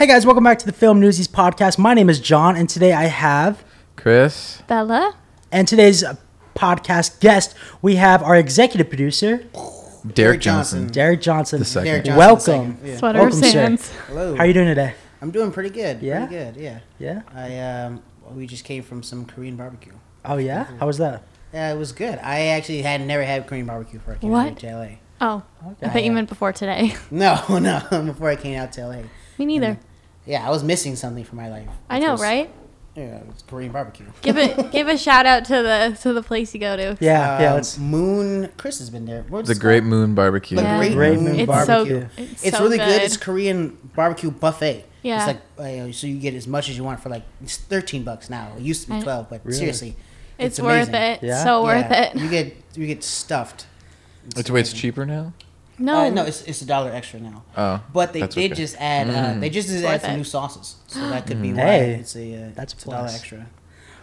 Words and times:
Hey 0.00 0.06
guys, 0.06 0.24
welcome 0.24 0.44
back 0.44 0.58
to 0.60 0.64
the 0.64 0.72
Film 0.72 0.98
Newsies 0.98 1.28
podcast. 1.28 1.76
My 1.78 1.92
name 1.92 2.08
is 2.08 2.20
John, 2.20 2.56
and 2.56 2.66
today 2.70 2.94
I 2.94 3.04
have, 3.04 3.62
Chris, 3.96 4.62
Bella. 4.66 5.14
and 5.52 5.68
today's 5.68 6.02
uh, 6.02 6.16
podcast 6.54 7.20
guest, 7.20 7.54
we 7.82 7.96
have 7.96 8.22
our 8.22 8.34
executive 8.34 8.88
producer, 8.88 9.44
Derek 10.14 10.40
Johnson. 10.40 10.86
Derek 10.86 11.20
Johnson. 11.20 11.58
The 11.58 11.66
second. 11.66 11.84
Derek 11.84 12.04
Johnson, 12.06 12.16
Welcome. 12.16 12.70
the 12.70 12.76
second, 12.76 12.88
yeah. 12.88 12.96
Sweater 12.96 13.18
Welcome, 13.18 13.74
of 13.74 13.80
sir. 13.80 13.92
Hello. 14.06 14.34
How 14.36 14.40
are 14.44 14.46
you 14.46 14.54
doing 14.54 14.68
today? 14.68 14.94
I'm 15.20 15.30
doing 15.32 15.52
pretty 15.52 15.68
good. 15.68 16.00
Yeah? 16.00 16.24
Pretty 16.26 16.44
good. 16.44 16.56
Yeah. 16.56 16.80
Yeah. 16.98 17.22
I 17.34 17.58
um, 17.58 18.02
we 18.34 18.46
just 18.46 18.64
came 18.64 18.82
from 18.82 19.02
some 19.02 19.26
Korean 19.26 19.56
barbecue. 19.56 19.92
Oh 20.24 20.38
yeah. 20.38 20.64
How 20.78 20.86
was 20.86 20.96
that? 20.96 21.24
Yeah, 21.52 21.74
it 21.74 21.76
was 21.76 21.92
good. 21.92 22.18
I 22.22 22.46
actually 22.46 22.80
had 22.80 23.02
never 23.02 23.22
had 23.22 23.46
Korean 23.46 23.66
barbecue 23.66 23.98
before 23.98 24.14
I 24.14 24.16
came 24.16 24.30
What? 24.30 24.46
out 24.52 24.58
to 24.60 24.76
LA. 24.76 24.88
Oh, 25.20 25.42
I 25.62 25.68
Okay. 25.72 25.88
thought 25.92 26.04
you 26.04 26.12
meant 26.12 26.30
before 26.30 26.54
today. 26.54 26.94
No, 27.10 27.38
no, 27.58 27.82
before 28.06 28.30
I 28.30 28.36
came 28.36 28.58
out 28.58 28.72
to 28.72 28.86
LA. 28.88 29.02
Me 29.36 29.44
neither. 29.44 29.78
Yeah, 30.26 30.46
I 30.46 30.50
was 30.50 30.62
missing 30.62 30.96
something 30.96 31.24
from 31.24 31.38
my 31.38 31.48
life. 31.48 31.68
I 31.88 31.98
know, 31.98 32.12
was- 32.12 32.20
right? 32.20 32.50
Yeah, 32.96 33.20
it's 33.30 33.42
Korean 33.42 33.70
barbecue. 33.70 34.04
Give 34.20 34.36
it, 34.36 34.72
give 34.72 34.88
a 34.88 34.98
shout 34.98 35.24
out 35.24 35.44
to 35.44 35.52
the 35.62 35.96
to 36.02 36.12
the 36.12 36.24
place 36.24 36.52
you 36.52 36.58
go 36.60 36.76
to. 36.76 36.96
Yeah. 37.00 37.40
yeah. 37.40 37.48
Um, 37.50 37.54
Let's. 37.54 37.78
Moon. 37.78 38.50
Chris 38.56 38.80
has 38.80 38.90
been 38.90 39.06
there. 39.06 39.24
What's 39.28 39.46
The 39.48 39.54
it 39.54 39.60
Great 39.60 39.80
called? 39.82 39.90
Moon 39.90 40.14
Barbecue. 40.16 40.56
The 40.56 40.64
Yeah. 40.64 40.76
Great, 40.78 40.92
Great 40.94 41.14
Moon, 41.14 41.24
Moon 41.24 41.40
It's 41.40 41.46
barbecue. 41.46 42.00
so 42.00 42.08
it's, 42.16 42.44
It's 42.44 42.56
so 42.56 42.64
really 42.64 42.78
good. 42.78 42.86
good. 42.88 43.02
It's 43.02 43.16
Korean 43.16 43.78
barbecue 43.94 44.32
buffet. 44.32 44.86
Yeah. 45.02 45.18
It's 45.18 45.26
like 45.58 45.88
uh, 45.88 45.92
so 45.92 46.08
you 46.08 46.18
get 46.18 46.34
as 46.34 46.48
much 46.48 46.68
as 46.68 46.76
you 46.76 46.82
want 46.82 46.98
for 47.00 47.10
like 47.10 47.22
it's 47.40 47.56
thirteen 47.58 48.02
bucks 48.02 48.28
now. 48.28 48.52
It 48.56 48.62
used 48.62 48.86
to 48.88 48.92
be 48.92 49.00
twelve, 49.00 49.30
but 49.30 49.40
Really? 49.44 49.56
seriously, 49.56 49.96
It's, 50.36 50.58
it's 50.58 50.60
worth 50.60 50.92
it. 50.92 51.22
Yeah? 51.22 51.44
So 51.44 51.62
worth 51.62 51.86
Yeah, 51.88 52.10
it. 52.10 52.16
You 52.16 52.28
get 52.28 52.56
you 52.74 52.86
get 52.88 53.04
stuffed. 53.04 53.66
It's 54.36 54.50
wait, 54.50 54.60
it's 54.62 54.72
cheaper 54.72 55.06
now. 55.06 55.32
No, 55.80 56.00
Uh, 56.06 56.10
no, 56.10 56.24
it's, 56.24 56.42
it's 56.42 56.60
a 56.62 56.66
dollar 56.66 56.90
extra 56.92 57.18
now. 57.20 57.42
Oh, 57.56 57.80
But 57.92 58.12
they 58.12 58.20
did 58.20 58.30
okay. 58.30 58.48
just 58.50 58.76
add. 58.78 59.08
Uh, 59.08 59.12
Mm. 59.12 59.40
they 59.40 59.50
just 59.50 59.68
did 59.68 59.84
add 59.84 60.02
some 60.02 60.16
new 60.16 60.24
sauces, 60.24 60.76
so 60.86 61.00
that 61.08 61.26
could 61.26 61.40
be 61.42 61.52
why 61.52 61.60
Hey, 61.62 61.90
it's 61.94 62.14
a 62.14 62.34
uh, 62.34 62.48
that's 62.54 62.74
it's 62.74 62.84
a 62.86 62.90
dollar 62.90 63.08
extra. 63.08 63.46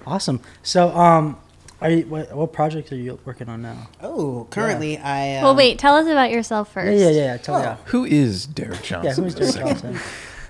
Awesome. 0.06 0.40
So, 0.64 0.90
um, 0.98 1.38
are 1.82 1.90
you 1.92 2.06
what, 2.08 2.34
what 2.36 2.52
project 2.54 2.92
are 2.92 2.96
you 2.96 3.20
working 3.26 3.48
on 3.50 3.62
now? 3.62 3.90
Oh, 4.02 4.48
currently 4.50 4.98
I. 4.98 5.38
Um, 5.38 5.44
well, 5.44 5.56
wait. 5.56 5.78
Tell 5.78 5.96
us 5.96 6.08
about 6.08 6.32
yourself 6.32 6.74
first. 6.74 6.98
Yeah, 7.00 7.10
yeah, 7.10 7.12
yeah. 7.12 7.26
yeah. 7.34 7.38
Tell 7.38 7.56
Oh. 7.56 7.62
yeah. 7.62 7.78
Who 7.86 8.06
is 8.06 8.48
Derek 8.48 8.82
Johnson? 8.82 9.06
Yeah. 9.24 9.24
Who's 9.24 9.36
Derek 9.54 9.56
Johnson? 9.56 10.00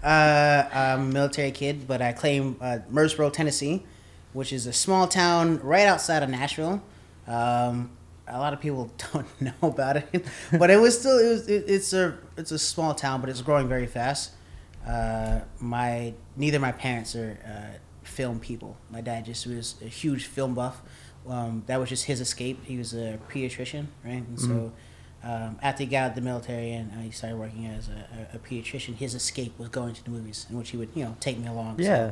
Uh, 0.03 0.63
I'm 0.71 1.01
a 1.01 1.13
military 1.13 1.51
kid, 1.51 1.87
but 1.87 2.01
I 2.01 2.13
claim 2.13 2.55
uh, 2.61 2.77
Murfreesboro, 2.89 3.29
Tennessee, 3.31 3.83
which 4.31 4.53
is 4.53 4.65
a 4.67 4.71
small 4.73 5.07
town 5.07 5.59
right 5.63 5.87
outside 5.87 6.23
of 6.23 6.29
Nashville. 6.29 6.81
Um, 7.27 7.89
a 8.27 8.39
lot 8.39 8.53
of 8.53 8.59
people 8.59 8.91
don't 9.13 9.41
know 9.41 9.53
about 9.61 9.97
it, 9.97 10.25
but 10.51 10.69
it 10.69 10.77
was 10.77 10.99
still 10.99 11.17
it 11.17 11.29
was 11.29 11.47
it, 11.47 11.65
it's 11.67 11.93
a 11.93 12.17
it's 12.37 12.51
a 12.51 12.59
small 12.59 12.93
town, 12.93 13.21
but 13.21 13.29
it's 13.29 13.41
growing 13.41 13.67
very 13.67 13.87
fast. 13.87 14.31
Uh, 14.85 15.41
my 15.59 16.13
neither 16.35 16.59
my 16.59 16.71
parents 16.71 17.15
are 17.15 17.37
uh, 17.45 17.77
film 18.03 18.39
people. 18.39 18.77
My 18.89 19.01
dad 19.01 19.25
just 19.25 19.45
was 19.47 19.75
a 19.81 19.87
huge 19.87 20.25
film 20.25 20.53
buff. 20.53 20.81
Um, 21.27 21.63
that 21.67 21.77
was 21.77 21.89
just 21.89 22.05
his 22.05 22.21
escape. 22.21 22.63
He 22.63 22.77
was 22.77 22.93
a 22.93 23.19
pediatrician, 23.29 23.87
right? 24.05 24.25
And 24.25 24.39
so 24.39 24.71
um, 25.23 25.59
after 25.61 25.83
he 25.83 25.89
got 25.89 25.97
out 26.03 26.09
of 26.11 26.15
the 26.15 26.21
military 26.21 26.71
and 26.71 26.91
uh, 26.93 27.01
he 27.01 27.11
started 27.11 27.37
working 27.37 27.65
as 27.65 27.89
a, 27.89 28.35
a, 28.35 28.39
pediatrician, 28.39 28.95
his 28.95 29.13
escape 29.13 29.57
was 29.59 29.67
going 29.67 29.93
to 29.93 30.03
the 30.05 30.09
movies, 30.09 30.45
in 30.49 30.57
which 30.57 30.69
he 30.69 30.77
would 30.77 30.89
you 30.95 31.03
know 31.03 31.17
take 31.19 31.37
me 31.37 31.47
along. 31.47 31.79
So 31.79 31.83
Yeah. 31.83 32.11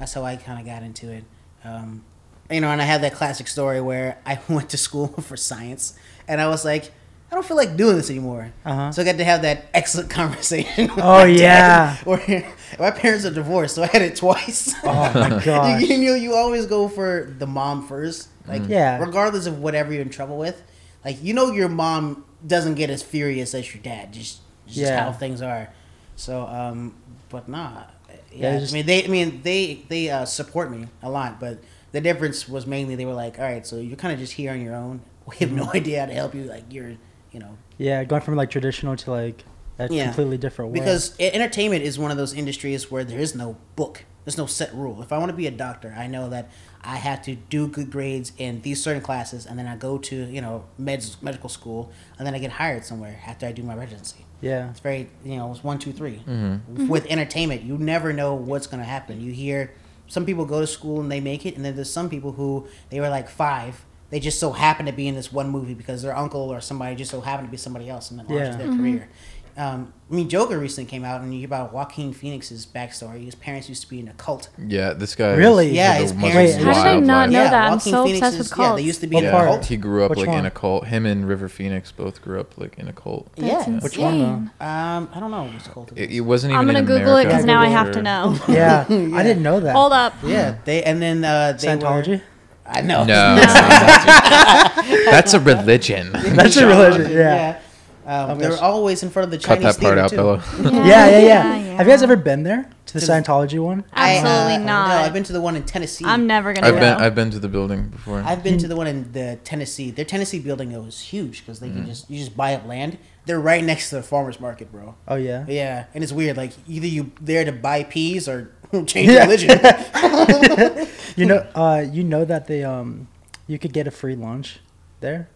that's 0.00 0.14
how 0.14 0.24
I 0.24 0.34
kind 0.34 0.58
of 0.58 0.66
got 0.66 0.82
into 0.82 1.12
it. 1.12 1.24
Um, 1.62 2.02
you 2.50 2.60
know, 2.60 2.70
and 2.70 2.80
I 2.80 2.84
have 2.84 3.00
that 3.02 3.14
classic 3.14 3.48
story 3.48 3.80
where 3.80 4.18
I 4.26 4.38
went 4.48 4.70
to 4.70 4.76
school 4.76 5.08
for 5.22 5.36
science, 5.36 5.94
and 6.28 6.40
I 6.40 6.48
was 6.48 6.64
like, 6.64 6.92
I 7.30 7.36
don't 7.36 7.46
feel 7.46 7.56
like 7.56 7.76
doing 7.76 7.94
this 7.96 8.10
anymore. 8.10 8.52
Uh-huh. 8.64 8.90
So 8.90 9.02
I 9.02 9.04
got 9.04 9.16
to 9.18 9.24
have 9.24 9.42
that 9.42 9.66
excellent 9.74 10.10
conversation. 10.10 10.90
Oh, 10.96 11.24
yeah. 11.24 11.96
Where 12.04 12.52
my 12.78 12.90
parents 12.90 13.24
are 13.24 13.30
divorced, 13.32 13.76
so 13.76 13.84
I 13.84 13.86
had 13.86 14.02
it 14.02 14.16
twice. 14.16 14.74
Oh 14.82 15.12
my 15.14 15.40
gosh. 15.44 15.80
you, 15.82 15.86
you 15.96 16.06
know, 16.10 16.14
you 16.16 16.34
always 16.34 16.66
go 16.66 16.88
for 16.88 17.32
the 17.38 17.46
mom 17.46 17.86
first, 17.86 18.28
like 18.48 18.62
Yeah. 18.68 18.98
regardless 18.98 19.46
of 19.46 19.60
whatever 19.60 19.92
you're 19.92 20.02
in 20.02 20.10
trouble 20.10 20.38
with. 20.38 20.60
Like 21.04 21.22
you 21.22 21.32
know, 21.34 21.52
your 21.52 21.68
mom 21.68 22.24
doesn't 22.44 22.74
get 22.74 22.90
as 22.90 23.00
furious 23.02 23.54
as 23.54 23.72
your 23.72 23.82
dad. 23.82 24.12
Just, 24.12 24.40
just 24.66 24.78
Yeah. 24.78 25.04
how 25.04 25.12
things 25.12 25.40
are. 25.40 25.68
So, 26.16 26.46
um, 26.46 26.94
but 27.28 27.48
nah. 27.48 27.84
Yeah, 28.32 28.54
Yeah, 28.54 28.58
just- 28.58 28.72
I 28.72 28.78
mean 28.78 28.86
they. 28.86 29.04
I 29.04 29.06
mean 29.06 29.40
they. 29.42 29.82
They 29.88 30.10
uh, 30.10 30.24
support 30.24 30.70
me 30.70 30.88
a 31.02 31.08
lot, 31.08 31.38
but 31.38 31.62
the 31.92 32.00
difference 32.00 32.48
was 32.48 32.66
mainly 32.66 32.94
they 32.96 33.04
were 33.06 33.14
like, 33.14 33.38
all 33.38 33.44
right, 33.44 33.66
so 33.66 33.76
you're 33.76 33.96
kind 33.96 34.12
of 34.12 34.18
just 34.20 34.34
here 34.34 34.52
on 34.52 34.60
your 34.60 34.74
own. 34.74 35.00
We 35.26 35.36
have 35.36 35.52
no 35.52 35.64
mm-hmm. 35.66 35.76
idea 35.76 36.00
how 36.00 36.06
to 36.06 36.12
help 36.14 36.34
you. 36.34 36.42
Like 36.44 36.64
you're, 36.70 36.96
you 37.30 37.38
know, 37.40 37.56
Yeah, 37.78 38.02
going 38.04 38.22
from 38.22 38.34
like 38.36 38.50
traditional 38.50 38.96
to 38.96 39.10
like 39.12 39.44
a 39.78 39.86
Yeah. 39.88 40.06
completely 40.06 40.38
different 40.38 40.72
world. 40.72 40.82
because 40.82 41.14
entertainment 41.20 41.84
is 41.84 41.98
one 41.98 42.10
of 42.10 42.16
those 42.16 42.34
industries 42.34 42.90
where 42.90 43.04
there 43.04 43.18
is 43.20 43.34
no 43.34 43.56
book. 43.76 44.04
There's 44.24 44.36
no 44.36 44.46
set 44.46 44.74
rule. 44.74 45.00
If 45.02 45.12
I 45.12 45.18
want 45.18 45.30
to 45.30 45.36
be 45.36 45.46
a 45.46 45.50
doctor, 45.50 45.94
I 45.96 46.06
know 46.08 46.28
that 46.30 46.50
I 46.82 46.96
have 46.96 47.22
to 47.22 47.36
do 47.36 47.68
good 47.68 47.90
grades 47.90 48.32
in 48.38 48.60
these 48.62 48.82
certain 48.82 49.02
classes, 49.02 49.46
and 49.46 49.58
then 49.58 49.66
I 49.66 49.76
go 49.76 49.98
to 49.98 50.16
you 50.16 50.40
know 50.40 50.64
med 50.78 51.04
medical 51.22 51.48
school, 51.48 51.90
and 52.18 52.26
then 52.26 52.34
I 52.34 52.38
get 52.38 52.52
hired 52.52 52.84
somewhere 52.84 53.20
after 53.26 53.46
I 53.46 53.52
do 53.52 53.62
my 53.62 53.74
residency. 53.76 54.24
yeah, 54.40 54.70
It's 54.70 54.80
very 54.80 55.10
you 55.24 55.36
know 55.36 55.50
it's 55.52 55.62
one 55.64 55.78
two 55.78 55.92
three. 55.92 56.22
Mm-hmm. 56.26 56.88
With 56.88 57.06
entertainment, 57.06 57.62
you 57.62 57.78
never 57.78 58.12
know 58.12 58.34
what's 58.34 58.66
gonna 58.66 58.84
happen. 58.84 59.20
You 59.20 59.32
hear 59.32 59.72
some 60.10 60.26
people 60.26 60.44
go 60.44 60.60
to 60.60 60.66
school 60.66 61.00
and 61.00 61.10
they 61.10 61.20
make 61.20 61.46
it, 61.46 61.56
and 61.56 61.64
then 61.64 61.74
there's 61.76 61.90
some 61.90 62.10
people 62.10 62.32
who 62.32 62.66
they 62.90 63.00
were 63.00 63.08
like 63.08 63.28
five. 63.28 63.84
They 64.10 64.18
just 64.20 64.40
so 64.40 64.50
happen 64.50 64.86
to 64.86 64.92
be 64.92 65.06
in 65.06 65.14
this 65.14 65.32
one 65.32 65.48
movie 65.50 65.72
because 65.74 66.02
their 66.02 66.16
uncle 66.16 66.50
or 66.52 66.60
somebody 66.60 66.96
just 66.96 67.10
so 67.12 67.20
happened 67.20 67.46
to 67.48 67.50
be 67.50 67.56
somebody 67.56 67.88
else, 67.88 68.10
and 68.10 68.18
then 68.18 68.26
launches 68.26 68.56
Yeah. 68.56 68.66
their 68.66 68.76
career. 68.76 69.08
Mm-hmm. 69.08 69.29
Um, 69.56 69.92
I 70.10 70.14
mean, 70.14 70.28
Joker 70.28 70.58
recently 70.58 70.90
came 70.90 71.04
out, 71.04 71.20
and 71.20 71.32
you 71.32 71.40
hear 71.40 71.46
about 71.46 71.72
Joaquin 71.72 72.12
Phoenix's 72.12 72.66
backstory. 72.66 73.24
His 73.24 73.34
parents 73.36 73.68
used 73.68 73.82
to 73.82 73.88
be 73.88 74.00
in 74.00 74.08
a 74.08 74.12
cult. 74.14 74.48
Yeah, 74.58 74.92
this 74.92 75.14
guy. 75.14 75.34
Really? 75.34 75.68
is 75.68 75.72
Yeah, 75.74 75.94
the 75.98 76.02
his 76.02 76.14
most 76.14 76.32
parents- 76.32 76.56
Wait, 76.56 76.64
How 76.64 76.72
did 76.72 76.78
I 76.80 76.92
wild 76.94 77.04
not 77.04 77.20
life. 77.28 77.30
know 77.30 77.44
that? 77.44 77.72
I'm 77.72 77.78
so 77.80 78.04
Phoenix 78.04 78.18
obsessed 78.26 78.40
is- 78.40 78.50
with 78.50 78.58
Yeah, 78.58 78.74
they 78.74 78.82
used 78.82 79.00
to 79.02 79.06
be 79.06 79.14
What 79.14 79.24
in 79.24 79.30
a 79.30 79.32
cult. 79.32 79.64
He 79.66 79.76
grew 79.76 80.04
up 80.04 80.10
Which 80.10 80.18
like 80.20 80.28
in 80.30 80.46
a 80.46 80.50
cult. 80.50 80.86
Him 80.88 81.06
and 81.06 81.28
River 81.28 81.48
Phoenix 81.48 81.92
both 81.92 82.22
grew 82.22 82.40
up 82.40 82.58
like 82.58 82.76
in 82.78 82.88
a 82.88 82.92
cult. 82.92 83.28
That's 83.36 83.68
Yeah. 83.68 83.78
Which 83.78 83.98
one, 83.98 84.18
though? 84.18 84.66
Um, 84.66 85.08
I 85.14 85.20
don't 85.20 85.30
know 85.30 85.44
which 85.44 85.64
cult 85.72 85.92
it 85.92 85.98
It, 85.98 86.10
is. 86.10 86.16
it 86.16 86.20
wasn't 86.22 86.52
even. 86.52 86.60
I'm 86.60 86.66
gonna 86.66 86.80
in 86.80 86.84
Google 86.86 87.16
it 87.16 87.24
because 87.26 87.44
now 87.44 87.60
I 87.60 87.66
have 87.66 87.92
to 87.92 88.02
know. 88.02 88.36
yeah. 88.48 88.86
I 88.88 89.22
didn't 89.22 89.42
know 89.42 89.60
that. 89.60 89.74
Hold 89.76 89.92
up. 89.92 90.14
Yeah, 90.24 90.56
they 90.64 90.82
and 90.82 91.00
then 91.00 91.24
uh, 91.24 91.52
they 91.60 91.68
Scientology. 91.68 92.08
Were, 92.18 92.22
I 92.66 92.80
know. 92.82 93.04
No, 93.04 93.34
that's 95.10 95.34
a 95.34 95.40
religion. 95.40 96.10
That's 96.12 96.56
a 96.56 96.66
religion. 96.66 97.10
Yeah. 97.12 97.60
Um, 98.06 98.30
I'm 98.30 98.38
they're 98.38 98.50
gonna- 98.50 98.62
always 98.62 99.02
in 99.02 99.10
front 99.10 99.24
of 99.24 99.30
the 99.30 99.38
Chinese 99.38 99.76
Cut 99.76 99.80
Chinese 99.82 100.08
that 100.08 100.16
part 100.16 100.38
theater, 100.38 100.40
out, 100.40 100.42
too. 100.62 100.62
Bella. 100.70 100.86
Yeah, 100.86 101.08
yeah, 101.08 101.18
yeah. 101.18 101.20
yeah. 101.56 101.76
Have 101.76 101.86
you 101.86 101.92
guys 101.92 102.02
ever 102.02 102.16
been 102.16 102.42
there 102.42 102.68
to 102.86 102.92
the 102.94 103.00
To 103.00 103.06
the- 103.06 103.12
Scientology 103.12 103.62
one? 103.62 103.84
I, 103.92 104.16
Absolutely 104.16 104.54
uh, 104.54 104.58
not. 104.66 104.88
No, 104.88 104.94
I've 104.96 105.12
been 105.12 105.22
to 105.24 105.32
the 105.32 105.40
one 105.40 105.56
in 105.56 105.62
Tennessee. 105.64 106.04
I'm 106.06 106.26
never 106.26 106.52
gonna 106.52 106.66
I've 106.66 106.74
go. 106.74 106.80
been. 106.80 106.94
I've 106.94 107.14
been 107.14 107.30
to 107.30 107.38
the 107.38 107.48
building 107.48 107.88
before. 107.88 108.20
I've 108.24 108.42
been 108.42 108.58
to 108.58 108.68
the 108.68 108.76
one 108.76 108.86
in 108.86 109.12
the 109.12 109.38
Tennessee. 109.44 109.90
Their 109.90 110.04
Tennessee 110.04 110.38
building 110.40 110.72
though 110.72 110.84
is 110.84 111.00
huge 111.00 111.40
because 111.40 111.60
they 111.60 111.68
Mm. 111.68 111.74
can 111.74 111.86
just 111.86 112.10
you 112.10 112.18
just 112.18 112.36
buy 112.36 112.54
up 112.54 112.66
land. 112.66 112.98
They're 113.26 113.38
right 113.40 113.62
next 113.62 113.90
to 113.90 113.96
the 113.96 114.02
farmers 114.02 114.40
market, 114.40 114.72
bro. 114.72 114.94
Oh 115.06 115.16
yeah. 115.16 115.44
Yeah, 115.46 115.84
and 115.94 116.02
it's 116.02 116.12
weird. 116.12 116.36
Like 116.36 116.52
either 116.66 116.86
you 116.86 117.12
there 117.20 117.44
to 117.44 117.52
buy 117.52 117.84
peas 117.84 118.28
or 118.28 118.50
change 118.86 119.10
Yeah. 119.10 119.24
religion. 119.24 119.58
You 121.16 121.26
know, 121.26 121.46
uh, 121.54 121.84
you 121.90 122.02
know 122.04 122.24
that 122.24 122.46
they 122.46 122.62
um, 122.64 123.08
you 123.46 123.58
could 123.58 123.72
get 123.72 123.86
a 123.86 123.90
free 123.90 124.14
lunch 124.16 124.60
there. 125.00 125.28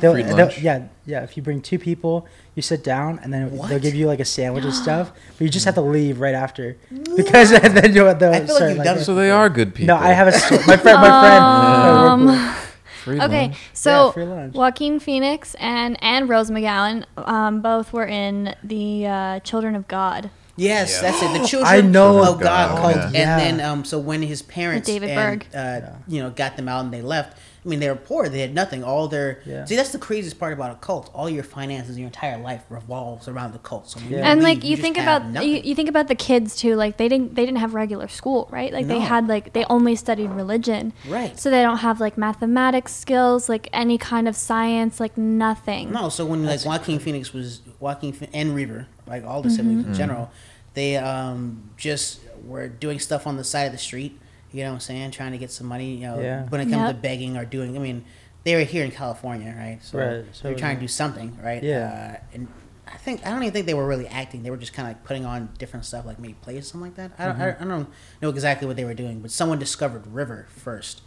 They'll- 0.00 0.12
free 0.12 0.22
they'll- 0.22 0.50
yeah, 0.60 0.82
yeah. 1.06 1.22
If 1.22 1.36
you 1.36 1.42
bring 1.42 1.60
two 1.60 1.78
people, 1.78 2.26
you 2.54 2.62
sit 2.62 2.82
down, 2.84 3.18
and 3.22 3.32
then 3.32 3.56
they'll 3.68 3.78
give 3.78 3.94
you 3.94 4.06
like 4.06 4.20
a 4.20 4.24
sandwich 4.24 4.64
and 4.64 4.74
stuff. 4.84 5.12
But 5.36 5.40
you 5.44 5.48
just 5.48 5.64
have 5.64 5.74
to 5.74 5.80
leave 5.82 6.20
right 6.20 6.34
after 6.34 6.76
because 7.16 7.50
then 7.50 7.92
you'll 7.94 8.14
they'll 8.14 8.32
I 8.32 8.44
feel 8.46 8.54
like 8.54 8.68
you've 8.70 8.78
like, 8.78 8.84
done 8.84 9.00
so 9.00 9.14
they 9.14 9.30
are 9.30 9.48
good 9.48 9.74
people. 9.74 9.94
No, 9.96 10.00
I 10.02 10.08
have 10.12 10.28
a 10.28 10.32
my 10.66 10.76
friend. 10.76 11.00
My 11.00 11.20
friend. 11.20 12.26
worked 12.26 12.32
with- 12.32 12.60
Free 13.04 13.20
Okay, 13.20 13.42
lunch. 13.48 13.56
so 13.74 14.12
free 14.12 14.24
lunch. 14.24 14.54
Joaquin 14.54 14.98
Phoenix 14.98 15.54
and 15.60 15.98
and 16.02 16.26
Rose 16.26 16.50
McGowan 16.50 17.04
um, 17.18 17.60
both 17.60 17.92
were 17.92 18.06
in 18.06 18.54
the 18.64 19.06
uh, 19.06 19.40
Children 19.40 19.76
of 19.76 19.86
God. 19.88 20.30
yes, 20.56 20.94
Yeah. 21.02 21.10
that's 21.10 21.22
it. 21.22 21.38
The 21.42 21.46
children 21.46 21.70
I 21.70 21.82
know. 21.82 22.24
of 22.32 22.40
God 22.40 22.78
Oh, 22.78 22.80
cult. 22.80 23.12
yeah. 23.12 23.38
And 23.38 23.58
then 23.60 23.66
um, 23.68 23.84
so 23.84 23.98
when 23.98 24.22
his 24.22 24.40
parents 24.40 24.86
David 24.86 25.10
and, 25.10 25.40
Berg. 25.40 25.46
uh, 25.54 25.80
you 26.08 26.22
know 26.22 26.30
got 26.30 26.56
them 26.56 26.66
out 26.66 26.82
and 26.82 26.94
they 26.94 27.02
left. 27.02 27.36
I 27.64 27.68
mean, 27.68 27.80
they 27.80 27.88
were 27.88 27.96
poor. 27.96 28.28
They 28.28 28.40
had 28.40 28.54
nothing. 28.54 28.84
All 28.84 29.08
their 29.08 29.40
Yeah. 29.46 29.64
see, 29.64 29.74
that's 29.74 29.90
the 29.92 29.98
craziest 29.98 30.38
part 30.38 30.52
about 30.52 30.70
a 30.72 30.74
cult. 30.74 31.10
All 31.14 31.30
your 31.30 31.42
finances, 31.42 31.96
your 31.98 32.06
entire 32.06 32.36
life 32.38 32.62
revolves 32.68 33.26
around 33.26 33.52
the 33.54 33.58
cult. 33.58 33.88
So 33.88 34.00
when 34.00 34.10
you 34.10 34.16
Yeah. 34.18 34.30
and 34.30 34.40
leave, 34.40 34.58
like 34.58 34.64
you 34.64 34.70
just 34.76 34.82
think 34.82 34.98
about 34.98 35.42
you, 35.42 35.60
you 35.64 35.74
think 35.74 35.88
about 35.88 36.08
the 36.08 36.14
kids 36.14 36.56
too 36.56 36.74
like 36.76 36.98
they 36.98 37.08
didn't 37.08 37.34
they 37.36 37.46
didn't 37.46 37.58
have 37.58 37.72
regular 37.72 38.06
school 38.08 38.48
right 38.50 38.70
like 38.72 38.86
they 38.86 38.98
had 39.00 39.28
like 39.28 39.54
they 39.54 39.64
only 39.70 39.96
studied 39.96 40.28
religion 40.30 40.92
Right. 41.08 41.38
so 41.38 41.48
they 41.50 41.62
don't 41.62 41.78
have 41.78 42.00
like 42.00 42.18
mathematics 42.18 42.94
skills 42.94 43.48
like 43.48 43.68
any 43.72 43.96
kind 43.96 44.28
of 44.28 44.36
science 44.36 45.00
like 45.00 45.16
nothing 45.16 45.90
No, 45.90 46.10
so 46.10 46.26
when 46.26 46.44
like 46.44 46.64
Joaquin 46.66 46.98
Phoenix 46.98 47.32
was 47.32 47.62
Joaquin 47.80 48.12
Ph- 48.12 48.30
and 48.34 48.54
Reaver, 48.54 48.86
like 49.06 49.24
all 49.24 49.40
the 49.40 49.48
Mm-hmm. 49.48 49.56
siblings 49.56 49.86
in 49.86 49.94
general, 49.94 50.30
they 50.74 50.96
um 50.98 51.70
just 51.78 52.20
were 52.44 52.68
doing 52.68 52.98
stuff 52.98 53.26
on 53.26 53.36
the 53.38 53.44
side 53.44 53.64
of 53.64 53.72
the 53.72 53.78
street. 53.78 54.18
You 54.54 54.62
know 54.62 54.70
what 54.70 54.74
I'm 54.74 54.80
saying? 54.80 55.10
Trying 55.10 55.32
to 55.32 55.38
get 55.38 55.50
some 55.50 55.66
money. 55.66 55.94
You 55.96 56.06
know, 56.06 56.20
Yeah. 56.20 56.44
when 56.48 56.60
it 56.60 56.64
comes 56.66 56.76
Yep. 56.76 56.96
to 56.96 57.02
begging 57.02 57.36
or 57.36 57.44
doing. 57.44 57.76
I 57.76 57.80
mean, 57.80 58.04
they 58.44 58.54
were 58.54 58.62
here 58.62 58.84
in 58.84 58.90
California, 58.92 59.52
right? 59.56 59.78
So 59.82 59.98
Right, 59.98 60.24
so 60.32 60.44
they're 60.48 60.54
trying 60.56 60.72
yeah. 60.76 60.80
to 60.80 60.80
do 60.82 60.88
something, 60.88 61.36
right? 61.42 61.62
Yeah. 61.62 62.16
Uh, 62.20 62.24
and 62.34 62.48
I 62.86 62.96
think 62.98 63.26
I 63.26 63.30
don't 63.30 63.42
even 63.42 63.52
think 63.52 63.66
they 63.66 63.74
were 63.74 63.86
really 63.88 64.06
acting. 64.06 64.42
They 64.44 64.50
were 64.50 64.56
just 64.56 64.72
kind 64.72 64.86
of 64.88 64.94
like 64.94 65.04
putting 65.04 65.24
on 65.24 65.48
different 65.58 65.84
stuff, 65.86 66.06
like 66.06 66.18
maybe 66.20 66.34
plays 66.34 66.68
something 66.68 66.90
like 66.90 66.96
that. 66.96 67.12
I 67.18 67.24
don't, 67.26 67.40
I, 67.40 67.48
I 67.60 67.64
don't 67.64 67.88
know 68.22 68.28
exactly 68.28 68.66
what 68.68 68.76
they 68.76 68.84
were 68.84 68.94
doing, 68.94 69.20
but 69.20 69.30
someone 69.32 69.58
discovered 69.58 70.06
River 70.06 70.46
first, 70.50 71.00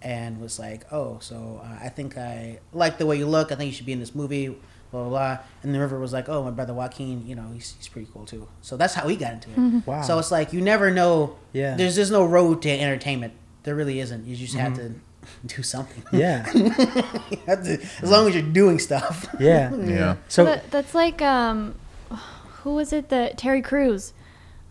and 0.00 0.40
was 0.40 0.58
like, 0.58 0.90
"Oh, 0.92 1.18
so 1.20 1.60
uh, 1.64 1.84
I 1.84 1.88
think 1.88 2.16
I 2.16 2.60
like 2.72 2.98
the 2.98 3.06
way 3.06 3.18
you 3.18 3.26
look. 3.26 3.50
I 3.52 3.56
think 3.56 3.66
you 3.68 3.74
should 3.76 3.86
be 3.86 3.92
in 3.92 4.00
this 4.00 4.14
movie." 4.14 4.56
Blah 4.96 5.08
blah 5.08 5.10
blah. 5.36 5.38
And 5.62 5.74
the 5.74 5.80
River 5.80 5.98
was 6.00 6.12
like, 6.12 6.28
"Oh, 6.28 6.42
my 6.42 6.50
brother 6.50 6.72
Joaquin, 6.74 7.26
you 7.26 7.34
know, 7.34 7.50
he's, 7.52 7.74
he's 7.78 7.88
pretty 7.88 8.08
cool 8.12 8.24
too." 8.24 8.48
So 8.62 8.76
that's 8.76 8.94
how 8.94 9.06
he 9.08 9.16
got 9.16 9.32
into 9.34 9.50
it. 9.50 9.86
Wow. 9.86 10.02
So 10.02 10.18
it's 10.18 10.30
like 10.30 10.52
you 10.52 10.60
never 10.62 10.90
know. 10.90 11.36
Yeah. 11.52 11.76
There's 11.76 11.96
just 11.96 12.10
no 12.12 12.24
road 12.24 12.62
to 12.62 12.70
entertainment. 12.70 13.34
There 13.64 13.74
really 13.74 14.00
isn't. 14.00 14.26
You 14.26 14.36
just 14.36 14.54
have 14.54 14.74
to 14.76 14.94
do 15.46 15.62
something. 15.62 16.02
Yeah. 16.12 16.50
You 16.54 16.70
have 17.46 17.64
to- 17.64 17.80
as 18.02 18.10
long 18.10 18.28
as 18.28 18.34
you're 18.34 18.42
doing 18.44 18.78
stuff. 18.78 19.26
Yeah. 19.38 19.74
Yeah. 19.96 20.16
So 20.28 20.44
That- 20.44 20.70
that's 20.70 20.94
like 20.94 21.20
um, 21.20 21.74
who 22.62 22.74
was 22.74 22.92
it? 22.92 23.08
The 23.10 23.32
Terry 23.36 23.60
Crews. 23.62 24.12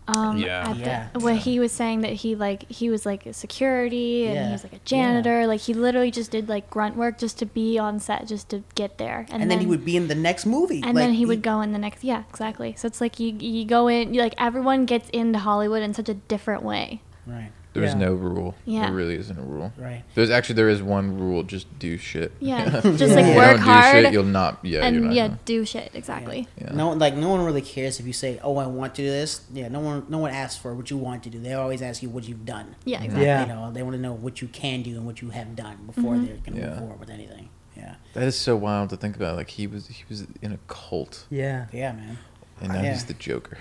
Um, 0.08 0.36
Yeah. 0.38 0.68
at 0.70 0.74
the- 0.76 0.80
Yeah. 0.80 1.08
Where 1.18 1.34
he 1.34 1.58
was 1.58 1.72
saying 1.72 2.02
that 2.02 2.12
he 2.12 2.36
like 2.36 2.70
he 2.70 2.90
was 2.90 3.04
like 3.04 3.26
a 3.26 3.32
security 3.32 4.26
and 4.26 4.34
Yeah. 4.34 4.46
he 4.46 4.52
was 4.52 4.62
like 4.62 4.72
a 4.74 4.78
janitor. 4.84 5.46
Like 5.48 5.60
he 5.62 5.74
literally 5.74 6.10
just 6.12 6.30
did 6.30 6.48
like 6.48 6.70
grunt 6.70 6.96
work 6.96 7.18
just 7.18 7.38
to 7.40 7.46
be 7.46 7.76
on 7.78 7.98
set, 7.98 8.26
just 8.28 8.48
to 8.50 8.62
get 8.76 8.98
there. 8.98 9.26
and, 9.30 9.50
then, 9.50 9.58
he 9.60 9.66
would 9.66 9.84
be 9.84 9.96
in 9.96 10.06
the 10.08 10.14
next 10.14 10.46
movie. 10.46 10.80
And 10.84 10.96
then 10.96 11.14
he 11.14 11.26
would 11.26 11.42
go 11.42 11.60
in 11.60 11.72
the 11.72 11.78
next. 11.78 12.04
Yeah, 12.04 12.22
exactly. 12.30 12.74
So 12.76 12.86
it's 12.86 13.00
like 13.00 13.18
you 13.18 13.34
you 13.40 13.64
go 13.64 13.88
in. 13.88 14.14
You, 14.14 14.20
like 14.22 14.34
everyone 14.38 14.84
gets 14.86 15.08
into 15.10 15.38
Hollywood 15.40 15.82
in 15.82 15.92
such 15.94 16.08
a 16.08 16.14
different 16.14 16.62
way. 16.62 17.02
Right, 17.26 17.50
There's 17.76 17.92
Yeah. 17.92 17.98
no 17.98 18.14
rule. 18.14 18.54
Yeah. 18.64 18.86
There 18.86 18.92
really 18.94 19.14
isn't 19.16 19.38
a 19.38 19.42
rule. 19.42 19.72
right. 19.78 20.02
There's 20.14 20.30
actually 20.30 20.56
there 20.56 20.68
is 20.68 20.82
one 20.82 21.18
rule. 21.18 21.42
Just 21.42 21.66
do 21.78 21.96
shit. 21.98 22.32
Yeah, 22.40 22.68
just 22.80 23.02
If 23.02 23.10
like 23.14 23.26
you 23.26 23.34
work 23.36 23.50
don't 23.56 23.58
hard 23.60 23.94
do 23.96 24.02
shit, 24.02 24.12
you'll 24.12 24.24
not. 24.24 24.58
Yeah. 24.62 24.70
you're 24.70 24.82
and 24.82 25.00
not 25.04 25.14
yeah, 25.14 25.26
gonna- 25.28 25.38
do 25.44 25.64
shit 25.64 25.90
exactly. 25.94 26.48
yeah. 26.60 26.72
No, 26.72 26.88
one- 26.88 26.98
like 26.98 27.14
no 27.14 27.28
one 27.28 27.44
really 27.44 27.62
cares 27.62 28.00
if 28.00 28.06
you 28.06 28.12
say, 28.12 28.38
"Oh, 28.42 28.56
I 28.56 28.66
want 28.66 28.94
to 28.96 29.02
do 29.02 29.08
this." 29.08 29.42
Yeah, 29.52 29.68
no 29.68 29.80
one, 29.80 30.06
no 30.08 30.18
one 30.18 30.30
asks 30.32 30.60
for 30.60 30.74
what 30.74 30.90
you 30.90 30.96
want 30.96 31.22
to 31.24 31.30
do. 31.30 31.38
They 31.38 31.54
always 31.54 31.82
ask 31.82 32.02
you 32.02 32.08
what 32.10 32.24
you've 32.28 32.44
done. 32.44 32.76
Yeah, 32.84 33.02
exactly. 33.02 33.24
Yeah. 33.26 33.40
You 33.42 33.48
know, 33.48 33.70
they 33.72 33.82
want 33.82 33.94
to 33.96 34.00
know 34.02 34.12
what 34.14 34.40
you 34.42 34.48
can 34.48 34.82
do 34.82 34.96
and 34.96 35.06
what 35.06 35.22
you 35.22 35.30
have 35.30 35.54
done 35.56 35.76
before 35.86 36.14
Mm-hmm. 36.14 36.26
they're 36.26 36.36
gonna 36.44 36.58
Yeah. 36.60 36.68
move 36.70 36.78
forward 36.78 37.00
with 37.00 37.10
anything. 37.10 37.48
Yeah, 37.76 37.96
That 38.14 38.22
is 38.24 38.36
so 38.38 38.56
wild 38.56 38.88
to 38.90 38.96
think 38.96 39.16
about. 39.16 39.36
Like 39.36 39.50
he 39.50 39.66
was 39.66 39.88
he 39.88 40.02
was 40.08 40.26
in 40.40 40.50
a 40.52 40.58
cult, 40.66 41.26
yeah. 41.28 41.66
yeah, 41.72 41.92
man. 41.92 42.16
and 42.60 42.72
now 42.72 42.80
Yeah. 42.80 42.92
he's 42.92 43.04
the 43.04 43.12
Joker. 43.12 43.58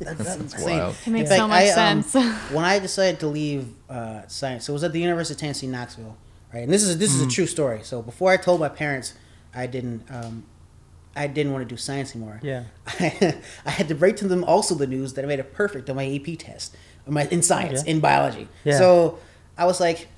That's, 0.00 0.18
That's 0.18 0.36
insane. 0.40 0.78
wild. 0.78 0.96
It 1.06 1.10
makes 1.10 1.30
In 1.30 1.36
so 1.36 1.48
much 1.48 1.62
I, 1.62 1.90
um, 1.90 2.02
sense. 2.02 2.14
when 2.52 2.64
I 2.64 2.78
decided 2.78 3.20
to 3.20 3.26
leave 3.28 3.68
uh, 3.88 4.26
science, 4.28 4.64
so 4.66 4.72
it 4.72 4.74
was 4.74 4.84
at 4.84 4.92
the 4.92 5.00
University 5.00 5.34
of 5.34 5.40
Tennessee, 5.40 5.66
Knoxville, 5.66 6.16
right? 6.52 6.60
And 6.64 6.72
this 6.72 6.82
is 6.82 6.98
this 6.98 7.14
is 7.14 7.22
a 7.22 7.28
true 7.28 7.46
story. 7.46 7.80
So 7.82 8.02
before 8.02 8.30
I 8.30 8.36
told 8.36 8.60
my 8.60 8.68
parents, 8.68 9.14
I 9.54 9.66
didn't 9.66 10.04
um, 10.10 10.44
I 11.16 11.26
didn't 11.26 11.52
want 11.52 11.68
to 11.68 11.74
do 11.74 11.76
science 11.76 12.14
anymore. 12.14 12.40
Yeah. 12.42 12.64
I, 12.86 13.34
I 13.66 13.70
had 13.70 13.88
to 13.88 13.94
break 13.94 14.16
to 14.18 14.28
them 14.28 14.44
also 14.44 14.74
the 14.74 14.86
news 14.86 15.14
that 15.14 15.24
I 15.24 15.28
made 15.28 15.40
a 15.40 15.44
perfect 15.44 15.90
on 15.90 15.96
my 15.96 16.06
AP 16.06 16.38
test, 16.38 16.76
my 17.06 17.24
in 17.30 17.42
science, 17.42 17.80
Okay. 17.80 17.90
in 17.90 18.00
biology. 18.00 18.48
Yeah. 18.64 18.78
So 18.78 19.18
I 19.56 19.64
was 19.64 19.80
like, 19.80 20.08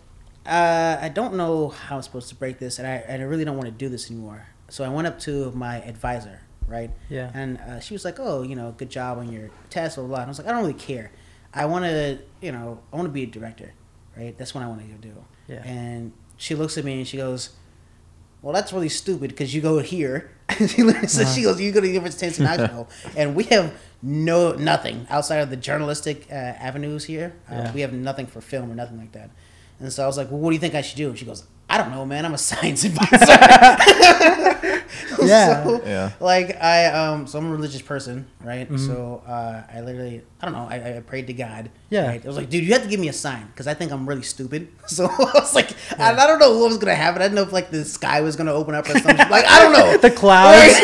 uh, 0.46 0.98
I 1.00 1.08
don't 1.08 1.34
know 1.36 1.68
how 1.68 1.96
I'm 1.96 2.02
supposed 2.02 2.28
to 2.28 2.34
break 2.34 2.58
this, 2.58 2.78
and 2.78 2.86
I, 2.86 2.96
and 3.08 3.22
I 3.22 3.24
really 3.24 3.44
don't 3.44 3.56
want 3.56 3.66
to 3.66 3.72
do 3.74 3.88
this 3.88 4.10
anymore. 4.10 4.46
So 4.68 4.84
I 4.84 4.88
went 4.88 5.06
up 5.06 5.18
to 5.20 5.50
my 5.52 5.76
advisor, 5.82 6.40
right? 6.70 6.90
Yeah. 7.08 7.30
And 7.34 7.58
uh, 7.58 7.80
she 7.80 7.92
was 7.94 8.04
like, 8.04 8.18
"Oh, 8.18 8.42
you 8.42 8.54
know, 8.56 8.74
good 8.76 8.90
job 8.90 9.18
on 9.18 9.30
your 9.32 9.50
test, 9.68 9.96
blah 9.96 10.06
blah." 10.06 10.16
And 10.18 10.26
I 10.26 10.28
was 10.28 10.38
like, 10.38 10.48
"I 10.48 10.52
don't 10.52 10.60
really 10.62 10.74
care. 10.74 11.10
I 11.52 11.66
want 11.66 11.84
to, 11.84 12.18
you 12.40 12.52
know, 12.52 12.80
I 12.92 12.96
want 12.96 13.06
to 13.08 13.12
be 13.12 13.24
a 13.24 13.26
director, 13.26 13.74
right? 14.16 14.36
That's 14.38 14.54
what 14.54 14.62
I 14.64 14.68
want 14.68 14.80
to 14.80 15.08
do." 15.08 15.14
Yeah. 15.48 15.62
And 15.64 16.12
she 16.36 16.54
looks 16.54 16.78
at 16.78 16.84
me 16.84 16.98
and 16.98 17.06
she 17.06 17.16
goes, 17.16 17.50
"Well, 18.42 18.52
that's 18.54 18.72
really 18.72 18.88
stupid 18.88 19.30
because 19.30 19.54
you 19.54 19.60
go 19.60 19.78
here." 19.80 20.30
said, 20.50 20.88
Uh-huh. 20.88 21.34
"She 21.34 21.42
goes, 21.42 21.60
you 21.60 21.72
go 21.72 21.80
to 21.80 21.86
the 21.86 21.92
University 21.92 22.26
of 22.28 22.34
Tennessee 22.36 22.56
Knoxville, 22.58 22.88
and 23.16 23.34
we 23.36 23.44
have 23.44 23.72
no 24.02 24.52
nothing 24.52 25.06
outside 25.10 25.36
of 25.38 25.50
the 25.50 25.56
journalistic 25.56 26.26
uh, 26.30 26.34
avenues 26.34 27.04
here. 27.04 27.34
Uh, 27.50 27.54
Yeah. 27.54 27.72
We 27.72 27.80
have 27.82 27.92
nothing 27.92 28.26
for 28.26 28.40
film 28.40 28.70
or 28.70 28.74
nothing 28.74 28.98
like 28.98 29.12
that." 29.12 29.30
And 29.80 29.92
so 29.92 30.04
I 30.04 30.06
was 30.06 30.16
like, 30.16 30.30
"Well, 30.30 30.40
what 30.40 30.50
do 30.50 30.54
you 30.54 30.60
think 30.60 30.74
I 30.74 30.82
should 30.82 30.96
do?" 30.98 31.08
And 31.10 31.18
she 31.18 31.24
goes, 31.24 31.44
"I 31.70 31.78
don't 31.78 31.90
know, 31.90 32.04
man. 32.04 32.26
I'm 32.26 32.34
a 32.34 32.38
science 32.50 32.84
advisor." 32.90 33.26
Yeah. 35.22 35.62
So, 35.64 35.82
Yeah. 35.86 36.10
like 36.20 36.56
I 36.62 36.86
um 36.86 37.26
so 37.26 37.38
I'm 37.38 37.46
a 37.46 37.50
religious 37.50 37.82
person, 37.82 38.26
right? 38.42 38.66
Mm-hmm. 38.66 38.86
So 38.86 39.22
uh 39.26 39.62
I 39.72 39.80
literally 39.80 40.22
I 40.40 40.46
don't 40.46 40.54
know, 40.54 40.66
I, 40.68 40.96
I 40.96 41.00
prayed 41.00 41.26
to 41.28 41.32
God. 41.32 41.70
Yeah. 41.90 42.06
Right? 42.08 42.24
I 42.24 42.26
was 42.26 42.36
like, 42.36 42.48
dude, 42.50 42.64
you 42.64 42.72
have 42.72 42.82
to 42.82 42.88
give 42.88 42.98
me 43.00 43.08
a 43.08 43.12
sign 43.12 43.46
because 43.48 43.66
I 43.66 43.74
think 43.74 43.92
I'm 43.92 44.08
really 44.08 44.22
stupid. 44.22 44.68
So 44.86 45.06
I 45.06 45.30
was 45.34 45.54
like, 45.54 45.70
I, 45.98 46.12
I 46.12 46.26
don't 46.26 46.38
know 46.40 46.58
what 46.58 46.68
was 46.68 46.78
gonna 46.78 46.94
happen. 46.94 47.22
I 47.22 47.26
didn't 47.26 47.36
know 47.36 47.42
if 47.42 47.52
like 47.52 47.70
the 47.70 47.84
sky 47.84 48.20
was 48.22 48.34
gonna 48.36 48.52
open 48.52 48.74
up 48.74 48.86
or 48.88 48.92
something. 48.98 49.16
like 49.30 49.44
I 49.46 49.62
don't 49.62 49.72
know. 49.72 49.96
The 49.98 50.10
clouds. 50.10 50.80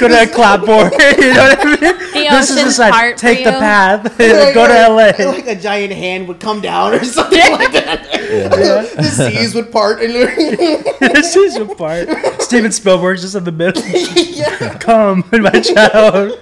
Go 0.00 0.08
to 0.08 0.22
a 0.22 0.26
clapboard. 0.26 0.92
you 0.92 1.32
know 1.34 1.44
what 1.48 1.58
I 1.60 1.64
mean? 1.64 1.76
The 1.80 2.28
this 2.30 2.50
is 2.50 2.56
the 2.56 2.60
ocean's 2.62 2.76
sign. 2.76 3.16
Take 3.16 3.44
the 3.44 3.52
path. 3.52 4.04
Like, 4.18 4.54
Go 4.54 4.66
to 4.66 4.88
like- 4.92 5.18
LA. 5.18 5.24
Like 5.30 5.46
a 5.46 5.54
giant 5.54 5.92
hand 5.92 6.26
would 6.28 6.40
come 6.40 6.60
down 6.60 6.94
or 6.94 7.04
something 7.04 7.38
like 7.52 7.72
that. 7.72 8.08
the 8.96 9.02
seas 9.02 9.54
would 9.54 9.70
part 9.70 10.02
and 10.02 10.12
this 10.12 11.36
is 11.36 11.56
your 11.56 11.74
part. 11.74 12.08
Steven 12.42 12.72
Spielberg's 12.72 13.22
just 13.22 13.34
in 13.34 13.44
the 13.44 13.52
middle. 13.52 13.82
yeah. 13.86 14.78
Come, 14.78 15.24
my 15.32 15.50
child. 15.60 16.38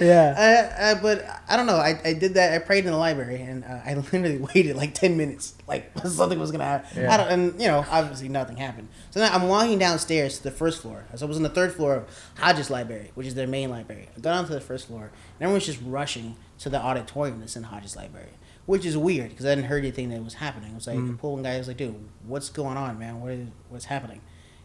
Yeah. 0.00 0.34
I, 0.78 0.90
I, 0.90 0.94
but 0.94 1.26
I 1.48 1.56
don't 1.56 1.66
know. 1.66 1.76
I, 1.76 2.00
I 2.04 2.12
did 2.12 2.34
that. 2.34 2.52
I 2.52 2.58
prayed 2.58 2.84
in 2.84 2.92
the 2.92 2.96
library, 2.96 3.42
and 3.42 3.64
uh, 3.64 3.80
I 3.84 3.94
literally 4.12 4.38
waited 4.38 4.76
like 4.76 4.94
ten 4.94 5.16
minutes, 5.16 5.54
like 5.66 5.90
something 6.04 6.38
was 6.38 6.50
gonna 6.50 6.64
happen. 6.64 7.02
Yeah. 7.02 7.12
I 7.12 7.16
don't, 7.16 7.28
and 7.28 7.60
you 7.60 7.68
know, 7.68 7.84
obviously 7.90 8.28
nothing 8.28 8.56
happened. 8.56 8.88
So 9.10 9.20
now 9.20 9.32
I'm 9.32 9.48
walking 9.48 9.78
downstairs 9.78 10.38
to 10.38 10.44
the 10.44 10.50
first 10.50 10.82
floor. 10.82 11.04
So 11.14 11.26
I 11.26 11.28
was 11.28 11.36
on 11.36 11.42
the 11.42 11.48
third 11.48 11.72
floor 11.74 11.96
of 11.96 12.08
Hodges 12.38 12.70
Library, 12.70 13.10
which 13.14 13.26
is 13.26 13.34
their 13.34 13.46
main 13.46 13.70
library. 13.70 14.08
I 14.16 14.20
got 14.20 14.34
onto 14.34 14.52
the 14.52 14.60
first 14.60 14.86
floor, 14.86 15.04
and 15.04 15.42
everyone's 15.42 15.66
just 15.66 15.80
rushing 15.84 16.36
to 16.60 16.68
the 16.68 16.80
auditorium 16.80 17.40
that's 17.40 17.56
in 17.56 17.64
Hodges 17.64 17.96
Library, 17.96 18.30
which 18.68 18.84
is 18.84 18.98
weird 18.98 19.30
because 19.30 19.46
I 19.46 19.54
didn't 19.54 19.64
heard 19.64 19.78
anything 19.78 20.10
that 20.10 20.22
was 20.22 20.34
happening. 20.34 20.72
I 20.72 20.74
was 20.74 20.86
like, 20.86 20.98
the 20.98 21.14
pool 21.14 21.32
one 21.32 21.42
guy 21.42 21.56
was 21.56 21.68
like, 21.68 21.78
"Dude, 21.78 21.94
what's 22.26 22.50
going 22.50 22.76
on, 22.76 22.98
man? 22.98 23.18
What 23.18 23.32
is 23.32 23.48
what's 23.70 23.86
happening?" 23.86 24.20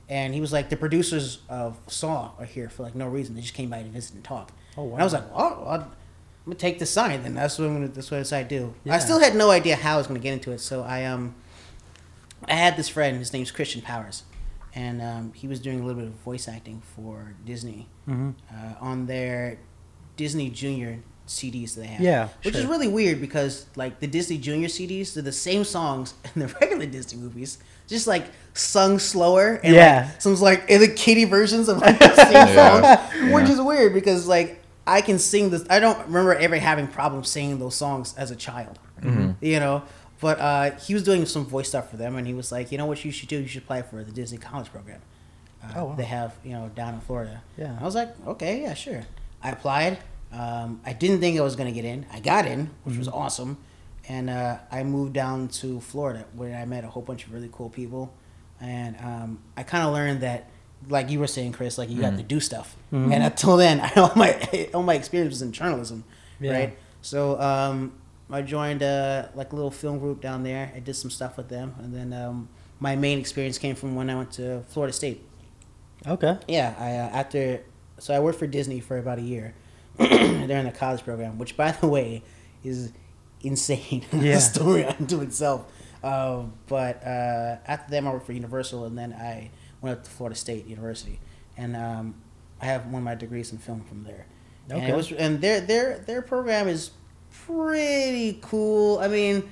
And 0.10 0.34
he 0.34 0.42
was 0.42 0.52
like, 0.52 0.68
"The 0.70 0.76
producers 0.76 1.40
of 1.48 1.80
Saw 1.88 2.32
are 2.38 2.44
here 2.44 2.68
for 2.68 2.84
like 2.84 2.96
no 2.96 3.08
reason. 3.08 3.34
They 3.34 3.40
just 3.40 3.54
came 3.54 3.70
by 3.70 3.82
to 3.82 3.88
visit 3.88 4.16
and 4.16 4.22
talk." 4.22 4.52
Oh, 4.78 4.92
And 4.92 5.00
I 5.00 5.06
was 5.06 5.14
like, 5.14 5.24
"Oh, 5.34 5.66
I'm 5.70 5.86
gonna 6.44 6.56
take 6.58 6.80
the 6.80 6.86
sign." 6.86 7.24
Then 7.24 7.34
that's 7.34 7.58
what 7.58 7.66
I'm 7.70 7.76
gonna, 7.76 7.88
that's 7.88 8.12
what 8.12 8.18
I 8.18 8.20
decided 8.20 8.50
to 8.50 8.60
do. 8.60 8.74
Yeah. 8.84 8.96
I 8.96 9.00
still 9.00 9.22
had 9.22 9.36
no 9.36 9.50
idea 9.52 9.78
how 9.78 9.94
I 9.94 9.98
was 10.00 10.08
gonna 10.08 10.20
get 10.20 10.34
into 10.34 10.52
it, 10.52 10.60
so 10.60 10.84
I 10.84 11.06
um, 11.06 11.34
I 12.46 12.56
had 12.56 12.76
this 12.76 12.90
friend. 12.90 13.20
His 13.20 13.32
name's 13.32 13.52
Christian 13.52 13.82
Powers, 13.82 14.24
and 14.76 15.02
um, 15.02 15.32
he 15.34 15.48
was 15.48 15.62
doing 15.62 15.80
a 15.80 15.86
little 15.86 16.02
bit 16.02 16.10
of 16.10 16.16
voice 16.16 16.50
acting 16.50 16.82
for 16.94 17.36
Disney 17.46 17.88
hmm 18.06 18.32
uh, 18.52 18.74
on 18.82 19.06
their 19.06 19.60
Disney 20.18 20.50
Junior 20.50 21.00
CDs 21.28 21.76
that 21.76 21.82
they 21.82 21.88
have. 21.88 22.02
Yeah, 22.02 22.30
which 22.44 22.56
is 22.56 22.66
really 22.66 22.88
weird 22.88 23.22
because 23.22 23.66
like 23.76 24.00
the 24.00 24.08
Disney 24.08 24.38
Junior 24.38 24.68
CDs, 24.68 25.14
they're 25.14 25.24
the 25.24 25.32
same 25.32 25.64
songs 25.64 26.14
in 26.36 26.42
the 26.42 26.48
regular 26.62 26.86
Disney 26.86 27.20
movies, 27.22 27.58
just 27.88 28.08
like 28.08 28.26
sung 28.54 29.00
slower 29.00 29.60
and 29.64 29.74
Yeah. 29.74 30.10
like 30.12 30.22
some 30.22 30.36
like 30.36 30.68
the 30.68 30.88
kitty 30.88 31.26
versions 31.26 31.70
of 31.70 31.78
like 31.80 31.98
the 32.00 32.16
same 32.16 32.34
Yeah. 32.34 33.10
songs, 33.10 33.32
which 33.34 33.50
is 33.50 33.62
weird 33.62 33.94
because 33.94 34.28
like 34.28 34.62
I 34.86 35.00
can 35.02 35.18
sing 35.18 35.50
this. 35.50 35.64
I 35.70 35.80
don't 35.80 35.98
remember 36.08 36.36
ever 36.36 36.58
having 36.58 36.88
problems 36.88 37.30
singing 37.30 37.58
those 37.58 37.76
songs 37.76 38.14
as 38.18 38.32
a 38.32 38.36
child, 38.36 38.80
you 39.42 39.60
know. 39.60 39.84
But 40.20 40.40
uh, 40.40 40.72
he 40.78 40.94
was 40.94 41.04
doing 41.04 41.26
some 41.26 41.46
voice 41.46 41.68
stuff 41.70 41.90
for 41.90 41.98
them, 41.98 42.16
and 42.16 42.26
he 42.28 42.34
was 42.34 42.50
like, 42.52 42.72
"You 42.72 42.78
know 42.78 42.86
what 42.86 43.04
you 43.04 43.12
should 43.12 43.28
do? 43.30 43.40
You 43.40 43.48
should 43.48 43.64
apply 43.64 43.82
for 43.82 44.04
the 44.04 44.12
Disney 44.12 44.38
College 44.38 44.72
Program. 44.72 45.02
Uh, 45.62 45.72
Oh, 45.76 45.84
wow. 45.86 45.96
They 45.96 46.04
have, 46.04 46.34
you 46.46 46.52
know, 46.52 46.70
down 46.76 46.94
in 46.96 47.00
Florida." 47.02 47.42
Yeah. 47.58 47.78
I 47.80 47.84
was 47.84 47.94
like, 47.96 48.10
"Okay, 48.28 48.62
yeah, 48.62 48.74
sure." 48.74 49.04
I 49.42 49.50
applied. 49.52 49.98
Um, 50.34 50.82
I 50.86 50.94
didn't 50.94 51.20
think 51.20 51.38
I 51.38 51.42
was 51.42 51.56
gonna 51.56 51.72
get 51.72 51.86
in. 51.86 52.06
I 52.12 52.20
got 52.20 52.46
in, 52.48 52.72
which 52.84 52.98
was 52.98 53.08
awesome, 53.08 53.58
and 54.10 54.30
uh, 54.30 54.58
I 54.72 54.84
moved 54.84 55.14
down 55.14 55.48
to 55.50 55.80
Florida 55.80 56.26
where 56.34 56.56
I 56.58 56.66
met 56.66 56.84
a 56.84 56.88
whole 56.90 57.04
bunch 57.04 57.26
of 57.26 57.34
really 57.34 57.50
cool 57.52 57.70
people, 57.70 58.14
and 58.60 58.96
um, 59.00 59.40
I 59.56 59.64
kind 59.64 59.86
of 59.86 59.94
learned 59.94 60.22
that, 60.22 60.50
like 60.90 61.10
you 61.10 61.20
were 61.20 61.28
saying, 61.28 61.52
Chris, 61.52 61.78
like 61.78 61.90
you 61.90 62.02
have 62.02 62.18
to 62.18 62.24
do 62.24 62.40
stuff. 62.40 62.76
And 62.92 63.14
until 63.14 63.58
then, 63.58 63.80
I, 63.80 63.92
all 63.96 64.12
my 64.16 64.70
all 64.74 64.84
my 64.84 64.96
experience 64.96 65.34
was 65.34 65.42
in 65.42 65.52
journalism, 65.52 66.04
Yeah. 66.40 66.52
right? 66.54 66.78
So 67.02 67.40
um, 67.40 67.94
I 68.32 68.42
joined 68.42 68.82
a 68.82 69.30
like 69.36 69.52
a 69.52 69.56
little 69.56 69.72
film 69.72 70.00
group 70.00 70.20
down 70.22 70.44
there. 70.44 70.72
I 70.76 70.80
did 70.80 70.96
some 70.96 71.12
stuff 71.12 71.38
with 71.38 71.50
them, 71.50 71.76
and 71.78 71.94
then 71.94 72.12
um, 72.12 72.50
my 72.80 72.96
main 72.96 73.20
experience 73.20 73.58
came 73.60 73.76
from 73.76 73.96
when 73.96 74.10
I 74.10 74.16
went 74.16 74.32
to 74.34 74.64
Florida 74.70 74.94
State. 74.94 75.22
Okay. 76.08 76.38
Yeah, 76.48 76.74
I 76.80 76.90
uh, 76.98 77.20
after 77.20 77.62
so 78.00 78.14
I 78.16 78.20
worked 78.20 78.40
for 78.40 78.48
Disney 78.48 78.80
for 78.80 78.98
about 78.98 79.20
a 79.20 79.22
year 79.22 79.54
during 79.98 80.66
the 80.66 80.72
college 80.72 81.04
program, 81.04 81.38
which 81.38 81.56
by 81.58 81.72
the 81.72 81.88
way 81.88 82.24
is 82.64 82.92
insane. 83.42 84.04
Yeah. 84.14 84.36
the 84.36 84.42
story 84.42 84.86
unto 84.86 85.22
itself. 85.22 85.66
Uh, 86.04 86.44
but 86.68 87.02
uh, 87.06 87.58
after 87.68 87.90
them, 87.92 88.08
I 88.08 88.12
worked 88.12 88.26
for 88.26 88.34
Universal, 88.34 88.86
and 88.86 88.98
then 88.98 89.14
I 89.14 89.52
went 89.82 89.98
up 89.98 90.04
to 90.04 90.10
Florida 90.10 90.36
State 90.36 90.66
University, 90.68 91.20
and 91.58 91.76
um, 91.78 92.16
I 92.62 92.66
have 92.66 92.86
one 92.88 92.96
of 92.96 93.04
my 93.04 93.16
degrees 93.16 93.52
in 93.54 93.58
film 93.58 93.84
from 93.84 94.04
there. 94.04 94.26
And 94.70 94.80
Okay. 94.82 94.92
it 94.92 94.96
was, 94.96 95.12
and 95.12 95.40
their 95.42 95.62
their 95.62 96.00
their 96.00 96.22
program 96.22 96.68
is 96.68 96.92
pretty 97.46 98.40
cool. 98.42 99.00
I 99.00 99.08
mean, 99.08 99.50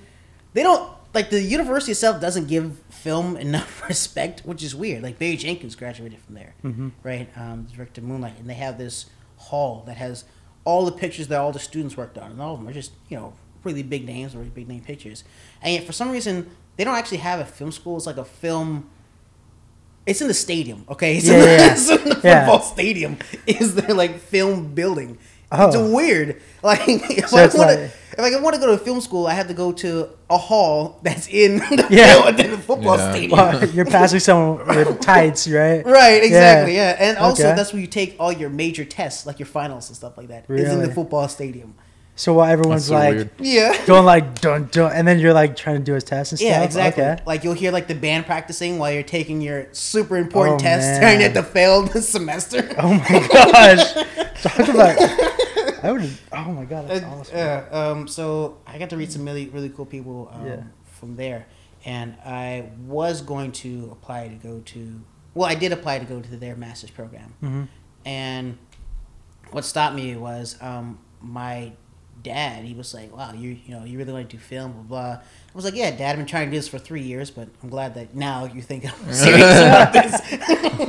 they 0.54 0.64
don't 0.64 0.90
like 1.14 1.30
the 1.30 1.42
university 1.42 1.92
itself 1.92 2.22
doesn't 2.22 2.48
give 2.48 2.78
film 2.90 3.36
enough 3.38 3.84
respect, 3.90 4.42
which 4.46 4.64
is 4.64 4.74
weird. 4.76 5.04
Like 5.04 5.20
Barry 5.20 5.36
Jenkins 5.38 5.76
graduated 5.76 6.20
from 6.20 6.36
there, 6.36 6.54
Mm-hmm. 6.64 6.90
right? 7.04 7.30
Um, 7.36 7.68
directed 7.76 8.04
Moonlight, 8.04 8.40
and 8.40 8.50
they 8.50 8.54
have 8.56 8.78
this 8.78 9.06
hall 9.50 9.84
that 9.88 9.98
has 9.98 10.26
all 10.66 10.86
the 10.86 10.92
pictures 10.92 11.28
that 11.28 11.40
all 11.40 11.52
the 11.52 11.60
students 11.60 11.98
worked 11.98 12.18
on, 12.18 12.32
and 12.32 12.42
all 12.42 12.54
of 12.54 12.60
them 12.60 12.68
are 12.70 12.74
just 12.74 12.92
you 13.10 13.18
know 13.18 13.34
really 13.64 13.84
big 13.84 14.06
names, 14.06 14.34
or 14.36 14.40
really 14.40 14.50
big 14.52 14.68
name 14.68 14.82
pictures. 14.82 15.24
And 15.62 15.74
yet, 15.74 15.84
for 15.84 15.92
some 15.94 16.10
reason, 16.12 16.50
they 16.78 16.84
don't 16.84 16.96
actually 16.96 17.18
have 17.20 17.40
a 17.40 17.46
film 17.46 17.72
school. 17.72 17.98
It's 17.98 18.06
like 18.08 18.18
a 18.18 18.26
film. 18.26 18.90
It's 20.06 20.22
in 20.22 20.28
the 20.28 20.34
stadium, 20.34 20.84
okay? 20.90 21.18
It's, 21.18 21.28
Yeah, 21.28 21.34
in, 21.36 21.40
the, 21.42 21.46
yeah, 21.46 21.72
it's 21.74 21.90
in 21.90 22.10
the 22.10 22.22
Yeah. 22.24 22.46
football 22.46 22.62
stadium. 22.62 23.18
Is 23.48 23.76
their 23.76 23.94
like 23.96 24.20
film 24.20 24.74
building? 24.74 25.18
Oh. 25.52 25.68
It's 25.68 25.78
weird. 25.78 26.42
Like 26.64 26.80
So 27.28 27.38
I 27.38 27.44
it's 27.46 27.56
want 27.56 27.70
to, 27.72 27.92
if 28.14 28.20
I 28.20 28.40
want 28.42 28.56
to 28.56 28.62
go 28.62 28.68
to 28.68 28.78
film 28.78 29.02
school, 29.02 29.28
I 29.28 29.34
have 29.34 29.48
to 29.48 29.54
go 29.54 29.72
to 29.72 30.10
a 30.30 30.38
hall 30.38 31.00
that's 31.04 31.28
in 31.28 31.58
the, 31.70 31.88
Yeah. 31.90 32.22
film, 32.24 32.40
in 32.40 32.52
the 32.52 32.58
football 32.58 32.98
Yeah. 32.98 33.12
stadium. 33.12 33.32
Well, 33.38 33.66
you're 33.70 33.86
passing 33.86 34.20
someone 34.20 34.66
with 34.68 35.00
tights, 35.12 35.48
right? 35.48 35.86
Right, 35.86 36.24
exactly, 36.24 36.76
yeah. 36.76 36.96
And 37.00 37.18
also, 37.18 37.44
Okay. 37.48 37.56
that's 37.56 37.74
where 37.74 37.82
you 37.82 37.88
take 37.88 38.16
all 38.20 38.32
your 38.32 38.50
major 38.50 38.86
tests, 38.86 39.26
like 39.26 39.40
your 39.40 39.48
finals 39.48 39.90
and 39.90 39.96
stuff 39.96 40.18
like 40.18 40.28
that 40.28 40.48
that. 40.48 40.54
Is 40.60 40.72
in 40.74 40.80
the 40.82 40.94
football 40.94 41.28
stadium. 41.28 41.76
So 42.14 42.34
while 42.34 42.52
everyone's 42.52 42.88
That's 42.88 42.90
so 42.90 42.94
like 42.96 43.16
weird. 43.16 43.30
Yeah. 43.40 43.86
going 43.88 44.06
like 44.06 44.42
dun 44.42 44.68
dun, 44.72 44.92
and 44.92 45.08
then 45.08 45.18
you're 45.18 45.34
like 45.34 45.56
trying 45.56 45.78
to 45.78 45.82
do 45.84 45.94
his 45.94 46.04
test 46.04 46.34
and 46.34 46.40
stuff. 46.40 46.50
Yeah, 46.52 46.62
exactly. 46.64 47.04
Okay. 47.04 47.24
Like 47.26 47.44
you'll 47.44 47.54
hear 47.56 47.72
like 47.72 47.88
the 47.88 47.96
band 47.96 48.26
practicing 48.28 48.78
while 48.78 48.92
you're 48.92 49.02
taking 49.02 49.42
your 49.42 49.68
super 49.72 50.18
important 50.18 50.56
Oh, 50.62 50.64
test 50.64 50.86
man. 50.88 51.02
during 51.02 51.24
at 51.24 51.34
the 51.34 51.42
failed 51.42 51.90
semester. 52.04 52.70
Oh 52.78 52.94
my 52.94 53.28
gosh! 53.32 53.94
Talk 54.44 54.68
about. 54.70 55.31
I 55.84 55.92
would. 55.92 56.10
Oh 56.32 56.52
my 56.52 56.66
god, 56.66 56.88
that's 56.88 57.04
Uh, 57.04 57.08
awesome. 57.08 57.38
yeah, 57.38 57.66
um, 57.72 58.08
so 58.08 58.58
I 58.68 58.78
got 58.78 58.90
to 58.92 58.98
read 58.98 59.12
some 59.12 59.26
really 59.26 59.48
really 59.50 59.70
cool 59.70 59.86
people 59.86 60.30
um, 60.34 60.46
Yeah. 60.48 60.64
from 60.86 61.16
there, 61.16 61.46
and 61.86 62.16
I 62.26 62.70
was 62.86 63.22
going 63.22 63.52
to 63.64 63.90
apply 63.92 64.28
to 64.30 64.36
go 64.36 64.60
to. 64.60 65.02
Well, 65.34 65.48
I 65.50 65.56
did 65.56 65.72
apply 65.72 66.00
to 66.00 66.06
go 66.06 66.20
to 66.22 66.36
their 66.38 66.56
master's 66.56 66.92
program, 66.92 67.34
hmm 67.40 67.64
and 68.06 68.58
what 69.52 69.64
stopped 69.66 69.96
me 69.96 70.16
was 70.16 70.58
um, 70.62 70.98
my 71.22 71.72
dad. 72.24 72.64
He 72.66 72.74
was 72.74 72.94
like, 72.94 73.16
"Wow, 73.16 73.34
you 73.34 73.58
you 73.66 73.74
know 73.76 73.84
you 73.84 73.98
really 73.98 74.14
want 74.14 74.30
to 74.30 74.38
do 74.38 74.42
film, 74.42 74.72
blah 74.74 74.84
blah." 74.84 75.14
I 75.22 75.54
was 75.54 75.66
like, 75.66 75.76
"Yeah, 75.76 75.92
Dad, 75.92 76.12
I've 76.12 76.18
been 76.18 76.26
trying 76.26 76.48
to 76.48 76.52
do 76.52 76.58
this 76.58 76.68
for 76.68 76.80
three 76.80 77.02
years, 77.02 77.32
but 77.32 77.48
I'm 77.64 77.70
glad 77.70 77.96
that 77.96 78.16
now 78.16 78.46
you 78.46 78.62
think 78.62 78.86
I'm 78.86 79.14
serious 79.14 79.60
about 79.60 79.94
this." 79.94 80.22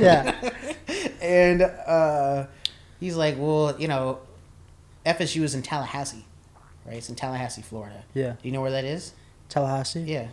Yeah. 0.01 0.51
and 1.21 1.61
uh, 1.61 2.47
he's 2.99 3.15
like, 3.15 3.35
"Well, 3.37 3.75
you 3.79 3.87
know, 3.87 4.19
FSU 5.05 5.41
is 5.43 5.53
in 5.55 5.61
Tallahassee, 5.61 6.25
right? 6.85 6.97
It's 6.97 7.09
in 7.09 7.15
Tallahassee, 7.15 7.61
Florida. 7.61 8.03
Yeah. 8.13 8.31
Do 8.31 8.37
you 8.43 8.51
know 8.51 8.61
where 8.61 8.71
that 8.71 8.85
is? 8.85 9.13
Tallahassee. 9.49 10.01
Yeah." 10.01 10.27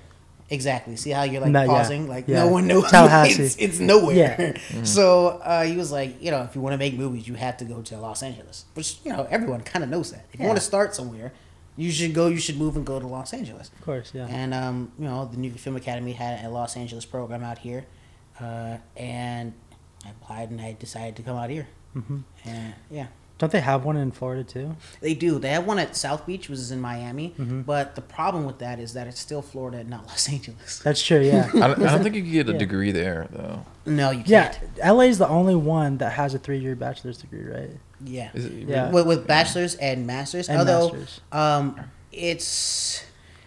Exactly. 0.53 0.97
See 0.97 1.11
how 1.11 1.23
you're 1.23 1.41
like 1.41 1.53
No, 1.53 1.61
yeah. 1.63 1.67
pausing? 1.69 2.09
Like 2.09 2.27
Yeah. 2.27 2.41
no 2.45 2.49
one 2.49 2.67
knows. 2.67 2.91
Tallahassee. 2.91 3.41
It's, 3.41 3.57
it's 3.57 3.79
nowhere. 3.79 4.17
Yeah. 4.73 4.83
So 4.85 5.29
uh, 5.45 5.63
he 5.63 5.77
was 5.77 5.93
like, 5.93 6.21
you 6.21 6.33
know, 6.33 6.43
if 6.43 6.57
you 6.57 6.61
want 6.61 6.73
to 6.75 6.77
make 6.79 6.95
movies, 6.95 7.29
you 7.29 7.35
have 7.35 7.57
to 7.59 7.65
go 7.65 7.83
to 7.83 7.97
Los 7.99 8.23
Angeles, 8.25 8.65
which 8.75 8.99
you 9.05 9.13
know 9.13 9.29
everyone 9.31 9.61
kind 9.61 9.85
of 9.85 9.91
knows 9.91 10.11
that. 10.11 10.27
If 10.33 10.41
you 10.41 10.47
want 10.47 10.59
to 10.59 10.65
start 10.65 10.93
somewhere, 10.95 11.33
you 11.77 11.93
should 11.93 12.15
go. 12.15 12.27
You 12.27 12.39
should 12.39 12.57
move 12.59 12.77
and 12.77 12.85
go 12.85 12.99
to 12.99 13.07
Los 13.07 13.33
Angeles. 13.33 13.69
Of 13.69 13.81
course. 13.83 14.11
Yeah. 14.13 14.27
And 14.29 14.53
um, 14.53 14.91
you 14.99 15.05
know, 15.05 15.25
the 15.27 15.37
New 15.37 15.53
Film 15.53 15.77
Academy 15.77 16.13
had 16.13 16.45
a 16.45 16.49
Los 16.49 16.77
Angeles 16.77 17.05
program 17.05 17.45
out 17.45 17.59
here, 17.59 17.85
uh, 18.41 18.79
and 18.97 19.53
I 20.05 20.11
applied 20.11 20.51
and 20.51 20.61
I 20.61 20.73
decided 20.79 21.15
to 21.17 21.23
come 21.23 21.37
out 21.37 21.51
here. 21.51 21.69
Mm-hmm. 21.97 22.19
And 22.45 22.75
yeah, 22.91 23.07
Don't 23.41 23.51
they 23.51 23.61
have 23.61 23.85
one 23.85 23.97
in 23.97 24.13
Florida 24.13 24.45
too? 24.45 24.77
they 25.01 25.15
do. 25.15 25.39
They 25.41 25.49
have 25.51 25.67
one 25.67 25.79
at 25.81 25.97
South 25.97 26.27
Beach, 26.27 26.49
which 26.49 26.59
is 26.61 26.71
in 26.71 26.81
Miami. 26.81 27.35
Mhm. 27.39 27.65
But 27.67 27.95
the 27.97 28.03
problem 28.03 28.45
with 28.45 28.59
that 28.59 28.79
is 28.79 28.93
that 28.93 29.09
it's 29.09 29.19
still 29.19 29.43
Florida 29.43 29.79
and 29.79 29.91
not 29.91 30.07
Los 30.09 30.29
Angeles. 30.29 30.79
That's 30.85 31.03
true. 31.03 31.21
Yeah. 31.21 31.49
I 31.55 31.59
don't, 31.69 31.83
I 31.83 31.91
don't 31.91 32.03
think 32.05 32.15
you 32.15 32.23
can 32.23 32.31
get 32.33 32.49
a 32.49 32.53
Yeah. 32.53 32.59
degree 32.59 32.93
there 32.93 33.27
though. 33.33 33.65
No, 33.87 34.11
you 34.11 34.23
can't. 34.23 34.59
Yeah, 34.77 34.93
LA 34.93 35.05
is 35.05 35.19
the 35.19 35.27
only 35.27 35.57
one 35.57 35.97
that 35.99 36.13
has 36.13 36.35
a 36.35 36.39
three-year 36.39 36.77
bachelor's 36.77 37.17
degree, 37.19 37.45
right? 37.45 37.71
Yeah. 38.05 38.29
Is 38.35 38.45
it, 38.45 38.53
Yeah. 38.69 38.91
With, 38.91 39.07
with 39.07 39.27
bachelors 39.27 39.75
and 39.77 40.07
masters, 40.07 40.49
And 40.49 40.59
although 40.59 40.89
masters. 40.93 41.21
um, 41.33 41.81
it's 42.13 43.03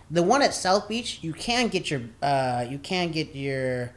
the 0.10 0.24
one 0.24 0.42
at 0.42 0.54
South 0.56 0.88
Beach. 0.90 1.20
You 1.22 1.34
can 1.34 1.68
get 1.68 1.90
your 1.92 2.02
uh, 2.22 2.66
you 2.70 2.80
can 2.80 3.12
get 3.12 3.36
your 3.36 3.92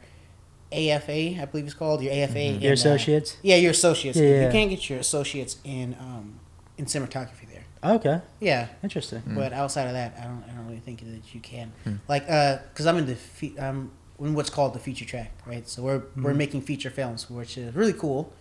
AFA, 0.71 1.41
I 1.41 1.45
believe 1.49 1.65
it's 1.65 1.73
called 1.73 2.01
your 2.01 2.11
AFA. 2.13 2.33
Mm-hmm. 2.35 2.61
Your 2.61 2.71
uh, 2.71 2.73
associates. 2.73 3.37
yeah, 3.41 3.55
your 3.55 3.71
associates. 3.71 4.17
Yeah, 4.17 4.45
You 4.45 4.51
can't 4.51 4.69
get 4.69 4.89
your 4.89 4.99
associates 4.99 5.57
in 5.63 5.95
um, 5.99 6.39
in 6.77 6.85
cinematography 6.85 7.47
there. 7.51 7.63
Okay. 7.83 8.19
Yeah, 8.39 8.67
Interesting. 8.83 9.21
but 9.27 9.53
outside 9.53 9.85
of 9.87 9.93
that, 9.93 10.17
I 10.19 10.23
don't 10.25 10.43
I 10.49 10.53
don't 10.55 10.65
really 10.67 10.79
think 10.79 10.99
that 11.01 11.33
you 11.33 11.39
can. 11.41 11.71
Hmm. 11.83 11.95
Like, 12.07 12.25
uh, 12.29 12.57
cause 12.75 12.85
I'm 12.87 12.97
in 12.97 13.05
the 13.05 13.15
fe- 13.15 13.57
um 13.57 13.91
in 14.19 14.33
what's 14.33 14.49
called 14.49 14.73
the 14.73 14.79
feature 14.79 15.05
track, 15.05 15.31
right? 15.45 15.67
So 15.69 15.83
we're 15.83 16.01
we're 16.15 16.33
Mhm. 16.33 16.37
making 16.37 16.61
feature 16.63 16.89
films, 16.89 17.29
which 17.29 17.57
is 17.57 17.73
really 17.75 17.93
cool, 17.93 18.33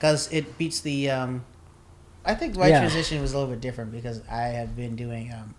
cause 0.00 0.32
it 0.32 0.56
beats 0.58 0.80
the. 0.80 1.10
Um, 1.10 1.44
I 2.24 2.34
think 2.34 2.56
my 2.56 2.68
Yeah. 2.68 2.78
transition 2.80 3.20
was 3.20 3.34
a 3.34 3.38
little 3.38 3.52
bit 3.52 3.60
different 3.60 3.92
because 3.92 4.22
I 4.30 4.44
have 4.58 4.74
been 4.74 4.96
doing 4.96 5.30
um, 5.32 5.54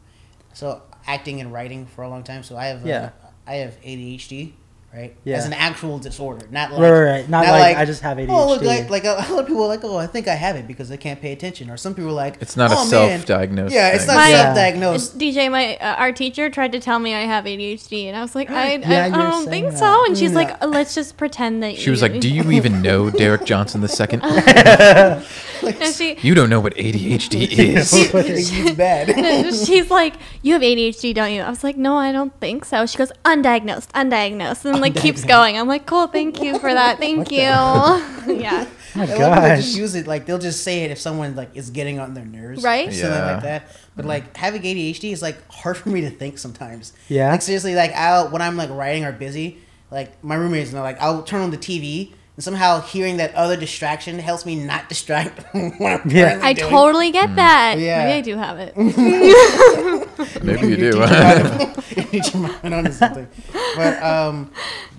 so 0.54 0.82
acting 1.06 1.40
and 1.40 1.54
writing 1.54 1.86
for 1.86 2.04
a 2.04 2.10
long 2.10 2.24
time. 2.24 2.42
So 2.42 2.58
I 2.58 2.66
have 2.68 2.84
uh, 2.84 2.88
Yeah. 2.88 3.10
I 3.46 3.56
have 3.56 3.80
ADHD, 3.84 4.54
right? 4.96 5.16
Yeah. 5.24 5.36
As 5.38 5.46
an 5.46 5.54
actual 5.54 6.00
disorder, 6.00 6.48
not 6.52 6.72
like 6.72 6.82
right, 6.82 6.90
right, 6.92 7.12
right. 7.12 7.30
Not, 7.30 7.46
like, 7.46 7.76
I 7.78 7.86
just 7.86 8.02
have 8.02 8.18
ADHD. 8.18 8.30
Oh, 8.30 8.48
look, 8.48 8.62
like, 8.62 8.90
like 8.90 9.04
a 9.06 9.14
lot 9.30 9.40
of 9.42 9.48
people 9.48 9.64
are 9.64 9.68
like, 9.68 9.84
oh, 9.84 9.98
I 9.98 10.08
think 10.08 10.28
I 10.28 10.36
have 10.36 10.56
it 10.56 10.68
because 10.68 10.90
I 10.92 10.98
can't 10.98 11.20
pay 11.22 11.32
attention, 11.34 11.70
or 11.70 11.78
some 11.78 11.94
people 11.94 12.10
are 12.12 12.14
like, 12.14 12.38
It's 12.42 12.56
not 12.56 12.72
a 12.72 12.76
oh, 12.76 12.78
man. 12.80 12.88
self-diagnosed. 13.20 13.74
Yeah, 13.74 13.90
it's 13.90 14.08
not 14.08 14.16
My- 14.16 14.32
self-diagnosed. 14.32 15.18
DJ, 15.20 15.52
my 15.52 15.76
uh, 15.78 15.96
our 15.96 16.12
teacher 16.12 16.50
tried 16.50 16.72
to 16.72 16.80
tell 16.80 17.00
me 17.00 17.14
I 17.14 17.22
have 17.22 17.44
ADHD, 17.46 18.06
and 18.06 18.16
I 18.16 18.22
was 18.22 18.36
like, 18.36 18.50
I, 18.50 18.78
Yeah, 18.78 19.04
I, 19.04 19.06
I 19.08 19.10
don't 19.32 19.48
think 19.50 19.72
that. 19.72 19.78
so. 19.80 20.06
And 20.06 20.18
she's 20.18 20.32
Yeah. 20.32 20.38
like, 20.38 20.64
"Uh, 20.64 20.68
let's 20.68 20.96
just 20.96 21.18
pretend 21.18 21.62
that 21.64 21.76
She 21.78 21.90
was 21.90 22.02
like, 22.02 22.20
"Do 22.20 22.30
you 22.30 22.52
even 22.52 22.82
know 22.82 23.10
Derek 23.22 23.46
Johnson 23.46 23.82
the 23.82 23.88
second? 23.88 24.22
And 25.68 25.94
she, 25.96 26.18
You 26.22 26.36
don't 26.36 26.50
know 26.50 26.60
what 26.60 26.76
ADHD 26.76 27.48
is." 27.52 27.92
it's 28.14 28.72
bad. 28.72 29.54
she's 29.66 29.90
like, 29.90 30.16
you 30.42 30.54
have 30.54 30.62
ADHD, 30.62 31.14
don't 31.14 31.32
you? 31.34 31.42
I 31.42 31.50
was 31.50 31.64
like, 31.64 31.78
no, 31.78 31.96
I 31.98 32.12
don't 32.12 32.38
think 32.40 32.66
so. 32.66 32.86
She 32.86 32.98
goes, 32.98 33.12
undiagnosed, 33.24 33.88
undiagnosed, 33.94 34.66
and 34.66 34.80
like 34.82 34.96
keeps 34.96 35.24
going. 35.26 35.58
I'm 35.58 35.68
like, 35.68 35.86
cool, 35.86 36.08
thank 36.08 36.42
you 36.42 36.60
for 36.60 36.74
that, 36.74 37.00
thank 37.00 37.32
you. 37.32 37.38
yeah, 37.40 38.00
oh 38.26 38.74
my 38.96 39.04
A 39.04 39.08
lot 39.08 39.10
of 39.10 39.10
people 39.10 39.30
gosh. 39.30 39.58
just 39.58 39.78
use 39.78 39.96
it 39.96 40.08
like 40.08 40.26
they'll 40.26 40.38
just 40.40 40.64
say 40.64 40.84
it 40.84 40.92
if 40.92 41.00
someone 41.00 41.36
like 41.36 41.50
is 41.56 41.70
getting 41.70 42.00
on 42.00 42.14
their 42.14 42.26
nerves, 42.26 42.64
Right? 42.64 42.88
or 42.88 42.92
Something 42.92 43.12
Yeah. 43.20 43.34
like 43.34 43.44
that. 43.44 43.68
But 43.96 44.06
like 44.06 44.36
having 44.38 44.62
ADHD 44.62 45.12
is 45.12 45.22
like 45.22 45.38
hard 45.52 45.78
for 45.78 45.90
me 45.90 46.02
to 46.02 46.10
think 46.10 46.38
sometimes. 46.38 46.94
Yeah? 47.10 47.32
Like 47.32 47.42
seriously, 47.42 47.76
like 47.76 47.92
I'll 47.94 48.30
when 48.30 48.42
I'm 48.42 48.56
like 48.58 48.70
writing 48.70 49.04
or 49.06 49.12
busy, 49.12 49.58
like 49.92 50.22
my 50.24 50.36
roommates 50.36 50.72
know, 50.74 50.82
like 50.82 51.02
I'll 51.02 51.24
turn 51.24 51.42
on 51.42 51.52
the 51.52 51.58
TV 51.58 52.14
and 52.36 52.44
somehow 52.44 52.82
hearing 52.82 53.18
that 53.18 53.34
other 53.36 53.56
distraction 53.58 54.20
helps 54.20 54.46
me 54.46 54.56
not 54.56 54.90
distract 54.90 55.40
when 55.54 55.74
I'm 55.82 56.02
Yeah. 56.10 56.40
I 56.42 56.54
doing. 56.54 56.70
totally 56.70 57.12
get 57.12 57.36
that. 57.36 57.78
Yeah. 57.80 58.06
Maybe 58.06 58.14
I 58.18 58.22
do 58.22 58.38
have 58.38 58.58
it. 58.60 58.76
Maybe 60.44 60.68
you 60.68 60.76
do. 60.78 60.92
Teach 60.92 60.94
your 60.94 61.08
mind- 61.08 61.84
you 61.96 62.04
teach 62.04 62.34
your 62.34 62.44
mind 62.44 62.74
onto 62.74 62.92
something. 62.92 63.28
But 63.76 64.02
um, 64.04 64.52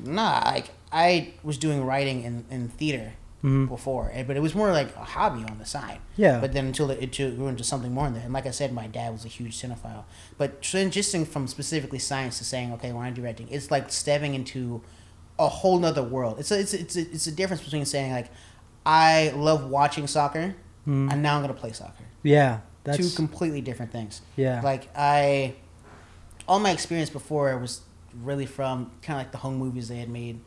nah, 0.05 0.41
like 0.45 0.71
I 0.93 1.35
was 1.43 1.59
doing 1.59 1.85
writing 1.85 2.23
in, 2.23 2.45
in 2.51 2.69
theater 2.69 3.13
Mhm. 3.45 3.69
before, 3.69 4.11
but 4.27 4.35
it 4.37 4.41
was 4.41 4.55
more 4.55 4.73
like 4.73 4.97
a 4.97 5.05
hobby 5.05 5.45
on 5.45 5.59
the 5.59 5.67
side. 5.67 5.99
Yeah. 6.17 6.41
But 6.41 6.53
then 6.55 6.67
until 6.67 6.91
it, 6.91 6.99
it 7.19 7.37
grew 7.37 7.49
into 7.49 7.63
something 7.63 7.93
more 7.93 8.07
in 8.07 8.15
there, 8.15 8.25
and 8.25 8.33
like 8.33 8.47
I 8.47 8.51
said, 8.51 8.73
my 8.73 8.87
dad 8.87 9.13
was 9.13 9.25
a 9.27 9.29
huge 9.29 9.57
cinephile. 9.61 10.05
But 10.39 10.63
transitioning 10.63 11.27
from 11.29 11.47
specifically 11.47 11.99
science 11.99 12.39
to 12.39 12.45
saying, 12.45 12.73
okay, 12.73 12.93
when 12.93 13.05
I 13.05 13.11
do 13.11 13.23
writing, 13.23 13.47
it's 13.51 13.71
like 13.71 13.93
stepping 13.93 14.35
into 14.35 14.81
a 15.39 15.49
whole 15.49 15.79
nother 15.79 16.03
world. 16.03 16.39
It's 16.39 16.51
a, 16.51 16.59
it's 16.61 16.73
a, 16.75 16.81
it's 16.81 16.97
a, 16.97 17.01
it's 17.01 17.27
a 17.27 17.33
difference 17.33 17.63
between 17.63 17.85
saying 17.85 18.13
like, 18.13 18.29
I 18.85 19.33
love 19.37 19.69
watching 19.69 20.07
soccer, 20.07 20.55
Mhm. 20.87 21.13
and 21.13 21.23
now 21.23 21.35
I'm 21.37 21.43
gonna 21.43 21.53
play 21.55 21.73
soccer 21.73 22.05
Yeah. 22.23 22.61
that's... 22.85 22.99
two 22.99 23.11
completely 23.17 23.61
different 23.61 23.91
things. 23.93 24.21
Yeah. 24.37 24.61
Like 24.63 24.89
I, 24.97 25.55
all 26.49 26.61
my 26.61 26.71
experience 26.71 27.11
before 27.11 27.57
was 27.59 27.81
really 28.23 28.47
from 28.47 28.91
kind 29.03 29.19
of 29.19 29.27
like 29.27 29.33
the 29.33 29.39
home 29.39 29.57
movies 29.57 29.89
they 29.89 29.97
had 29.99 30.09
made, 30.09 30.39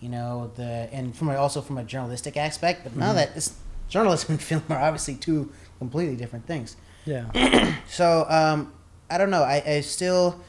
you 0.00 0.08
know, 0.10 0.50
the 0.56 0.88
and 0.92 1.16
from 1.16 1.30
a, 1.30 1.36
also 1.36 1.60
from 1.62 1.78
a 1.78 1.84
journalistic 1.84 2.36
aspect. 2.36 2.84
But 2.84 2.90
Mm-hmm. 2.92 3.00
now 3.00 3.12
that 3.14 3.30
it's 3.34 3.54
journalism 3.88 4.32
and 4.32 4.42
film 4.50 4.62
are 4.68 4.78
obviously 4.78 5.14
two 5.14 5.50
completely 5.78 6.16
different 6.16 6.46
things. 6.46 6.76
yeah. 7.06 7.72
So 7.88 8.26
um, 8.28 8.72
I 9.10 9.16
don't 9.18 9.30
know. 9.30 9.42
I, 9.42 9.62
I 9.66 9.80
still 9.80 10.40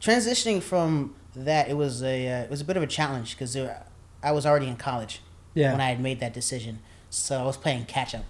transitioning 0.00 0.62
from 0.62 1.14
that. 1.34 1.68
It 1.68 1.74
was 1.76 2.02
a 2.02 2.28
uh, 2.28 2.42
it 2.44 2.50
was 2.50 2.60
a 2.60 2.64
bit 2.64 2.76
of 2.76 2.82
a 2.82 2.86
challenge 2.86 3.36
because 3.36 3.56
I 4.22 4.32
was 4.32 4.44
already 4.46 4.66
in 4.68 4.76
college 4.76 5.20
Yeah. 5.54 5.72
when 5.72 5.80
I 5.80 5.88
had 5.90 6.00
made 6.00 6.20
that 6.20 6.32
decision. 6.34 6.80
So 7.10 7.40
I 7.40 7.44
was 7.44 7.56
playing 7.56 7.86
catch 7.86 8.14
up, 8.14 8.24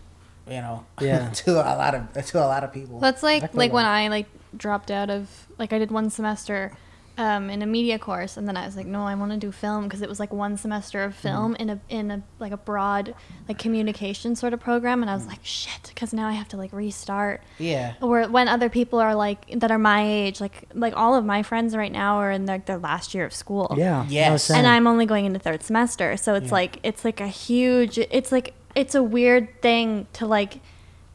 you 0.46 0.54
know, 0.60 0.86
Yeah. 1.00 1.30
to 1.30 1.52
a 1.52 1.76
lot 1.76 1.94
of 1.94 2.12
to 2.26 2.38
a 2.38 2.46
lot 2.46 2.64
of 2.64 2.72
people. 2.72 3.00
That's 3.00 3.22
like 3.22 3.42
feel 3.42 3.50
like 3.54 3.72
when. 3.72 3.84
I 3.84 4.08
like 4.08 4.26
dropped 4.56 4.90
out 4.90 5.10
of 5.10 5.46
like 5.58 5.72
I 5.72 5.78
did 5.78 5.90
one 5.90 6.10
semester 6.10 6.72
um, 7.20 7.50
in 7.50 7.60
a 7.62 7.66
media 7.66 7.98
course, 7.98 8.36
and 8.38 8.48
then 8.48 8.56
I 8.56 8.64
was 8.64 8.76
like, 8.76 8.86
no, 8.86 9.02
I 9.02 9.14
want 9.14 9.30
to 9.32 9.36
do 9.36 9.52
film 9.52 9.84
because 9.84 10.00
it 10.00 10.08
was 10.08 10.18
like 10.18 10.32
one 10.32 10.56
semester 10.56 11.04
of 11.04 11.14
film 11.14 11.54
in 11.56 11.68
a 11.70 11.80
in 11.88 12.10
a 12.10 12.22
like 12.38 12.52
a 12.52 12.56
broad 12.56 13.14
like 13.46 13.58
communication 13.58 14.34
sort 14.34 14.52
of 14.54 14.60
program, 14.60 15.02
and 15.02 15.10
I 15.10 15.14
was 15.14 15.26
like, 15.26 15.40
shit, 15.44 15.82
because 15.88 16.12
now 16.14 16.26
I 16.26 16.32
have 16.32 16.48
to 16.48 16.56
like 16.56 16.72
restart. 16.72 17.42
Yeah. 17.58 17.94
Or 18.00 18.24
when 18.28 18.48
other 18.48 18.68
people 18.70 18.98
are 18.98 19.14
like 19.14 19.40
that 19.60 19.70
are 19.70 19.78
my 19.78 20.02
age, 20.06 20.40
like 20.40 20.66
like 20.74 20.94
all 20.96 21.14
of 21.14 21.24
my 21.24 21.42
friends 21.42 21.76
right 21.76 21.92
now 21.92 22.16
are 22.16 22.30
in 22.30 22.46
like 22.46 22.64
their 22.66 22.78
last 22.78 23.14
year 23.14 23.26
of 23.26 23.34
school. 23.34 23.74
Yeah. 23.76 24.06
Yes. 24.08 24.44
same. 24.44 24.56
and 24.58 24.66
I'm 24.66 24.86
only 24.86 25.04
going 25.06 25.26
into 25.26 25.38
third 25.38 25.62
semester, 25.62 26.16
so 26.16 26.34
it's 26.34 26.46
Yeah. 26.46 26.52
like 26.52 26.78
it's 26.82 27.04
like 27.04 27.20
a 27.20 27.28
huge. 27.28 27.98
It's 27.98 28.32
like 28.32 28.54
it's 28.74 28.94
a 28.94 29.02
weird 29.02 29.60
thing 29.60 30.06
to 30.14 30.26
like 30.26 30.60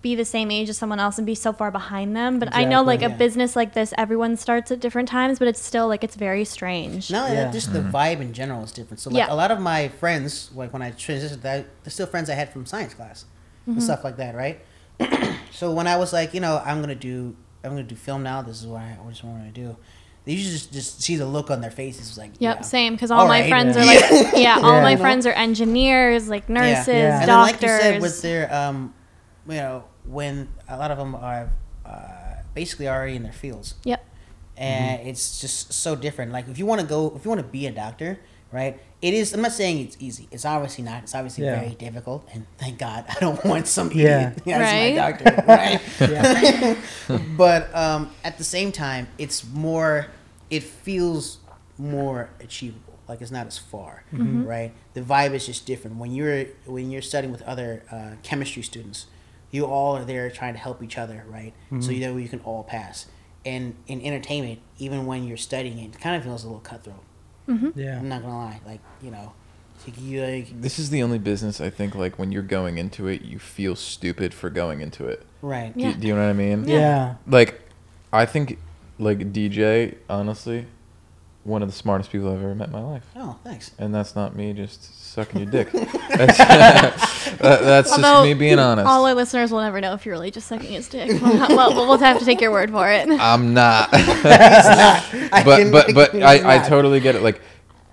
be 0.09 0.13
the 0.13 0.25
same 0.37 0.49
age 0.51 0.69
as 0.69 0.77
someone 0.77 0.99
else 1.05 1.17
and 1.17 1.25
be 1.25 1.33
so 1.35 1.51
far 1.51 1.71
behind 1.71 2.15
them. 2.15 2.37
But 2.37 2.49
I 2.53 2.63
know 2.63 2.81
Exactly. 2.81 3.07
like 3.07 3.15
a 3.15 3.17
business 3.17 3.55
like 3.55 3.71
this, 3.73 3.91
everyone 3.97 4.37
starts 4.37 4.69
at 4.71 4.79
different 4.79 5.09
times, 5.09 5.39
but 5.39 5.47
it's 5.47 5.59
still 5.71 5.87
like 5.87 6.03
it's 6.07 6.15
very 6.15 6.45
strange. 6.45 7.09
No, 7.09 7.25
Yeah. 7.25 7.51
just 7.51 7.73
the 7.73 7.79
vibe 7.97 8.19
in 8.21 8.31
general 8.31 8.63
is 8.63 8.71
different. 8.71 8.99
So 8.99 9.09
like 9.09 9.17
Yeah. 9.17 9.33
a 9.33 9.37
lot 9.43 9.49
of 9.51 9.59
my 9.59 9.87
friends, 10.01 10.51
like 10.53 10.71
when 10.73 10.83
I 10.83 10.91
transitioned, 10.91 11.41
that 11.41 11.65
they're 11.83 11.91
still 11.91 12.05
friends 12.05 12.29
I 12.29 12.35
had 12.35 12.49
from 12.53 12.65
science 12.67 12.93
class 12.93 13.25
and 13.65 13.81
stuff 13.81 14.03
like 14.03 14.17
that, 14.17 14.35
right? 14.35 14.57
so 15.51 15.71
when 15.71 15.87
I 15.87 15.97
was 15.97 16.13
like, 16.13 16.33
you 16.35 16.39
know, 16.39 16.61
I'm 16.63 16.81
gonna 16.81 16.93
do, 17.11 17.35
I'm 17.63 17.71
gonna 17.71 17.83
do 17.83 17.95
film 17.95 18.21
now. 18.21 18.43
This 18.43 18.61
is 18.61 18.67
what 18.67 18.81
I, 18.81 18.97
what 19.01 19.19
I 19.23 19.27
want 19.27 19.53
to 19.53 19.61
do. 19.63 19.75
They 20.25 20.33
usually 20.33 20.53
just 20.53 20.71
just 20.71 21.01
see 21.01 21.15
the 21.17 21.25
look 21.25 21.49
on 21.49 21.61
their 21.61 21.71
faces, 21.71 22.17
like, 22.17 22.31
Yep, 22.39 22.55
yeah. 22.57 22.61
same. 22.61 22.93
Because 22.93 23.11
all, 23.11 23.27
my 23.27 23.41
right. 23.41 23.49
friends 23.49 23.75
Yeah. 23.75 23.81
are 23.83 23.85
like, 24.23 24.37
yeah, 24.37 24.59
all 24.61 24.75
Yeah. 24.77 24.81
my 24.89 24.95
friends 24.97 25.25
are 25.25 25.33
engineers, 25.33 26.27
like 26.29 26.47
nurses, 26.49 26.87
Yeah. 26.87 27.19
And 27.21 27.29
then, 27.29 27.37
like 27.39 27.59
doctors. 27.59 27.71
you 27.71 27.91
said, 27.93 28.01
with 28.01 28.21
their, 28.21 28.53
um, 28.53 28.93
you 29.47 29.55
know, 29.55 29.83
when 30.07 30.49
a 30.67 30.77
lot 30.77 30.91
of 30.91 30.97
them 30.97 31.15
are 31.15 31.49
uh, 31.85 32.35
basically 32.53 32.87
already 32.87 33.15
in 33.15 33.23
their 33.23 33.31
fields, 33.33 33.75
yep. 33.83 34.03
and 34.57 35.07
it's 35.07 35.41
just 35.41 35.73
so 35.73 35.95
different. 35.95 36.31
Like 36.31 36.47
if 36.47 36.57
you 36.59 36.65
want 36.65 36.81
to 36.81 36.87
go, 36.87 37.13
if 37.15 37.25
you 37.25 37.29
want 37.29 37.41
to 37.41 37.47
be 37.47 37.65
a 37.67 37.71
doctor, 37.71 38.19
right? 38.51 38.79
It 39.01 39.13
is. 39.13 39.33
I'm 39.33 39.41
not 39.41 39.51
saying 39.51 39.79
it's 39.85 39.97
easy. 39.99 40.27
It's 40.31 40.45
obviously 40.45 40.83
not. 40.83 41.03
It's 41.03 41.13
obviously 41.13 41.45
Yeah. 41.45 41.59
very 41.59 41.75
difficult, 41.75 42.27
and 42.33 42.45
thank 42.57 42.79
God 42.79 43.05
I 43.09 43.19
don't 43.19 43.43
want 43.45 43.67
some 43.67 43.91
Yeah. 43.91 44.31
idiot 44.31 44.47
as 44.47 44.61
Right? 44.61 44.95
my 44.95 45.11
doctor, 45.11 45.43
right? 45.47 45.81
Yeah. 45.99 46.75
but 47.37 47.75
um, 47.75 48.09
at 48.23 48.37
the 48.37 48.43
same 48.43 48.71
time, 48.71 49.07
it's 49.17 49.45
more. 49.47 50.07
It 50.49 50.63
feels 50.63 51.39
more 51.77 52.29
achievable. 52.39 52.93
Like 53.07 53.21
it's 53.21 53.31
not 53.31 53.45
as 53.45 53.57
far, 53.59 54.03
right? 54.11 54.71
The 54.95 55.01
vibe 55.01 55.33
is 55.33 55.45
just 55.45 55.65
different 55.67 55.97
when 55.97 56.11
you're 56.11 56.45
when 56.65 56.89
you're 56.89 57.03
studying 57.03 57.31
with 57.31 57.43
other 57.43 57.83
uh, 57.91 58.11
chemistry 58.23 58.63
students. 58.63 59.05
You 59.51 59.65
all 59.65 59.95
are 59.97 60.05
there 60.05 60.29
trying 60.29 60.53
to 60.53 60.59
help 60.59 60.83
each 60.83 60.97
other, 60.97 61.23
right? 61.27 61.53
So 61.79 61.91
you 61.91 62.01
know 62.01 62.17
you 62.17 62.27
can 62.29 62.39
all 62.41 62.63
pass. 62.63 63.07
And 63.45 63.75
in 63.87 64.01
entertainment, 64.01 64.59
even 64.79 65.05
when 65.05 65.23
you're 65.27 65.37
studying 65.37 65.77
it, 65.79 65.95
it 65.95 66.01
kind 66.01 66.15
of 66.15 66.23
feels 66.23 66.43
a 66.43 66.47
little 66.47 66.61
cutthroat. 66.61 67.03
Mm-hmm. 67.47 67.79
Yeah. 67.79 67.99
I'm 67.99 68.09
not 68.09 68.21
gonna 68.23 68.37
lie. 68.37 68.59
Like 68.65 68.81
you 69.01 69.11
know, 69.11 69.33
you, 69.97 70.23
like, 70.23 70.61
This 70.61 70.79
is 70.79 70.89
the 70.89 71.03
only 71.03 71.19
business 71.19 71.61
I 71.61 71.69
think 71.69 71.93
like 71.95 72.17
when 72.17 72.31
you're 72.31 72.41
going 72.41 72.77
into 72.77 73.07
it, 73.07 73.21
you 73.21 73.37
feel 73.39 73.75
stupid 73.75 74.33
for 74.33 74.49
going 74.49 74.81
into 74.81 75.05
it. 75.05 75.25
right? 75.41 75.73
Yeah. 75.75 75.93
do 75.93 76.07
you 76.07 76.15
know 76.15 76.21
what 76.21 76.29
I 76.29 76.33
mean? 76.33 76.67
Yeah. 76.67 77.15
Like, 77.27 77.61
I 78.11 78.25
think 78.25 78.57
like 78.97 79.31
DJ, 79.31 79.97
honestly, 80.09 80.65
one 81.45 81.61
of 81.61 81.69
the 81.69 81.75
smartest 81.75 82.11
people 82.11 82.27
I've 82.29 82.39
ever 82.43 82.53
met 82.55 82.67
in 82.67 82.73
my 82.73 82.81
life. 82.81 83.05
Oh, 83.15 83.37
thanks. 83.43 83.71
And 83.79 83.93
that's 83.95 84.15
not 84.15 84.35
me 84.35 84.51
just 84.51 85.11
sucking 85.13 85.39
your 85.41 85.49
dick. 85.49 85.71
that's 86.09 86.37
that- 87.37 87.61
that's 87.61 87.95
just 87.95 88.23
me 88.23 88.33
being 88.33 88.59
honest. 88.59 88.87
All 88.87 89.05
our 89.05 89.13
listeners 89.13 89.51
will 89.51 89.61
never 89.61 89.79
know 89.79 89.93
if 89.93 90.05
you're 90.05 90.13
really 90.15 90.31
just 90.31 90.47
sucking 90.47 90.71
his 90.71 90.89
dick. 90.89 91.09
We'll, 91.21 91.37
ha- 91.37 91.47
well, 91.49 91.73
we'll 91.87 91.97
have 91.99 92.19
to 92.19 92.25
take 92.25 92.41
your 92.41 92.51
word 92.51 92.71
for 92.71 92.91
it. 92.91 93.07
I'm 93.19 93.53
not. 93.53 93.89
I 93.93 95.41
but 95.45 95.57
can- 95.59 95.71
but 95.71 95.93
but 95.93 96.11
he's 96.13 96.23
I, 96.23 96.55
I 96.55 96.67
totally 96.67 96.99
get 96.99 97.15
it. 97.15 97.21
Like 97.21 97.41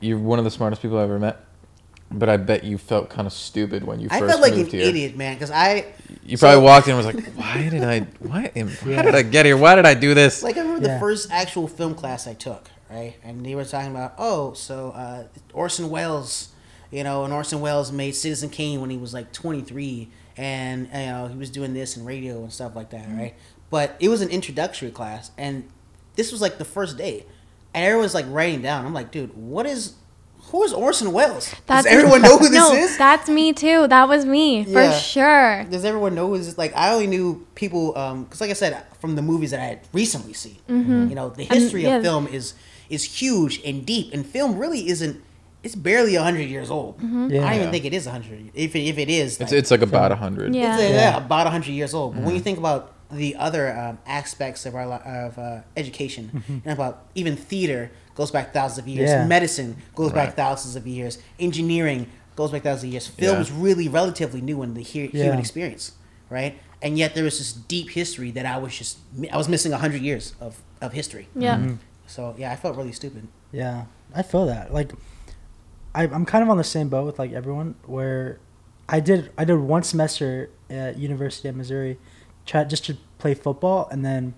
you're 0.01 0.19
one 0.19 0.39
of 0.39 0.45
the 0.45 0.51
smartest 0.51 0.83
people 0.83 0.99
I've 0.99 1.05
ever 1.05 1.19
met. 1.19 1.45
But 2.15 2.29
I 2.29 2.37
bet 2.37 2.63
you 2.65 2.77
felt 2.77 3.09
kind 3.09 3.27
of 3.27 3.33
stupid 3.33 3.85
when 3.85 3.99
you 3.99 4.09
I 4.11 4.19
first 4.19 4.31
felt 4.33 4.43
like 4.43 4.53
an 4.53 4.59
moved 4.59 4.73
here. 4.73 4.83
idiot, 4.83 5.17
man, 5.17 5.35
because 5.35 5.51
I 5.51 5.87
You 6.27 6.37
probably 6.37 6.63
walked 6.63 6.87
in 6.87 6.95
and 6.95 7.07
was 7.07 7.15
like, 7.15 7.25
"Why 7.35 7.69
did 7.71 7.83
I? 7.83 8.01
Why 8.19 8.51
am? 8.55 8.69
How 8.69 9.01
did 9.01 9.15
I 9.15 9.23
get 9.23 9.47
here? 9.47 9.57
Why 9.57 9.77
did 9.77 9.87
I 9.87 9.95
do 9.95 10.13
this?" 10.13 10.43
Like 10.43 10.59
I 10.59 10.61
remember 10.61 10.87
Yeah. 10.87 10.95
the 10.95 11.01
first 11.01 11.31
actual 11.31 11.67
film 11.69 11.95
class 11.95 12.27
I 12.27 12.35
took, 12.35 12.69
right? 12.93 13.15
And 13.25 13.45
they 13.45 13.55
were 13.55 13.65
talking 13.65 13.91
about, 13.91 14.15
oh, 14.19 14.53
so 14.53 14.91
uh, 14.91 15.25
Orson 15.53 15.91
Welles, 15.91 16.53
you 16.91 17.03
know, 17.05 17.25
and 17.25 17.33
Orson 17.33 17.61
Welles 17.61 17.91
made 17.91 18.15
Citizen 18.15 18.51
Kane 18.51 18.81
when 18.81 18.91
he 18.91 18.99
was 18.99 19.15
like 19.15 19.33
23, 19.33 20.09
and 20.37 20.87
you 20.87 20.93
know 20.93 21.27
he 21.27 21.37
was 21.37 21.51
doing 21.51 21.75
this 21.75 21.97
in 21.97 22.05
radio 22.05 22.43
and 22.43 22.53
stuff 22.53 22.77
like 22.77 22.91
that, 22.91 23.07
mm-hmm. 23.07 23.19
right? 23.19 23.35
But 23.71 23.97
it 24.01 24.09
was 24.09 24.21
an 24.21 24.29
introductory 24.29 24.91
class, 24.91 25.31
and 25.39 25.69
this 26.17 26.31
was 26.31 26.41
like 26.41 26.59
the 26.59 26.65
first 26.65 26.99
day, 26.99 27.25
and 27.75 27.85
everyone's 27.85 28.15
like 28.15 28.27
writing 28.29 28.63
down. 28.63 28.85
I'm 28.85 28.95
like, 28.95 29.11
dude, 29.11 29.35
what 29.37 29.67
is? 29.67 29.95
Who 30.47 30.65
is 30.65 30.73
Orson 30.75 31.13
Welles? 31.13 31.55
Does 31.67 31.87
everyone 31.87 32.21
know 32.21 32.37
who 32.37 32.49
this 32.51 32.59
no, 32.59 32.75
is? 32.75 32.99
that's 32.99 33.29
me 33.29 33.55
too. 33.55 33.87
That 33.87 34.07
was 34.09 34.27
me 34.27 34.65
for 34.65 34.83
Yeah. 34.83 34.99
sure. 34.99 35.65
Does 35.65 35.85
everyone 35.85 36.15
know 36.15 36.29
who 36.29 36.37
this 36.37 36.49
is? 36.49 36.59
Like, 36.59 36.77
I 36.77 36.93
only 36.93 37.07
knew 37.07 37.47
people, 37.55 37.97
um, 37.97 38.25
because 38.25 38.41
like 38.41 38.51
I 38.51 38.55
said, 38.55 38.85
from 39.01 39.17
the 39.17 39.23
movies 39.23 39.53
that 39.53 39.61
I 39.61 39.65
had 39.65 39.81
recently 39.93 40.33
seen. 40.33 40.59
Mm-hmm. 40.69 41.09
You 41.09 41.15
know, 41.15 41.31
the 41.31 41.45
history 41.45 41.85
yeah. 41.85 41.97
of 41.97 42.03
film 42.03 42.27
is 42.27 42.55
is 42.93 43.03
huge 43.21 43.55
and 43.65 43.77
deep, 43.87 44.07
and 44.15 44.21
film 44.25 44.51
really 44.59 44.83
isn't. 44.95 45.17
It's 45.65 45.77
barely 45.89 46.15
hundred 46.17 46.49
years 46.57 46.71
old. 46.71 46.97
I 47.01 47.05
don't 47.05 47.33
even 47.61 47.71
think 47.71 47.85
it 47.85 47.95
is 47.95 48.05
hundred. 48.07 48.51
If 48.55 48.75
it, 48.77 48.85
if 48.93 48.99
it 48.99 49.09
is, 49.09 49.29
it's 49.41 49.51
like, 49.53 49.59
it's 49.61 49.71
like 49.71 49.83
about 49.83 50.11
a 50.13 50.17
hundred. 50.17 50.55
Yeah. 50.55 50.75
it's, 50.75 50.83
uh, 50.83 50.87
Yeah. 50.87 51.11
yeah, 51.11 51.17
about 51.27 51.47
hundred 51.57 51.73
years 51.81 51.95
old. 51.95 52.15
But 52.15 52.25
when 52.25 52.35
you 52.35 52.41
think 52.49 52.59
about 52.59 52.83
the 53.23 53.37
other 53.37 53.65
um, 53.83 53.99
aspects 54.07 54.67
of 54.67 54.75
our 54.75 54.85
of 55.27 55.39
uh, 55.39 55.61
education, 55.77 56.25
and 56.65 56.73
about 56.79 56.95
even 57.15 57.37
theater 57.37 57.91
goes 58.15 58.31
back 58.37 58.53
thousands 58.53 58.79
of 58.83 58.89
years, 58.89 59.09
Yeah. 59.11 59.27
medicine 59.27 59.77
goes 59.95 60.13
back 60.13 60.35
thousands 60.35 60.75
of 60.77 60.85
years, 60.87 61.19
engineering 61.39 62.07
goes 62.35 62.51
back 62.51 62.63
thousands 62.63 62.85
of 62.85 62.91
years. 62.97 63.07
Film 63.07 63.37
Yeah. 63.37 63.41
is 63.47 63.51
really 63.53 63.87
relatively 63.89 64.41
new 64.41 64.63
in 64.65 64.75
the 64.75 64.83
hu- 64.93 65.11
Yeah. 65.13 65.25
human 65.27 65.39
experience, 65.39 65.93
right? 66.29 66.53
And 66.85 66.99
yet 66.99 67.15
there 67.15 67.23
was 67.25 67.39
this 67.39 67.53
deep 67.53 67.89
history 67.91 68.31
that 68.33 68.47
I 68.47 68.57
was 68.59 68.73
just 68.77 68.99
I 69.33 69.37
was 69.37 69.49
missing 69.49 69.71
hundred 69.73 70.03
years 70.03 70.35
of 70.41 70.53
of 70.81 70.93
history. 70.93 71.29
Yeah. 71.37 71.57
Mm-hmm. 71.59 71.75
So 72.13 72.35
yeah, 72.37 72.53
I 72.53 72.57
felt 72.57 72.77
really 72.77 72.93
stupid. 72.93 73.27
Yeah, 73.53 73.87
I 74.15 74.23
feel 74.23 74.45
that. 74.47 74.73
Like, 74.73 74.93
I, 75.95 76.03
I'm 76.05 76.27
kind 76.27 76.43
of 76.45 76.51
on 76.51 76.59
the 76.59 76.65
same 76.65 76.89
boat 76.91 77.07
with 77.07 77.19
like 77.19 77.33
everyone. 77.33 77.75
Where 77.87 78.39
I 78.87 79.01
did, 79.01 79.33
I 79.39 79.45
did 79.47 79.57
one 79.57 79.83
semester 79.83 80.51
at 80.69 80.99
University 80.99 81.49
of 81.49 81.57
Missouri, 81.57 81.99
try 82.45 82.65
just 82.65 82.85
to 82.87 82.99
play 83.19 83.33
football, 83.33 83.89
and 83.91 84.05
then, 84.05 84.35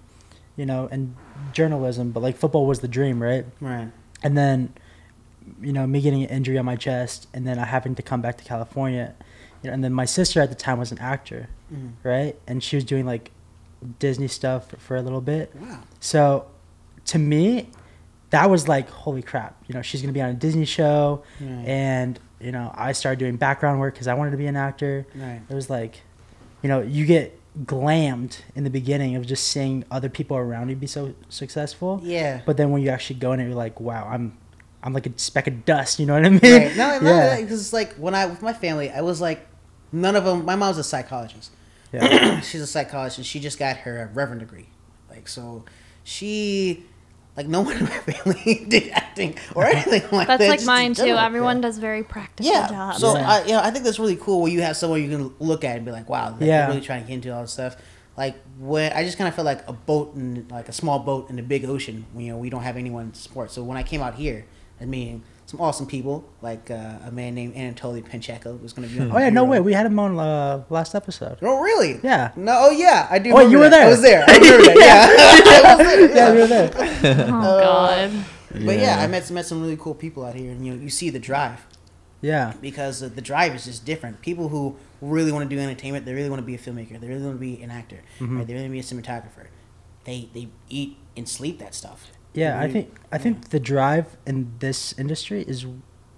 you 0.56 0.64
know, 0.66 0.88
and 0.92 1.16
journalism. 1.52 2.12
But 2.12 2.22
like 2.22 2.36
football 2.36 2.64
was 2.66 2.78
the 2.78 2.86
dream, 2.88 3.20
right? 3.20 3.44
Right. 3.60 3.90
And 4.22 4.38
then, 4.38 4.72
you 5.60 5.72
know, 5.72 5.84
me 5.86 6.00
getting 6.00 6.22
an 6.22 6.28
injury 6.30 6.56
on 6.58 6.64
my 6.64 6.76
chest, 6.76 7.26
and 7.34 7.44
then 7.44 7.58
I 7.58 7.64
having 7.64 7.96
to 7.96 8.02
come 8.02 8.22
back 8.22 8.38
to 8.38 8.44
California, 8.44 9.14
you 9.62 9.68
know, 9.70 9.74
and 9.74 9.82
then 9.82 9.92
my 9.92 10.04
sister 10.04 10.40
at 10.40 10.48
the 10.48 10.54
time 10.54 10.78
was 10.78 10.92
an 10.92 10.98
actor, 11.00 11.48
Mhm. 11.72 11.92
right? 12.04 12.36
And 12.46 12.62
she 12.62 12.76
was 12.76 12.84
doing 12.84 13.04
like 13.04 13.32
Disney 13.98 14.28
stuff 14.28 14.70
for, 14.70 14.76
for 14.76 14.96
a 14.96 15.02
little 15.02 15.20
bit. 15.20 15.52
Wow. 15.60 15.80
So, 15.98 16.46
to 17.06 17.18
me, 17.18 17.68
that 18.30 18.50
was 18.50 18.66
like, 18.68 18.88
holy 18.90 19.22
crap! 19.22 19.56
You 19.66 19.74
know, 19.74 19.82
she's 19.82 20.00
gonna 20.02 20.12
be 20.12 20.22
on 20.22 20.30
a 20.30 20.34
Disney 20.34 20.64
show, 20.64 21.22
Right. 21.40 21.64
and 21.66 22.18
you 22.40 22.52
know, 22.52 22.70
I 22.74 22.92
started 22.92 23.18
doing 23.18 23.36
background 23.36 23.80
work 23.80 23.94
because 23.94 24.06
I 24.08 24.14
wanted 24.14 24.32
to 24.32 24.36
be 24.36 24.46
an 24.46 24.56
actor. 24.56 25.06
Right. 25.14 25.40
It 25.48 25.54
was 25.54 25.70
like, 25.70 26.02
you 26.62 26.68
know, 26.68 26.80
you 26.82 27.06
get 27.06 27.38
glammed 27.64 28.38
in 28.56 28.64
the 28.64 28.70
beginning 28.70 29.14
of 29.16 29.24
just 29.26 29.46
seeing 29.48 29.84
other 29.90 30.08
people 30.08 30.36
around 30.36 30.68
you 30.68 30.76
be 30.76 30.86
so 30.88 31.14
successful. 31.28 32.00
Yeah. 32.02 32.42
But 32.44 32.56
then 32.56 32.70
when 32.70 32.82
you 32.82 32.90
actually 32.90 33.20
go 33.20 33.32
in 33.32 33.40
it, 33.40 33.44
you're 33.46 33.54
like, 33.54 33.78
wow, 33.80 34.06
I'm, 34.10 34.36
I'm 34.82 34.92
like 34.92 35.06
a 35.06 35.16
speck 35.18 35.46
of 35.46 35.64
dust. 35.64 35.98
You 36.00 36.06
know 36.06 36.14
what 36.14 36.26
I 36.26 36.28
mean? 36.30 36.40
Right. 36.42 36.76
No, 36.76 36.98
no, 37.00 37.10
yeah. 37.14 37.40
because 37.40 37.60
it's 37.60 37.72
like 37.72 37.94
when 37.94 38.14
I 38.14 38.26
with 38.26 38.42
my 38.42 38.52
family, 38.52 38.90
I 38.90 39.00
was 39.02 39.20
like, 39.20 39.46
none 39.92 40.16
of 40.16 40.24
them. 40.24 40.44
My 40.44 40.56
mom's 40.56 40.76
a 40.78 40.84
psychologist. 40.84 41.50
yeah. 41.92 42.40
She's 42.42 42.60
a 42.60 42.66
psychologist. 42.66 43.26
She 43.28 43.40
just 43.40 43.58
got 43.58 43.76
her 43.78 44.10
reverend 44.12 44.40
degree. 44.40 44.66
Like 45.08 45.28
so, 45.28 45.64
she 46.02 46.84
like 47.36 47.46
no 47.48 47.62
one 47.62 47.76
in 47.76 47.84
my 47.84 47.90
family 47.98 48.64
did 48.68 48.90
acting 48.90 49.36
or 49.54 49.64
anything 49.66 50.02
like 50.12 50.28
that. 50.28 50.38
That's 50.38 50.48
like 50.50 50.64
mine 50.64 50.94
too. 50.94 51.02
general. 51.02 51.18
Everyone 51.18 51.60
does 51.60 51.78
very 51.78 52.02
practical 52.04 52.50
Yeah. 52.52 52.68
jobs. 52.68 52.98
So 53.00 53.16
Yeah. 53.16 53.28
I, 53.30 53.42
you 53.42 53.52
know, 53.52 53.60
I 53.60 53.70
think 53.70 53.84
that's 53.84 53.98
really 53.98 54.16
cool 54.16 54.42
where 54.42 54.52
you 54.52 54.62
have 54.62 54.76
someone 54.76 55.02
you 55.02 55.08
can 55.08 55.34
look 55.40 55.64
at 55.64 55.76
and 55.76 55.84
be 55.84 55.90
like, 55.92 56.08
wow, 56.08 56.30
they're 56.30 56.68
really 56.68 56.80
trying 56.80 57.02
to 57.02 57.08
get 57.08 57.14
into 57.14 57.34
all 57.34 57.42
this 57.42 57.52
stuff. 57.52 57.76
Like 58.16 58.36
when 58.58 58.92
I 58.92 59.02
just 59.02 59.18
kind 59.18 59.26
of 59.26 59.34
felt 59.34 59.46
like 59.46 59.68
a 59.68 59.72
boat 59.72 60.14
in 60.14 60.46
like 60.48 60.68
a 60.68 60.72
small 60.72 61.00
boat 61.00 61.28
in 61.30 61.36
the 61.36 61.42
big 61.42 61.64
ocean. 61.64 62.06
You 62.16 62.28
know, 62.28 62.38
we 62.38 62.48
don't 62.50 62.62
have 62.62 62.76
anyone 62.76 63.10
to 63.10 63.18
support. 63.20 63.50
So 63.50 63.64
when 63.64 63.76
I 63.76 63.82
came 63.82 64.00
out 64.02 64.14
here, 64.14 64.44
I 64.80 64.84
mean, 64.84 65.24
some 65.54 65.60
awesome 65.64 65.86
people 65.86 66.24
like 66.42 66.70
uh, 66.70 66.98
a 67.06 67.10
man 67.12 67.34
named 67.34 67.54
Anatoly 67.54 68.02
Pencheko 68.02 68.60
was 68.60 68.72
going 68.72 68.88
to 68.88 68.94
be 68.94 69.00
on. 69.00 69.12
Oh 69.12 69.18
yeah, 69.18 69.30
no 69.30 69.44
way. 69.44 69.60
We 69.60 69.72
had 69.72 69.86
him 69.86 69.98
on 69.98 70.18
uh, 70.18 70.64
last 70.70 70.94
episode. 70.94 71.38
Oh 71.42 71.60
really? 71.60 72.00
Yeah. 72.02 72.32
No. 72.36 72.52
Oh 72.66 72.70
yeah, 72.70 73.06
I 73.10 73.18
do. 73.18 73.32
Oh, 73.36 73.40
you 73.40 73.58
were 73.58 73.68
that. 73.68 73.70
there. 73.70 73.86
I 73.86 73.90
was 73.90 74.02
there. 74.02 74.24
I 74.26 74.36
remember 74.36 74.64
that. 74.64 74.76
Yeah. 74.84 75.70
I 75.70 75.76
was 75.76 76.14
Yeah, 76.14 76.32
we 76.32 76.38
were 76.40 76.46
there. 76.46 76.70
oh 77.28 77.60
God. 77.60 78.10
But 78.50 78.78
yeah, 78.78 78.98
I 79.00 79.06
met 79.06 79.30
met 79.30 79.46
some 79.46 79.60
really 79.62 79.76
cool 79.76 79.94
people 79.94 80.24
out 80.24 80.34
here, 80.34 80.50
and 80.50 80.64
you 80.64 80.74
know, 80.74 80.80
you 80.82 80.90
see 80.90 81.10
the 81.10 81.18
drive 81.18 81.66
Yeah. 82.20 82.54
because 82.60 83.00
the 83.00 83.20
drive 83.22 83.54
is 83.54 83.64
just 83.64 83.84
different. 83.84 84.20
People 84.22 84.48
who 84.48 84.76
really 85.00 85.32
want 85.32 85.48
to 85.48 85.54
do 85.54 85.60
entertainment, 85.60 86.04
they 86.06 86.14
really 86.14 86.30
want 86.30 86.40
to 86.40 86.46
be 86.46 86.54
a 86.54 86.58
filmmaker, 86.58 87.00
they 87.00 87.08
really 87.08 87.22
want 87.24 87.36
to 87.36 87.40
be 87.40 87.60
an 87.62 87.70
actor, 87.70 88.00
Mm-hmm. 88.20 88.38
right? 88.38 88.46
They 88.46 88.54
really 88.54 88.68
want 88.68 88.80
to 88.84 88.96
be 88.96 88.98
a 88.98 89.02
cinematographer. 89.02 89.46
They 90.04 90.28
they 90.34 90.48
eat 90.68 90.96
and 91.16 91.28
sleep 91.28 91.58
that 91.60 91.74
stuff. 91.74 92.10
Yeah, 92.34 92.60
I 92.60 92.68
think 92.70 92.94
I 93.12 93.18
think 93.18 93.50
the 93.50 93.60
drive 93.60 94.16
in 94.26 94.52
this 94.58 94.92
industry 94.98 95.42
is, 95.42 95.66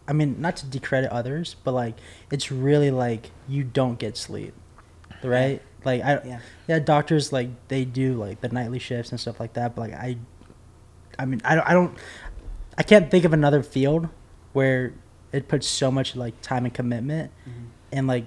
I 0.09 0.12
mean, 0.14 0.40
not 0.40 0.57
to 0.57 0.66
discredit 0.66 1.11
others, 1.11 1.57
but 1.62 1.72
like 1.72 1.94
it's 2.31 2.50
really 2.50 2.90
like 2.90 3.31
you 3.46 3.62
don't 3.64 3.98
get 3.98 4.16
sleep, 4.16 4.55
right? 5.22 5.61
Like 5.85 6.02
I, 6.02 6.20
Yeah. 6.24 6.38
yeah, 6.68 6.79
doctors 6.79 7.33
like 7.33 7.50
they 7.68 7.85
do 7.85 8.14
like 8.14 8.40
the 8.40 8.48
nightly 8.48 8.79
shifts 8.79 9.11
and 9.12 9.20
stuff 9.20 9.38
like 9.38 9.52
that, 9.55 9.74
but 9.74 9.83
like 9.83 9.92
I, 9.94 10.16
I 11.18 11.26
mean, 11.26 11.40
I 11.44 11.55
don't, 11.55 11.68
I 11.68 11.72
don't, 11.74 11.96
I 12.79 12.83
can't 12.83 13.11
think 13.11 13.24
of 13.24 13.33
another 13.33 13.62
field 13.62 14.09
where 14.52 14.94
it 15.33 15.48
puts 15.48 15.66
so 15.68 15.90
much 15.90 16.16
like 16.16 16.40
time 16.40 16.64
and 16.64 16.72
commitment 16.72 17.31
Mhm. 17.46 17.66
and 17.92 18.07
like 18.07 18.24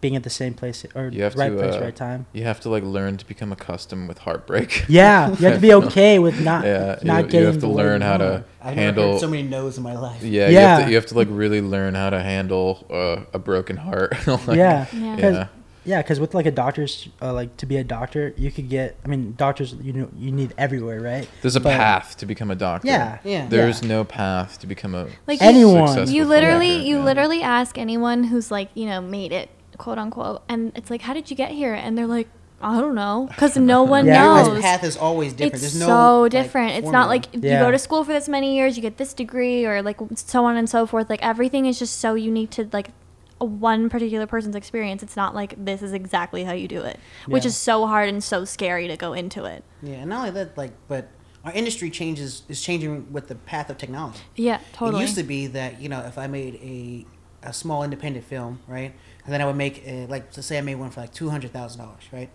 being 0.00 0.14
at 0.16 0.22
the 0.22 0.30
same 0.30 0.54
place 0.54 0.84
or 0.94 1.08
You 1.08 1.24
have 1.24 1.34
right 1.34 1.48
to, 1.50 1.56
place, 1.56 1.74
uh, 1.74 1.80
right 1.80 1.96
time. 1.96 2.26
You 2.32 2.44
have 2.44 2.60
to 2.60 2.68
like 2.68 2.84
learn 2.84 3.16
to 3.16 3.26
become 3.26 3.50
accustomed 3.52 4.08
with 4.08 4.18
heartbreak. 4.18 4.84
Yeah, 4.88 5.28
you 5.30 5.34
have 5.46 5.54
to 5.54 5.60
be 5.60 5.72
okay 5.84 6.18
with 6.18 6.40
not 6.40 6.64
yeah, 6.64 6.98
not 7.02 7.24
you, 7.24 7.30
getting 7.30 7.40
you 7.40 7.46
have 7.46 7.60
to 7.60 7.68
learn 7.68 8.00
how 8.00 8.16
to 8.18 8.44
I've 8.60 8.76
never 8.76 8.80
handle. 8.80 9.12
heard 9.12 9.20
so 9.20 9.28
many 9.28 9.42
no's 9.42 9.76
in 9.76 9.82
my 9.82 9.96
life. 9.96 10.22
yeah, 10.22 10.48
you 10.48 10.56
have 10.58 10.84
to 10.84 10.88
you 10.90 10.94
have 10.96 11.06
to 11.06 11.14
like 11.14 11.28
really 11.30 11.60
learn 11.60 11.94
how 11.94 12.10
to 12.10 12.22
handle 12.22 12.86
uh, 12.90 13.24
a 13.32 13.38
broken 13.38 13.76
heart. 13.76 14.14
Like, 14.26 14.56
yeah, 14.56 14.86
Yeah. 14.92 15.14
because 15.16 15.36
yeah. 15.36 15.46
yeah, 15.84 16.02
because 16.02 16.20
with 16.20 16.34
like 16.34 16.46
a 16.46 16.50
doctor's 16.50 17.08
uh, 17.22 17.32
like 17.32 17.56
to 17.58 17.66
be 17.66 17.76
a 17.78 17.84
doctor, 17.84 18.34
you 18.36 18.50
could 18.52 18.68
get. 18.68 18.96
I 19.04 19.08
mean, 19.08 19.34
doctors 19.36 19.74
you 19.82 19.92
know 19.92 20.08
you 20.16 20.30
need 20.30 20.54
everywhere, 20.58 21.00
right? 21.00 21.28
There's 21.42 21.56
a 21.56 21.60
But- 21.60 21.76
path 21.76 22.16
to 22.18 22.26
become 22.26 22.50
a 22.50 22.54
doctor. 22.56 22.86
Yeah, 22.88 23.18
Yeah. 23.24 23.46
There's 23.48 23.82
yeah. 23.82 23.88
no 23.88 24.04
path 24.04 24.58
to 24.60 24.66
become 24.66 24.94
a 24.94 25.08
Like 25.26 25.40
Anyone. 25.42 25.88
you 26.08 26.24
filmmaker, 26.24 26.28
literally 26.28 26.76
you 26.86 26.98
yeah. 26.98 27.04
literally 27.04 27.42
ask 27.42 27.78
anyone 27.78 28.24
who's 28.24 28.50
like 28.50 28.68
you 28.74 28.86
know 28.86 29.00
made 29.00 29.32
it 29.32 29.48
quote 29.78 29.98
unquote 29.98 30.42
and 30.48 30.72
it's 30.74 30.90
like 30.90 31.02
how 31.02 31.12
did 31.14 31.30
you 31.30 31.36
get 31.36 31.50
here 31.52 31.72
and 31.72 31.96
they're 31.96 32.06
like 32.06 32.28
i 32.60 32.78
don't 32.80 32.94
know 32.96 33.26
because 33.30 33.56
no 33.56 33.82
one 33.96 34.04
Yeah. 34.06 34.24
knows 34.24 34.38
Everyone's 34.40 34.64
path 34.64 34.84
is 34.84 34.96
always 34.96 35.32
different. 35.32 35.54
it's 35.54 35.62
There's 35.62 35.80
no 35.80 35.86
so 35.86 36.20
like, 36.22 36.30
different 36.32 36.70
it's 36.72 36.82
formula. 36.82 37.04
not 37.04 37.08
like 37.08 37.32
you 37.34 37.40
go 37.40 37.70
to 37.70 37.78
school 37.78 38.02
for 38.04 38.12
this 38.12 38.28
many 38.28 38.56
years 38.56 38.76
you 38.76 38.82
get 38.82 38.96
this 38.96 39.14
degree 39.14 39.64
or 39.64 39.80
like 39.82 39.98
so 40.16 40.44
on 40.44 40.56
and 40.56 40.68
so 40.68 40.84
forth 40.84 41.08
like 41.08 41.22
everything 41.22 41.66
is 41.66 41.78
just 41.78 41.98
so 42.00 42.14
unique 42.14 42.50
to 42.50 42.68
like 42.72 42.90
one 43.38 43.88
particular 43.88 44.26
person's 44.26 44.56
experience 44.56 45.00
it's 45.04 45.14
not 45.16 45.32
like 45.32 45.54
this 45.64 45.80
is 45.80 45.92
exactly 45.92 46.42
how 46.42 46.52
you 46.52 46.66
do 46.66 46.82
it 46.82 46.98
which 47.28 47.46
is 47.46 47.56
so 47.56 47.86
hard 47.86 48.08
and 48.08 48.24
so 48.24 48.44
scary 48.44 48.88
to 48.88 48.96
go 48.96 49.12
into 49.12 49.44
it 49.44 49.62
Yeah, 49.80 49.94
and 49.98 50.10
not 50.10 50.18
only 50.20 50.30
that, 50.32 50.58
like, 50.58 50.72
but 50.88 51.08
our 51.44 51.52
industry 51.52 51.88
changes 51.88 52.42
is 52.48 52.60
changing 52.60 53.12
with 53.12 53.28
the 53.28 53.36
path 53.36 53.70
of 53.70 53.78
technology. 53.78 54.18
yeah 54.34 54.58
totally 54.72 54.98
It 55.04 55.06
used 55.06 55.14
to 55.18 55.22
be 55.22 55.46
that 55.46 55.80
you 55.80 55.88
know 55.88 56.00
if 56.00 56.18
I 56.18 56.26
made 56.26 56.56
a 56.56 57.06
a 57.40 57.52
small 57.52 57.84
independent 57.84 58.24
film, 58.26 58.58
right, 58.66 58.92
and 59.28 59.34
then 59.34 59.42
I 59.42 59.44
would 59.44 59.56
make 59.56 59.86
a, 59.86 60.06
like 60.06 60.34
let's 60.34 60.46
say 60.46 60.56
I 60.56 60.62
made 60.62 60.76
one 60.76 60.88
for 60.88 61.02
like 61.02 61.12
two 61.12 61.28
hundred 61.28 61.52
thousand 61.52 61.82
dollars, 61.82 62.02
right, 62.10 62.30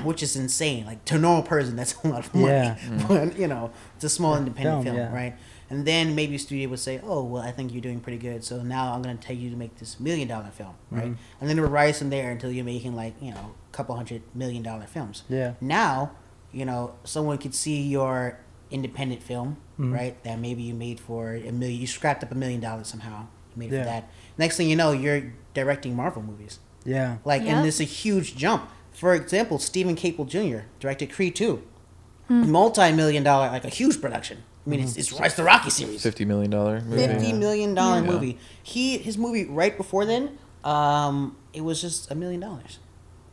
which 0.04 0.22
is 0.22 0.36
insane. 0.36 0.86
Like 0.86 1.04
to 1.04 1.16
a 1.16 1.18
normal 1.18 1.42
person, 1.42 1.76
that's 1.76 1.94
a 2.02 2.08
lot 2.08 2.24
of 2.26 2.34
money. 2.34 2.46
Yeah. 2.46 2.78
but 3.08 3.38
you 3.38 3.46
know, 3.46 3.70
it's 3.96 4.04
a 4.04 4.08
small 4.08 4.34
independent 4.34 4.84
film, 4.84 4.96
film, 4.96 4.96
yeah. 4.96 5.14
right? 5.14 5.34
And 5.68 5.84
then 5.86 6.14
maybe 6.14 6.36
a 6.36 6.38
studio 6.38 6.70
would 6.70 6.78
say, 6.78 6.98
"Oh, 7.04 7.22
well, 7.24 7.42
I 7.42 7.50
think 7.50 7.72
you're 7.74 7.82
doing 7.82 8.00
pretty 8.00 8.16
good, 8.16 8.42
so 8.42 8.62
now 8.62 8.94
I'm 8.94 9.02
going 9.02 9.18
to 9.18 9.22
take 9.22 9.38
you 9.38 9.50
to 9.50 9.56
make 9.56 9.76
this 9.76 10.00
million 10.00 10.26
dollar 10.28 10.48
film, 10.50 10.74
right?" 10.90 11.04
Mhm. 11.12 11.16
And 11.42 11.50
then 11.50 11.58
it 11.58 11.60
would 11.60 11.70
rise 11.70 11.98
from 11.98 12.08
there 12.08 12.30
until 12.30 12.50
you're 12.50 12.64
making 12.64 12.96
like 12.96 13.14
you 13.20 13.32
know 13.32 13.52
a 13.70 13.72
couple 13.76 13.94
hundred 13.94 14.22
million 14.34 14.62
dollar 14.62 14.86
films. 14.86 15.24
Yeah. 15.28 15.52
Now, 15.60 16.12
you 16.52 16.64
know, 16.64 16.94
someone 17.04 17.36
could 17.36 17.54
see 17.54 17.82
your 17.82 18.38
independent 18.70 19.22
film, 19.22 19.58
Mhm. 19.78 19.92
right? 19.92 20.24
That 20.24 20.38
maybe 20.38 20.62
you 20.62 20.72
made 20.72 21.00
for 21.00 21.34
a 21.34 21.50
million, 21.52 21.78
you 21.80 21.86
scrapped 21.86 22.24
up 22.24 22.32
a 22.32 22.34
million 22.34 22.60
dollars 22.60 22.86
somehow. 22.88 23.26
You 23.54 23.60
made 23.60 23.72
Yeah. 23.72 23.80
for 23.80 23.84
that. 23.86 24.08
Next 24.38 24.56
thing 24.56 24.68
you 24.70 24.76
know, 24.76 24.92
you're 24.92 25.32
directing 25.54 25.96
Marvel 25.96 26.22
movies. 26.22 26.58
Yeah. 26.84 27.16
Like, 27.24 27.42
Yep. 27.42 27.54
and 27.56 27.66
it's 27.66 27.80
a 27.80 27.84
huge 27.84 28.36
jump. 28.36 28.68
For 28.92 29.14
example, 29.14 29.58
Stephen 29.58 29.96
Caple 29.96 30.26
Jr. 30.28 30.66
directed 30.80 31.10
Creed 31.12 31.34
2. 31.34 31.62
Multi-million 32.28 33.22
dollar, 33.22 33.48
like 33.50 33.64
a 33.64 33.68
huge 33.68 34.00
production. 34.00 34.38
I 34.66 34.70
mean, 34.70 34.80
it's, 34.80 34.96
it's, 34.96 35.12
it's 35.20 35.34
the 35.34 35.44
Rocky 35.44 35.68
series. 35.68 36.02
fifty 36.02 36.24
million 36.24 36.50
dollar 36.50 36.80
movie. 36.80 37.06
Fifty 37.06 37.26
Yeah. 37.28 37.32
million 37.34 37.74
dollar 37.74 38.00
Yeah. 38.00 38.10
movie. 38.10 38.38
He 38.62 38.96
his 38.96 39.18
movie 39.18 39.44
right 39.44 39.76
before 39.76 40.06
then, 40.06 40.38
um, 40.64 41.36
it 41.52 41.60
was 41.62 41.82
just 41.82 42.10
a 42.10 42.14
million 42.14 42.40
dollars. 42.40 42.78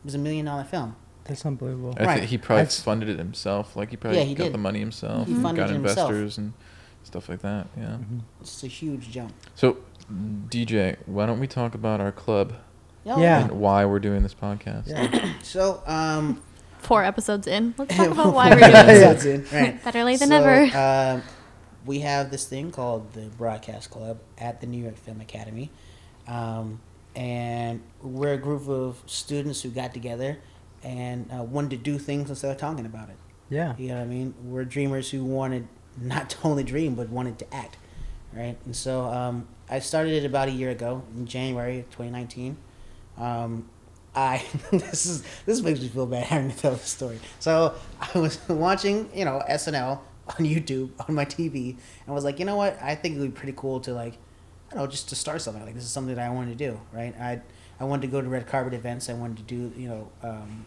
It 0.02 0.04
was 0.04 0.14
a 0.14 0.18
million 0.18 0.44
dollar 0.44 0.64
film. 0.64 0.94
That's 1.24 1.46
unbelievable. 1.46 1.94
I 1.98 2.04
Right. 2.04 2.18
think 2.18 2.30
he 2.30 2.36
probably 2.38 2.64
That's- 2.64 2.82
funded 2.82 3.08
it 3.08 3.18
himself. 3.18 3.76
Like 3.76 3.88
he 3.90 3.96
probably 3.96 4.18
Yeah, 4.18 4.24
he 4.26 4.34
got 4.34 4.44
did. 4.44 4.52
the 4.54 4.58
money 4.58 4.80
himself. 4.80 5.26
He 5.26 5.34
funded 5.34 5.56
got 5.56 5.70
it 5.70 5.72
himself. 5.72 6.10
investors 6.10 6.36
and 6.36 6.52
stuff 7.02 7.30
like 7.30 7.40
that. 7.40 7.68
Yeah. 7.78 7.96
Mhm. 7.96 8.20
It's 8.42 8.62
a 8.62 8.66
huge 8.66 9.10
jump. 9.10 9.32
So, 9.54 9.78
DJ, 10.10 10.96
why 11.06 11.26
don't 11.26 11.40
we 11.40 11.46
talk 11.46 11.74
about 11.74 12.00
our 12.00 12.12
club 12.12 12.54
Yeah. 13.04 13.42
and 13.42 13.52
why 13.52 13.84
we're 13.84 13.98
doing 14.00 14.22
this 14.22 14.34
podcast? 14.34 14.88
Yeah. 14.88 15.32
So, 15.42 15.82
um, 15.86 16.42
four 16.78 17.04
episodes 17.04 17.46
in 17.46 17.74
let's 17.78 17.94
talk 17.96 18.10
about 18.12 18.34
why 18.34 18.50
we're 18.50 18.58
doing 18.60 18.72
this 18.72 19.02
Episodes 19.02 19.24
in, 19.52 19.56
right. 19.58 19.84
better 19.84 20.04
late 20.04 20.18
than 20.20 20.28
So, 20.28 20.40
never 20.40 20.76
Um, 20.78 21.22
we 21.84 22.00
have 22.00 22.30
this 22.30 22.44
thing 22.46 22.70
called 22.70 23.12
the 23.12 23.26
Broadcast 23.38 23.90
Club 23.90 24.18
at 24.38 24.60
the 24.60 24.66
New 24.66 24.82
York 24.82 24.96
Film 24.96 25.20
Academy. 25.20 25.70
Um, 26.28 26.80
and 27.16 27.82
we're 28.02 28.34
a 28.34 28.38
group 28.38 28.68
of 28.68 29.02
students 29.06 29.62
who 29.62 29.68
got 29.70 29.92
together 29.92 30.38
and 30.84 31.30
uh, 31.32 31.42
wanted 31.42 31.70
to 31.70 31.76
do 31.76 31.98
things 31.98 32.30
instead 32.30 32.50
of 32.52 32.56
talking 32.58 32.86
about 32.86 33.08
it. 33.08 33.16
Yeah. 33.50 33.74
You 33.76 33.88
know 33.88 33.96
what 33.96 34.02
I 34.02 34.06
mean? 34.06 34.34
We're 34.44 34.64
dreamers 34.64 35.10
who 35.10 35.24
wanted 35.24 35.66
not 36.00 36.30
to 36.30 36.36
only 36.44 36.64
dream, 36.64 36.94
but 36.94 37.08
wanted 37.10 37.38
to 37.40 37.54
act. 37.54 37.76
Right? 38.34 38.56
And 38.64 38.74
so 38.74 39.04
um, 39.04 39.46
I 39.68 39.78
started 39.80 40.12
it 40.14 40.24
about 40.26 40.48
a 40.48 40.52
year 40.52 40.70
ago 40.70 41.02
in 41.16 41.26
January 41.26 41.84
2019. 41.90 42.56
Um, 43.18 43.68
I 44.14 44.44
this 44.70 45.06
is 45.06 45.24
this 45.46 45.60
makes 45.62 45.80
me 45.80 45.88
feel 45.88 46.06
bad 46.06 46.24
having 46.24 46.50
to 46.50 46.56
tell 46.56 46.72
this 46.72 46.82
story. 46.88 47.18
So 47.40 47.74
I 48.14 48.18
was 48.18 48.38
watching, 48.48 49.10
you 49.14 49.24
know, 49.24 49.42
SNL 49.48 49.98
on 50.28 50.36
YouTube 50.46 50.90
on 51.08 51.14
my 51.14 51.24
TV, 51.24 51.76
and 52.06 52.14
was 52.14 52.24
like, 52.24 52.38
you 52.38 52.44
know 52.44 52.56
what? 52.56 52.78
I 52.82 52.94
think 52.94 53.16
it 53.16 53.20
would 53.20 53.34
be 53.34 53.38
pretty 53.38 53.54
cool 53.56 53.80
to 53.80 53.92
like, 53.92 54.14
I 54.70 54.74
don't 54.74 54.84
know, 54.84 54.86
just 54.90 55.08
to 55.10 55.14
start 55.16 55.40
something 55.42 55.64
like 55.64 55.74
this 55.74 55.84
is 55.84 55.90
something 55.90 56.14
that 56.14 56.24
I 56.26 56.30
wanted 56.30 56.58
to 56.58 56.70
do, 56.70 56.80
right? 56.92 57.14
I 57.20 57.40
I 57.80 57.84
wanted 57.84 58.02
to 58.02 58.08
go 58.08 58.20
to 58.20 58.28
red 58.28 58.46
carpet 58.46 58.74
events. 58.74 59.08
I 59.10 59.14
wanted 59.14 59.38
to 59.38 59.42
do, 59.42 59.72
you 59.80 59.88
know, 59.88 60.08
um, 60.22 60.66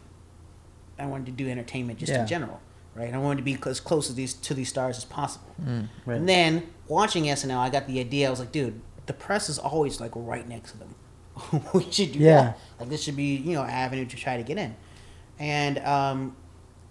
I 1.00 1.06
wanted 1.06 1.26
to 1.28 1.32
do 1.32 1.50
entertainment 1.50 2.00
just 2.00 2.12
Yeah. 2.12 2.22
in 2.22 2.28
general, 2.28 2.60
right? 2.96 3.14
I 3.14 3.18
wanted 3.18 3.38
to 3.38 3.44
be 3.44 3.58
as 3.70 3.80
close 3.80 4.08
to 4.08 4.14
these 4.14 4.34
to 4.34 4.54
these 4.54 4.70
stars 4.70 4.98
as 4.98 5.06
possible. 5.06 5.56
Mm. 5.64 5.90
Right. 6.06 6.18
And 6.18 6.28
then 6.30 6.68
watching 6.88 7.24
SNL, 7.26 7.58
I 7.58 7.70
got 7.70 7.88
the 7.88 8.00
idea. 8.00 8.28
I 8.28 8.30
was 8.30 8.40
like, 8.40 8.52
dude, 8.52 8.80
the 9.06 9.14
press 9.14 9.50
is 9.50 9.58
always 9.60 10.00
like 10.02 10.12
right 10.16 10.48
next 10.48 10.72
to 10.74 10.78
them. 10.80 10.96
we 11.74 11.90
should 11.92 12.14
do 12.14 12.20
Yeah. 12.20 12.42
that. 12.42 12.60
Like 12.80 12.90
this 12.90 13.04
should 13.04 13.16
be 13.16 13.36
you 13.36 13.54
know 13.54 13.64
avenue 13.64 14.06
to 14.06 14.16
try 14.16 14.38
to 14.38 14.44
get 14.44 14.58
in. 14.58 14.76
And 15.38 15.80
um, 15.80 16.36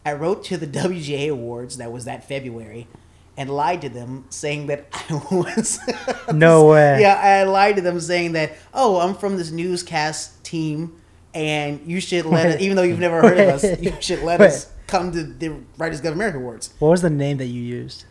I 0.05 0.13
wrote 0.13 0.45
to 0.45 0.57
the 0.57 0.67
WGA 0.83 1.31
Awards. 1.31 1.79
That 1.79 1.91
was 1.93 2.05
that 2.05 2.27
February. 2.29 2.87
And 3.37 3.51
lied 3.51 3.81
to 3.83 3.89
them, 3.89 4.27
saying 4.31 4.69
that 4.69 4.87
I 4.93 5.15
was. 5.35 5.81
No 6.33 6.67
way. 6.67 7.01
Yeah, 7.01 7.15
I 7.15 7.43
lied 7.43 7.75
to 7.77 7.83
them, 7.83 7.99
saying 7.99 8.33
that, 8.35 8.53
oh, 8.73 9.01
I'm 9.01 9.17
from 9.17 9.37
this 9.37 9.51
newscast 9.51 10.45
team, 10.45 11.01
and 11.35 11.81
you 11.85 12.01
should 12.01 12.27
let 12.27 12.47
us, 12.47 12.61
even 12.61 12.77
though 12.77 12.85
you've 12.85 13.01
never 13.01 13.21
heard 13.21 13.37
of 13.41 13.49
us, 13.49 13.81
you 13.81 13.93
should 13.99 14.23
let 14.23 14.39
Wait. 14.39 14.47
us 14.49 14.71
come 14.87 15.11
to 15.11 15.25
the 15.25 15.57
Writers 15.79 16.01
Guild 16.01 16.13
of 16.13 16.19
America 16.19 16.39
Awards. 16.39 16.73
What 16.79 16.91
was 16.91 17.03
the 17.03 17.11
name 17.11 17.39
that 17.39 17.47
you 17.47 17.61
used? 17.61 18.05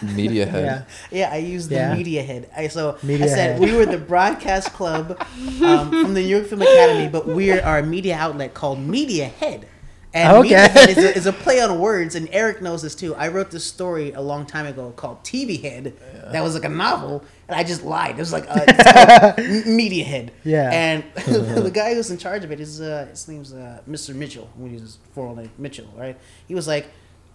Media 0.00 0.46
head. 0.52 0.64
Yeah. 1.10 1.18
Yeah, 1.28 1.32
I 1.32 1.36
used 1.38 1.68
the 1.68 1.76
Yeah. 1.76 1.94
media 1.94 2.22
head. 2.22 2.48
I 2.56 2.68
so 2.68 2.96
Media 3.02 3.26
I 3.26 3.28
said 3.28 3.50
head. 3.52 3.60
we 3.60 3.72
were 3.76 3.86
the 3.86 3.98
broadcast 3.98 4.72
club 4.72 5.18
um, 5.62 5.90
from 5.90 6.14
the 6.14 6.20
New 6.22 6.26
York 6.28 6.46
Film 6.46 6.62
Academy, 6.62 7.08
but 7.08 7.26
we're 7.26 7.60
our 7.62 7.82
media 7.82 8.16
outlet 8.16 8.54
called 8.54 8.78
Media 8.78 9.26
Head. 9.26 9.66
And 10.14 10.30
Okay. 10.36 10.42
Media 10.42 10.68
Head 10.68 10.90
is 10.90 10.98
a, 10.98 11.16
is 11.16 11.26
a 11.26 11.32
play 11.32 11.60
on 11.62 11.78
words, 11.80 12.14
and 12.16 12.28
Eric 12.32 12.60
knows 12.60 12.82
this 12.82 12.94
too. 12.94 13.14
I 13.14 13.28
wrote 13.28 13.50
this 13.50 13.64
story 13.64 14.12
a 14.12 14.20
long 14.20 14.44
time 14.44 14.66
ago 14.66 14.92
called 14.94 15.22
TV 15.24 15.58
Head. 15.62 15.94
That 16.32 16.42
was 16.42 16.52
like 16.54 16.64
a 16.64 16.68
novel, 16.68 17.24
and 17.48 17.56
I 17.56 17.64
just 17.64 17.82
lied. 17.82 18.16
It 18.16 18.18
was 18.18 18.30
like 18.32 18.44
uh, 18.46 18.60
it's 18.68 18.92
called 18.92 19.38
M- 19.38 19.74
Media 19.76 20.04
Head. 20.04 20.32
Yeah. 20.44 20.70
And 20.70 21.02
the 21.64 21.70
guy 21.72 21.94
who's 21.94 22.10
in 22.10 22.18
charge 22.18 22.44
of 22.44 22.52
it 22.52 22.60
is 22.60 22.80
uh, 22.82 23.06
his 23.08 23.26
name's 23.26 23.54
uh, 23.54 23.80
Mr. 23.88 24.14
Mitchell. 24.14 24.50
We 24.58 24.70
use 24.70 24.82
his 24.82 24.98
full 25.14 25.34
name 25.34 25.50
Mitchell, 25.56 25.88
right? 25.96 26.18
He 26.46 26.54
was 26.54 26.68
like, 26.68 26.88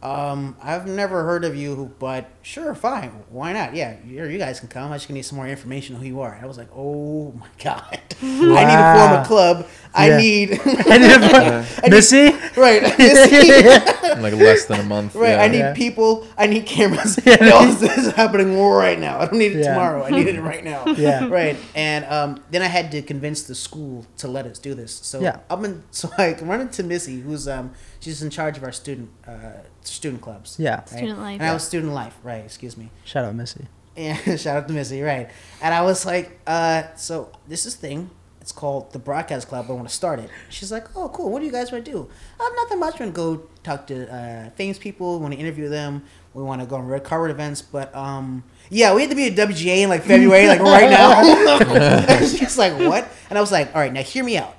um, 0.03 0.55
I've 0.61 0.85
never 0.87 1.23
heard 1.23 1.45
of 1.45 1.55
you, 1.55 1.91
but 1.97 2.29
sure, 2.47 2.73
fine, 2.73 3.09
why 3.29 3.51
not? 3.51 3.75
Yeah, 3.75 3.97
you, 4.05 4.23
you 4.25 4.37
guys 4.37 4.59
can 4.61 4.69
come. 4.69 4.91
I 4.91 4.95
just 4.97 5.09
need 5.09 5.23
some 5.23 5.35
more 5.35 5.47
information 5.47 5.95
on 5.95 6.01
who 6.01 6.07
you 6.07 6.21
are. 6.21 6.39
I 6.41 6.45
was 6.45 6.57
like, 6.57 6.69
oh 6.73 7.31
my 7.39 7.47
god, 7.61 7.99
I 8.21 8.63
need 8.69 8.77
to 8.79 8.93
form 8.95 9.21
a 9.21 9.25
club. 9.25 9.67
I 9.93 10.09
Yeah. 10.09 10.17
need 10.17 10.49
Yeah. 10.65 11.65
I 11.83 11.87
need- 11.87 11.91
Missy? 11.91 12.31
right. 12.55 12.83
In 12.99 14.21
like 14.21 14.33
less 14.35 14.65
than 14.65 14.79
a 14.79 14.83
month. 14.83 15.15
Right, 15.15 15.31
yeah. 15.31 15.41
I 15.41 15.47
need 15.47 15.57
Yeah. 15.59 15.73
people. 15.73 16.27
I 16.37 16.47
need 16.47 16.65
cameras. 16.65 17.19
Yeah. 17.25 17.35
No, 17.41 17.65
this 17.71 17.97
is 17.97 18.13
happening 18.13 18.57
right 18.59 18.99
now. 18.99 19.19
I 19.19 19.25
don't 19.25 19.37
need 19.39 19.53
it 19.55 19.59
Yeah. 19.63 19.73
tomorrow. 19.73 20.03
I 20.05 20.09
need 20.11 20.27
it 20.27 20.39
right 20.41 20.63
now. 20.63 20.85
Yeah. 20.87 21.27
Right, 21.27 21.57
and 21.75 22.05
um, 22.05 22.41
then 22.51 22.61
I 22.61 22.67
had 22.67 22.91
to 22.91 23.01
convince 23.01 23.43
the 23.43 23.55
school 23.55 24.05
to 24.17 24.27
let 24.27 24.45
us 24.45 24.59
do 24.59 24.73
this. 24.73 24.93
So 24.93 25.19
Yeah. 25.19 25.39
I'm 25.49 25.65
in. 25.65 25.83
So 25.91 26.09
I 26.17 26.33
run 26.41 26.61
into 26.61 26.83
Missy, 26.83 27.19
who's 27.19 27.47
um, 27.47 27.71
she's 27.99 28.21
in 28.23 28.29
charge 28.29 28.57
of 28.57 28.63
our 28.63 28.71
student 28.71 29.09
uh, 29.27 29.33
student 29.81 30.21
clubs. 30.21 30.55
Yeah. 30.59 30.77
right? 30.77 30.89
Student 30.89 31.19
life. 31.19 31.39
And 31.41 31.49
I 31.49 31.53
was 31.53 31.63
student 31.63 31.93
life. 31.93 32.15
Right. 32.23 32.36
Excuse 32.45 32.77
me. 32.77 32.89
Shout 33.05 33.25
out 33.25 33.35
Missy. 33.35 33.65
And 33.95 34.39
shout 34.39 34.57
out 34.57 34.67
to 34.67 34.73
Missy. 34.73 35.01
Right. 35.01 35.29
And 35.61 35.73
I 35.73 35.81
was 35.81 36.05
like, 36.05 36.39
uh, 36.47 36.83
so 36.95 37.31
this 37.47 37.65
is 37.65 37.75
thing. 37.75 38.09
It's 38.41 38.51
called 38.53 38.93
the 38.93 38.99
Broadcast 38.99 39.49
Club. 39.49 39.65
I 39.67 39.73
want 39.73 39.89
to 39.89 39.93
start 39.93 40.19
it." 40.19 40.29
She's 40.47 40.71
like, 40.71 40.95
"Oh, 40.95 41.09
cool. 41.09 41.29
What 41.31 41.39
do 41.39 41.45
you 41.45 41.51
guys 41.51 41.69
want 41.69 41.83
to 41.83 41.91
do?" 41.91 42.09
"I'm 42.39 42.55
nothing 42.55 42.79
much. 42.79 42.97
Want 42.97 43.13
to 43.13 43.15
go 43.15 43.43
talk 43.61 43.87
to 43.87 44.09
uh, 44.09 44.49
famous 44.51 44.77
people. 44.79 45.17
We 45.17 45.21
Want 45.23 45.33
to 45.33 45.39
interview 45.39 45.67
them. 45.67 46.03
We 46.33 46.43
want 46.43 46.61
to 46.61 46.67
go 46.67 46.77
on 46.77 46.87
red 46.87 47.03
carpet 47.03 47.29
events. 47.31 47.61
But 47.61 47.93
um, 47.93 48.45
yeah, 48.69 48.95
we 48.95 49.01
had 49.01 49.09
to 49.09 49.17
be 49.17 49.27
at 49.27 49.33
WGA 49.35 49.79
in 49.83 49.89
like 49.89 50.03
February, 50.03 50.47
like 50.47 50.61
right 50.61 50.89
now." 50.89 52.19
She's 52.25 52.57
like, 52.57 52.79
"What?" 52.79 53.09
And 53.29 53.37
I 53.37 53.41
was 53.41 53.51
like, 53.51 53.75
"All 53.75 53.81
right, 53.81 53.91
now 53.91 54.01
hear 54.01 54.23
me 54.23 54.37
out. 54.37 54.55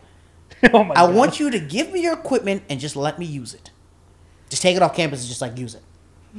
oh 0.75 0.85
my 0.85 0.93
I 0.95 1.07
God. 1.07 1.14
want 1.14 1.41
you 1.41 1.49
to 1.51 1.59
give 1.59 1.91
me 1.91 2.03
your 2.03 2.12
equipment 2.12 2.64
and 2.69 2.79
just 2.79 2.95
let 2.95 3.19
me 3.19 3.25
use 3.25 3.55
it. 3.55 3.71
Just 4.51 4.61
take 4.61 4.77
it 4.77 4.83
off 4.83 4.95
campus 4.95 5.21
and 5.21 5.29
just 5.29 5.41
like 5.41 5.57
use 5.57 5.75
it." 5.75 5.83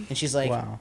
And 0.07 0.15
she's 0.15 0.35
like, 0.35 0.51
wow. 0.51 0.77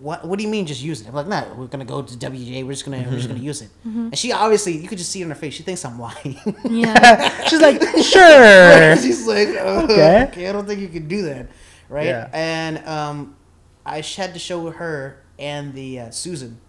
What 0.00 0.26
what 0.26 0.38
do 0.38 0.44
you 0.44 0.50
mean 0.50 0.66
just 0.66 0.82
use 0.82 1.00
it? 1.02 1.08
I'm 1.08 1.14
like, 1.14 1.26
no, 1.28 1.54
we're 1.56 1.66
gonna 1.66 1.84
go 1.84 2.02
to 2.02 2.14
WGA, 2.14 2.64
we're 2.64 2.72
just 2.72 2.84
gonna 2.84 2.98
we're 3.08 3.16
just 3.16 3.28
gonna 3.28 3.40
use 3.40 3.60
it. 3.62 3.68
And 3.84 4.16
she 4.18 4.32
obviously 4.32 4.76
you 4.76 4.88
could 4.88 4.98
just 4.98 5.10
see 5.12 5.20
it 5.20 5.24
in 5.24 5.28
her 5.30 5.34
face, 5.34 5.54
she 5.54 5.62
thinks 5.62 5.84
I'm 5.84 5.98
lying. 6.00 6.38
Yeah. 6.68 7.44
She's 7.48 7.60
like, 7.60 7.80
sure. 8.02 8.96
She's 9.02 9.26
like, 9.26 9.48
uh, 9.48 9.82
Okay. 9.84 10.24
okay. 10.28 10.48
I 10.48 10.52
don't 10.52 10.66
think 10.66 10.80
you 10.80 10.88
could 10.88 11.06
do 11.08 11.22
that. 11.22 11.48
Right? 11.88 12.06
Yeah. 12.06 12.28
And 12.32 12.78
um 12.86 13.36
I 13.84 14.00
had 14.00 14.32
to 14.34 14.38
show 14.40 14.70
her 14.70 15.22
and 15.38 15.72
the 15.74 16.00
uh, 16.00 16.10
Susan, 16.10 16.60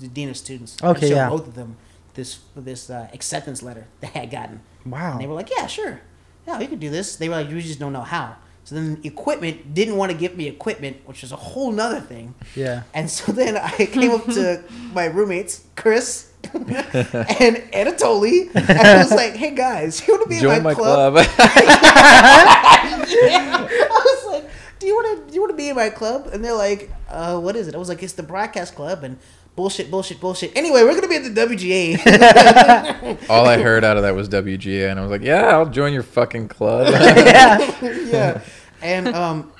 the 0.00 0.08
dean 0.08 0.28
of 0.30 0.36
students. 0.36 0.76
I 0.82 0.86
had 0.88 0.96
Okay, 0.96 1.08
show 1.10 1.14
yeah. 1.16 1.28
both 1.28 1.46
of 1.46 1.54
them 1.54 1.76
this 2.14 2.38
this 2.56 2.88
uh, 2.90 3.08
acceptance 3.12 3.62
letter 3.62 3.86
that 4.00 4.12
I 4.14 4.18
had 4.20 4.30
gotten. 4.30 4.60
Wow. 4.84 5.12
And 5.12 5.20
they 5.20 5.26
were 5.26 5.34
like, 5.34 5.50
yeah, 5.50 5.66
sure. 5.66 6.00
Yeah, 6.46 6.58
we 6.58 6.66
could 6.66 6.80
do 6.80 6.90
this. 6.90 7.16
They 7.16 7.28
were 7.28 7.34
like, 7.36 7.48
we 7.48 7.60
just 7.60 7.78
don't 7.78 7.92
know 7.92 8.02
how. 8.02 8.36
So 8.66 8.74
then 8.74 9.00
equipment 9.04 9.74
didn't 9.74 9.94
want 9.96 10.10
to 10.10 10.18
give 10.18 10.36
me 10.36 10.48
equipment, 10.48 10.96
which 11.06 11.22
was 11.22 11.30
a 11.30 11.36
whole 11.36 11.70
nother 11.70 12.00
thing. 12.00 12.34
Yeah. 12.56 12.82
And 12.94 13.08
so 13.08 13.30
then 13.30 13.56
I 13.56 13.70
came 13.92 14.10
up 14.10 14.24
to 14.24 14.64
my 14.92 15.04
roommates, 15.04 15.64
Chris 15.76 16.32
and 16.52 16.64
Anatoly, 17.72 18.52
and 18.56 18.70
I 18.78 18.98
was 18.98 19.12
like, 19.12 19.36
"Hey 19.36 19.54
guys, 19.54 20.04
you 20.06 20.14
want 20.14 20.24
to 20.24 20.28
be 20.28 20.40
Join 20.40 20.56
in 20.56 20.62
my, 20.64 20.70
my 20.70 20.74
club?" 20.74 21.14
club. 21.14 21.26
I 21.38 22.98
was 24.04 24.32
like, 24.32 24.50
"Do 24.80 24.88
you 24.88 24.96
want 24.96 25.16
to? 25.16 25.30
Do 25.30 25.34
you 25.34 25.40
want 25.40 25.52
to 25.52 25.56
be 25.56 25.68
in 25.68 25.76
my 25.76 25.90
club?" 25.90 26.30
And 26.32 26.44
they're 26.44 26.52
like, 26.52 26.90
"Uh, 27.08 27.38
what 27.38 27.54
is 27.54 27.68
it?" 27.68 27.76
I 27.76 27.78
was 27.78 27.88
like, 27.88 28.02
"It's 28.02 28.14
the 28.14 28.24
broadcast 28.24 28.74
club." 28.74 29.04
And 29.04 29.18
bullshit, 29.56 29.90
bullshit, 29.90 30.20
bullshit. 30.20 30.56
Anyway, 30.56 30.84
we're 30.84 30.94
gonna 30.94 31.08
be 31.08 31.16
at 31.16 31.24
the 31.24 31.40
WGA. 31.40 33.28
All 33.30 33.46
I 33.46 33.58
heard 33.60 33.82
out 33.82 33.96
of 33.96 34.04
that 34.04 34.14
was 34.14 34.28
WGA, 34.28 34.90
and 34.90 35.00
I 35.00 35.02
was 35.02 35.10
like, 35.10 35.22
"Yeah, 35.22 35.48
I'll 35.48 35.66
join 35.66 35.92
your 35.92 36.04
fucking 36.04 36.48
club." 36.48 36.92
yeah. 36.92 37.76
yeah, 37.82 38.40
and 38.82 39.08
um, 39.08 39.52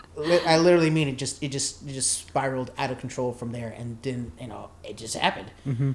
I 0.47 0.59
literally 0.59 0.91
mean 0.91 1.09
it. 1.09 1.17
Just 1.19 1.43
it 1.43 1.49
just 1.49 1.83
it 1.89 1.93
just 1.93 2.13
spiraled 2.13 2.71
out 2.79 2.91
of 2.91 2.99
control 2.99 3.33
from 3.33 3.53
there, 3.53 3.75
and 3.77 3.99
then 4.03 4.33
you 4.41 4.47
know 4.47 4.71
it 4.85 4.97
just 4.97 5.17
happened. 5.17 5.51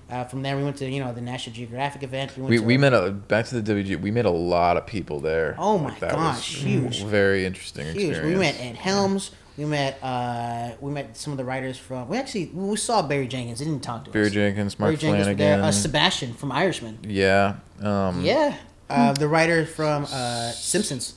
Uh, 0.09 0.25
from 0.25 0.41
there, 0.41 0.57
we 0.57 0.63
went 0.63 0.77
to 0.77 0.89
you 0.89 1.01
know 1.01 1.13
the 1.13 1.21
National 1.21 1.55
Geographic 1.55 2.03
event. 2.03 2.35
We 2.35 2.41
went 2.41 2.49
we 2.49 2.57
to, 2.57 2.63
we 2.63 2.77
met 2.77 2.93
a 2.93 3.11
back 3.11 3.45
to 3.47 3.61
the 3.61 3.73
WGA. 3.73 4.01
We 4.01 4.11
met 4.11 4.25
a 4.25 4.31
lot 4.31 4.75
of 4.77 4.85
people 4.85 5.19
there. 5.19 5.55
Oh 5.57 5.77
my 5.77 5.97
that 5.99 6.11
gosh, 6.11 6.55
huge. 6.55 7.03
Very 7.03 7.45
interesting 7.45 7.85
huge. 7.85 8.09
experience. 8.09 8.25
We 8.25 8.35
met 8.35 8.59
Ed 8.59 8.75
Helms. 8.75 9.31
We 9.61 9.67
met 9.67 10.01
uh, 10.01 10.71
we 10.81 10.91
met 10.91 11.15
some 11.15 11.33
of 11.33 11.37
the 11.37 11.45
writers 11.45 11.77
from. 11.77 12.07
We 12.07 12.17
actually 12.17 12.47
we 12.47 12.75
saw 12.77 13.03
Barry 13.03 13.27
Jenkins. 13.27 13.59
He 13.59 13.65
didn't 13.65 13.83
talk 13.83 14.05
to 14.05 14.11
Barry 14.11 14.25
us. 14.25 14.31
Jenkins, 14.31 14.73
Barry 14.73 14.91
Mark 14.93 14.99
Jenkins 14.99 15.27
was 15.27 15.37
there. 15.37 15.57
Flanagan. 15.57 15.65
Uh, 15.65 15.71
Sebastian 15.71 16.33
from 16.33 16.51
Irishman. 16.51 16.97
yeah. 17.03 17.57
Um, 17.79 18.21
Yeah, 18.25 18.55
uh, 18.89 19.13
the 19.13 19.27
writer 19.27 19.65
from 19.67 20.05
uh, 20.11 20.49
Simpsons. 20.51 21.13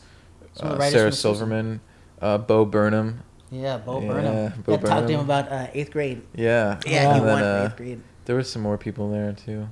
Some 0.52 0.68
of 0.68 0.72
the 0.72 0.76
uh, 0.76 0.78
writers 0.78 0.92
Sarah 0.92 1.02
from 1.04 1.11
The 1.11 1.16
Simpsons. 1.16 1.38
Silverman, 1.38 1.80
uh, 2.20 2.38
Bo 2.38 2.64
Burnham. 2.66 3.22
Yeah, 3.50 3.78
Bo 3.78 4.00
Yeah, 4.02 4.09
Burnham. 4.09 4.62
Bo 4.66 4.72
yeah, 4.72 4.78
talked 4.78 5.07
to 5.09 5.12
him 5.14 5.24
Burnham. 5.26 5.46
about 5.46 5.50
uh, 5.50 5.66
eighth 5.72 5.90
grade. 5.90 6.20
Yeah. 6.35 6.78
Yeah, 6.87 6.90
he 6.90 6.96
And 7.20 7.24
won 7.24 7.26
then, 7.26 7.38
for 7.38 7.44
uh, 7.62 7.66
eighth 7.66 7.76
grade. 7.76 8.00
there 8.26 8.37
was 8.37 8.50
some 8.50 8.61
more 8.61 8.76
people 8.76 9.11
there 9.11 9.33
too. 9.33 9.68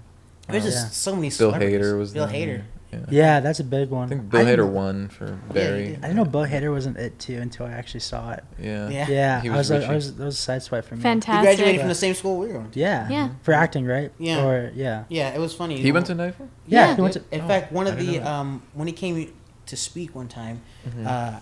There's 0.48 0.64
Um, 0.64 0.70
just 0.70 0.84
Yeah. 0.86 0.90
so 0.92 1.14
many. 1.14 1.28
Bill 1.28 1.36
celebrities. 1.52 1.78
Hader 1.86 1.98
was 1.98 2.12
Bill 2.14 2.26
there. 2.26 2.34
Hader. 2.58 2.62
Yeah. 2.92 2.98
Yeah, 3.10 3.40
that's 3.40 3.58
a 3.60 3.64
big 3.64 3.88
one. 3.90 4.04
I 4.04 4.08
think 4.08 4.28
Bill 4.30 4.46
I 4.46 4.50
Hader 4.50 4.68
won 4.68 5.08
for 5.08 5.38
Barry. 5.52 5.86
did. 5.86 5.98
I 5.98 6.08
didn't 6.08 6.16
know 6.16 6.24
Bill 6.26 6.44
Hader 6.44 6.70
wasn't 6.72 6.98
it 6.98 7.18
too 7.18 7.38
until 7.38 7.66
I 7.66 7.70
actually 7.72 8.00
saw 8.00 8.32
it. 8.32 8.44
Yeah. 8.60 8.88
Yeah. 8.90 9.08
Yeah, 9.08 9.40
He 9.40 9.48
I 9.48 9.52
was 9.56 9.70
was 9.70 9.80
like, 9.80 9.90
I 9.90 9.94
was 9.94 10.14
that 10.16 10.24
was 10.24 10.34
a 10.34 10.38
side 10.38 10.62
swipe 10.62 10.84
for 10.84 10.96
me. 10.96 11.02
Fantastic. 11.02 11.32
He 11.32 11.32
Fantastic. 11.32 11.56
graduated 11.58 11.80
from 11.80 11.88
the 11.88 11.94
same 11.94 12.14
school 12.14 12.38
we 12.38 12.48
were 12.48 12.52
going. 12.54 12.70
to. 12.70 12.78
Yeah. 12.78 13.08
Yeah. 13.08 13.28
For 13.42 13.54
acting, 13.54 13.86
right? 13.86 14.12
Yeah. 14.18 14.44
Or 14.44 14.72
yeah. 14.74 15.04
Yeah, 15.08 15.34
it 15.34 15.38
was 15.38 15.54
funny. 15.54 15.78
He 15.78 15.90
went 15.92 16.06
to 16.06 16.14
NIFA? 16.14 16.34
Yeah, 16.66 16.88
Yeah, 16.88 16.96
he 16.96 17.00
went 17.02 17.14
to- 17.14 17.24
in 17.30 17.40
oh, 17.40 17.48
fact, 17.48 17.72
one 17.72 17.86
of 17.86 17.98
the 17.98 18.20
um, 18.20 18.62
when 18.74 18.86
he 18.88 18.92
came 18.92 19.32
to 19.66 19.76
speak 19.76 20.14
one 20.14 20.28
time, 20.28 20.60
Mm-hmm. 20.86 21.06
uh, 21.06 21.40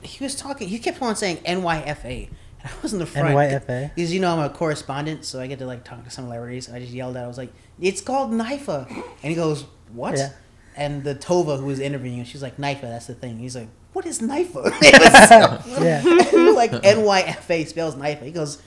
he 0.00 0.22
was 0.24 0.34
talking. 0.36 0.68
He 0.68 0.78
kept 0.78 1.02
on 1.02 1.16
saying 1.16 1.38
NYFA. 1.38 2.28
And 2.62 2.70
I 2.72 2.82
was 2.82 2.92
in 2.92 2.98
the 2.98 3.06
front. 3.06 3.28
NYFA? 3.34 3.94
Because 3.94 4.12
you 4.14 4.20
know 4.20 4.32
I'm 4.32 4.40
a 4.44 4.48
correspondent, 4.50 5.24
so 5.24 5.40
I 5.40 5.46
get 5.48 5.58
to 5.60 5.66
like 5.66 5.84
talk 5.84 6.02
to 6.04 6.10
some 6.10 6.24
celebrities. 6.26 6.66
And 6.68 6.76
I 6.76 6.80
just 6.80 6.92
yelled 6.92 7.16
out, 7.16 7.24
I 7.24 7.28
was 7.28 7.36
like, 7.38 7.52
"It's 7.80 8.00
called 8.00 8.30
NIFA," 8.32 8.86
and 8.90 9.04
he 9.30 9.34
goes, 9.34 9.64
"What?" 9.92 10.16
Yeah. 10.16 10.30
And 10.78 11.02
the 11.02 11.14
Tova 11.14 11.58
who 11.58 11.66
was 11.66 11.80
interviewing, 11.80 12.24
she's 12.24 12.42
like, 12.42 12.56
"NIFA, 12.56 12.82
that's 12.82 13.06
the 13.06 13.14
thing." 13.14 13.38
He's 13.38 13.56
like, 13.56 13.68
"What 13.92 14.06
is 14.06 14.20
NIFA?" 14.20 14.72
Yeah. 15.82 16.02
was 16.32 16.56
like 16.56 16.70
NYFA 16.70 17.66
spells 17.66 17.96
NIFA. 17.96 18.22
He 18.22 18.30
goes, 18.30 18.62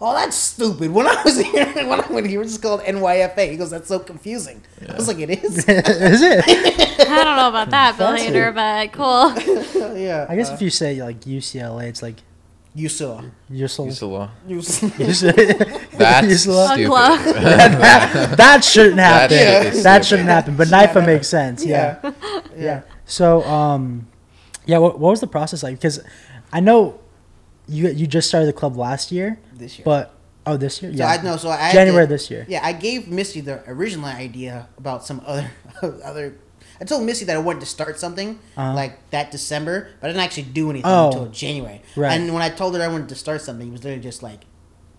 "Oh, 0.00 0.12
that's 0.12 0.36
stupid." 0.36 0.90
When 0.90 1.06
I 1.06 1.22
was 1.24 1.40
here, 1.52 1.66
when 1.88 2.00
I 2.00 2.06
went 2.12 2.26
here, 2.26 2.40
it 2.40 2.44
was 2.44 2.52
just 2.52 2.62
called 2.62 2.82
NYFA. 2.82 3.50
He 3.50 3.56
goes, 3.56 3.70
"That's 3.70 3.88
so 3.88 3.98
confusing." 3.98 4.62
I 4.88 4.94
was 4.94 5.08
like, 5.08 5.18
"It 5.18 5.30
is." 5.42 5.58
Is 5.58 6.22
it? 6.22 6.44
I 7.00 7.24
don't 7.24 7.36
know 7.36 7.48
about 7.48 7.70
that, 7.70 7.96
Bill 7.96 8.14
Fancy. 8.14 8.28
Hader, 8.28 8.54
but 8.54 8.92
cool. 8.92 9.96
yeah. 9.96 10.26
I 10.28 10.36
guess 10.36 10.50
uh, 10.50 10.54
if 10.54 10.62
you 10.62 10.70
say 10.70 11.02
like 11.02 11.22
UCLA, 11.22 11.84
it's 11.88 12.02
like 12.02 12.16
you 12.82 12.88
saw. 12.88 13.22
Usul. 13.50 13.86
Usala. 13.88 14.30
You 14.48 14.60
saw. 14.62 14.86
That's 15.96 16.26
Usula. 16.26 16.66
stupid. 16.72 16.90
Uncle. 16.90 18.36
that 18.36 18.64
shouldn't 18.64 18.96
That 18.96 19.30
happen. 19.30 19.36
shit 19.38 19.38
That, 19.38 19.66
is 19.74 19.80
stupid. 19.80 20.04
shouldn't 20.06 20.28
happen. 20.28 20.56
But 20.56 20.68
NIFA 20.68 21.06
makes 21.06 21.28
sense. 21.28 21.64
Yeah. 21.64 21.98
Yeah. 22.56 22.62
yeah. 22.64 22.80
So, 23.04 23.42
um, 23.42 24.06
yeah. 24.66 24.78
What, 24.78 24.98
what 25.00 25.10
was 25.10 25.20
the 25.20 25.26
process 25.26 25.62
like? 25.64 25.74
Because 25.74 25.98
I 26.52 26.60
know 26.60 27.00
you 27.66 27.88
you 27.88 28.06
just 28.06 28.28
started 28.28 28.46
the 28.46 28.52
club 28.52 28.76
last 28.76 29.10
year, 29.10 29.40
This 29.54 29.76
year. 29.78 29.84
but 29.84 30.14
oh, 30.46 30.56
this 30.56 30.80
year. 30.80 30.92
Yeah. 30.92 30.96
So 30.98 31.02
Yeah. 31.14 31.20
I 31.20 31.22
know. 31.24 31.36
So 31.36 31.48
I 31.50 31.72
January 31.72 32.06
to- 32.06 32.12
this 32.14 32.30
year. 32.30 32.46
Yeah, 32.48 32.60
I 32.62 32.72
gave 32.72 33.08
Missy 33.08 33.40
the 33.40 33.62
original 33.68 34.06
idea 34.06 34.68
about 34.78 35.04
some 35.04 35.20
other 35.26 35.50
other. 35.82 36.36
I 36.80 36.84
told 36.84 37.04
Missy 37.04 37.24
that 37.26 37.36
I 37.36 37.38
wanted 37.38 37.60
to 37.60 37.66
start 37.66 37.98
something 37.98 38.38
Uh-huh. 38.56 38.74
like 38.74 39.10
that 39.10 39.30
December, 39.30 39.88
but 40.00 40.08
I 40.08 40.12
didn't 40.12 40.22
actually 40.24 40.44
do 40.44 40.70
anything 40.70 40.90
Oh. 40.90 41.06
until 41.08 41.26
January. 41.26 41.82
Right. 41.96 42.12
And 42.20 42.32
when 42.32 42.42
I 42.42 42.48
told 42.50 42.74
her 42.76 42.82
I 42.82 42.88
wanted 42.88 43.08
to 43.10 43.14
start 43.14 43.40
something, 43.42 43.68
it 43.68 43.72
was 43.72 43.84
literally 43.84 44.02
just 44.02 44.22
like, 44.22 44.44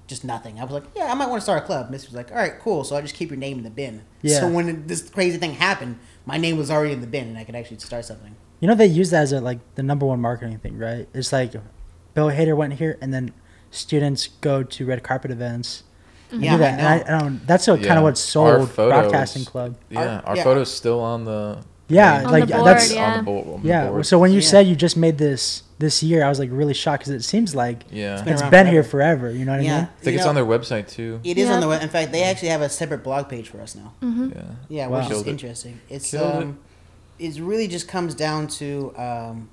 just 0.07 0.23
nothing. 0.23 0.59
I 0.59 0.63
was 0.63 0.71
like, 0.71 0.83
yeah, 0.95 1.11
I 1.11 1.15
might 1.15 1.27
want 1.29 1.39
to 1.41 1.43
start 1.43 1.63
a 1.63 1.65
club. 1.65 1.89
Missy 1.89 2.07
was 2.07 2.15
like, 2.15 2.31
all 2.31 2.37
right, 2.37 2.59
cool. 2.59 2.83
So 2.83 2.95
I'll 2.95 3.01
just 3.01 3.15
keep 3.15 3.29
your 3.31 3.39
name 3.39 3.57
in 3.57 3.63
the 3.63 3.69
bin. 3.71 4.03
Yeah. 4.21 4.39
So 4.41 4.47
when 4.49 4.85
this 4.87 5.09
crazy 5.09 5.37
thing 5.37 5.53
happened, 5.55 5.97
my 6.25 6.37
name 6.37 6.57
was 6.57 6.69
already 6.69 6.93
in 6.93 7.01
the 7.01 7.07
bin, 7.07 7.27
and 7.29 7.37
I 7.37 7.43
could 7.43 7.55
actually 7.55 7.79
start 7.79 8.05
something. 8.05 8.35
You 8.59 8.67
know 8.67 8.75
they 8.75 8.85
use 8.85 9.09
that 9.09 9.23
as 9.23 9.31
a, 9.31 9.41
like 9.41 9.59
the 9.75 9.83
number 9.83 10.05
one 10.05 10.21
marketing 10.21 10.59
thing, 10.59 10.77
right? 10.77 11.07
It's 11.13 11.33
like 11.33 11.53
Bill 12.13 12.27
Hader 12.29 12.55
went 12.55 12.73
here, 12.73 12.97
and 13.01 13.13
then 13.13 13.31
students 13.71 14.27
go 14.41 14.63
to 14.63 14.85
red 14.85 15.03
carpet 15.03 15.31
events. 15.31 15.83
And 16.35 16.43
Yeah, 16.43 16.57
that. 16.57 16.79
I 16.79 16.97
And 16.97 17.15
I. 17.15 17.17
I 17.17 17.19
don't, 17.19 17.47
that's 17.47 17.67
what 17.67 17.81
kind 17.83 17.97
of 17.97 18.03
what 18.03 18.17
sold 18.17 18.69
photos- 18.71 18.91
Broadcasting 19.01 19.45
Club. 19.45 19.75
Yeah, 19.89 20.21
our 20.25 20.35
yeah. 20.35 20.43
photo's 20.43 20.71
still 20.73 20.99
on 20.99 21.25
the. 21.25 21.63
Yeah, 21.87 22.23
On 22.25 22.31
like 22.31 22.47
the 22.47 22.55
board, 22.55 22.65
that's 22.65 22.91
yeah. 22.91 23.11
on 23.11 23.17
the 23.19 23.23
board. 23.23 23.47
on 23.47 23.61
the 23.61 23.67
yeah. 23.67 23.87
board. 23.89 24.05
So 24.07 24.17
when 24.17 24.31
you 24.31 24.39
Yeah. 24.39 24.47
said 24.47 24.67
you 24.67 24.75
just 24.75 24.97
made 24.97 25.19
this 25.19 25.61
this 25.77 26.01
year, 26.01 26.25
I 26.25 26.29
was 26.29 26.39
like 26.39 26.49
really 26.51 26.73
shocked 26.73 27.01
because 27.01 27.13
it 27.13 27.23
seems 27.23 27.53
like 27.53 27.83
yeah, 27.91 28.23
been 28.23 28.33
it's 28.33 28.41
around 28.41 28.49
been 28.51 28.65
here 28.67 28.81
forever. 28.83 29.21
forever. 29.27 29.37
You 29.37 29.45
know 29.45 29.51
what 29.51 29.59
I 29.59 29.63
mean? 29.63 29.71
I 29.71 29.85
think 30.01 30.05
You 30.05 30.11
it's 30.13 30.23
know, 30.23 30.29
on 30.29 30.35
their 30.35 30.45
website 30.45 30.87
too. 30.89 31.19
It 31.23 31.37
is 31.37 31.47
Yeah. 31.47 31.53
on 31.53 31.59
the 31.61 31.67
web. 31.67 31.83
In 31.83 31.89
fact, 31.89 32.11
they 32.11 32.23
actually 32.23 32.47
have 32.49 32.61
a 32.61 32.69
separate 32.69 33.03
blog 33.03 33.29
page 33.29 33.49
for 33.49 33.61
us 33.61 33.75
now. 33.75 33.93
Mm-hmm. 34.01 34.29
Yeah. 34.35 34.41
Yeah, 34.67 34.87
Wow. 34.87 34.97
which 34.97 35.05
is 35.05 35.11
Killed 35.11 35.27
it. 35.27 35.29
interesting. 35.29 35.79
It's 35.87 36.09
Killed 36.09 36.33
it. 36.33 36.43
um, 36.43 36.57
it 37.19 37.39
really 37.39 37.67
just 37.67 37.87
comes 37.87 38.15
down 38.15 38.47
to 38.47 38.91
um, 38.97 39.49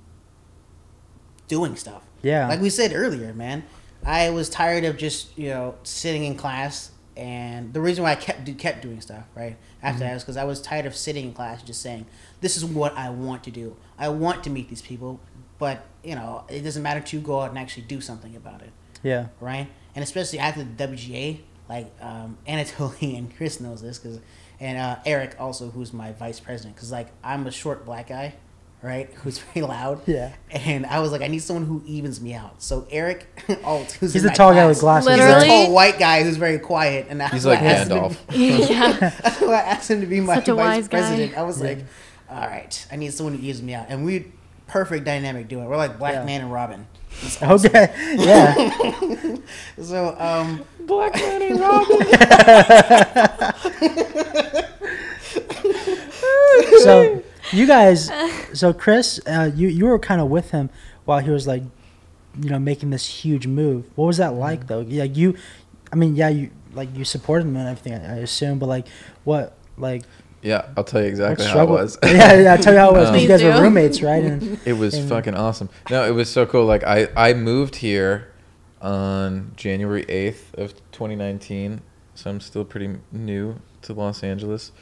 doing 1.49 1.77
stuff. 1.77 2.03
Yeah. 2.23 2.49
Like 2.49 2.63
we 2.63 2.71
said 2.71 2.93
earlier, 2.95 3.35
man, 3.35 3.65
I 4.05 4.31
was 4.31 4.49
tired 4.49 4.85
of 4.85 4.97
just 4.97 5.37
you 5.39 5.49
know 5.49 5.75
sitting 5.83 6.25
in 6.25 6.37
class, 6.37 6.91
and 7.17 7.73
the 7.73 7.81
reason 7.81 8.05
why 8.05 8.13
I 8.13 8.17
kept 8.17 8.59
kept 8.59 8.83
doing 8.83 9.01
stuff 9.01 9.25
right 9.35 9.57
after 9.83 10.01
that 10.01 10.15
was 10.15 10.23
because 10.23 10.37
I 10.37 10.45
was 10.45 10.61
tired 10.61 10.87
of 10.87 10.97
sitting 10.97 11.27
in 11.27 11.33
class 11.33 11.63
just 11.63 11.83
saying, 11.83 12.07
"This 12.41 12.57
is 12.57 12.65
what 12.65 12.97
I 12.97 13.11
want 13.11 13.45
to 13.45 13.51
do. 13.51 13.77
I 13.99 14.09
want 14.09 14.45
to 14.45 14.51
meet 14.51 14.69
these 14.69 14.83
people, 14.83 15.21
but 15.59 15.87
you 16.03 16.15
know 16.15 16.45
it 16.49 16.63
doesn't 16.63 16.83
matter 16.83 17.01
to 17.01 17.21
go 17.21 17.41
out 17.41 17.51
and 17.51 17.59
actually 17.59 17.85
do 17.85 18.01
something 18.01 18.37
about 18.37 18.63
it." 18.63 18.71
yeah. 19.03 19.27
right? 19.41 19.69
And 19.95 20.03
especially 20.03 20.39
after 20.39 20.65
the 20.65 20.87
WGA, 20.87 21.41
like 21.69 21.93
um, 22.01 22.39
Anatoly 22.49 23.17
and 23.17 23.35
Chris 23.37 23.61
knows 23.61 23.83
this 23.83 23.99
because, 23.99 24.21
and 24.61 24.79
uh, 24.79 24.97
Eric 25.05 25.37
also, 25.39 25.71
who's 25.71 25.93
my 25.93 26.13
vice 26.13 26.41
president, 26.41 26.77
because 26.77 26.93
like 26.93 27.09
I'm 27.23 27.47
a 27.47 27.51
short 27.51 27.85
black 27.85 28.09
guy, 28.09 28.35
right? 28.83 29.09
Who's 29.23 29.39
very 29.39 29.65
loud. 29.67 30.03
Yeah. 30.07 30.33
And 30.51 30.85
I 30.87 31.01
was 31.01 31.13
like, 31.13 31.23
I 31.23 31.29
need 31.29 31.39
someone 31.43 31.65
who 31.67 31.83
evens 31.87 32.21
me 32.21 32.35
out. 32.35 32.63
So 32.63 32.87
Eric 32.91 33.27
Alt, 33.65 33.93
who's 34.01 34.13
He's 34.13 34.23
in 34.23 34.27
the 34.27 34.29
my 34.31 34.35
tall 34.35 34.53
guy 34.53 34.67
with 34.67 34.79
class, 34.81 35.05
glasses. 35.05 35.23
He's 35.25 35.35
Literally? 35.35 35.63
a 35.63 35.65
tall 35.67 35.73
white 35.75 35.99
guy 35.99 36.23
who's 36.25 36.37
very 36.37 36.59
quiet, 36.59 37.07
and 37.09 37.21
that's 37.21 37.33
He's 37.33 37.45
why 37.47 37.53
like 37.55 37.63
I 37.63 37.67
asked 37.67 37.91
him 37.91 37.99
to 38.03 38.09
Gandalf. 38.09 38.29
be- 38.29 38.73
yeah. 38.73 39.51
I 39.51 39.55
asked 39.63 39.91
him 39.91 40.01
to 40.01 40.07
be 40.07 40.21
my 40.21 40.35
Such 40.37 40.49
a 40.49 40.55
vice 40.55 40.65
wise 40.65 40.89
guy. 40.89 40.99
president. 40.99 41.39
I 41.39 41.43
was 41.43 41.61
Yeah. 41.61 41.67
like, 41.69 41.79
all 42.31 42.41
right, 42.47 42.87
I 42.91 42.97
need 42.97 43.13
someone 43.15 43.37
who 43.37 43.43
evens 43.45 43.63
me 43.63 43.75
out, 43.75 43.87
and 43.89 44.05
we 44.05 44.33
perfect 44.67 45.05
dynamic 45.05 45.49
doing. 45.49 45.65
it. 45.65 45.69
We're 45.69 45.77
like 45.77 45.99
Black 45.99 46.15
Yeah. 46.15 46.25
Man 46.25 46.41
and 46.43 46.53
Robin. 46.53 46.87
Awesome. 47.43 47.51
Okay. 47.67 47.93
Yeah. 48.17 49.37
So 49.83 50.17
um, 50.19 50.65
Black 50.81 51.15
Man 51.15 51.43
and 51.43 51.61
Robin. 51.61 51.99
so 56.83 57.23
you 57.53 57.67
guys, 57.67 58.11
so 58.53 58.73
Chris, 58.73 59.21
uh, 59.27 59.51
you 59.55 59.69
you 59.69 59.87
were 59.87 59.99
kind 59.99 60.21
of 60.21 60.29
with 60.29 60.51
him 60.51 60.71
while 61.05 61.19
he 61.21 61.31
was 61.31 61.47
like, 61.47 61.63
you 62.41 62.51
know, 62.51 62.59
making 62.59 62.91
this 62.91 63.07
huge 63.07 63.47
move. 63.47 63.85
What 63.95 64.07
was 64.07 64.17
that 64.19 64.35
like 64.35 64.67
though? 64.67 64.81
Yeah, 64.81 65.05
you, 65.05 65.37
I 65.93 65.97
mean, 65.97 66.17
yeah, 66.17 66.29
you 66.29 66.51
like 66.73 66.95
you 66.97 67.05
supported 67.05 67.47
him 67.47 67.57
and 67.57 67.69
everything, 67.69 67.95
I, 67.95 68.15
I 68.15 68.19
assume, 68.19 68.59
but 68.59 68.67
like, 68.67 68.87
what 69.25 69.57
like 69.77 70.03
Yeah, 70.43 70.69
I'll 70.77 70.85
tell 70.85 71.01
you 71.03 71.09
exactly 71.09 71.47
how 71.47 71.63
it 71.65 71.69
was. 71.69 71.99
yeah, 72.05 72.41
yeah, 72.41 72.53
I'll 72.55 72.59
tell 72.63 72.73
you 72.73 72.79
how 72.79 72.91
it 72.91 72.95
was. 72.99 73.11
'cause 73.11 73.21
you 73.23 73.29
Please 73.29 73.43
guys 73.43 73.55
were 73.57 73.63
roommates, 73.63 74.03
right? 74.03 74.25
And 74.33 74.59
It 74.65 74.73
was 74.75 74.95
And- 74.95 75.09
fucking 75.09 75.35
awesome. 75.35 75.69
No, 75.91 76.05
it 76.07 76.13
was 76.13 76.31
so 76.31 76.47
cool. 76.47 76.65
Like 76.65 76.85
I, 76.85 77.09
I 77.17 77.35
moved 77.35 77.77
here 77.77 78.29
on 78.81 79.53
January 79.57 80.03
eighth 80.09 80.55
of 80.59 80.75
2019, 80.93 81.81
so 82.15 82.31
I'm 82.31 82.41
still 82.41 82.65
pretty 82.65 82.97
new 83.13 83.57
to 83.83 83.93
Los 83.93 84.23
Angeles, 84.25 84.73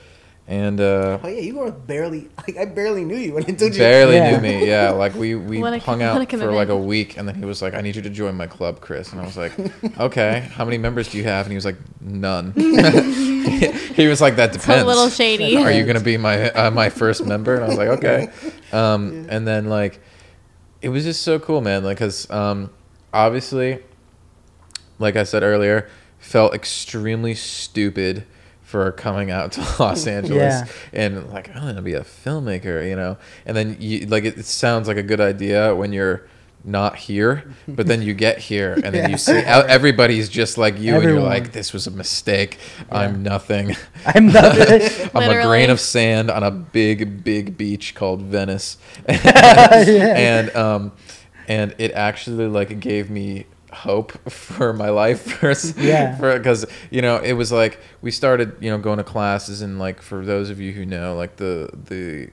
and 0.51 0.81
uh, 0.81 1.19
Oh 1.23 1.29
yeah, 1.29 1.41
you 1.41 1.57
were 1.59 1.71
barely. 1.71 2.29
Like, 2.47 2.57
I 2.59 2.65
barely 2.65 3.05
knew 3.05 3.17
you 3.17 3.35
when 3.35 3.45
I 3.45 3.53
told 3.53 3.73
you. 3.73 3.79
barely 3.79 4.17
Yeah. 4.17 4.33
knew 4.33 4.41
me. 4.43 4.67
Yeah, 4.69 4.91
like 4.91 5.15
we 5.15 5.35
we 5.37 5.59
What 5.63 5.73
a- 5.75 5.79
hung 5.79 6.03
out 6.03 6.19
for 6.19 6.27
commitment. 6.27 6.57
like 6.57 6.69
a 6.69 6.77
week, 6.77 7.17
and 7.17 7.27
then 7.29 7.37
he 7.37 7.45
was 7.45 7.63
like, 7.63 7.73
"I 7.75 7.81
need 7.81 7.95
you 7.97 8.03
to 8.03 8.11
join 8.11 8.35
my 8.35 8.47
club, 8.49 8.81
Chris," 8.81 9.13
and 9.13 9.21
I 9.21 9.25
was 9.25 9.37
like, 9.37 9.53
"Okay, 9.99 10.49
how 10.53 10.65
many 10.65 10.77
members 10.77 11.09
do 11.09 11.19
you 11.19 11.25
have?" 11.25 11.47
And 11.47 11.53
he 11.53 11.57
was 11.57 11.65
like, 11.65 11.77
"None." 12.01 12.53
he 13.95 14.09
was 14.09 14.21
like, 14.21 14.37
"That 14.37 14.55
It's 14.55 14.65
depends." 14.65 14.83
a 14.83 14.87
little 14.87 15.09
shady. 15.09 15.57
Are 15.57 15.71
you 15.73 15.85
gonna 15.87 16.01
be 16.01 16.17
my 16.17 16.51
uh, 16.51 16.71
my 16.73 16.91
first 16.91 17.25
member? 17.25 17.55
And 17.55 17.65
I 17.65 17.69
was 17.69 17.79
like, 17.79 17.89
okay. 17.99 18.29
Um, 18.73 19.27
and 19.31 19.47
then 19.47 19.69
like, 19.69 20.01
it 20.83 20.89
was 20.89 21.05
just 21.05 21.23
so 21.23 21.39
cool, 21.39 21.61
man. 21.61 21.85
Like, 21.85 21.99
cause 21.99 22.29
um, 22.31 22.71
obviously, 23.13 23.79
like 24.99 25.17
I 25.17 25.23
said 25.25 25.43
earlier, 25.43 25.89
felt 26.19 26.55
extremely 26.55 27.35
stupid 27.35 28.25
for 28.71 28.93
coming 28.93 29.31
out 29.33 29.53
to 29.53 29.61
Los 29.83 30.07
Angeles 30.07 30.39
Yeah. 30.63 30.67
and 30.93 31.29
like 31.31 31.49
I'm 31.57 31.63
gonna 31.63 31.83
be 31.83 31.95
a 31.95 32.03
filmmaker, 32.03 32.89
you 32.89 32.95
know. 32.97 33.19
And 33.45 33.57
then 33.57 33.77
you 33.81 34.07
like 34.07 34.25
it, 34.25 34.39
it 34.39 34.45
sounds 34.47 34.87
like 34.89 34.97
a 34.97 35.03
good 35.03 35.21
idea 35.21 35.75
when 35.75 35.93
you're 35.93 36.23
not 36.63 36.95
here, 36.95 37.51
but 37.67 37.87
then 37.87 38.03
you 38.03 38.13
get 38.13 38.37
here 38.39 38.75
and 38.85 38.95
then 38.95 39.11
you 39.11 39.17
see 39.29 39.41
how 39.41 39.61
everybody's 39.63 40.29
just 40.29 40.59
like 40.59 40.79
you, 40.79 40.95
and 40.95 41.03
you're 41.05 41.19
like, 41.21 41.53
this 41.53 41.73
was 41.73 41.87
a 41.87 41.91
mistake. 41.91 42.59
I'm 42.91 43.23
nothing. 43.23 43.75
I'm 44.07 44.27
not. 44.27 44.59
I'm 45.17 45.31
a 45.31 45.43
grain 45.43 45.71
of 45.71 45.81
sand 45.81 46.31
on 46.31 46.43
a 46.43 46.51
big, 46.51 47.25
big 47.25 47.57
beach 47.57 47.95
called 47.95 48.21
Venice, 48.23 48.77
Yeah. 49.09 50.15
and 50.17 50.55
um, 50.57 50.93
and 51.49 51.75
it 51.79 51.93
actually 51.93 52.47
like 52.47 52.79
gave 52.79 53.11
me 53.11 53.47
hope 53.73 54.13
for 54.31 54.73
my 54.73 54.89
life 54.91 55.21
first. 55.41 55.77
Yeah. 55.79 56.17
because 56.19 56.67
you 56.91 57.03
know 57.03 57.19
it 57.19 57.33
was 57.35 57.51
like 57.53 57.79
we 58.03 58.11
started 58.11 58.57
you 58.61 58.71
know 58.71 58.79
going 58.79 58.99
to 58.99 59.05
classes 59.05 59.63
and 59.63 59.79
like 59.79 60.01
for 60.03 60.25
those 60.25 60.51
of 60.51 60.61
you 60.61 60.73
who 60.73 60.85
know 60.85 61.15
like 61.15 61.37
the 61.37 61.71
the 61.73 62.31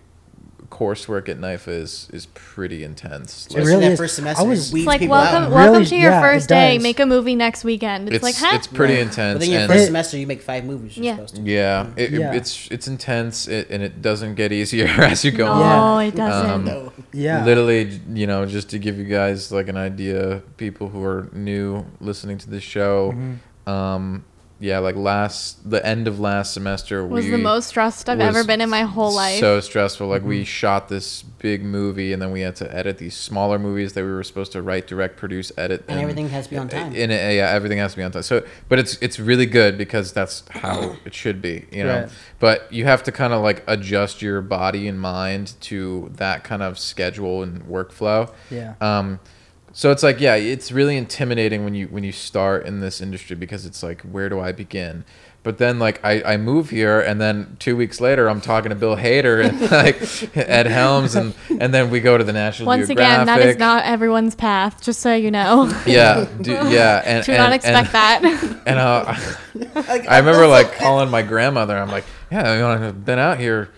coursework 0.69 1.29
at 1.29 1.37
NYFA 1.37 1.67
is 1.69 2.07
is 2.11 2.25
pretty 2.33 2.83
intense. 2.83 3.45
It 3.47 3.53
Like, 3.53 3.63
Especially 3.63 3.71
really 3.71 3.85
that 3.85 3.91
is. 3.93 3.99
first 3.99 4.13
I 4.13 4.15
semester, 4.21 4.45
was- 4.45 4.73
It's 4.73 4.85
like 4.85 5.01
welcome, 5.01 5.43
out. 5.45 5.51
welcome 5.51 5.73
Really? 5.73 5.85
to 5.85 5.95
your 5.95 6.11
Yeah, 6.11 6.21
first 6.21 6.49
day. 6.49 6.77
Make 6.77 6.99
a 6.99 7.05
movie 7.05 7.35
next 7.35 7.63
weekend. 7.63 8.07
It's, 8.09 8.17
it's 8.17 8.23
like, 8.23 8.35
huh? 8.35 8.55
it's 8.55 8.67
pretty 8.67 8.95
Yeah. 8.95 8.99
intense. 9.01 9.35
But 9.39 9.39
then 9.45 9.51
your 9.51 9.67
first 9.67 9.79
It- 9.83 9.85
semester, 9.85 10.17
you 10.17 10.27
make 10.27 10.41
five 10.41 10.65
movies. 10.65 10.97
You're 10.97 11.05
Yeah. 11.05 11.15
supposed 11.15 11.35
to. 11.37 11.41
yeah, 11.43 11.87
it, 11.95 12.13
it- 12.13 12.19
Yeah. 12.19 12.33
it's 12.33 12.67
it's 12.69 12.87
intense 12.87 13.47
it, 13.47 13.69
and 13.69 13.81
it 13.81 14.01
doesn't 14.01 14.35
get 14.35 14.51
easier 14.51 14.87
as 15.11 15.23
you 15.23 15.31
go 15.31 15.45
no, 15.45 15.51
on. 15.53 16.01
Yeah. 16.03 16.07
it 16.09 16.15
doesn't. 16.15 16.51
Um, 16.51 16.65
No. 16.65 16.91
yeah. 17.13 17.45
Literally, 17.45 18.01
you 18.13 18.27
know, 18.27 18.45
just 18.45 18.69
to 18.71 18.77
give 18.79 18.97
you 18.97 19.05
guys 19.05 19.51
like 19.51 19.69
an 19.69 19.77
idea, 19.77 20.41
people 20.57 20.89
who 20.89 21.03
are 21.03 21.29
new 21.33 21.85
listening 22.01 22.37
to 22.39 22.49
this 22.49 22.63
show, 22.63 23.13
Mhm. 23.15 23.71
um, 23.71 24.23
yeah, 24.59 24.79
like 24.79 24.95
last 24.95 25.69
the 25.69 25.85
end 25.85 26.07
of 26.07 26.19
last 26.19 26.53
semester 26.53 27.05
was 27.05 27.25
we 27.25 27.31
the 27.31 27.37
most 27.37 27.67
stressed 27.67 28.09
I've 28.09 28.19
ever 28.19 28.43
been 28.43 28.59
in 28.59 28.69
my 28.69 28.81
whole 28.81 29.13
life. 29.13 29.39
So 29.39 29.59
stressful. 29.59 30.07
Like 30.07 30.21
Mm-hmm. 30.21 30.29
we 30.29 30.43
shot 30.45 30.89
this 30.89 31.21
big 31.21 31.63
movie, 31.63 32.11
and 32.11 32.19
then 32.21 32.31
we 32.31 32.41
had 32.41 32.55
to 32.57 32.75
edit 32.75 32.97
these 32.97 33.15
smaller 33.15 33.59
movies 33.59 33.93
that 33.93 34.03
we 34.03 34.09
were 34.09 34.23
supposed 34.23 34.51
to 34.53 34.61
write, 34.63 34.87
direct, 34.87 35.15
produce, 35.15 35.51
edit, 35.57 35.85
And 35.87 35.99
everything 35.99 36.29
has 36.29 36.45
to 36.45 36.49
be 36.49 36.57
on 36.57 36.69
time. 36.69 36.95
In 36.95 37.11
it, 37.11 37.35
yeah, 37.35 37.49
everything 37.51 37.77
has 37.77 37.91
to 37.91 37.97
be 37.97 38.03
on 38.03 38.11
time. 38.11 38.23
So, 38.23 38.43
but 38.67 38.79
it's 38.79 38.97
it's 38.99 39.19
really 39.19 39.45
good 39.45 39.77
because 39.77 40.11
that's 40.11 40.43
how 40.49 40.97
it 41.05 41.13
should 41.13 41.41
be, 41.41 41.65
you 41.71 41.83
know. 41.83 42.01
Right. 42.01 42.09
But 42.39 42.73
you 42.73 42.85
have 42.85 43.03
to 43.03 43.11
kind 43.11 43.33
of 43.33 43.43
like 43.43 43.63
adjust 43.67 44.21
your 44.21 44.41
body 44.41 44.87
and 44.87 44.99
mind 44.99 45.53
to 45.61 46.09
that 46.15 46.43
kind 46.43 46.63
of 46.63 46.79
schedule 46.79 47.43
and 47.43 47.61
workflow. 47.63 48.33
Yeah. 48.49 48.73
Um, 48.81 49.19
so 49.77 49.91
it's 49.91 50.01
like, 50.01 50.19
yeah, 50.19 50.33
it's 50.33 50.71
really 50.71 50.97
intimidating 50.97 51.63
when 51.63 51.75
you 51.75 51.85
when 51.89 52.03
you 52.03 52.11
start 52.11 52.65
in 52.65 52.79
this 52.79 52.99
industry 52.99 53.35
because 53.35 53.63
it's 53.63 53.83
like, 53.83 54.01
where 54.01 54.27
do 54.27 54.39
I 54.39 54.51
begin? 54.51 55.05
But 55.43 55.59
then 55.59 55.77
like 55.77 56.03
I, 56.03 56.23
I 56.23 56.37
move 56.37 56.71
here 56.71 56.99
and 56.99 57.21
then 57.21 57.57
two 57.59 57.77
weeks 57.77 58.01
later 58.01 58.27
I'm 58.27 58.41
talking 58.41 58.69
to 58.69 58.75
Bill 58.75 58.95
Hader 58.95 59.47
and 59.47 59.61
like 59.71 60.35
Ed 60.35 60.65
Helms 60.65 61.13
and 61.13 61.35
and 61.61 61.71
then 61.71 61.91
we 61.91 61.99
go 61.99 62.17
to 62.17 62.23
the 62.23 62.33
National 62.33 62.65
Once 62.65 62.87
Geographic. 62.87 63.21
again, 63.21 63.25
that 63.27 63.47
is 63.47 63.57
not 63.57 63.85
everyone's 63.85 64.33
path. 64.33 64.81
Just 64.81 64.99
so 64.99 65.13
you 65.13 65.29
know. 65.29 65.71
Yeah, 65.85 66.27
do, 66.41 66.53
yeah, 66.53 67.03
and 67.05 67.23
Do 67.23 67.33
and, 67.33 67.43
not 67.43 67.53
expect 67.53 67.93
and, 67.93 68.33
that. 68.33 68.61
And 68.65 68.79
uh, 68.79 69.13
I 70.09 70.17
remember 70.17 70.47
like 70.47 70.73
calling 70.73 71.11
my 71.11 71.21
grandmother. 71.21 71.77
I'm 71.77 71.91
like, 71.91 72.05
yeah, 72.31 72.55
you 72.55 72.61
know, 72.61 72.87
I've 72.87 73.05
been 73.05 73.19
out 73.19 73.39
here, 73.39 73.69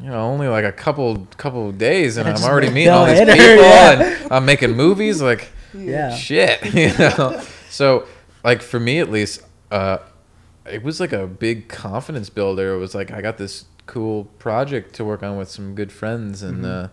you 0.00 0.06
know, 0.08 0.20
only 0.20 0.46
like 0.48 0.64
a 0.64 0.72
couple 0.72 1.26
couple 1.36 1.70
days, 1.72 2.16
and 2.16 2.28
I'm 2.28 2.42
already 2.44 2.70
meeting 2.70 2.92
all 2.92 3.06
these 3.06 3.18
people, 3.18 3.36
yeah. 3.36 3.92
and 4.22 4.32
I'm 4.32 4.44
making 4.44 4.72
movies. 4.76 5.20
Like, 5.20 5.48
Yeah. 5.74 6.14
shit, 6.14 6.64
you 6.74 6.96
know. 6.98 7.42
So, 7.70 8.06
like 8.44 8.62
for 8.62 8.78
me 8.80 8.98
at 9.00 9.10
least, 9.10 9.42
uh, 9.70 9.98
it 10.70 10.82
was 10.82 11.00
like 11.00 11.12
a 11.12 11.26
big 11.26 11.68
confidence 11.68 12.30
builder. 12.30 12.74
It 12.74 12.78
was 12.78 12.94
like 12.94 13.10
I 13.10 13.20
got 13.20 13.38
this 13.38 13.64
cool 13.86 14.24
project 14.38 14.94
to 14.96 15.04
work 15.04 15.22
on 15.22 15.36
with 15.36 15.50
some 15.50 15.74
good 15.74 15.90
friends, 15.92 16.42
and 16.42 16.58
Mm-hmm. 16.64 16.84
uh, 16.86 16.88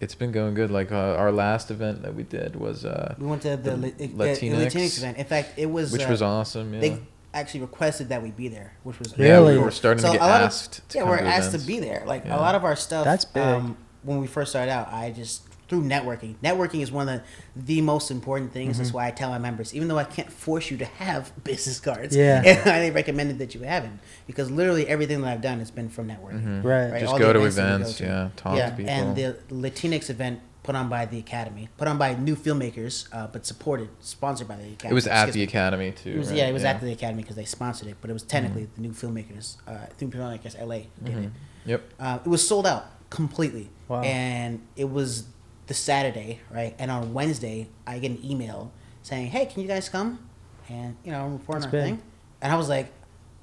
it's 0.00 0.14
been 0.14 0.32
going 0.32 0.54
good. 0.54 0.70
Like 0.70 0.90
uh, 0.92 1.16
our 1.18 1.30
last 1.30 1.70
event 1.70 2.00
that 2.02 2.14
we 2.14 2.22
did 2.22 2.56
was, 2.56 2.86
uh, 2.86 3.14
We 3.18 3.26
went 3.26 3.42
to 3.42 3.56
the, 3.58 3.72
the 3.76 3.90
Latinx. 4.08 4.50
Latinx 4.50 4.96
event. 4.98 5.18
In 5.18 5.26
fact, 5.26 5.52
it 5.58 5.66
was 5.66 5.92
which 5.92 6.06
uh, 6.06 6.08
was 6.08 6.22
awesome. 6.22 6.72
Yeah. 6.72 6.80
They 6.80 6.98
actually 7.32 7.60
requested 7.60 8.08
that 8.08 8.22
we 8.22 8.30
be 8.30 8.48
there, 8.48 8.72
which 8.82 8.98
was 8.98 9.14
Yeah, 9.16 9.26
Really? 9.34 9.56
we 9.56 9.62
were 9.62 9.70
starting 9.70 10.00
So 10.02 10.08
to 10.12 10.18
get 10.18 10.22
a 10.22 10.26
lot 10.26 10.40
of- 10.40 10.46
asked. 10.48 10.88
to 10.90 10.98
yeah, 10.98 11.04
we're 11.04 11.18
to 11.18 11.24
asked 11.24 11.52
to 11.52 11.58
be 11.58 11.78
there. 11.78 12.02
Like 12.06 12.24
Yeah. 12.24 12.36
a 12.36 12.40
lot 12.40 12.54
of 12.54 12.64
our 12.64 12.76
stuff. 12.76 13.04
That's 13.04 13.24
big. 13.24 13.42
Um, 13.42 13.76
when 14.02 14.20
we 14.20 14.26
first 14.26 14.50
started 14.50 14.70
out, 14.72 14.92
I 14.92 15.10
just 15.10 15.42
through 15.68 15.84
networking. 15.84 16.34
Networking 16.42 16.82
is 16.82 16.90
one 16.90 17.08
of 17.08 17.20
the, 17.54 17.74
the 17.76 17.80
most 17.80 18.10
important 18.10 18.52
things. 18.52 18.72
Mm-hmm. 18.72 18.82
That's 18.82 18.92
why 18.92 19.06
I 19.06 19.12
tell 19.12 19.30
my 19.30 19.38
members, 19.38 19.72
even 19.72 19.86
though 19.86 19.98
I 19.98 20.02
can't 20.02 20.32
force 20.32 20.68
you 20.68 20.76
to 20.78 20.84
have 20.84 21.32
business 21.44 21.78
cards, 21.78 22.16
Yeah. 22.16 22.42
and 22.44 22.68
I 22.68 22.90
recommended 22.90 23.38
that 23.38 23.54
you 23.54 23.60
have 23.60 23.84
it 23.84 23.90
because 24.26 24.50
literally 24.50 24.88
everything 24.88 25.20
that 25.22 25.32
I've 25.32 25.40
done 25.42 25.60
has 25.60 25.70
been 25.70 25.88
from 25.88 26.08
networking. 26.08 26.64
Right. 26.64 26.90
Right, 26.90 27.00
Just 27.00 27.12
all 27.12 27.18
go 27.20 27.32
to 27.32 27.38
events 27.44 27.54
that 27.56 27.62
we 27.62 27.74
events, 27.76 28.00
go 28.00 28.04
to. 28.06 28.10
yeah, 28.12 28.28
talk 28.34 28.56
yeah, 28.56 28.70
to 28.70 28.76
people. 28.76 28.90
and 28.90 29.16
the 29.16 29.36
Latinx 29.52 30.10
event 30.10 30.40
put 30.70 30.76
on 30.76 30.88
by 30.88 31.04
the 31.04 31.18
Academy, 31.18 31.68
put 31.76 31.88
on 31.88 31.98
by 31.98 32.14
new 32.14 32.36
filmmakers, 32.36 33.08
uh, 33.12 33.26
but 33.26 33.44
supported, 33.44 33.88
sponsored 33.98 34.46
by 34.46 34.54
the 34.54 34.62
Academy. 34.72 34.90
it 34.92 34.94
was 34.94 35.08
at 35.08 35.26
Excuse 35.26 35.34
the 35.34 35.38
me. 35.40 35.44
academy 35.44 35.90
too. 35.90 36.10
It 36.12 36.18
was, 36.18 36.28
right? 36.28 36.36
yeah, 36.38 36.46
it 36.46 36.52
was 36.52 36.62
at 36.64 36.80
the 36.80 36.92
Academy 36.92 37.22
because 37.22 37.34
they 37.34 37.44
sponsored 37.44 37.88
it, 37.88 37.96
but 38.00 38.08
it 38.08 38.12
was 38.12 38.22
technically 38.22 38.62
Mm-hmm. 38.66 38.82
the 38.82 38.88
new 38.88 38.94
filmmakers. 38.94 39.56
Uh, 39.66 39.86
through 39.96 40.10
Filmmakers 40.10 40.54
LA 40.64 40.82
did 41.02 41.18
it. 41.24 41.30
Yep. 41.66 41.82
Uh, 41.98 42.18
it 42.24 42.28
was 42.28 42.46
sold 42.46 42.68
out 42.68 42.86
completely, 43.10 43.68
Wow. 43.88 44.02
and 44.02 44.60
it 44.76 44.88
was 44.88 45.24
the 45.66 45.74
Saturday, 45.74 46.38
right? 46.52 46.76
And 46.78 46.88
on 46.88 47.12
Wednesday, 47.14 47.66
I 47.84 47.98
get 47.98 48.12
an 48.12 48.24
email 48.24 48.70
saying, 49.02 49.26
"Hey, 49.32 49.46
can 49.46 49.62
you 49.62 49.66
guys 49.66 49.88
come?" 49.88 50.20
And 50.68 50.96
you 51.04 51.10
know, 51.10 51.24
I'm 51.24 51.32
reporting 51.32 51.62
That's 51.62 51.74
our 51.74 51.80
big. 51.80 51.94
thing, 51.96 52.02
and 52.42 52.52
I 52.52 52.56
was 52.56 52.68
like. 52.68 52.92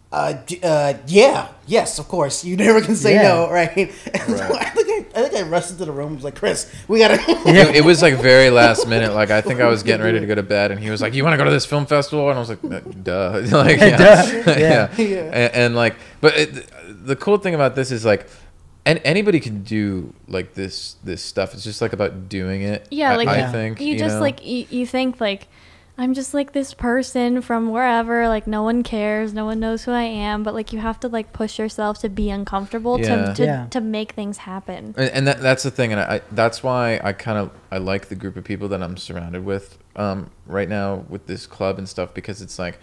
Uh, 0.10 0.38
uh, 0.64 0.94
yeah, 1.08 1.50
yes, 1.68 2.00
of 2.00 2.08
course. 2.08 2.46
You 2.46 2.56
never 2.66 2.80
can 2.82 2.96
say 2.96 3.16
Yeah. 3.16 3.24
no, 3.30 3.52
right? 3.52 3.76
And 3.78 3.92
so 4.28 4.34
Right. 4.38 4.52
I 4.66 4.70
think 4.70 4.88
I, 5.18 5.20
I 5.20 5.28
think 5.28 5.36
I 5.46 5.50
rushed 5.50 5.72
into 5.72 5.84
the 5.86 5.92
room. 5.92 6.16
Was 6.16 6.24
like, 6.24 6.36
Chris, 6.36 6.74
we 6.88 7.00
gotta. 7.00 7.16
It, 7.48 7.76
it 7.78 7.84
was 7.86 8.02
like 8.02 8.16
very 8.16 8.50
last 8.50 8.88
minute. 8.88 9.14
Like 9.14 9.32
I 9.32 9.42
think 9.42 9.60
I 9.60 9.68
was 9.68 9.84
getting 9.84 10.06
ready 10.06 10.20
to 10.22 10.26
go 10.26 10.36
to 10.36 10.44
bed, 10.44 10.72
and 10.72 10.80
he 10.80 10.90
was 10.90 11.02
like, 11.02 11.14
"You 11.14 11.24
want 11.26 11.34
to 11.34 11.38
go 11.38 11.44
to 11.44 11.52
this 11.52 11.66
film 11.66 11.86
festival?" 11.86 12.30
And 12.30 12.38
I 12.38 12.40
was 12.40 12.50
like, 12.50 12.64
"Uh, 12.64 12.80
"Duh!" 13.04 13.42
like, 13.52 13.80
yeah, 13.80 13.98
Duh. 13.98 14.52
yeah. 14.58 14.96
Yeah. 14.98 15.18
And, 15.26 15.54
and 15.56 15.76
like, 15.76 15.96
but 16.22 16.38
it, 16.38 17.06
the 17.06 17.16
cool 17.18 17.38
thing 17.38 17.54
about 17.56 17.76
this 17.76 17.92
is 17.92 18.06
like, 18.06 18.28
and 18.86 19.02
anybody 19.04 19.42
can 19.42 19.64
do 19.64 20.14
like 20.30 20.54
this 20.54 20.96
this 21.04 21.22
stuff. 21.22 21.54
It's 21.54 21.64
just 21.66 21.82
like 21.82 21.92
about 21.92 22.30
doing 22.30 22.62
it. 22.62 22.88
Yeah, 22.92 23.12
I- 23.12 23.16
like 23.18 23.28
I 23.28 23.38
Yeah. 23.40 23.52
think 23.52 23.82
you 23.82 23.98
just 24.00 24.16
know? 24.16 24.22
like 24.22 24.46
you, 24.46 24.66
you 24.70 24.86
think 24.88 25.20
like 25.20 25.48
I'm 26.00 26.14
just 26.14 26.34
like 26.34 26.54
this 26.54 26.74
person 26.76 27.42
from 27.42 27.72
wherever, 27.72 28.28
like 28.28 28.46
no 28.46 28.62
one 28.62 28.84
cares, 28.84 29.34
no 29.34 29.46
one 29.46 29.60
knows 29.60 29.84
who 29.86 29.92
I 29.92 30.04
am, 30.04 30.44
but 30.44 30.54
like 30.54 30.72
you 30.72 30.80
have 30.80 31.00
to 31.00 31.08
like 31.08 31.34
push 31.34 31.58
yourself 31.58 31.98
to 32.00 32.10
be 32.10 32.30
uncomfortable 32.30 33.00
Yeah. 33.00 33.28
to 33.30 33.34
to, 33.34 33.44
Yeah. 33.46 33.68
to 33.72 33.82
make 33.82 34.12
things 34.12 34.38
happen. 34.38 34.94
and, 34.98 35.10
and 35.10 35.28
that, 35.28 35.42
that's 35.42 35.64
the 35.64 35.72
thing 35.72 35.92
and 35.92 36.00
I, 36.02 36.22
that's 36.32 36.62
why 36.64 37.00
i 37.04 37.14
kind 37.14 37.38
of 37.38 37.52
i 37.72 37.78
like 37.78 38.10
the 38.10 38.16
group 38.16 38.36
of 38.38 38.44
people 38.44 38.68
that 38.70 38.82
i'm 38.84 38.96
surrounded 38.98 39.44
with 39.44 39.78
um, 39.96 40.30
right 40.46 40.70
now 40.70 41.06
with 41.10 41.26
this 41.28 41.48
club 41.48 41.78
and 41.80 41.90
stuff 41.90 42.14
because 42.14 42.42
it's 42.42 42.60
like 42.60 42.78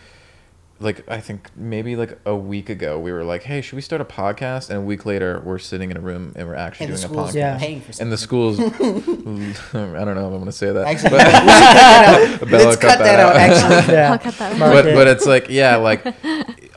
like 0.84 1.08
i 1.08 1.18
think 1.20 1.50
maybe 1.56 1.96
like 1.96 2.18
a 2.26 2.34
week 2.36 2.68
ago 2.68 2.98
we 2.98 3.10
were 3.12 3.24
like 3.24 3.42
hey 3.44 3.60
should 3.60 3.74
we 3.76 3.82
start 3.82 4.00
a 4.00 4.04
podcast 4.04 4.68
and 4.70 4.78
a 4.78 4.82
week 4.82 5.04
later 5.06 5.40
we're 5.44 5.58
sitting 5.58 5.90
in 5.90 5.96
a 5.96 6.00
room 6.00 6.32
and 6.36 6.46
we're 6.46 6.54
actually 6.54 6.86
and 6.86 6.94
the 6.94 7.00
doing 7.08 7.18
a 7.18 7.22
podcast 7.22 7.34
Yeah. 7.34 7.58
paying 7.58 7.80
for 7.80 7.92
something. 7.92 8.04
and 8.04 8.12
the 8.12 8.18
schools 8.18 8.60
i 8.60 8.62
don't 8.64 9.74
know 9.74 10.00
if 10.12 10.16
i'm 10.18 10.30
going 10.30 10.44
to 10.46 10.52
say 10.52 10.72
that 10.72 10.86
Actually, 10.86 11.10
but- 11.10 11.18
let's 11.20 11.36
cut 11.36 12.38
that 12.38 12.40
out. 12.40 12.50
Bella, 12.50 12.64
Let's 12.68 12.76
cut 12.80 12.98
that 12.98 13.20
out. 13.20 13.36
Actually, 13.36 13.94
Yeah. 13.94 14.12
I'll 14.12 14.18
cut 14.18 14.34
that. 14.38 14.58
Mark 14.58 14.72
but 14.72 14.94
but 14.94 15.08
it's 15.08 15.26
like 15.26 15.48
yeah 15.48 15.76
like 15.76 16.04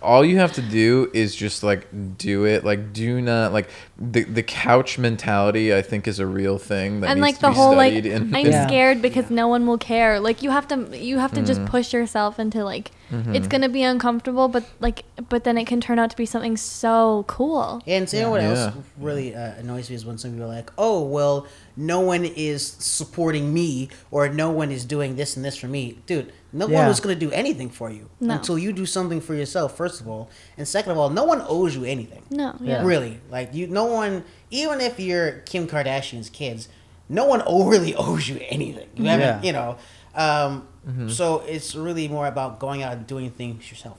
all 0.08 0.24
you 0.26 0.38
have 0.38 0.54
to 0.54 0.62
do 0.62 1.12
is 1.14 1.36
just 1.36 1.64
like 1.64 1.86
do 2.18 2.46
it. 2.46 2.64
Like 2.64 2.94
do 2.94 3.22
not 3.22 3.52
like 3.54 3.70
the 3.98 4.24
the 4.24 4.44
couch 4.44 4.98
mentality. 4.98 5.74
I 5.76 5.82
think 5.82 6.08
is 6.08 6.20
a 6.20 6.26
real 6.26 6.58
thing 6.58 7.02
that 7.02 7.10
and 7.12 7.20
needs 7.20 7.28
like 7.28 7.36
to 7.36 7.42
the 7.42 7.50
be 7.50 7.56
whole 7.56 7.76
like 7.76 7.92
studied 7.94 8.06
in- 8.16 8.34
I'm 8.36 8.46
in- 8.46 8.52
Yeah. 8.54 8.68
scared 8.68 9.02
because 9.02 9.30
no 9.30 9.48
one 9.48 9.68
will 9.68 9.78
care. 9.78 10.20
Like 10.20 10.42
you 10.44 10.52
have 10.52 10.68
to 10.70 10.98
you 10.98 11.20
have 11.20 11.34
to 11.34 11.42
just 11.42 11.60
Mm-hmm. 11.62 11.72
push 11.78 11.94
yourself 11.94 12.40
into 12.40 12.64
like 12.64 12.92
it's 13.10 13.48
gonna 13.48 13.70
be 13.70 13.84
uncomfortable, 13.84 14.48
but 14.50 14.64
like 14.80 15.04
but 15.30 15.44
then 15.46 15.58
it 15.58 15.66
can 15.66 15.80
turn 15.82 15.98
out 16.00 16.10
to 16.12 16.18
be 16.18 16.26
something 16.26 16.58
so 16.58 17.24
cool. 17.28 17.82
And 17.88 18.12
you 18.12 18.20
know 18.22 18.32
what 18.32 18.42
else 18.42 18.74
really 19.00 19.34
uh, 19.36 19.54
annoys 19.62 19.90
me 19.90 19.96
is 19.96 20.06
when 20.06 20.18
some 20.18 20.32
people 20.32 20.46
are 20.46 20.56
like, 20.60 20.72
"Oh, 20.78 21.04
well, 21.04 21.48
no 21.78 22.00
one 22.02 22.26
is 22.26 22.62
supporting 22.80 23.54
me, 23.54 23.90
or 24.12 24.28
no 24.30 24.50
one 24.52 24.72
is 24.72 24.84
doing 24.86 25.16
this 25.16 25.36
and 25.38 25.46
this 25.46 25.56
for 25.56 25.68
me." 25.68 25.98
Dude, 26.06 26.34
no 26.58 26.68
one 26.68 26.88
was 26.88 27.00
going 27.00 27.18
to 27.18 27.26
do 27.26 27.32
anything 27.32 27.70
for 27.70 27.90
you 27.90 28.10
No. 28.20 28.34
until 28.36 28.58
you 28.58 28.74
do 28.74 28.86
something 28.86 29.22
for 29.22 29.36
yourself. 29.36 29.78
First 29.78 30.02
of 30.02 30.08
all, 30.08 30.30
and 30.58 30.68
second 30.68 30.92
of 30.94 30.98
all, 30.98 31.10
no 31.10 31.24
one 31.24 31.42
owes 31.48 31.76
you 31.76 31.84
anything. 31.86 32.24
No, 32.30 32.56
Yeah. 32.60 32.82
yeah. 32.82 32.84
Really, 32.86 33.20
like 33.30 33.54
you, 33.54 33.68
no 33.68 33.86
one, 33.86 34.24
even 34.52 34.82
if 34.82 35.00
you're 35.00 35.32
Kim 35.46 35.68
Kardashian's 35.68 36.30
kids, 36.30 36.68
no 37.10 37.26
one 37.26 37.42
really 37.70 37.94
owes 37.96 38.28
you 38.28 38.40
anything. 38.50 38.90
You 38.96 39.06
haven't, 39.06 39.44
Yeah. 39.44 39.48
you 39.48 39.54
know. 39.54 39.78
Um, 40.16 40.68
Mm-hmm. 40.88 41.10
So 41.10 41.40
it's 41.40 41.76
really 41.76 42.08
more 42.08 42.28
about 42.28 42.60
going 42.60 42.82
out 42.82 42.94
and 42.94 43.06
doing 43.06 43.30
things 43.30 43.70
yourself. 43.70 43.98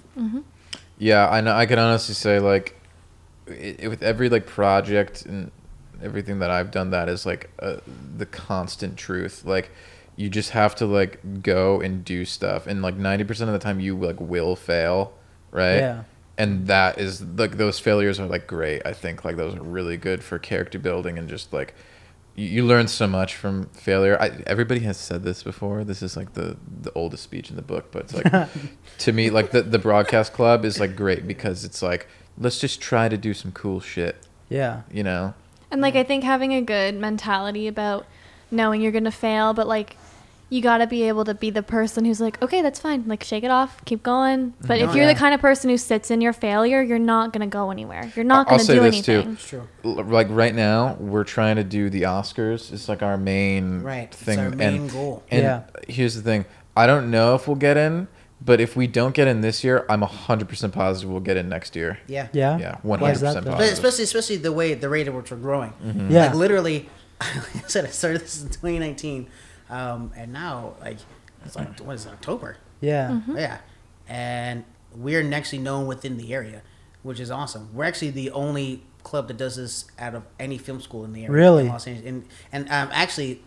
Yeah, 0.98 1.28
I 1.28 1.42
know. 1.42 1.54
I 1.54 1.66
can 1.66 1.78
honestly 1.78 2.14
say 2.14 2.38
like, 2.40 2.80
it, 3.46 3.80
it- 3.80 3.88
with 3.88 4.02
every 4.02 4.30
like 4.30 4.46
project 4.46 5.26
and 5.26 5.50
everything 6.02 6.38
that 6.38 6.50
I've 6.50 6.70
done, 6.70 6.90
that 6.92 7.10
is 7.10 7.26
like 7.26 7.50
uh, 7.60 7.76
the 8.16 8.24
constant 8.24 8.96
truth. 8.96 9.44
Like, 9.44 9.70
you 10.18 10.28
just 10.28 10.50
have 10.50 10.74
to 10.74 10.84
like 10.86 11.42
go 11.42 11.80
and 11.80 12.04
do 12.04 12.24
stuff, 12.24 12.66
and 12.66 12.82
like 12.82 12.96
ninety 12.96 13.24
percent 13.24 13.48
of 13.48 13.52
the 13.54 13.60
time, 13.60 13.78
you 13.80 13.96
like 13.96 14.20
will 14.20 14.56
fail, 14.56 15.12
right? 15.52 15.76
Yeah. 15.76 16.02
And 16.36 16.66
that 16.66 16.98
is 16.98 17.22
like 17.22 17.56
those 17.56 17.78
failures 17.78 18.18
are 18.20 18.26
like 18.26 18.46
great. 18.46 18.82
I 18.84 18.92
think 18.92 19.24
like 19.24 19.36
those 19.36 19.54
are 19.54 19.62
really 19.62 19.96
good 19.96 20.22
for 20.24 20.38
character 20.38 20.78
building 20.78 21.18
and 21.18 21.28
just 21.28 21.52
like 21.52 21.74
you, 22.36 22.46
you 22.46 22.64
learn 22.66 22.86
so 22.88 23.06
much 23.08 23.34
from 23.36 23.66
failure. 23.70 24.16
I, 24.20 24.30
everybody 24.46 24.80
has 24.80 24.96
said 24.96 25.22
this 25.24 25.42
before. 25.42 25.82
This 25.84 26.02
is 26.02 26.16
like 26.16 26.34
the 26.34 26.56
the 26.82 26.92
oldest 26.94 27.22
speech 27.22 27.50
in 27.50 27.56
the 27.56 27.62
book, 27.62 27.90
but 27.92 28.02
it's 28.02 28.14
like 28.14 28.48
to 28.98 29.12
me 29.12 29.30
like 29.30 29.50
the 29.52 29.62
the 29.62 29.78
broadcast 29.78 30.32
club 30.32 30.64
is 30.64 30.78
like 30.80 30.94
great 30.96 31.26
because 31.28 31.64
it's 31.64 31.80
like 31.82 32.06
let's 32.36 32.58
just 32.60 32.80
try 32.80 33.08
to 33.08 33.16
do 33.16 33.34
some 33.34 33.50
cool 33.52 33.80
shit, 33.80 34.16
Yeah. 34.48 34.82
you 34.92 35.02
know. 35.04 35.34
And 35.70 35.80
like 35.80 35.96
I 35.96 36.04
think 36.04 36.22
having 36.24 36.54
a 36.54 36.60
good 36.62 36.94
mentality 36.94 37.66
about 37.68 38.06
knowing 38.50 38.80
you're 38.80 38.92
gonna 38.92 39.10
fail, 39.10 39.54
but 39.54 39.66
like 39.66 39.96
you 40.50 40.62
gotta 40.62 40.86
be 40.86 41.02
able 41.04 41.24
to 41.26 41.34
be 41.34 41.50
the 41.50 41.62
person 41.62 42.04
who's 42.04 42.20
like, 42.20 42.40
okay, 42.42 42.62
that's 42.62 42.80
fine. 42.80 43.04
Like 43.06 43.22
shake 43.22 43.44
it 43.44 43.50
off, 43.50 43.84
keep 43.84 44.02
going. 44.02 44.54
But 44.66 44.78
if 44.80 44.94
you're 44.94 45.04
yeah. 45.04 45.12
the 45.12 45.18
kind 45.18 45.34
of 45.34 45.40
person 45.40 45.68
who 45.68 45.76
sits 45.76 46.10
in 46.10 46.20
your 46.22 46.32
failure, 46.32 46.80
you're 46.82 46.98
not 46.98 47.32
gonna 47.32 47.46
go 47.46 47.70
anywhere. 47.70 48.10
You're 48.16 48.24
not 48.24 48.46
I'll 48.48 48.52
gonna 48.56 48.64
say 48.64 48.74
do 48.76 48.80
this 48.80 49.02
too. 49.02 49.12
anything. 49.12 49.32
It's 49.34 49.48
true. 49.48 49.68
L- 49.84 50.04
Like 50.04 50.28
right 50.30 50.54
now, 50.54 50.94
we're 51.00 51.24
trying 51.24 51.56
to 51.56 51.64
do 51.64 51.90
the 51.90 52.02
Oscars. 52.02 52.72
It's 52.72 52.88
like 52.88 53.02
our 53.02 53.16
main 53.18 53.82
Right. 53.82 54.04
It's 54.12 54.16
thing. 54.16 54.38
our 54.38 54.50
main 54.50 54.74
and, 54.82 54.90
goal. 54.92 55.22
And 55.30 55.42
Yeah. 55.42 55.62
here's 55.86 56.14
the 56.14 56.22
thing: 56.22 56.46
I 56.76 56.86
don't 56.86 57.10
know 57.10 57.34
if 57.34 57.46
we'll 57.46 57.56
get 57.56 57.76
in, 57.76 58.08
but 58.42 58.58
if 58.60 58.74
we 58.74 58.86
don't 58.86 59.14
get 59.14 59.28
in 59.28 59.42
this 59.42 59.62
year, 59.62 59.84
I'm 59.90 60.00
hundred 60.00 60.48
percent 60.48 60.72
positive 60.72 61.10
we'll 61.10 61.20
get 61.20 61.36
in 61.36 61.50
next 61.50 61.76
year. 61.76 61.98
Yeah. 62.06 62.28
Yeah. 62.32 62.56
Yeah, 62.58 62.76
one 62.82 63.00
Why 63.00 63.08
hundred 63.08 63.12
is 63.16 63.20
that, 63.20 63.26
percent 63.28 63.44
though? 63.44 63.50
But 63.50 63.56
positive. 63.58 63.78
especially 63.84 64.04
especially 64.04 64.36
the 64.36 64.52
way 64.52 64.72
the 64.74 64.88
rate 64.88 65.08
at 65.08 65.12
which 65.14 65.30
we're 65.30 65.36
growing. 65.36 65.74
Mm-hmm. 65.84 66.10
Yeah. 66.10 66.26
Like 66.28 66.34
literally, 66.36 66.88
like 67.20 67.56
I 67.64 67.68
said, 67.68 67.84
I 67.84 67.88
started 67.88 68.22
this 68.22 68.40
in 68.42 68.48
2019, 68.48 69.26
um, 69.70 70.12
and 70.16 70.32
now 70.32 70.74
like 70.80 70.98
it's 71.44 71.56
like 71.56 71.78
what 71.80 71.94
is 71.94 72.06
it, 72.06 72.10
October? 72.12 72.56
Yeah. 72.80 73.08
Mm-hmm. 73.10 73.36
Yeah, 73.36 73.58
and 74.08 74.64
we're 74.96 75.32
actually 75.34 75.58
known 75.58 75.86
within 75.86 76.16
the 76.16 76.32
area, 76.34 76.62
which 77.02 77.20
is 77.20 77.30
awesome. 77.30 77.70
We're 77.74 77.84
actually 77.84 78.10
the 78.10 78.30
only 78.30 78.82
club 79.02 79.28
that 79.28 79.36
does 79.36 79.56
this 79.56 79.86
out 79.98 80.14
of 80.14 80.24
any 80.38 80.58
film 80.58 80.80
school 80.80 81.04
in 81.04 81.12
the 81.12 81.20
area. 81.24 81.32
Really? 81.32 81.64
in 81.64 81.68
Los 81.70 81.86
Angeles, 81.86 82.08
and 82.08 82.24
and 82.52 82.64
um, 82.70 82.88
actually. 82.92 83.42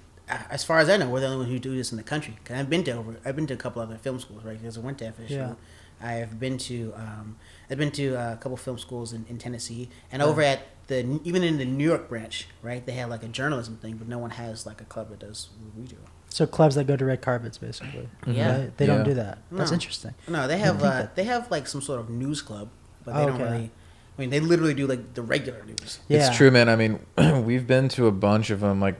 As 0.49 0.63
far 0.63 0.79
as 0.79 0.87
I 0.87 0.95
know, 0.95 1.09
we're 1.09 1.19
the 1.19 1.25
only 1.25 1.39
one 1.39 1.47
who 1.47 1.59
do 1.59 1.75
this 1.75 1.91
in 1.91 1.97
the 1.97 2.03
country. 2.03 2.37
'Cause 2.45 2.55
I've 2.55 2.69
been 2.69 2.85
to 2.85 2.91
over, 2.93 3.17
I've 3.25 3.35
been 3.35 3.47
to 3.47 3.53
a 3.53 3.57
couple 3.57 3.81
other 3.81 3.97
film 3.97 4.17
schools, 4.17 4.45
right? 4.45 4.57
Because 4.57 4.77
I 4.77 4.79
went 4.79 4.97
to 4.99 5.05
FSU. 5.07 5.29
Yeah. 5.29 5.53
I 6.01 6.13
have 6.13 6.39
been 6.39 6.57
to 6.59 6.93
um, 6.95 7.35
I've 7.69 7.77
been 7.77 7.91
to 7.91 8.15
uh, 8.15 8.33
a 8.33 8.37
couple 8.37 8.55
film 8.55 8.77
schools 8.77 9.11
in, 9.11 9.25
in 9.27 9.37
Tennessee, 9.39 9.89
and 10.09 10.21
over 10.21 10.41
at 10.41 10.61
the 10.87 11.19
even 11.25 11.43
in 11.43 11.57
the 11.57 11.65
New 11.65 11.83
York 11.83 12.07
branch, 12.07 12.47
right? 12.61 12.85
They 12.85 12.93
have 12.93 13.09
like 13.09 13.23
a 13.23 13.27
journalism 13.27 13.75
thing, 13.75 13.97
but 13.97 14.07
no 14.07 14.19
one 14.19 14.29
has 14.29 14.65
like 14.65 14.79
a 14.79 14.85
club 14.85 15.09
that 15.09 15.19
does 15.19 15.49
what 15.59 15.75
we 15.75 15.85
do. 15.85 15.97
So 16.33 16.47
clubs 16.47 16.75
that 16.75 16.85
go 16.87 16.95
to 16.95 17.03
red 17.05 17.21
carpets, 17.21 17.57
basically. 17.57 18.07
Yeah. 18.25 18.57
Right? 18.61 18.77
They 18.77 18.87
Yeah. 18.87 18.95
don't 18.95 19.03
do 19.05 19.13
that. 19.15 19.39
That's 19.51 19.71
interesting. 19.71 20.13
No, 20.27 20.47
they 20.47 20.57
have 20.59 20.81
uh, 20.83 21.07
they 21.15 21.25
have 21.25 21.51
like 21.51 21.67
some 21.67 21.81
sort 21.81 21.99
of 21.99 22.09
news 22.09 22.41
club, 22.41 22.69
but 23.05 23.13
they 23.15 23.21
Oh, 23.21 23.25
don't 23.27 23.35
okay. 23.41 23.43
really. 23.51 23.71
I 24.17 24.21
mean, 24.21 24.29
they 24.29 24.39
literally 24.39 24.73
do 24.73 24.87
like 24.87 25.13
the 25.13 25.21
regular 25.21 25.63
news. 25.65 25.99
Yeah. 26.07 26.27
It's 26.27 26.35
true, 26.35 26.49
man. 26.51 26.69
I 26.69 26.75
mean, 26.75 26.99
we've 27.45 27.67
been 27.67 27.89
to 27.89 28.07
a 28.07 28.11
bunch 28.11 28.49
of 28.49 28.61
them, 28.61 28.79
like 28.79 28.95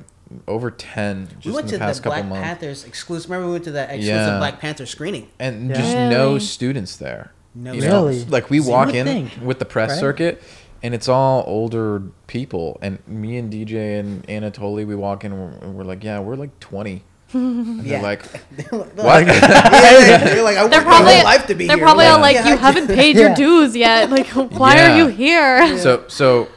over 0.48 0.72
ten, 0.72 1.28
just 1.36 1.46
we 1.46 1.52
went 1.54 1.66
in 1.66 1.72
to 1.72 1.78
the 1.78 1.80
past 1.80 2.04
the 2.04 2.10
couple 2.10 2.24
Black 2.24 2.30
months, 2.30 2.44
Panthers 2.44 2.86
exclusive. 2.86 3.30
Remember, 3.30 3.48
we 3.48 3.54
went 3.54 3.64
to 3.66 3.72
that 3.72 3.90
exclusive 3.92 4.08
Yeah. 4.16 4.38
Black 4.38 4.60
Panther 4.60 4.86
screening. 4.86 5.28
and 5.40 5.70
Yeah. 5.70 5.76
just 5.76 5.94
no 5.96 6.38
students 6.38 6.96
there. 6.98 7.32
No 7.56 7.74
you 7.74 7.82
know? 7.82 8.06
Really? 8.08 8.26
Like 8.26 8.50
we 8.50 8.60
So 8.62 8.72
walk 8.72 8.94
in 8.94 9.06
think, 9.06 9.32
with 9.44 9.60
the 9.60 9.66
press 9.66 9.92
right? 9.92 10.00
circuit, 10.00 10.42
and 10.84 10.94
it's 10.94 11.08
all 11.10 11.44
older 11.48 12.02
people. 12.28 12.78
And 12.82 13.00
me 13.08 13.38
and 13.38 13.52
DJ 13.52 14.00
and 14.00 14.26
Anatoly, 14.28 14.86
we 14.88 14.96
walk 14.96 15.24
in, 15.26 15.34
and 15.34 15.42
we're, 15.42 15.58
and 15.68 15.76
we're 15.76 15.84
like, 15.84 16.04
yeah, 16.04 16.20
we're 16.20 16.36
like 16.36 16.60
twenty. 16.60 17.04
And 17.34 17.84
Yeah. 17.86 17.94
they're 18.00 18.02
like, 18.02 18.24
They're 18.52 18.80
what? 18.80 19.26
yeah, 19.28 20.18
they're 20.24 20.44
like, 20.44 20.58
I 20.58 20.68
They're 20.68 20.80
worked 20.80 20.86
my 20.88 20.92
probably 20.92 21.14
whole 21.16 21.24
life 21.24 21.48
to 21.48 21.56
be 21.56 21.68
they're 21.68 21.78
here. 21.78 21.86
probably 21.86 22.06
all 22.06 22.20
like, 22.20 22.36
Yeah, 22.36 22.48
you 22.50 22.54
I 22.54 22.58
haven't 22.58 22.88
did. 22.88 22.98
paid 22.98 23.16
Yeah. 23.18 23.28
your 23.28 23.36
dues 23.36 23.76
yet. 23.76 24.10
Like, 24.10 24.28
why 24.58 24.80
are 24.82 24.98
you 24.98 25.08
here? 25.08 25.78
so 25.78 26.06
so. 26.08 26.48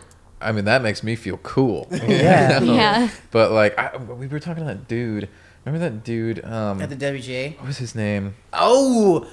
I 0.40 0.52
mean 0.52 0.66
that 0.66 0.82
makes 0.82 1.02
me 1.02 1.16
feel 1.16 1.38
cool. 1.38 1.88
you 1.90 1.98
Yeah. 2.06 2.58
know? 2.58 2.74
Yeah. 2.74 3.08
But 3.30 3.52
like 3.52 3.78
I, 3.78 3.96
we 3.96 4.26
were 4.26 4.40
talking 4.40 4.62
to 4.62 4.68
that 4.68 4.88
dude. 4.88 5.28
Remember 5.64 5.88
that 5.88 6.04
dude? 6.04 6.44
Um, 6.44 6.82
at 6.82 6.90
the 6.90 6.96
WGA. 6.96 7.56
what 7.56 7.66
was 7.68 7.78
his 7.78 7.94
name? 7.94 8.34
Oh, 8.52 9.26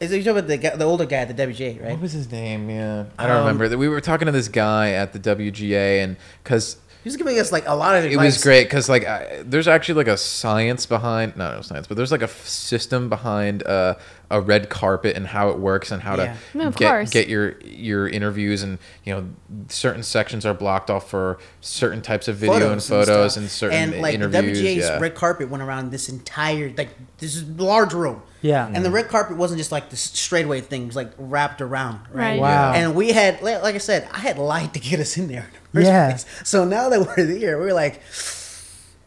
is 0.00 0.10
it 0.10 0.16
you 0.18 0.22
talking 0.24 0.38
about 0.38 0.48
the 0.48 0.56
guy, 0.56 0.74
the 0.74 0.84
older 0.84 1.06
guy 1.06 1.18
at 1.18 1.28
the 1.34 1.46
WGA, 1.46 1.80
right? 1.80 1.92
What 1.92 2.00
was 2.02 2.12
his 2.12 2.30
name? 2.32 2.68
Yeah, 2.68 3.04
I 3.18 3.26
don't 3.28 3.36
Um, 3.36 3.46
remember. 3.46 3.78
We 3.78 3.88
were 3.88 4.00
talking 4.00 4.26
to 4.26 4.32
this 4.32 4.48
guy 4.48 4.90
at 4.90 5.12
the 5.12 5.18
WGA, 5.20 6.02
and 6.02 6.16
because 6.42 6.76
He 7.06 7.08
was 7.08 7.16
giving 7.16 7.38
us 7.38 7.52
like 7.52 7.68
a 7.68 7.74
lot 7.76 7.94
of 7.94 8.04
it 8.04 8.16
was 8.16 8.42
great, 8.42 8.64
because 8.64 8.88
like 8.88 9.06
I, 9.06 9.40
there's 9.44 9.68
actually 9.68 9.94
like 9.94 10.08
a 10.08 10.16
science 10.16 10.86
behind, 10.86 11.36
not 11.36 11.54
no 11.54 11.62
science, 11.62 11.86
but 11.86 11.96
there's 11.96 12.10
like 12.10 12.22
a 12.22 12.24
f- 12.24 12.44
system 12.44 13.08
behind 13.08 13.62
uh, 13.64 13.94
a 14.28 14.40
red 14.40 14.70
carpet 14.70 15.14
and 15.14 15.24
how 15.24 15.50
it 15.50 15.58
works 15.60 15.92
and 15.92 16.02
how 16.02 16.16
Yeah. 16.16 16.34
to 16.52 16.58
No, 16.58 16.70
get 16.72 16.88
course. 16.88 17.10
get 17.10 17.28
your 17.28 17.60
your 17.60 18.08
interviews 18.08 18.64
and 18.64 18.78
you 19.04 19.14
know 19.14 19.28
certain 19.68 20.02
sections 20.02 20.44
are 20.44 20.52
blocked 20.52 20.90
off 20.90 21.08
for 21.08 21.38
certain 21.60 22.02
types 22.02 22.26
of 22.26 22.38
video 22.38 22.72
and 22.72 22.82
photos 22.82 23.34
stuff. 23.34 23.40
and, 23.40 23.48
certain 23.52 23.92
and 23.92 24.02
like 24.02 24.14
interviews. 24.14 24.58
WGA's 24.60 24.76
yeah. 24.88 24.98
red 24.98 25.14
carpet 25.14 25.48
went 25.48 25.62
around 25.62 25.92
this 25.92 26.08
entire 26.08 26.72
like 26.76 26.88
this 27.18 27.36
is 27.36 27.44
large 27.50 27.94
room. 27.94 28.20
Yeah. 28.42 28.66
And 28.72 28.84
the 28.84 28.90
red 28.90 29.06
carpet 29.08 29.36
wasn't 29.36 29.58
just 29.58 29.70
like 29.70 29.90
this 29.90 30.00
straightaway 30.00 30.60
thing; 30.60 30.82
it 30.82 30.86
was 30.86 30.96
like 30.96 31.12
wrapped 31.18 31.60
around, 31.60 32.00
right? 32.10 32.32
Right. 32.32 32.40
Wow. 32.40 32.72
And 32.74 32.94
we 32.96 33.12
had, 33.12 33.40
like 33.42 33.62
like 33.62 33.74
I 33.76 33.78
said, 33.78 34.08
I 34.12 34.18
had 34.18 34.38
lied 34.38 34.74
to 34.74 34.80
get 34.80 34.98
us 35.00 35.16
in 35.16 35.28
there. 35.28 35.50
In 35.78 35.84
the 35.84 35.90
first 35.90 35.92
Yeah. 35.92 36.08
place. 36.10 36.26
So 36.48 36.64
now 36.64 36.88
that 36.88 37.00
we're 37.00 37.24
there, 37.26 37.58
we're 37.58 37.72
like, 37.74 38.00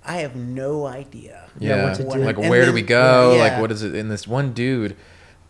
I 0.05 0.17
have 0.17 0.35
no 0.35 0.85
idea. 0.85 1.49
Yeah, 1.59 1.75
Yeah, 1.75 1.83
what 1.85 1.95
to 1.97 2.03
do. 2.03 2.09
like 2.19 2.37
And 2.37 2.49
where 2.49 2.65
do 2.65 2.73
we 2.73 2.81
go? 2.81 3.35
yeah. 3.35 3.43
Like 3.43 3.59
what 3.61 3.71
is 3.71 3.83
it? 3.83 3.93
in 3.95 4.09
this 4.09 4.27
one 4.27 4.53
dude, 4.53 4.95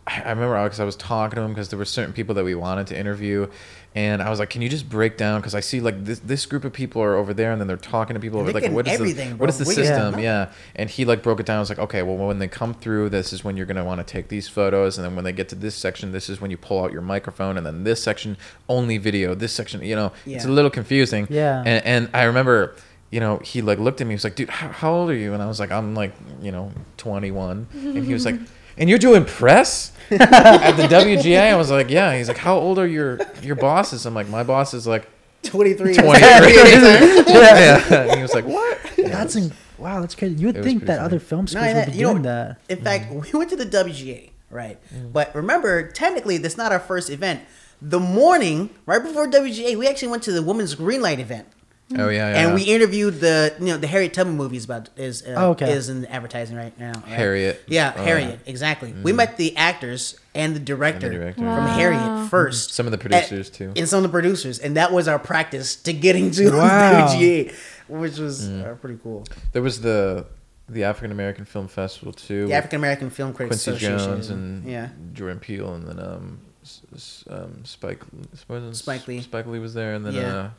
I 0.06 0.22
I 0.22 0.30
remember 0.30 0.62
because 0.64 0.80
I 0.80 0.84
was 0.84 0.96
talking 0.96 1.36
to 1.36 1.42
him 1.42 1.52
because 1.52 1.68
there 1.68 1.78
were 1.78 1.84
certain 1.84 2.12
people 2.12 2.34
that 2.34 2.44
we 2.44 2.54
wanted 2.54 2.86
to 2.88 2.98
interview, 2.98 3.46
and 3.94 4.22
I 4.22 4.30
was 4.30 4.38
like, 4.38 4.50
"Can 4.50 4.62
you 4.62 4.68
just 4.68 4.88
break 4.88 5.16
down?" 5.16 5.40
Because 5.40 5.54
I 5.54 5.60
see 5.60 5.80
like 5.80 6.04
this 6.04 6.20
this 6.20 6.46
group 6.46 6.64
of 6.64 6.72
people 6.72 7.02
are 7.02 7.16
over 7.16 7.34
there, 7.34 7.50
and 7.50 7.60
then 7.60 7.66
they're 7.66 7.76
talking 7.76 8.14
to 8.14 8.20
people 8.20 8.38
And 8.40 8.48
over 8.48 8.60
like 8.60 8.70
what 8.70 8.86
is 8.86 8.94
everything, 8.94 9.30
the 9.30 9.34
bro. 9.36 9.44
what 9.44 9.50
is 9.50 9.58
the 9.58 9.64
system? 9.64 10.14
Yeah. 10.14 10.20
Yeah, 10.20 10.52
and 10.76 10.88
he 10.88 11.04
like 11.04 11.22
broke 11.22 11.40
it 11.40 11.46
down. 11.46 11.56
I 11.56 11.60
was 11.60 11.70
like, 11.70 11.80
"Okay, 11.80 12.02
well 12.02 12.16
when 12.16 12.38
they 12.38 12.46
come 12.48 12.72
through, 12.74 13.08
this 13.08 13.32
is 13.32 13.42
when 13.42 13.56
you're 13.56 13.66
gonna 13.66 13.84
want 13.84 13.98
to 13.98 14.04
take 14.12 14.28
these 14.28 14.48
photos, 14.48 14.96
and 14.96 15.04
then 15.04 15.16
when 15.16 15.24
they 15.24 15.32
get 15.32 15.48
to 15.48 15.56
this 15.56 15.74
section, 15.74 16.12
this 16.12 16.28
is 16.28 16.40
when 16.40 16.50
you 16.50 16.56
pull 16.56 16.84
out 16.84 16.92
your 16.92 17.02
microphone, 17.02 17.56
and 17.56 17.66
then 17.66 17.82
this 17.84 18.02
section 18.02 18.36
only 18.68 18.96
video. 18.98 19.34
This 19.34 19.52
section, 19.52 19.82
you 19.82 19.96
know, 19.96 20.12
it's 20.24 20.44
a 20.44 20.48
little 20.48 20.70
confusing. 20.70 21.26
Yeah. 21.30 21.62
and, 21.66 21.84
and 21.84 22.10
I 22.14 22.24
remember." 22.24 22.76
you 23.12 23.18
know, 23.18 23.38
he 23.38 23.60
like 23.60 23.80
looked 23.80 24.00
at 24.00 24.06
me. 24.06 24.12
He 24.12 24.14
was 24.14 24.22
like, 24.22 24.36
"Dude, 24.36 24.48
how, 24.50 24.68
how 24.68 24.92
old 24.92 25.10
are 25.10 25.14
you?" 25.16 25.34
And 25.34 25.42
I 25.42 25.46
was 25.46 25.58
like, 25.58 25.72
"I'm 25.72 25.96
like, 25.96 26.12
you 26.40 26.52
know, 26.52 26.70
21." 26.98 27.66
And 27.74 28.04
he 28.04 28.12
was 28.12 28.24
like, 28.24 28.36
"And 28.78 28.88
you're 28.88 29.00
doing 29.00 29.24
press 29.24 29.90
at 30.20 30.76
the 30.76 30.82
WGA?" 30.84 31.52
I 31.52 31.56
was 31.56 31.70
like, 31.70 31.90
"Yeah." 31.90 32.16
He's 32.16 32.28
like, 32.28 32.38
"How 32.38 32.56
old 32.58 32.78
are 32.78 32.86
your 32.86 33.18
your 33.42 33.56
bosses?" 33.56 34.06
I'm 34.06 34.14
like, 34.14 34.28
"My 34.28 34.42
boss 34.42 34.74
is 34.74 34.86
like 34.86 35.08
23. 35.42 35.94
23." 35.94 36.02
yeah. 37.32 37.94
And 37.94 38.16
he 38.16 38.22
was 38.22 38.34
like, 38.34 38.44
"What?" 38.44 38.78
That's 38.96 39.36
in, 39.36 39.52
wow. 39.78 40.00
That's 40.00 40.14
crazy. 40.14 40.34
You 40.36 40.48
would 40.48 40.62
think 40.62 40.82
that 40.86 40.96
funny. 40.96 41.06
other 41.06 41.18
film 41.20 41.42
No, 41.42 41.46
schools 41.46 41.74
would 41.74 41.86
be 41.86 41.92
you 41.92 42.02
know- 42.04 42.12
doing 42.12 42.22
that. 42.22 42.60
In 42.68 42.82
fact, 42.82 43.10
mm. 43.10 43.22
we 43.32 43.38
went 43.38 43.50
to 43.50 43.56
the 43.56 43.66
WGA, 43.66 44.30
right? 44.50 44.78
Mm. 44.94 45.12
But 45.12 45.34
remember, 45.34 45.88
technically, 45.90 46.38
that's 46.38 46.56
not 46.56 46.72
our 46.72 46.80
first 46.80 47.10
event. 47.10 47.40
The 47.82 47.98
morning, 48.00 48.70
right 48.84 49.02
before 49.02 49.26
WGA, 49.26 49.76
we 49.76 49.88
actually 49.88 50.08
went 50.08 50.22
to 50.24 50.32
the 50.32 50.42
Women's 50.42 50.74
Green 50.74 51.00
Light 51.00 51.18
event. 51.18 51.48
Oh 51.98 52.08
yeah, 52.08 52.30
yeah. 52.32 52.46
and 52.46 52.54
we 52.54 52.62
interviewed 52.62 53.20
the 53.20 53.54
you 53.58 53.66
know 53.66 53.76
the 53.76 53.86
Harriet 53.88 54.14
Tubman 54.14 54.36
movies 54.36 54.64
about 54.64 54.90
is 54.96 55.22
uh, 55.26 55.34
Oh, 55.36 55.50
okay. 55.50 55.72
is 55.72 55.88
in 55.88 56.06
advertising 56.06 56.56
right 56.56 56.78
now. 56.78 56.92
right? 56.92 57.04
Harriet. 57.06 57.62
Yeah, 57.66 57.92
Oh. 57.96 58.04
Harriet. 58.04 58.38
Exactly. 58.46 58.92
We 58.92 59.12
met 59.12 59.36
the 59.36 59.56
actors 59.56 60.18
and 60.34 60.54
the 60.54 60.60
director, 60.60 61.06
And 61.06 61.14
the 61.16 61.18
director. 61.20 61.40
from 61.40 61.46
Wow. 61.64 61.66
Harriet 61.78 62.30
first. 62.30 62.72
Some 62.74 62.86
of 62.86 62.92
the 62.92 62.98
producers, 62.98 63.48
At- 63.48 63.54
too. 63.54 63.72
And 63.76 63.88
some 63.88 63.98
of 63.98 64.02
the 64.04 64.08
producers, 64.10 64.60
and 64.60 64.76
that 64.76 64.92
was 64.92 65.08
our 65.08 65.18
practice 65.18 65.74
to 65.76 65.92
getting 65.92 66.30
to 66.32 66.50
Wow. 66.52 67.08
WGA, 67.12 67.52
which 67.88 68.18
was 68.18 68.48
Mm. 68.48 68.70
uh, 68.70 68.74
pretty 68.76 68.98
cool. 69.02 69.24
There 69.52 69.62
was 69.62 69.80
the 69.80 70.26
the 70.68 70.84
African 70.84 71.10
American 71.10 71.44
Film 71.44 71.66
Festival 71.66 72.12
too. 72.12 72.46
The 72.46 72.54
African 72.54 72.76
American 72.78 73.10
Film 73.10 73.32
Critics 73.34 73.64
Quincy 73.64 73.84
Association. 73.86 74.12
Jones 74.14 74.30
and 74.30 74.64
yeah, 74.70 74.90
Jordan 75.12 75.40
Peele, 75.40 75.74
and 75.74 75.88
then 75.88 75.98
um, 75.98 76.38
s- 76.62 76.82
s- 76.94 77.24
um 77.28 77.64
Spike 77.64 78.04
Spike 78.74 79.08
Lee. 79.08 79.20
Spike 79.22 79.46
Lee 79.46 79.58
was 79.58 79.74
there, 79.74 79.94
and 79.94 80.06
then 80.06 80.14
Yeah. 80.14 80.36
uh, 80.36 80.50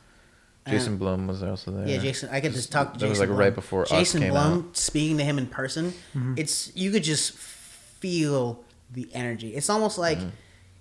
Jason 0.70 0.97
Blum 0.97 1.28
was 1.28 1.41
also 1.41 1.72
there. 1.72 1.88
yeah. 1.88 1.97
Jason, 1.97 2.30
I 2.32 2.39
get 2.39 2.49
to 2.49 2.55
Just- 2.55 2.72
talk 2.72 2.93
to 2.93 2.99
that 2.99 3.05
Jason. 3.05 3.09
was 3.09 3.20
like 3.20 3.30
Blum. 3.30 3.39
right 3.39 3.55
before 3.55 3.82
Us 3.84 3.89
Jason 3.89 4.22
came 4.22 4.32
Blum. 4.32 4.53
out. 4.70 4.78
Speaking 4.78 5.18
to 5.18 5.24
him 5.24 5.38
in 5.38 5.47
person, 5.47 5.93
it's 6.38 6.72
you 6.76 6.91
could 6.91 7.03
just 7.03 7.34
feel 7.34 8.64
the 8.91 9.09
energy. 9.14 9.55
It's 9.55 9.70
almost 9.70 9.97
like 9.97 10.18
Mm-hmm. 10.20 10.30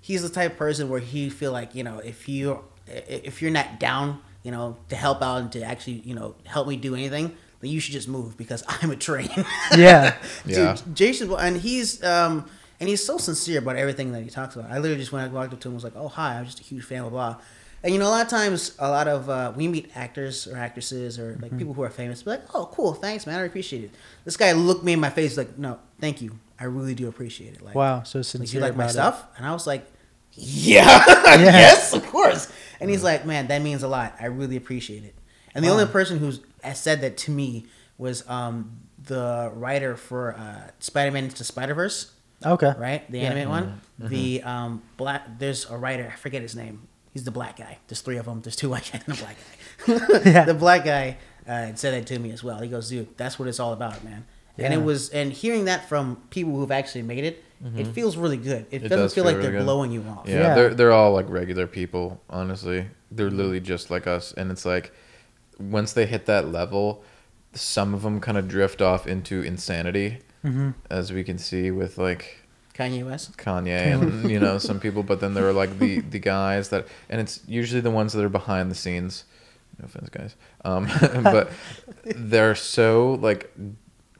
he's 0.01 0.23
the 0.23 0.29
type 0.29 0.53
of 0.53 0.59
person 0.59 0.89
where 0.89 1.01
he 1.01 1.31
feel 1.31 1.53
like 1.53 1.75
you 1.75 1.85
know 1.85 1.99
if 1.99 2.29
you 2.29 2.61
if 2.87 3.41
you're 3.41 3.51
not 3.51 3.79
down, 3.79 4.21
you 4.43 4.51
know, 4.51 4.77
to 4.89 4.97
help 4.97 5.23
out 5.23 5.37
and 5.43 5.53
to 5.53 5.63
actually 5.63 6.01
you 6.05 6.15
know 6.15 6.35
help 6.45 6.67
me 6.69 6.77
do 6.77 6.95
anything, 6.95 7.37
then 7.61 7.71
you 7.71 7.81
should 7.81 7.93
just 7.93 8.09
move 8.09 8.37
because 8.37 8.63
I'm 8.69 8.91
a 8.91 8.97
train. 8.97 9.31
Yeah. 9.77 10.17
Dude, 10.47 10.57
Yeah. 10.57 10.77
Jason, 10.93 11.29
Blum- 11.29 11.41
and 11.41 11.57
he's 11.57 12.03
um 12.05 12.49
and 12.81 12.89
he's 12.89 13.05
so 13.05 13.19
sincere 13.19 13.59
about 13.59 13.77
everything 13.77 14.13
that 14.13 14.23
he 14.23 14.31
talks 14.31 14.57
about. 14.57 14.71
I 14.71 14.79
literally 14.79 14.97
just 15.01 15.13
went 15.13 15.31
I 15.31 15.35
walked 15.35 15.53
up 15.53 15.61
to 15.61 15.69
him 15.69 15.73
and 15.73 15.77
was 15.77 15.85
like, 15.85 15.97
"Oh 15.97 16.09
hi, 16.09 16.39
I'm 16.39 16.45
just 16.47 16.61
a 16.61 16.65
huge 16.65 16.85
fan 16.85 17.05
of 17.05 17.11
blah." 17.13 17.37
And 17.83 17.93
you 17.95 17.99
know, 17.99 18.09
a 18.09 18.11
lot 18.11 18.25
of 18.27 18.29
times, 18.31 18.75
a 18.79 18.91
lot 18.91 19.09
of 19.09 19.31
uh, 19.31 19.53
we 19.57 19.67
meet 19.67 19.91
actors 19.97 20.47
or 20.47 20.57
actresses 20.57 21.19
or 21.19 21.33
Mm-hmm. 21.33 21.43
like 21.43 21.57
people 21.59 21.73
who 21.75 21.83
are 21.83 21.89
famous, 21.91 22.23
be 22.23 22.31
like, 22.31 22.43
"Oh, 22.55 22.69
cool, 22.73 22.93
thanks, 22.95 23.27
man, 23.27 23.39
I 23.41 23.45
appreciate 23.45 23.85
it." 23.85 23.91
This 24.25 24.37
guy 24.37 24.53
looked 24.53 24.85
me 24.85 24.93
in 24.93 25.01
my 25.01 25.09
face 25.11 25.37
like, 25.37 25.57
"No, 25.57 25.79
thank 25.99 26.21
you, 26.21 26.39
I 26.59 26.65
really 26.65 26.95
do 26.95 27.09
appreciate 27.09 27.55
it." 27.55 27.63
Like, 27.63 27.75
Wow. 27.75 28.03
So 28.03 28.21
sincere. 28.23 28.45
like, 28.45 28.53
you 28.55 28.61
like 28.61 28.77
my 28.77 28.85
it. 28.87 28.91
stuff? 28.91 29.25
And 29.39 29.47
I 29.47 29.53
was 29.53 29.67
like, 29.67 29.87
"Yeah, 30.35 31.05
yes, 31.39 31.93
of 31.95 32.05
course." 32.07 32.53
And 32.81 32.91
he's 32.91 33.03
like, 33.03 33.25
"Man, 33.25 33.47
that 33.49 33.63
means 33.63 33.83
a 33.83 33.89
lot. 33.89 34.15
I 34.21 34.27
really 34.27 34.57
appreciate 34.57 35.05
it." 35.05 35.15
And 35.55 35.65
the 35.65 35.69
Wow. 35.69 35.81
only 35.81 35.87
person 35.87 36.19
who's 36.19 36.41
has 36.63 36.79
said 36.79 37.01
that 37.01 37.17
to 37.19 37.31
me 37.31 37.65
was 37.97 38.29
um, 38.29 38.77
the 39.03 39.51
writer 39.55 39.97
for 39.97 40.35
uh, 40.37 40.71
Spider-Man 40.81 41.25
into 41.25 41.45
Spider-Verse, 41.45 42.13
Okay. 42.45 42.73
right? 42.79 43.11
The 43.11 43.19
Yeah. 43.21 43.25
animated 43.27 43.49
one. 43.49 43.81
The 43.99 44.43
um, 44.43 44.83
black. 44.99 45.39
There's 45.39 45.69
a 45.71 45.77
writer. 45.79 46.11
I 46.13 46.17
forget 46.17 46.43
his 46.43 46.55
name. 46.55 46.83
He's 47.13 47.25
the 47.25 47.31
black 47.31 47.57
guy. 47.57 47.79
There's 47.89 48.01
three 48.01 48.17
of 48.19 48.27
them. 48.27 48.41
There's 48.43 48.57
two 48.57 48.71
white 48.71 48.91
guys 48.93 49.03
and 49.07 49.19
a 49.19 49.21
black 49.21 49.37
guy. 49.37 50.21
Yeah. 50.31 50.45
The 50.45 50.55
black 50.55 50.85
guy 50.85 51.17
uh, 51.49 51.75
said 51.75 51.95
that 51.95 52.07
to 52.09 52.19
me 52.19 52.31
as 52.31 52.45
well. 52.45 52.61
He 52.61 52.69
goes, 52.69 52.89
"Dude, 52.91 53.17
that's 53.17 53.39
what 53.39 53.49
it's 53.49 53.59
all 53.61 53.73
about, 53.73 54.05
man." 54.05 54.27
And 54.59 54.75
it 54.75 54.83
was, 54.83 55.09
and 55.09 55.33
hearing 55.33 55.65
that 55.65 55.89
from 55.89 56.17
people 56.29 56.53
who've 56.55 56.71
actually 56.71 57.01
made 57.03 57.25
it, 57.25 57.43
it 57.77 57.87
feels 57.89 58.17
really 58.19 58.37
good. 58.37 58.67
It, 58.71 58.83
It 58.85 58.89
doesn't 58.89 58.99
does 58.99 59.15
feel 59.15 59.25
feel 59.25 59.33
like 59.33 59.37
really 59.39 59.49
they're 59.53 59.59
good. 59.61 59.65
blowing 59.65 59.91
you 59.91 60.03
off. 60.03 60.29
Yeah, 60.29 60.35
Yeah. 60.41 60.55
they're 60.55 60.75
they're 60.75 60.93
all 60.93 61.13
like 61.15 61.29
regular 61.31 61.67
people. 61.67 62.21
Honestly, 62.29 62.87
they're 63.11 63.31
literally 63.31 63.61
just 63.61 63.91
like 63.91 64.07
us, 64.07 64.33
and 64.35 64.51
it's 64.51 64.67
like 64.67 64.93
once 65.59 65.93
they 65.95 66.05
hit 66.05 66.27
that 66.27 66.49
level, 66.53 67.03
some 67.55 67.95
of 67.95 68.03
them 68.03 68.21
kind 68.21 68.37
of 68.37 68.49
drift 68.49 68.83
off 68.83 69.07
into 69.07 69.41
insanity, 69.43 70.19
Mm-hmm. 70.45 70.71
as 70.91 71.11
we 71.13 71.25
can 71.25 71.39
see 71.39 71.71
with 71.71 71.97
like 71.99 72.40
Kanye 72.81 73.05
West. 73.05 73.37
Kanye 73.37 73.69
and 73.93 74.31
you 74.31 74.41
know 74.41 74.59
some 74.59 74.81
people. 74.81 75.03
But 75.03 75.21
then 75.21 75.35
there 75.35 75.47
are 75.49 75.53
like 75.53 75.79
the 75.79 76.01
the 76.01 76.19
guys 76.19 76.71
that, 76.71 76.87
and 77.09 77.21
it's 77.21 77.41
usually 77.47 77.81
the 77.81 77.91
ones 77.91 78.13
that 78.15 78.25
are 78.25 78.29
behind 78.31 78.71
the 78.71 78.75
scenes. 78.75 79.25
No 79.79 79.85
offense, 79.87 80.09
guys. 80.09 80.37
Um, 80.65 80.89
but 81.23 81.51
they're 82.05 82.55
so 82.55 83.19
like 83.21 83.51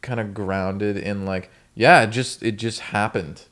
kind 0.03 0.21
of 0.21 0.35
grounded 0.35 0.97
in 0.97 1.25
like 1.25 1.51
yeah, 1.75 2.03
it 2.03 2.09
just 2.11 2.43
it 2.43 2.53
just 2.53 2.81
happened. 2.81 3.43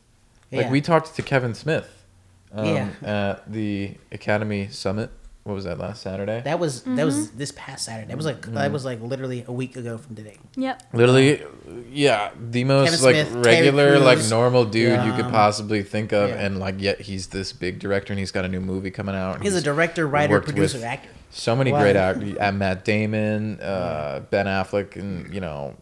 Like 0.51 0.67
Yeah. 0.67 0.71
we 0.71 0.81
talked 0.81 1.15
to 1.17 1.23
Kevin 1.23 1.55
Smith 1.55 2.05
um, 2.53 2.67
Yeah. 2.67 2.89
at 3.03 3.53
the 3.53 3.95
Academy 4.13 4.69
Summit. 4.71 5.11
What 5.49 5.55
was 5.55 5.65
that 5.65 5.79
last 5.79 6.03
Saturday? 6.03 6.43
That 6.45 6.59
was 6.59 6.83
that 6.83 6.91
Mm-hmm. 6.91 7.05
was 7.07 7.31
this 7.31 7.53
past 7.53 7.87
Saturday. 7.87 8.09
That 8.09 8.19
was 8.19 8.27
like 8.27 8.43
that 8.43 8.71
was 8.71 8.85
like 8.85 9.01
literally 9.01 9.47
a 9.49 9.53
week 9.53 9.77
ago 9.77 9.97
from 9.97 10.15
today. 10.15 10.37
Yep. 10.57 10.83
Literally, 10.93 11.43
yeah, 11.91 12.33
the 12.39 12.65
most 12.65 13.03
Kevin 13.03 13.37
like 13.37 13.47
regular, 13.47 13.99
like 13.99 14.19
normal 14.29 14.67
dude 14.67 15.03
you 15.07 15.13
could 15.15 15.31
possibly 15.31 15.83
think 15.83 16.13
of, 16.13 16.29
yeah. 16.29 16.37
and 16.45 16.59
like 16.59 16.75
yet 16.83 17.01
he's 17.01 17.29
this 17.29 17.55
big 17.55 17.79
director 17.79 18.13
and 18.13 18.21
he's 18.21 18.31
got 18.31 18.45
a 18.45 18.49
new 18.49 18.61
movie 18.61 18.91
coming 18.91 19.15
out. 19.15 19.37
and 19.37 19.43
He's 19.45 19.55
a 19.55 19.63
director, 19.63 20.07
writer, 20.07 20.39
producer, 20.43 20.85
actor. 20.85 21.09
So 21.31 21.57
many 21.57 21.73
Wow. 21.73 21.81
great 21.81 21.97
actors. 21.97 22.35
Matt 22.55 22.85
Damon, 22.85 23.59
uh, 23.63 24.21
Ben 24.31 24.45
Affleck, 24.45 24.97
and 24.97 25.33
you 25.33 25.41
know, 25.41 25.77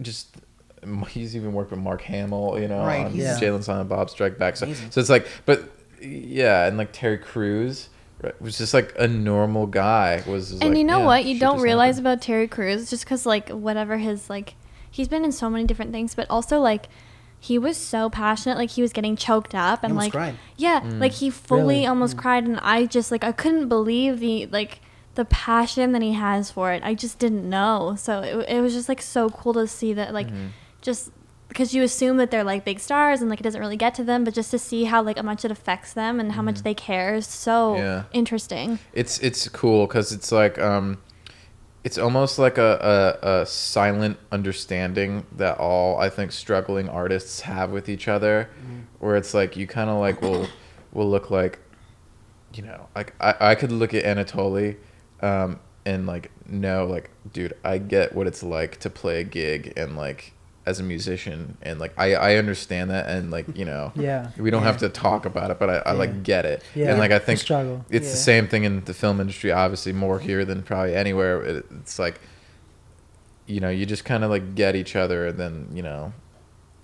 just 0.00 0.34
he's 1.08 1.36
even 1.36 1.52
worked 1.52 1.70
with 1.70 1.78
Mark 1.78 2.02
Hamill. 2.02 2.58
You 2.60 2.66
know, 2.66 2.84
Right, 2.84 3.06
on 3.06 3.12
he's- 3.12 3.38
Jay 3.38 3.46
and 3.46 3.62
Silent 3.62 3.88
Bob 3.88 4.10
Strike 4.10 4.38
Back. 4.38 4.56
So, 4.56 4.66
Amazing. 4.66 4.90
so 4.90 5.00
it's 5.00 5.08
like, 5.08 5.28
but 5.46 5.62
yeah, 6.00 6.66
and 6.66 6.76
like 6.76 6.88
Terry 6.92 7.18
Crews. 7.18 7.88
Right, 8.22 8.40
was 8.40 8.56
just 8.58 8.72
like 8.72 8.94
a 8.98 9.08
normal 9.08 9.66
guy. 9.66 10.22
Was 10.26 10.52
And 10.52 10.60
like, 10.70 10.78
you 10.78 10.84
know 10.84 11.00
yeah, 11.00 11.06
what? 11.06 11.24
You 11.24 11.38
don't 11.40 11.60
realize 11.60 11.96
happened. 11.96 12.06
about 12.06 12.22
Terry 12.22 12.46
Crews 12.48 12.88
just 12.88 13.04
because, 13.04 13.26
like, 13.26 13.48
whatever 13.48 13.98
his, 13.98 14.30
like, 14.30 14.54
he's 14.90 15.08
been 15.08 15.24
in 15.24 15.32
so 15.32 15.50
many 15.50 15.64
different 15.64 15.90
things, 15.92 16.14
but 16.14 16.26
also, 16.30 16.60
like, 16.60 16.86
he 17.40 17.58
was 17.58 17.76
so 17.76 18.08
passionate. 18.08 18.56
Like, 18.56 18.70
he 18.70 18.82
was 18.82 18.92
getting 18.92 19.16
choked 19.16 19.54
up 19.54 19.82
and, 19.82 19.96
like, 19.96 20.12
cried. 20.12 20.36
yeah, 20.56 20.80
Mm. 20.82 21.00
like, 21.00 21.12
he 21.12 21.30
fully 21.30 21.62
Really? 21.62 21.86
almost 21.86 22.16
cried. 22.16 22.44
And 22.44 22.60
I 22.60 22.86
just, 22.86 23.10
like, 23.10 23.24
I 23.24 23.32
couldn't 23.32 23.68
believe 23.68 24.20
the, 24.20 24.46
like, 24.46 24.80
the 25.16 25.24
passion 25.24 25.90
that 25.92 26.02
he 26.02 26.12
has 26.12 26.50
for 26.52 26.70
it. 26.72 26.82
I 26.84 26.94
just 26.94 27.18
didn't 27.18 27.48
know. 27.50 27.96
So 27.98 28.20
it, 28.20 28.48
it 28.56 28.60
was 28.60 28.72
just, 28.72 28.88
like, 28.88 29.02
so 29.02 29.28
cool 29.30 29.54
to 29.54 29.66
see 29.66 29.92
that, 29.94 30.14
like, 30.14 30.28
Mm-hmm. 30.28 30.46
just 30.80 31.10
because 31.52 31.74
you 31.74 31.82
assume 31.82 32.16
that 32.16 32.30
they're 32.30 32.44
like 32.44 32.64
big 32.64 32.80
stars 32.80 33.20
and 33.20 33.28
like 33.28 33.38
it 33.40 33.42
doesn't 33.42 33.60
really 33.60 33.76
get 33.76 33.94
to 33.96 34.04
them, 34.04 34.24
but 34.24 34.32
just 34.34 34.50
to 34.52 34.58
see 34.58 34.84
how 34.84 35.02
like 35.02 35.22
much 35.22 35.44
it 35.44 35.50
affects 35.50 35.92
them 35.92 36.18
and 36.18 36.32
how 36.32 36.42
much 36.42 36.62
they 36.62 36.74
care 36.74 37.14
is 37.14 37.26
so 37.26 37.74
Mm-hmm. 37.74 37.82
Yeah. 37.84 38.02
interesting. 38.12 38.78
it's 38.94 39.18
it's 39.20 39.48
cool 39.50 39.86
because 39.86 40.12
it's 40.12 40.32
like 40.32 40.58
um 40.58 40.98
it's 41.84 41.98
almost 41.98 42.38
like 42.38 42.58
a, 42.58 43.18
a, 43.22 43.40
a 43.42 43.46
silent 43.46 44.16
understanding 44.30 45.26
that 45.36 45.58
all 45.58 45.98
i 45.98 46.08
think 46.08 46.30
struggling 46.32 46.88
artists 46.88 47.40
have 47.42 47.70
with 47.72 47.88
each 47.88 48.06
other 48.08 48.48
where 49.00 49.16
it's 49.16 49.34
like 49.34 49.56
you 49.56 49.66
kind 49.66 49.90
of 49.90 49.98
like 49.98 50.22
will 50.22 50.46
will 50.92 51.10
look 51.10 51.30
like 51.30 51.58
you 52.54 52.62
know 52.62 52.88
like 52.94 53.14
i, 53.20 53.34
I 53.50 53.54
could 53.56 53.72
look 53.72 53.94
at 53.94 54.04
anatoly 54.04 54.76
um 55.20 55.58
and 55.84 56.06
like 56.06 56.30
know 56.46 56.86
like 56.86 57.10
dude 57.32 57.54
i 57.64 57.78
get 57.78 58.14
what 58.14 58.26
it's 58.28 58.42
like 58.42 58.78
to 58.80 58.88
play 58.90 59.20
a 59.20 59.24
gig 59.24 59.72
and 59.76 59.96
like 59.96 60.32
as 60.64 60.78
a 60.78 60.82
musician 60.82 61.56
and 61.62 61.80
like 61.80 61.92
i 61.98 62.14
i 62.14 62.36
understand 62.36 62.90
that 62.90 63.08
and 63.08 63.30
like 63.32 63.46
you 63.56 63.64
know 63.64 63.90
Yeah. 63.96 64.30
we 64.38 64.50
don't 64.50 64.62
have 64.62 64.78
to 64.78 64.88
talk 64.88 65.26
about 65.26 65.50
it 65.50 65.58
but 65.58 65.68
i, 65.68 65.76
I 65.78 65.92
Yeah. 65.92 65.98
like 65.98 66.22
get 66.22 66.44
it 66.44 66.62
Yeah. 66.74 66.90
and 66.90 66.98
like 67.00 67.10
i 67.10 67.18
think 67.18 67.40
struggle. 67.40 67.84
it's 67.90 68.06
Yeah. 68.06 68.12
the 68.12 68.16
same 68.18 68.46
thing 68.48 68.62
in 68.64 68.84
the 68.84 68.94
film 68.94 69.20
industry 69.20 69.50
obviously 69.50 69.92
more 69.92 70.20
here 70.20 70.44
than 70.44 70.62
probably 70.62 70.94
anywhere 70.94 71.42
It- 71.42 71.66
it's 71.80 71.98
like 71.98 72.20
you 73.46 73.60
know 73.60 73.70
you 73.70 73.86
just 73.86 74.04
kind 74.04 74.22
of 74.24 74.30
like 74.30 74.54
get 74.54 74.76
each 74.76 74.94
other 74.96 75.26
and 75.26 75.38
then 75.38 75.68
you 75.74 75.82
know 75.82 76.12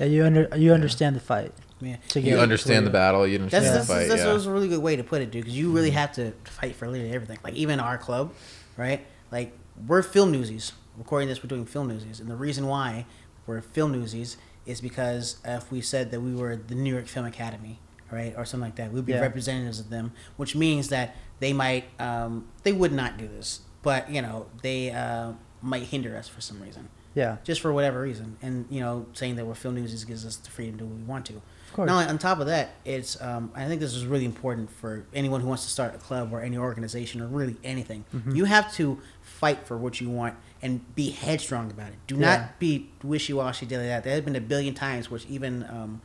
Yeah, 0.00 0.06
you 0.06 0.24
under 0.24 0.48
you 0.56 0.72
understand 0.72 1.16
the 1.16 1.20
fight. 1.20 1.52
Yeah. 1.80 1.96
You 2.14 2.38
understand 2.38 2.84
the 2.86 2.90
battle 2.90 3.24
you 3.26 3.36
understand 3.38 3.64
That's 3.64 3.72
the 3.72 3.78
that's, 3.78 3.88
fight 3.88 4.08
that's, 4.08 4.24
yeah. 4.26 4.32
that's 4.32 4.46
a 4.46 4.50
really 4.50 4.66
good 4.68 4.82
way 4.82 4.96
to 4.96 5.04
put 5.04 5.22
it, 5.22 5.30
dude. 5.30 5.42
Because 5.44 5.56
you 5.56 5.70
really 5.72 5.90
Mm-hmm. 5.90 5.98
have 5.98 6.12
to 6.14 6.32
fight 6.50 6.74
for 6.74 6.88
literally 6.88 7.14
everything. 7.14 7.38
Like 7.44 7.54
even 7.54 7.78
our 7.78 7.96
club, 7.98 8.32
right? 8.76 9.06
Like 9.30 9.52
we're 9.86 10.02
film 10.02 10.32
newsies. 10.32 10.72
Recording 10.96 11.28
this, 11.28 11.40
we're 11.42 11.48
doing 11.48 11.64
film 11.66 11.86
newsies, 11.86 12.18
and 12.18 12.28
the 12.28 12.34
reason 12.34 12.66
why 12.66 13.06
we're 13.48 13.60
film 13.62 13.92
newsies 13.92 14.36
is 14.66 14.80
because 14.80 15.38
if 15.44 15.72
we 15.72 15.80
said 15.80 16.10
that 16.10 16.20
we 16.20 16.34
were 16.34 16.54
the 16.54 16.74
New 16.74 16.92
York 16.92 17.06
Film 17.06 17.24
Academy, 17.26 17.80
right, 18.12 18.34
or 18.36 18.44
something 18.44 18.66
like 18.68 18.76
that, 18.76 18.92
we'd 18.92 19.06
be 19.06 19.12
Yeah. 19.12 19.20
representatives 19.20 19.80
of 19.80 19.88
them, 19.90 20.12
which 20.36 20.54
means 20.54 20.88
that 20.90 21.16
they 21.40 21.52
might, 21.52 21.84
um, 22.00 22.46
they 22.62 22.72
would 22.72 22.92
not 22.92 23.16
do 23.16 23.26
this, 23.26 23.60
but 23.82 24.10
you 24.10 24.20
know, 24.22 24.46
they 24.62 24.90
uh, 24.90 25.32
might 25.62 25.84
hinder 25.84 26.16
us 26.16 26.28
for 26.28 26.40
some 26.40 26.60
reason 26.60 26.88
Yeah. 27.14 27.38
just 27.44 27.60
for 27.62 27.72
whatever 27.72 28.02
reason. 28.02 28.36
And 28.42 28.66
you 28.70 28.80
know, 28.80 29.06
saying 29.14 29.36
that 29.36 29.46
we're 29.46 29.54
film 29.54 29.74
newsies 29.76 30.04
gives 30.04 30.26
us 30.26 30.36
the 30.36 30.50
freedom 30.50 30.74
to 30.78 30.84
do 30.84 30.90
what 30.90 30.98
we 30.98 31.04
want 31.04 31.26
to. 31.26 31.34
Of 31.68 31.74
course. 31.74 31.86
Now, 31.86 31.96
on 31.98 32.16
top 32.18 32.40
of 32.40 32.46
that, 32.46 32.70
it's 32.84 33.20
um, 33.22 33.50
I 33.54 33.66
think 33.66 33.80
this 33.80 33.94
is 33.94 34.06
really 34.06 34.24
important 34.24 34.70
for 34.70 35.04
anyone 35.14 35.40
who 35.42 35.48
wants 35.48 35.64
to 35.64 35.70
start 35.70 35.94
a 35.94 35.98
club 35.98 36.32
or 36.32 36.40
any 36.40 36.56
organization 36.56 37.20
or 37.20 37.26
really 37.26 37.56
anything. 37.62 38.04
Mm-hmm. 38.14 38.34
You 38.36 38.44
have 38.46 38.72
to 38.74 39.00
fight 39.20 39.66
for 39.66 39.76
what 39.76 40.00
you 40.00 40.08
want 40.08 40.34
and 40.62 40.94
be 40.94 41.10
headstrong 41.10 41.70
about 41.70 41.88
it. 41.90 41.98
Do 42.06 42.16
Yeah. 42.16 42.36
not 42.36 42.58
be 42.58 42.90
wishy 43.02 43.32
washy, 43.32 43.66
dilly 43.66 43.86
that. 43.86 44.04
There 44.04 44.14
have 44.14 44.24
been 44.24 44.36
a 44.36 44.40
billion 44.40 44.74
times 44.74 45.10
which 45.10 45.24
even 45.26 45.64
um, 45.64 46.00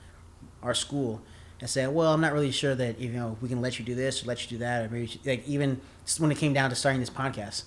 our 0.62 0.74
school 0.74 1.22
has 1.60 1.72
said, 1.72 1.94
"Well, 1.94 2.14
I'm 2.14 2.22
not 2.22 2.34
really 2.34 2.52
sure 2.52 2.76
that 2.76 3.00
you 3.00 3.10
know 3.10 3.38
we 3.42 3.50
can 3.50 3.62
let 3.62 3.80
you 3.80 3.86
do 3.86 3.96
this 3.96 4.24
or 4.24 4.28
let 4.28 4.44
you 4.44 4.50
do 4.50 4.58
that." 4.60 4.86
Or 4.86 4.90
maybe 4.90 5.08
should- 5.08 5.26
like 5.26 5.48
even 5.48 5.82
when 6.20 6.32
it 6.32 6.38
came 6.38 6.54
down 6.54 6.70
to 6.70 6.76
starting 6.76 7.00
this 7.00 7.10
podcast, 7.10 7.64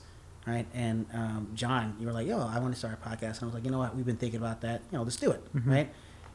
right? 0.46 0.66
And 0.74 1.06
um, 1.12 1.48
John, 1.54 1.96
you 1.98 2.06
were 2.06 2.12
like, 2.12 2.26
"Yo, 2.26 2.38
I 2.38 2.58
want 2.60 2.72
to 2.74 2.78
start 2.78 2.98
a 3.02 3.08
podcast," 3.08 3.34
and 3.38 3.42
I 3.42 3.44
was 3.46 3.54
like, 3.54 3.64
"You 3.64 3.70
know 3.70 3.78
what? 3.78 3.96
We've 3.96 4.06
been 4.06 4.16
thinking 4.16 4.38
about 4.40 4.60
that. 4.60 4.82
You 4.92 4.98
know, 4.98 5.04
let's 5.04 5.16
do 5.16 5.30
it." 5.30 5.42
Right? 5.54 5.90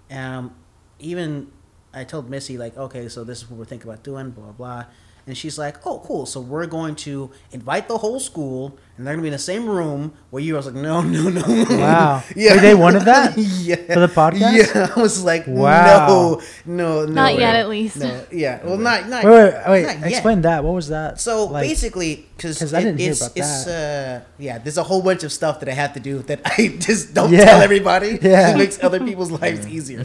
Um, 0.09 0.53
even 0.99 1.51
I 1.93 2.03
told 2.03 2.29
Missy 2.29 2.57
like, 2.57 2.75
"Okay, 2.77 3.07
so 3.09 3.23
this 3.23 3.41
is 3.41 3.49
what 3.49 3.57
we're 3.59 3.65
thinking 3.65 3.89
about 3.89 4.03
doing." 4.03 4.31
Blah 4.31 4.51
blah. 4.51 4.53
blah. 4.53 4.85
And 5.28 5.38
she's 5.38 5.57
like, 5.57 5.86
"Oh, 5.86 6.01
cool. 6.03 6.26
So 6.26 6.41
we're 6.41 6.65
going 6.65 6.95
to 7.07 7.30
invite 7.51 7.88
the 7.88 7.97
whole 7.99 8.19
school, 8.19 8.78
and 8.97 9.05
they're 9.05 9.13
gonna 9.13 9.22
be 9.22 9.28
in 9.28 9.34
the 9.34 9.38
same 9.39 9.69
room 9.69 10.13
where 10.32 10.41
you." 10.41 10.55
I 10.55 10.57
was 10.57 10.65
like, 10.65 10.76
"No, 10.76 11.01
no, 11.01 11.30
no." 11.30 11.43
Wow. 11.78 12.24
Wait, 12.36 12.59
they 12.59 12.74
wanted 12.74 13.03
that? 13.03 13.38
yeah. 13.38 13.76
For 13.76 13.99
the 13.99 14.07
podcast? 14.07 14.74
Yeah. 14.76 14.91
I 14.95 14.99
was 14.99 15.24
like, 15.24 15.45
Wow. 15.47 16.07
"No, 16.07 16.41
no, 16.65 17.05
no." 17.05 17.13
Not 17.13 17.38
yet, 17.38 17.55
at 17.55 17.69
least. 17.69 17.97
No. 17.97 18.26
Yeah. 18.32 18.65
Well, 18.65 18.78
not 18.78 19.07
not. 19.09 19.24
Wait, 19.24 19.32
wait, 19.32 19.67
wait. 19.67 19.84
not 19.86 19.99
yet. 19.99 20.11
Explain 20.11 20.41
that. 20.41 20.63
What 20.63 20.74
was 20.74 20.88
that? 20.88 21.19
So 21.22 21.45
like? 21.45 21.67
basically, 21.69 22.26
because 22.36 22.57
'cause 22.57 22.74
I 22.74 22.82
didn't 22.82 22.99
hear 22.99 23.11
it's, 23.11 23.22
about 23.22 23.38
it's, 23.38 23.67
Uh, 23.67 24.22
yeah, 24.39 24.57
there's 24.57 24.78
a 24.80 24.84
whole 24.84 25.03
bunch 25.03 25.24
of 25.24 25.32
stuff 25.32 25.59
that 25.59 25.69
I 25.69 25.74
have 25.74 25.93
to 25.93 25.99
do 25.99 26.19
that 26.24 26.41
I 26.45 26.67
just 26.80 27.13
don't 27.13 27.32
Yeah. 27.32 27.45
tell 27.45 27.61
everybody. 27.61 28.17
Yeah. 28.22 28.53
it 28.55 28.57
makes 28.57 28.84
other 28.84 28.99
people's 28.99 29.30
lives 29.32 29.67
easier. 29.67 30.03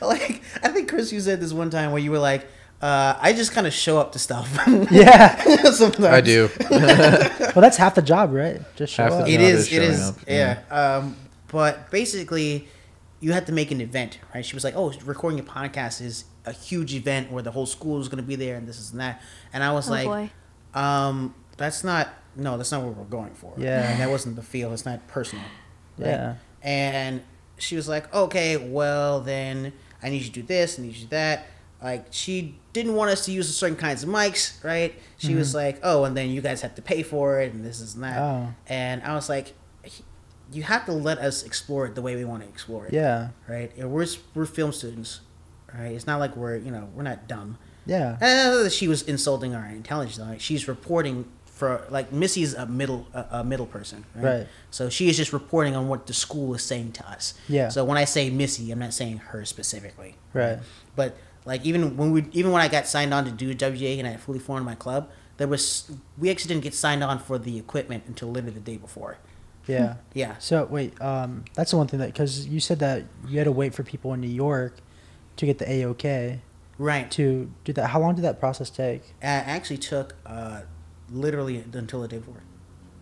like 0.00 0.42
I 0.62 0.68
think 0.68 0.88
Chris, 0.88 1.12
you 1.12 1.20
said 1.20 1.40
this 1.40 1.52
one 1.52 1.70
time 1.70 1.92
where 1.92 2.02
you 2.02 2.10
were 2.10 2.18
like, 2.18 2.46
uh, 2.82 3.16
"I 3.20 3.32
just 3.32 3.52
kind 3.52 3.66
of 3.66 3.72
show 3.72 3.98
up 3.98 4.12
to 4.12 4.18
stuff." 4.18 4.48
Yeah. 4.90 5.36
Sometimes 5.70 6.04
I 6.04 6.20
do. 6.20 6.50
Well, 7.54 7.60
that's 7.60 7.76
half 7.76 7.94
the 7.94 8.02
job, 8.02 8.32
right? 8.32 8.60
Just 8.76 8.94
show 8.94 9.02
Half 9.04 9.12
up. 9.12 9.18
job. 9.20 9.28
It 9.28 9.38
No, 9.38 9.44
is. 9.44 9.70
they're 9.70 9.82
It 9.82 9.94
showing 9.94 10.02
up, 10.08 10.16
Yeah. 10.26 10.60
Um, 10.70 11.16
but 11.48 11.90
basically, 11.90 12.66
you 13.20 13.32
have 13.32 13.44
to 13.46 13.52
make 13.52 13.70
an 13.70 13.80
event, 13.82 14.18
right? 14.34 14.44
She 14.44 14.56
was 14.56 14.64
like, 14.64 14.74
"Oh, 14.76 14.92
recording 15.04 15.38
a 15.38 15.42
podcast 15.42 16.00
is 16.00 16.24
a 16.46 16.52
huge 16.52 16.94
event 16.94 17.30
where 17.30 17.42
the 17.42 17.50
whole 17.50 17.66
school 17.66 18.00
is 18.00 18.08
going 18.08 18.22
to 18.22 18.26
be 18.26 18.36
there, 18.36 18.56
and 18.56 18.66
this 18.66 18.78
is 18.80 18.90
and 18.92 19.00
that." 19.00 19.20
And 19.52 19.62
I 19.62 19.72
was 19.72 19.88
Oh, 19.88 19.92
like, 19.92 20.06
boy. 20.06 20.30
Um, 20.74 21.34
that's 21.58 21.84
not. 21.84 22.08
No, 22.34 22.56
that's 22.56 22.72
not 22.72 22.82
what 22.82 22.96
we're 22.96 23.04
going 23.04 23.34
for. 23.34 23.52
Yeah. 23.58 23.90
And 23.90 24.00
that 24.00 24.08
wasn't 24.08 24.36
the 24.36 24.42
feel. 24.42 24.72
It's 24.72 24.86
not 24.86 25.06
personal. 25.08 25.44
right? 25.98 26.06
Yeah. 26.08 26.34
And 26.62 27.20
she 27.58 27.76
was 27.76 27.86
like, 27.86 28.12
"Okay, 28.14 28.56
well 28.56 29.20
then, 29.20 29.74
I 30.02 30.08
need 30.08 30.22
you 30.22 30.28
to 30.28 30.40
do 30.40 30.42
this. 30.42 30.78
I 30.78 30.82
need 30.82 30.88
you 30.88 30.94
to 30.94 31.00
do 31.02 31.06
that." 31.08 31.46
Like 31.82 32.06
she 32.10 32.54
didn't 32.72 32.94
want 32.94 33.10
us 33.10 33.24
to 33.24 33.32
use 33.32 33.54
certain 33.54 33.76
kinds 33.76 34.02
of 34.02 34.08
mics, 34.08 34.62
right? 34.62 34.94
She 35.18 35.34
was 35.34 35.54
like, 35.54 35.80
"Oh, 35.82 36.04
and 36.04 36.16
then 36.16 36.30
you 36.30 36.40
guys 36.40 36.60
have 36.62 36.74
to 36.76 36.82
pay 36.82 37.02
for 37.02 37.40
it, 37.40 37.52
and 37.52 37.64
this 37.64 37.80
is 37.80 37.94
and 37.94 38.04
that." 38.04 38.18
Oh. 38.18 38.54
And 38.68 39.02
I 39.02 39.14
was 39.14 39.28
like, 39.28 39.54
"You 40.52 40.62
have 40.62 40.86
to 40.86 40.92
let 40.92 41.18
us 41.18 41.42
explore 41.42 41.86
it 41.86 41.94
the 41.94 42.02
way 42.02 42.14
we 42.14 42.24
want 42.24 42.42
to 42.42 42.48
explore 42.48 42.86
it." 42.86 42.92
Yeah. 42.92 43.30
Right. 43.48 43.72
And 43.76 43.90
we're 43.90 44.06
we're 44.34 44.46
film 44.46 44.72
students, 44.72 45.20
right? 45.74 45.92
It's 45.92 46.06
not 46.06 46.20
like 46.20 46.36
we're 46.36 46.56
you 46.56 46.70
know 46.70 46.88
we're 46.94 47.02
not 47.02 47.26
dumb. 47.26 47.58
Yeah. 47.84 48.16
Uh, 48.20 48.68
she 48.68 48.86
was 48.86 49.02
insulting 49.02 49.54
our 49.54 49.66
intelligence. 49.66 50.18
Like 50.18 50.40
she's 50.40 50.68
reporting 50.68 51.24
for 51.46 51.86
like 51.90 52.12
Missy's 52.12 52.54
a 52.54 52.66
middle 52.66 53.06
a, 53.12 53.26
a 53.30 53.44
middle 53.44 53.66
person, 53.66 54.04
right? 54.14 54.24
Right. 54.24 54.46
So 54.70 54.88
she 54.88 55.08
is 55.08 55.16
just 55.16 55.32
reporting 55.32 55.74
on 55.74 55.88
what 55.88 56.06
the 56.06 56.14
school 56.14 56.54
is 56.54 56.62
saying 56.62 56.92
to 56.92 57.08
us. 57.08 57.34
Yeah. 57.48 57.68
So 57.68 57.84
when 57.84 57.98
I 57.98 58.04
say 58.04 58.30
Missy, 58.30 58.70
I'm 58.70 58.78
not 58.78 58.94
saying 58.94 59.18
her 59.18 59.44
specifically. 59.44 60.14
Right. 60.32 60.58
But 60.96 61.16
like 61.44 61.64
even 61.64 61.96
when 61.96 62.12
we 62.12 62.26
even 62.32 62.52
when 62.52 62.62
I 62.62 62.68
got 62.68 62.86
signed 62.86 63.12
on 63.12 63.24
to 63.24 63.30
do 63.30 63.54
WGA 63.54 63.98
and 63.98 64.06
I 64.08 64.16
fully 64.16 64.38
formed 64.38 64.64
my 64.66 64.74
club, 64.74 65.10
there 65.36 65.48
was 65.48 65.90
we 66.18 66.30
actually 66.30 66.48
didn't 66.54 66.64
get 66.64 66.74
signed 66.74 67.02
on 67.02 67.18
for 67.18 67.38
the 67.38 67.58
equipment 67.58 68.04
until 68.06 68.30
literally 68.30 68.54
the 68.54 68.60
day 68.60 68.76
before. 68.76 69.18
Yeah. 69.66 69.96
Yeah. 70.14 70.36
So 70.38 70.64
wait, 70.66 71.00
um, 71.00 71.44
that's 71.54 71.70
the 71.70 71.76
one 71.76 71.86
thing 71.86 72.00
that 72.00 72.06
because 72.06 72.46
you 72.46 72.60
said 72.60 72.78
that 72.80 73.04
you 73.28 73.38
had 73.38 73.44
to 73.44 73.52
wait 73.52 73.74
for 73.74 73.82
people 73.82 74.12
in 74.14 74.20
New 74.20 74.28
York 74.28 74.76
to 75.36 75.46
get 75.46 75.58
the 75.58 75.64
AOK 75.64 76.40
Right. 76.78 77.10
to 77.12 77.50
do 77.64 77.72
that. 77.74 77.88
How 77.90 78.00
long 78.00 78.14
did 78.14 78.22
that 78.22 78.40
process 78.40 78.68
take? 78.70 79.02
It 79.20 79.26
actually 79.26 79.78
took 79.78 80.14
uh, 80.26 80.62
literally 81.10 81.64
until 81.72 82.00
the 82.02 82.08
day 82.08 82.18
before. 82.18 82.42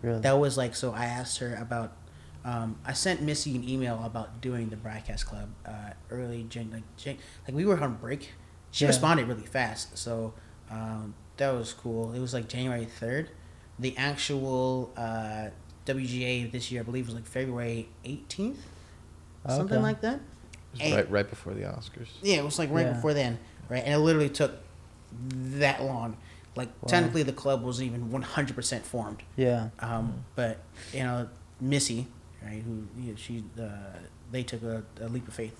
Really? 0.01 0.19
That 0.21 0.39
was 0.39 0.57
like 0.57 0.75
so. 0.75 0.93
I 0.93 1.05
asked 1.05 1.39
her 1.39 1.55
about. 1.55 1.93
Um, 2.43 2.77
I 2.85 2.93
sent 2.93 3.21
Missy 3.21 3.55
an 3.55 3.67
email 3.67 4.01
about 4.03 4.41
doing 4.41 4.69
the 4.69 4.75
broadcast 4.75 5.27
club 5.27 5.49
uh, 5.65 5.91
early 6.09 6.43
Jan- 6.49 6.71
like 6.71 6.83
Jan- 6.97 7.17
like 7.47 7.55
we 7.55 7.65
were 7.65 7.79
on 7.79 7.95
break. 7.95 8.31
She 8.71 8.83
Yeah. 8.85 8.89
responded 8.89 9.27
really 9.27 9.45
fast, 9.45 9.97
so 9.97 10.33
um, 10.71 11.13
that 11.37 11.51
was 11.51 11.73
cool. 11.73 12.13
It 12.13 12.19
was 12.19 12.33
like 12.33 12.47
January 12.47 12.85
third. 12.85 13.29
The 13.79 13.95
actual 13.97 14.91
uh, 14.97 15.49
WGA 15.85 16.51
this 16.51 16.71
year, 16.71 16.81
I 16.81 16.83
believe, 16.83 17.05
was 17.07 17.15
like 17.15 17.25
February 17.25 17.89
eighteenth, 18.05 18.59
something 19.47 19.81
like 19.81 20.01
that. 20.01 20.15
It 20.15 20.21
was 20.73 20.81
Hey. 20.81 20.95
right, 20.95 21.11
right 21.11 21.29
before 21.29 21.53
the 21.53 21.61
Oscars. 21.61 22.07
Yeah, 22.21 22.37
it 22.37 22.45
was 22.45 22.57
like 22.57 22.71
right 22.71 22.85
Yeah. 22.87 22.93
before 22.93 23.13
then, 23.13 23.39
right? 23.69 23.83
And 23.83 23.93
it 23.93 23.97
literally 23.99 24.29
took 24.29 24.53
that 25.59 25.83
long. 25.83 26.17
Like 26.55 26.69
Wow. 26.81 26.87
technically, 26.87 27.23
the 27.23 27.33
club 27.33 27.61
wasn't 27.63 27.87
even 27.89 28.09
one 28.11 28.21
hundred 28.23 28.55
percent 28.55 28.85
formed. 28.85 29.21
Yeah. 29.35 29.69
Um, 29.79 30.23
but 30.35 30.59
you 30.93 31.03
know, 31.03 31.27
Missy, 31.59 32.07
right? 32.43 32.61
Who 32.63 33.15
she 33.17 33.43
uh, 33.61 33.67
they 34.31 34.43
took 34.43 34.63
a, 34.63 34.83
a 35.01 35.07
leap 35.09 35.27
of 35.27 35.33
faith. 35.33 35.55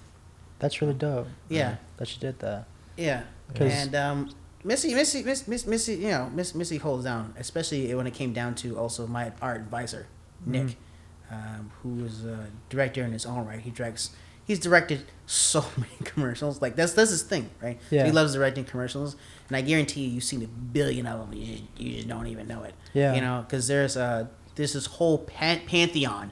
That's 0.59 0.81
really 0.81 0.93
dope. 0.93 1.27
Yeah. 1.49 1.75
That 1.97 2.07
she 2.07 2.19
did 2.19 2.39
that. 2.39 2.65
Yeah, 2.97 3.23
and 3.55 3.95
um, 3.95 4.29
Missy, 4.63 4.93
Missy, 4.93 5.23
Miss, 5.23 5.47
Miss, 5.47 5.65
Missy, 5.65 5.93
you 5.95 6.09
know, 6.09 6.29
Miss 6.35 6.53
Missy 6.53 6.77
holds 6.77 7.05
down, 7.05 7.33
especially 7.37 7.93
when 7.95 8.05
it 8.05 8.13
came 8.13 8.31
down 8.33 8.53
to 8.55 8.77
also 8.77 9.07
my 9.07 9.31
art 9.41 9.57
advisor, 9.61 10.05
Nick, 10.45 10.67
Mhm. 10.67 10.75
um, 11.31 11.71
who 11.81 12.05
is 12.05 12.25
a 12.25 12.47
director 12.69 13.03
in 13.03 13.11
his 13.13 13.25
own 13.25 13.45
right. 13.47 13.59
He 13.59 13.71
directs. 13.71 14.11
He's 14.45 14.59
directed 14.59 15.05
so 15.25 15.63
many 15.77 15.93
commercials. 16.03 16.61
Like 16.61 16.75
that's 16.75 16.93
that's 16.93 17.09
his 17.11 17.23
thing, 17.23 17.49
right? 17.61 17.79
Yeah. 17.89 18.05
he 18.05 18.11
loves 18.11 18.33
directing 18.33 18.65
commercials, 18.65 19.15
and 19.47 19.57
I 19.57 19.61
guarantee 19.61 20.01
you, 20.01 20.09
you've 20.11 20.23
seen 20.25 20.43
a 20.43 20.47
billion 20.47 21.07
of 21.07 21.19
them. 21.31 21.39
You 21.39 21.45
just, 21.55 21.63
you 21.77 21.95
just 21.95 22.07
don't 22.09 22.27
even 22.27 22.47
know 22.47 22.63
it. 22.63 22.75
Yeah. 22.93 23.15
You 23.15 23.21
know, 23.21 23.45
because 23.47 23.67
there's 23.67 23.95
a 23.95 24.29
there's 24.55 24.73
this 24.73 24.85
whole 24.85 25.17
pan- 25.19 25.61
pantheon 25.65 26.31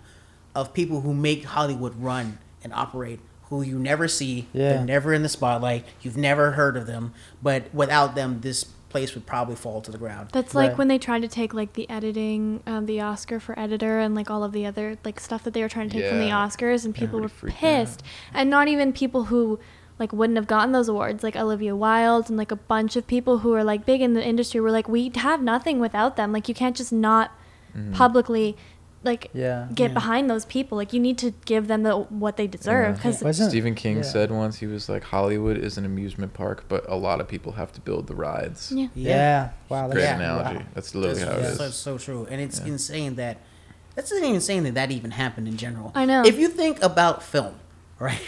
of 0.61 0.73
people 0.73 1.01
who 1.01 1.13
make 1.13 1.43
Hollywood 1.45 1.95
run 2.01 2.37
and 2.63 2.73
operate 2.73 3.19
who 3.49 3.61
you 3.61 3.79
never 3.79 4.07
see. 4.07 4.47
Yeah. 4.53 4.73
They're 4.73 4.85
never 4.85 5.13
in 5.13 5.23
the 5.23 5.29
spotlight. 5.29 5.85
You've 6.01 6.17
never 6.17 6.51
heard 6.51 6.77
of 6.77 6.85
them, 6.87 7.13
but 7.41 7.73
without 7.73 8.13
them, 8.15 8.41
this 8.41 8.63
place 8.89 9.13
would 9.15 9.25
probably 9.25 9.55
fall 9.55 9.81
to 9.81 9.91
the 9.91 9.97
ground. 9.97 10.29
That's 10.31 10.53
like 10.55 10.69
Right. 10.71 10.77
when 10.79 10.87
they 10.87 10.97
tried 10.97 11.21
to 11.21 11.27
take 11.27 11.53
like 11.53 11.73
the 11.73 11.87
editing, 11.89 12.61
um, 12.65 12.85
the 12.87 13.01
Oscar 13.01 13.39
for 13.39 13.57
editor, 13.57 13.99
and 13.99 14.15
like 14.15 14.29
all 14.31 14.43
of 14.43 14.51
the 14.51 14.65
other 14.65 14.97
like 15.05 15.19
stuff 15.19 15.43
that 15.43 15.53
they 15.53 15.61
were 15.61 15.69
trying 15.69 15.89
to 15.89 15.95
take 15.99 16.09
from 16.09 16.19
the 16.19 16.29
Oscars, 16.29 16.85
and 16.85 16.93
people 16.95 17.19
were 17.19 17.25
Everybody 17.25 17.39
freaked 17.53 17.57
pissed, 17.59 18.03
and 18.33 18.49
not 18.49 18.67
even 18.67 18.91
people 18.93 19.25
who 19.25 19.59
like 19.99 20.11
wouldn't 20.13 20.37
have 20.37 20.47
gotten 20.47 20.71
those 20.71 20.87
awards, 20.87 21.23
like 21.23 21.35
Olivia 21.35 21.75
Wilde 21.75 22.29
and 22.29 22.37
like 22.37 22.51
a 22.51 22.55
bunch 22.55 22.95
of 22.95 23.05
people 23.05 23.39
who 23.39 23.53
are 23.53 23.63
like 23.63 23.85
big 23.85 24.01
in 24.01 24.13
the 24.13 24.25
industry 24.25 24.59
were 24.61 24.71
like, 24.71 24.87
we 24.87 25.11
have 25.15 25.41
nothing 25.43 25.79
without 25.79 26.15
them. 26.15 26.31
Like 26.31 26.47
you 26.47 26.55
can't 26.55 26.75
just 26.75 26.91
not 26.93 27.31
publicly 27.93 28.57
like 29.03 29.29
Yeah. 29.33 29.67
get 29.73 29.89
Yeah. 29.89 29.93
behind 29.93 30.29
those 30.29 30.45
people. 30.45 30.77
Like 30.77 30.91
you 30.93 30.99
need 30.99 31.17
to 31.19 31.31
give 31.45 31.67
them 31.67 31.83
the 31.83 31.95
what 31.95 32.35
they 32.37 32.47
deserve 32.47 32.97
because 32.97 33.23
Wasn't- 33.23 33.49
Stephen 33.49 33.73
King 33.75 33.97
yeah. 33.97 34.01
said 34.03 34.29
once 34.31 34.57
he 34.57 34.65
was 34.67 34.89
like 34.89 35.03
Hollywood 35.05 35.57
is 35.57 35.77
an 35.77 35.85
amusement 35.85 36.33
park, 36.33 36.65
but 36.67 36.83
a 36.89 36.95
lot 36.95 37.21
of 37.21 37.27
people 37.27 37.53
have 37.53 37.71
to 37.73 37.81
build 37.81 38.07
the 38.07 38.15
rides. 38.15 38.71
yeah. 38.75 38.87
Yeah. 38.95 39.49
Wow. 39.69 39.83
That's 39.87 39.93
Great 39.93 40.03
Yeah. 40.03 40.15
analogy. 40.17 40.57
wow. 40.57 40.65
That's 40.73 40.93
literally 40.95 41.19
That's, 41.19 41.31
how 41.31 41.37
it 41.37 41.41
that's, 41.41 41.51
is. 41.53 41.57
that's 41.59 41.77
so 41.77 41.97
true, 41.97 42.27
and 42.29 42.41
it's 42.41 42.59
Yeah. 42.59 42.67
insane 42.73 43.15
that 43.15 43.37
that's 43.95 44.11
not 44.11 44.17
even 44.21 44.35
insane 44.35 44.63
that 44.63 44.75
that 44.75 44.91
even 44.91 45.11
happened 45.11 45.47
in 45.47 45.57
general. 45.57 45.91
I 45.95 46.05
know. 46.05 46.23
If 46.25 46.37
you 46.39 46.47
think 46.49 46.81
about 46.83 47.21
film, 47.23 47.55
right? 47.99 48.19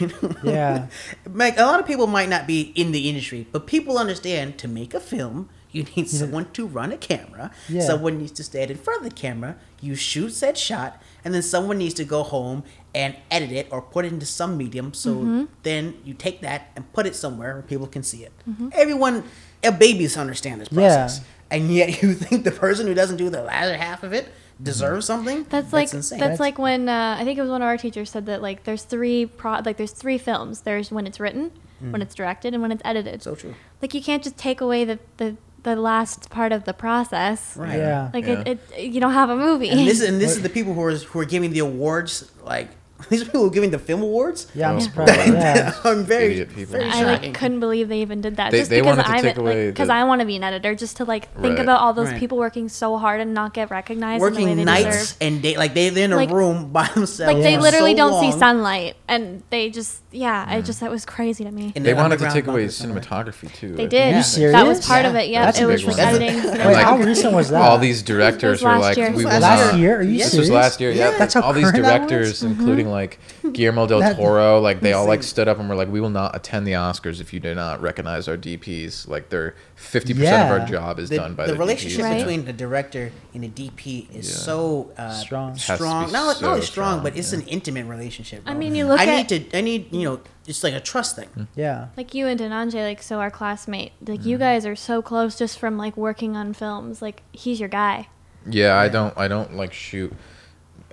Yeah. 0.44 0.88
like 1.34 1.58
a 1.58 1.64
lot 1.64 1.80
of 1.80 1.86
people 1.86 2.08
might 2.08 2.28
not 2.30 2.46
be 2.48 2.74
in 2.76 2.92
the 2.92 3.08
industry, 3.10 3.48
but 3.52 3.68
people 3.68 3.98
understand 3.98 4.58
to 4.60 4.68
make 4.68 4.94
a 4.94 5.00
film. 5.00 5.50
You 5.72 5.84
need 5.96 6.10
someone 6.10 6.52
to 6.52 6.66
run 6.68 6.92
a 6.92 6.98
camera. 6.98 7.52
Yeah. 7.70 7.82
Someone 7.82 8.18
needs 8.20 8.32
to 8.34 8.44
stand 8.44 8.72
in 8.72 8.78
front 8.78 9.04
of 9.06 9.10
the 9.10 9.16
camera. 9.16 9.56
You 9.80 9.96
shoot 9.96 10.32
said 10.34 10.58
shot, 10.58 11.02
and 11.24 11.34
then 11.34 11.42
someone 11.42 11.78
needs 11.78 11.94
to 11.96 12.04
go 12.04 12.24
home 12.24 12.64
and 12.94 13.16
edit 13.30 13.52
it 13.52 13.68
or 13.72 13.82
put 13.82 14.04
it 14.06 14.12
into 14.12 14.26
some 14.26 14.58
medium. 14.58 14.94
So 14.94 15.16
Mm-hmm. 15.16 15.44
then 15.64 15.94
you 16.04 16.14
take 16.14 16.42
that 16.42 16.72
and 16.76 16.92
put 16.94 17.06
it 17.06 17.16
somewhere 17.16 17.54
where 17.54 17.62
people 17.64 17.88
can 17.88 18.04
see 18.04 18.24
it. 18.24 18.34
Everyone, 18.74 19.24
uh, 19.64 19.72
babies 19.72 20.18
understand 20.18 20.62
this 20.62 20.68
Yeah. 20.72 20.80
process, 20.80 21.22
and 21.50 21.74
yet 21.74 22.02
you 22.02 22.14
think 22.16 22.44
the 22.44 22.52
person 22.52 22.88
who 22.88 22.94
doesn't 22.94 23.18
do 23.18 23.30
the 23.30 23.42
latter 23.44 23.78
half 23.78 24.04
of 24.04 24.12
it 24.14 24.28
deserves 24.62 25.06
something? 25.06 25.46
That's 25.50 25.72
like 25.74 25.92
insane. 25.94 26.20
that's 26.20 26.40
like 26.40 26.58
when 26.60 26.88
uh, 26.90 27.16
I 27.20 27.24
think 27.24 27.40
it 27.40 27.42
was 27.42 27.50
one 27.50 27.62
of 27.62 27.68
our 27.68 27.78
teachers 27.78 28.10
said 28.12 28.26
that 28.28 28.42
like 28.42 28.64
there's 28.64 28.84
three 28.84 29.26
pro 29.26 29.60
like 29.66 29.78
there's 29.78 29.92
three 29.94 30.18
films. 30.18 30.62
There's 30.62 30.92
when 30.92 31.08
it's 31.08 31.20
written, 31.20 31.52
when 31.80 32.02
it's 32.02 32.14
directed, 32.14 32.54
and 32.54 32.62
when 32.62 32.72
it's 32.72 32.82
edited. 32.86 33.22
Mm. 33.22 33.24
so 33.24 33.36
true. 33.36 33.56
like 33.82 33.94
you 33.96 34.02
can't 34.04 34.22
just 34.24 34.38
take 34.38 34.62
away 34.62 34.84
the 34.86 35.00
the, 35.18 35.38
the 35.64 35.76
last 35.76 36.30
part 36.30 36.52
of 36.52 36.64
the 36.66 36.74
process. 36.74 37.56
Right. 37.56 37.78
Yeah. 37.78 38.10
Like 38.14 38.26
Yeah. 38.26 38.44
it, 38.46 38.60
it 38.78 38.90
you 38.92 39.00
don't 39.00 39.14
have 39.14 39.30
a 39.30 39.36
movie. 39.36 39.70
And 39.70 39.88
this, 39.88 40.02
and 40.02 40.20
this 40.20 40.36
is 40.36 40.42
the 40.42 40.50
people 40.50 40.74
who 40.74 40.82
are 40.84 40.96
who 40.96 41.20
are 41.20 41.26
giving 41.26 41.52
the 41.52 41.60
awards. 41.60 42.32
Like 42.44 42.70
these 43.10 43.22
are 43.22 43.26
people 43.26 43.42
who 43.42 43.48
are 43.48 43.52
giving 43.52 43.72
the 43.72 43.80
film 43.80 44.02
awards. 44.02 44.48
Yeah. 44.54 44.70
I'm 44.72 44.78
Oh, 44.78 44.80
surprised. 44.80 45.12
Yeah. 45.34 45.74
I'm 45.84 46.04
very, 46.04 46.34
Idiot 46.34 46.50
people. 46.56 46.72
very 46.74 46.90
I 46.90 47.04
like 47.04 47.34
couldn't 47.34 47.60
believe 47.60 47.90
they 47.90 48.02
even 48.02 48.22
did 48.22 48.36
that. 48.38 48.52
They- 48.52 48.60
just 48.60 48.70
they 48.70 48.82
because 48.82 48.98
wanted 48.98 49.08
to 49.10 49.16
I'm 49.16 49.22
take 49.24 49.38
away 49.38 49.70
because 49.72 49.88
the- 49.88 49.94
I 49.94 50.04
want 50.04 50.20
to 50.22 50.26
be 50.26 50.36
an 50.36 50.44
editor, 50.44 50.76
just 50.76 50.98
to 50.98 51.06
like 51.06 51.26
think 51.42 51.56
Right. 51.58 51.60
about 51.60 51.80
all 51.82 51.94
those 51.94 52.10
Right. 52.12 52.20
people 52.20 52.38
working 52.38 52.70
so 52.70 52.98
hard 52.98 53.22
and 53.22 53.34
not 53.34 53.54
get 53.54 53.72
recognized 53.72 54.24
in 54.24 54.34
the 54.34 54.40
way 54.40 54.44
Working 54.44 54.58
they 54.58 54.64
nights 54.64 54.86
deserve. 54.86 55.18
and 55.22 55.42
day, 55.42 55.58
like 55.58 55.74
they 55.74 55.90
they're 55.90 56.06
in 56.06 56.14
a 56.14 56.16
Like- 56.16 56.30
room 56.32 56.72
by 56.72 56.88
themselves. 56.94 57.34
Like 57.34 57.44
they 57.44 57.56
for 57.56 57.62
literally 57.62 57.92
so 57.92 57.98
don't 57.98 58.20
see 58.32 58.38
sunlight, 58.38 58.96
and 59.08 59.44
they 59.50 59.70
just 59.70 60.00
yeah, 60.14 60.46
I 60.48 60.60
just 60.62 60.80
that 60.82 60.92
was 60.92 61.06
crazy 61.06 61.44
to 61.46 61.52
me. 61.52 61.72
in 61.76 61.84
They 61.84 61.92
an 61.92 61.98
wanted 61.98 62.20
to 62.20 62.30
take 62.32 62.46
away 62.48 62.62
bunker 62.64 62.72
somewhere. 62.72 63.02
cinematography 63.02 63.54
too. 63.54 63.74
They 63.76 63.88
did. 63.88 64.14
Are 64.14 64.18
you 64.18 64.24
serious? 64.24 64.52
That 64.54 64.68
was 64.68 64.86
part 64.86 65.04
Yeah. 65.04 65.10
of 65.10 65.16
it. 65.16 65.30
Yeah, 65.30 65.44
it 65.50 65.66
was 65.66 65.82
big 65.82 65.96
just 65.96 65.98
one. 66.00 66.08
editing. 66.08 66.36
That's 66.36 66.48
a- 66.48 66.52
cinema. 66.52 66.70
Wait, 66.70 66.84
how 66.84 66.98
recent 66.98 67.34
was 67.34 67.50
that? 67.50 67.62
All 67.62 67.78
these 67.78 68.02
directors 68.02 68.62
were 68.62 68.72
like, 68.72 68.82
last 68.82 68.98
year. 68.98 69.10
we 69.12 69.24
This 69.24 69.26
was 69.26 69.42
last 69.42 69.78
year? 69.78 70.00
Are 70.00 70.02
you 70.04 70.18
This 70.18 70.34
was 70.36 70.50
last 70.50 70.82
year. 70.82 70.92
Yeah, 70.92 71.12
Yeah. 71.12 71.18
That's 71.18 71.34
how 71.34 71.42
all 71.42 71.54
these 71.54 71.72
current 71.72 71.84
that 71.86 72.02
was? 72.02 72.10
directors, 72.12 72.44
including 72.44 72.91
like 72.92 73.18
Guillermo 73.54 73.88
del 73.88 74.00
That- 74.02 74.18
Toro, 74.18 74.60
like 74.60 74.82
they 74.82 74.94
all 74.94 75.08
like 75.08 75.24
stood 75.24 75.48
up 75.48 75.60
and 75.60 75.68
were 75.68 75.76
like, 75.76 75.90
"We 75.90 76.00
will 76.02 76.10
not 76.10 76.36
attend 76.36 76.68
the 76.68 76.74
Oscars 76.74 77.20
if 77.22 77.34
you 77.34 77.40
do 77.40 77.56
not 77.56 77.82
recognize 77.82 78.28
our 78.28 78.38
DPs." 78.38 79.08
Like 79.08 79.30
they're 79.30 79.56
fifty 79.76 80.14
percent 80.14 80.52
of 80.52 80.60
our 80.62 80.68
job 80.68 81.00
is 81.00 81.10
the, 81.10 81.16
done 81.18 81.34
by 81.34 81.48
the 81.48 81.54
the, 81.54 81.60
relationship 81.60 82.02
DPs. 82.02 82.04
Right. 82.04 82.18
between 82.20 82.46
the 82.46 82.54
director 82.54 83.12
and 83.34 83.44
the 83.44 83.50
DP 83.50 84.14
is 84.14 84.30
Yeah. 84.30 84.36
so 84.36 84.92
uh, 84.98 85.10
Strong. 85.12 85.52
Has 85.54 85.66
to 85.66 85.76
Strong, 85.76 86.06
be 86.08 86.12
not, 86.12 86.42
not 86.42 86.50
only 86.52 86.62
strong, 86.62 86.92
strong, 87.00 87.04
but 87.04 87.18
it's 87.18 87.34
yeah. 87.34 87.40
an 87.40 87.48
intimate 87.48 87.86
relationship. 87.88 88.44
I 88.46 88.54
mean, 88.54 88.76
you 88.76 88.86
look 88.86 89.00
I 89.00 89.06
at- 89.06 89.30
need 89.32 89.50
to. 89.52 89.58
I 89.58 89.62
need 89.62 89.92
you 89.94 90.04
know, 90.04 90.20
it's 90.48 90.64
like 90.64 90.74
a 90.74 90.80
trust 90.80 91.16
thing. 91.16 91.48
Yeah. 91.56 91.88
like 91.98 92.14
you 92.14 92.28
and 92.28 92.40
Denanje, 92.40 92.76
like 92.84 93.02
so 93.02 93.20
our 93.20 93.32
classmate, 93.32 93.94
like 94.06 94.20
Mm-hmm. 94.20 94.30
you 94.30 94.38
guys 94.38 94.66
are 94.66 94.76
so 94.76 95.02
close 95.02 95.38
just 95.38 95.58
from 95.58 95.78
like 95.78 95.96
working 95.98 96.36
on 96.36 96.54
films. 96.54 97.02
Like 97.02 97.24
he's 97.32 97.60
your 97.60 97.70
guy. 97.70 98.08
Yeah, 98.50 98.76
I 98.76 98.88
don't. 98.90 99.16
I 99.18 99.28
don't 99.28 99.56
like 99.56 99.72
shoot 99.72 100.12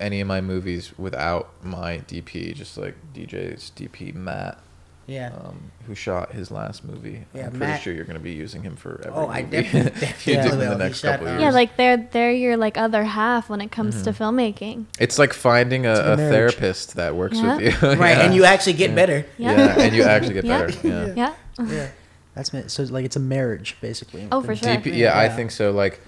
any 0.01 0.21
of 0.21 0.27
my 0.29 0.41
movies 0.41 0.93
without 0.99 1.51
my 1.65 1.99
DP. 2.09 2.55
Just 2.55 2.77
like 2.79 2.95
DJ's 3.15 3.71
DP 3.77 4.15
Matt, 4.15 4.59
Yeah. 5.07 5.31
um, 5.35 5.71
who 5.87 5.95
shot 5.95 6.33
his 6.33 6.51
last 6.51 6.85
movie. 6.85 7.25
Yeah, 7.35 7.47
I'm 7.47 7.53
pretty 7.59 7.79
sure 7.81 7.93
you're 7.93 8.05
going 8.05 8.19
to 8.19 8.23
be 8.23 8.33
using 8.33 8.63
him 8.63 8.77
for 8.77 9.01
every 9.05 9.13
Oh, 9.13 9.29
I 9.29 9.43
definitely- 9.43 9.91
definitely 10.01 10.49
do 10.51 10.63
in 10.63 10.69
the 10.71 10.79
next 10.79 11.03
couple 11.03 11.27
years. 11.29 11.41
Yeah, 11.41 11.51
like 11.51 11.77
they're 11.77 11.97
they're 12.13 12.33
your 12.33 12.57
like 12.57 12.77
other 12.77 13.05
half 13.05 13.49
when 13.49 13.61
it 13.61 13.71
comes 13.71 14.03
to 14.03 14.11
Mm-hmm. 14.11 14.23
filmmaking. 14.23 14.85
it's 15.01 15.19
like 15.19 15.33
finding 15.33 15.87
a, 15.87 15.93
a 15.93 16.13
a 16.13 16.17
therapist 16.17 16.95
that 16.97 17.15
works 17.17 17.37
Yeah. 17.39 17.57
with 17.57 17.83
you. 17.83 17.89
right, 17.97 18.17
Yeah. 18.17 18.25
and 18.25 18.35
you 18.35 18.45
actually 18.45 18.75
get 18.75 18.95
better. 18.95 19.25
Yeah. 19.39 19.53
Yeah, 19.57 19.81
and 19.81 19.95
you 19.97 20.03
actually 20.05 20.35
get 20.35 20.45
better. 20.55 20.71
Yeah. 20.87 21.15
Yeah. 21.17 21.35
Yeah. 21.67 21.89
That's 22.35 22.73
so 22.73 22.85
like 22.85 23.05
it's 23.05 23.17
a 23.17 23.21
marriage 23.21 23.77
basically. 23.81 24.29
Oh, 24.31 24.43
for 24.43 24.55
sure. 24.55 24.69
DP, 24.77 24.97
yeah, 24.97 25.19
I 25.19 25.29
think 25.29 25.51
so. 25.51 25.73
Like, 25.73 26.01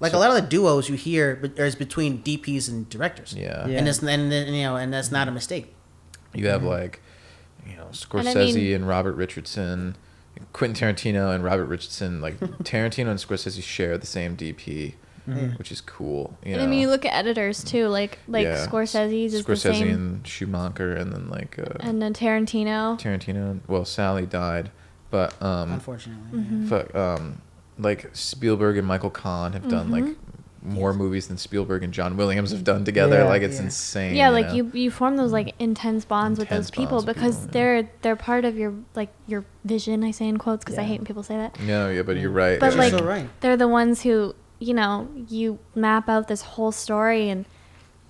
Like 0.00 0.12
a 0.12 0.18
lot 0.18 0.28
of 0.30 0.36
the 0.36 0.42
duos 0.42 0.88
you 0.88 0.96
hear 0.96 1.40
is 1.56 1.74
between 1.76 2.22
DPs 2.22 2.68
and 2.68 2.88
directors. 2.90 3.34
yeah, 3.36 3.66
Yeah. 3.66 3.78
And 3.78 3.88
it's 3.88 4.00
and 4.02 4.30
then, 4.30 4.52
you 4.52 4.62
know 4.64 4.76
and 4.76 4.92
that's 4.92 5.10
not 5.10 5.28
a 5.28 5.30
mistake. 5.30 5.72
you 6.34 6.46
have 6.48 6.62
like, 6.64 7.00
you 7.66 7.76
know, 7.76 7.86
And 8.12 8.28
I 8.28 8.34
Scorsese 8.34 8.54
mean- 8.56 8.74
and 8.74 8.88
Robert 8.88 9.14
Richardson, 9.14 9.96
Quentin 10.52 10.94
Tarantino 10.94 11.34
and 11.34 11.42
Robert 11.44 11.66
Richardson. 11.66 12.20
Like 12.20 12.38
Tarantino 12.64 13.08
and 13.08 13.18
Scorsese 13.20 13.62
share 13.62 13.96
the 13.96 14.06
same 14.06 14.36
DP, 14.36 14.94
Mhm. 15.28 15.56
which 15.58 15.70
is 15.72 15.80
cool. 15.80 16.36
You 16.44 16.52
And 16.52 16.58
know? 16.58 16.64
I 16.64 16.66
mean, 16.66 16.80
you 16.80 16.88
look 16.90 17.04
at 17.06 17.14
editors 17.14 17.62
too, 17.64 17.86
like 17.88 18.18
like 18.28 18.44
Yeah. 18.44 18.66
Scorsese's 18.66 19.32
is 19.32 19.44
the 19.44 19.52
Scorsese 19.54 19.72
same, 19.78 19.88
and 19.90 20.24
Schoonmaker, 20.24 21.00
and 21.00 21.12
then 21.12 21.30
like 21.30 21.58
uh, 21.58 21.76
and 21.80 22.02
then 22.02 22.12
Tarantino. 22.12 23.00
Tarantino. 23.00 23.60
Well, 23.68 23.84
Sally 23.86 24.26
died, 24.26 24.70
but 25.10 25.40
um, 25.40 25.72
Unfortunately. 25.72 26.40
Mhm. 26.40 26.68
fuck, 26.68 26.94
um, 26.94 27.40
like 27.78 28.08
Spielberg 28.12 28.76
and 28.78 28.86
Michael 28.86 29.10
Kahn 29.10 29.52
have 29.52 29.68
done 29.68 29.90
like 29.90 30.04
Mhm. 30.04 30.14
more 30.62 30.90
Yes. 30.92 30.98
movies 30.98 31.26
than 31.28 31.36
Spielberg 31.36 31.82
and 31.82 31.92
John 31.92 32.16
Williams 32.16 32.50
have 32.52 32.64
done 32.64 32.84
together. 32.84 33.18
Yeah. 33.18 33.24
like 33.24 33.42
it's 33.42 33.56
Yeah. 33.58 33.64
insane. 33.64 34.14
Yeah, 34.14 34.28
like 34.30 34.48
know? 34.48 34.54
you 34.54 34.70
you 34.72 34.90
form 34.90 35.16
those 35.16 35.32
like 35.32 35.54
intense 35.58 36.04
bonds 36.04 36.38
with 36.38 36.48
those 36.48 36.70
people 36.70 37.02
because 37.02 37.36
people, 37.38 37.52
they're 37.52 37.88
they're 38.02 38.16
part 38.16 38.44
of 38.44 38.56
your 38.56 38.72
like 38.94 39.10
your 39.26 39.44
vision. 39.64 40.02
I 40.04 40.10
say 40.10 40.26
in 40.28 40.38
quotes 40.38 40.64
because 40.64 40.78
I 40.78 40.82
hate 40.84 40.98
when 41.00 41.06
people 41.06 41.22
say 41.22 41.36
that. 41.36 41.58
No, 41.60 41.90
yeah, 41.90 42.02
but 42.02 42.16
you're 42.16 42.30
right. 42.30 42.58
But 42.60 42.72
yeah. 42.74 42.78
like 42.78 42.92
so 42.92 43.04
right. 43.04 43.28
they're 43.40 43.56
the 43.56 43.68
ones 43.68 44.02
who 44.02 44.34
you 44.60 44.72
know 44.72 45.08
you 45.28 45.58
map 45.74 46.08
out 46.08 46.28
this 46.28 46.42
whole 46.42 46.72
story 46.72 47.28
and 47.28 47.44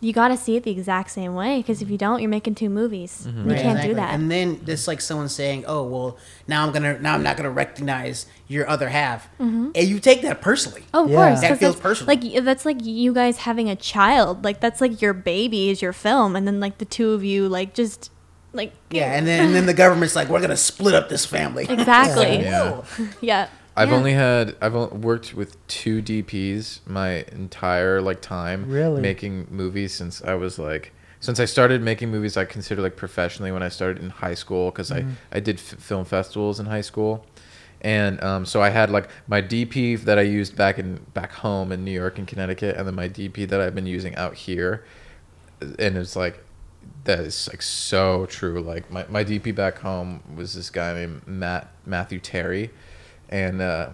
you 0.01 0.13
got 0.13 0.29
to 0.29 0.37
see 0.37 0.55
it 0.57 0.65
the 0.65 0.71
exact 0.71 1.11
same 1.11 1.35
way 1.35 1.59
because 1.59 1.81
if 1.81 1.89
you 1.89 1.97
don't, 1.97 2.21
you're 2.21 2.29
making 2.29 2.55
two 2.55 2.69
movies. 2.69 3.27
Mhm. 3.27 3.45
You 3.45 3.51
Right, 3.53 3.61
can't 3.63 3.67
exactly. 3.79 3.89
do 3.89 3.95
that. 3.95 4.15
And 4.15 4.31
then 4.31 4.61
it's 4.67 4.87
like 4.87 5.01
someone 5.01 5.29
saying, 5.31 5.65
"Oh, 5.67 5.83
well, 5.85 6.19
now 6.47 6.67
I'm 6.67 6.73
gonna 6.73 6.99
now 6.99 7.15
I'm 7.15 7.23
not 7.23 7.37
gonna 7.39 7.51
recognize 7.51 8.27
your 8.47 8.69
other 8.69 8.91
half," 8.91 9.29
and 9.39 9.75
you 9.77 9.99
take 10.01 10.21
that 10.23 10.43
personally. 10.43 10.83
Oh, 10.93 11.05
of 11.05 11.11
Yeah. 11.11 11.17
course. 11.17 11.41
That 11.41 11.49
'cause 11.51 11.59
feels 11.59 11.77
personal. 11.77 12.15
Like 12.15 12.45
that's 12.45 12.67
like 12.67 12.85
you 12.85 13.15
guys 13.15 13.39
having 13.39 13.71
a 13.71 13.77
child. 13.77 14.45
Like 14.45 14.61
that's 14.61 14.81
like 14.83 15.01
your 15.01 15.15
baby 15.15 15.71
is 15.71 15.81
your 15.81 15.93
film, 15.95 16.37
and 16.37 16.47
then 16.47 16.61
like 16.61 16.79
the 16.79 16.85
two 16.85 17.13
of 17.13 17.25
you 17.25 17.49
like 17.49 17.73
just 17.73 18.11
like 18.53 18.73
Yeah, 18.91 19.15
and 19.15 19.27
then 19.27 19.47
and 19.47 19.55
then 19.55 19.65
the 19.67 19.75
government's 19.75 20.15
like, 20.15 20.29
"We're 20.29 20.41
gonna 20.43 20.57
split 20.57 20.95
up 20.95 21.09
this 21.09 21.25
family." 21.25 21.67
exactly. 21.69 22.43
Yeah. 22.43 22.71
Whoa. 22.73 22.85
Yeah. 23.23 23.47
I've 23.77 23.91
Yeah. 23.91 23.95
only 23.97 24.13
had 24.13 24.57
I've 24.61 24.75
worked 24.75 25.35
with 25.35 25.57
two 25.67 26.01
DPs 26.03 26.81
my 26.87 27.25
entire 27.33 28.01
like 28.01 28.21
time 28.21 28.67
Really? 28.69 29.01
making 29.03 29.49
movies 29.51 29.93
since 29.95 30.23
I 30.23 30.35
was 30.35 30.59
like 30.59 30.93
since 31.21 31.41
I 31.41 31.45
started 31.47 31.83
making 31.83 32.11
movies 32.11 32.37
I 32.37 32.45
consider 32.45 32.83
like 32.83 32.97
professionally 32.97 33.51
when 33.51 33.63
I 33.63 33.69
started 33.69 34.03
in 34.03 34.11
high 34.11 34.35
school 34.35 34.71
because 34.71 34.91
Mm-hmm. 34.91 35.11
I 35.33 35.37
I 35.39 35.41
did 35.41 35.57
f- 35.57 35.79
film 35.81 36.05
festivals 36.05 36.61
in 36.61 36.67
high 36.67 36.83
school 36.83 37.27
and 37.81 38.23
um, 38.23 38.47
so 38.47 38.63
I 38.63 38.71
had 38.71 38.91
like 38.91 39.09
my 39.29 39.43
DP 39.43 40.01
that 40.05 40.19
I 40.19 40.23
used 40.23 40.57
back 40.57 40.79
in 40.79 41.05
back 41.13 41.33
home 41.33 41.73
in 41.73 41.85
New 41.85 41.91
York 41.93 42.19
and 42.19 42.27
Connecticut 42.29 42.77
and 42.77 42.87
then 42.87 42.95
my 42.95 43.09
DP 43.09 43.49
that 43.49 43.61
I've 43.61 43.75
been 43.75 43.87
using 43.87 44.15
out 44.17 44.35
here 44.35 44.85
and 45.79 45.97
it's 45.97 46.15
like 46.17 46.43
that 47.05 47.21
is 47.21 47.49
like 47.51 47.63
so 47.63 48.27
true 48.27 48.61
like 48.61 48.91
my, 48.91 49.05
my 49.09 49.25
dp 49.25 49.55
back 49.55 49.79
home 49.79 50.23
was 50.37 50.55
this 50.55 50.69
guy 50.71 50.93
named 50.93 51.27
matt 51.27 51.69
matthew 51.87 52.19
terry 52.19 52.71
and 53.43 53.61
uh 53.61 53.89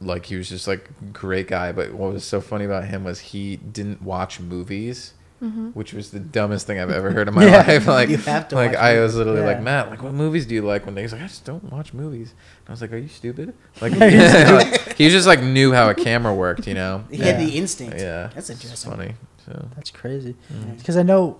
like 0.00 0.26
he 0.26 0.36
was 0.36 0.48
just 0.48 0.68
like 0.68 0.88
great 1.12 1.48
guy 1.48 1.72
but 1.72 1.92
what 1.94 2.12
was 2.12 2.24
so 2.24 2.40
funny 2.40 2.64
about 2.64 2.84
him 2.84 3.02
was 3.04 3.18
he 3.32 3.56
didn't 3.56 4.00
watch 4.02 4.38
movies 4.40 5.14
Mm-hmm. 5.40 5.68
which 5.68 5.92
was 5.92 6.10
the 6.10 6.18
dumbest 6.18 6.66
thing 6.66 6.80
I've 6.80 6.90
ever 6.90 7.12
heard 7.12 7.28
in 7.28 7.34
my 7.40 7.46
Yeah. 7.46 7.58
life. 7.64 7.86
Like, 7.86 8.08
You 8.08 8.16
have 8.16 8.48
to 8.48 8.56
like 8.56 8.72
watch 8.72 8.80
I 8.80 8.98
was 8.98 9.14
literally 9.14 9.42
like, 9.42 9.62
Matt, 9.62 9.88
like, 9.88 10.02
what 10.02 10.12
movies 10.12 10.46
do 10.46 10.54
you 10.56 10.62
like? 10.62 10.84
When 10.84 10.96
day 10.96 11.02
he's 11.02 11.12
like, 11.12 11.22
I 11.22 11.28
just 11.28 11.44
don't 11.44 11.62
watch 11.70 11.94
movies. 11.94 12.30
And 12.32 12.68
I 12.68 12.72
was 12.72 12.80
like, 12.80 12.92
Are 12.92 12.96
you 12.96 13.06
stupid? 13.06 13.54
Like, 13.80 13.92
Are 14.00 14.08
you 14.08 14.18
like, 14.18 14.96
he 14.96 15.08
just 15.10 15.28
like 15.28 15.40
knew 15.40 15.72
how 15.72 15.88
a 15.90 15.94
camera 15.94 16.34
worked, 16.34 16.66
you 16.66 16.74
know? 16.74 17.04
He 17.08 17.18
had 17.18 17.38
the 17.38 17.56
instinct. 17.56 17.98
Yeah, 18.00 18.30
that's 18.34 18.50
it's 18.50 18.64
interesting. 18.64 18.90
funny. 18.90 19.14
So 19.46 19.68
That's 19.76 19.92
crazy. 19.92 20.34
mm. 20.52 20.76
Because 20.76 20.96
I 20.96 21.04
know, 21.04 21.38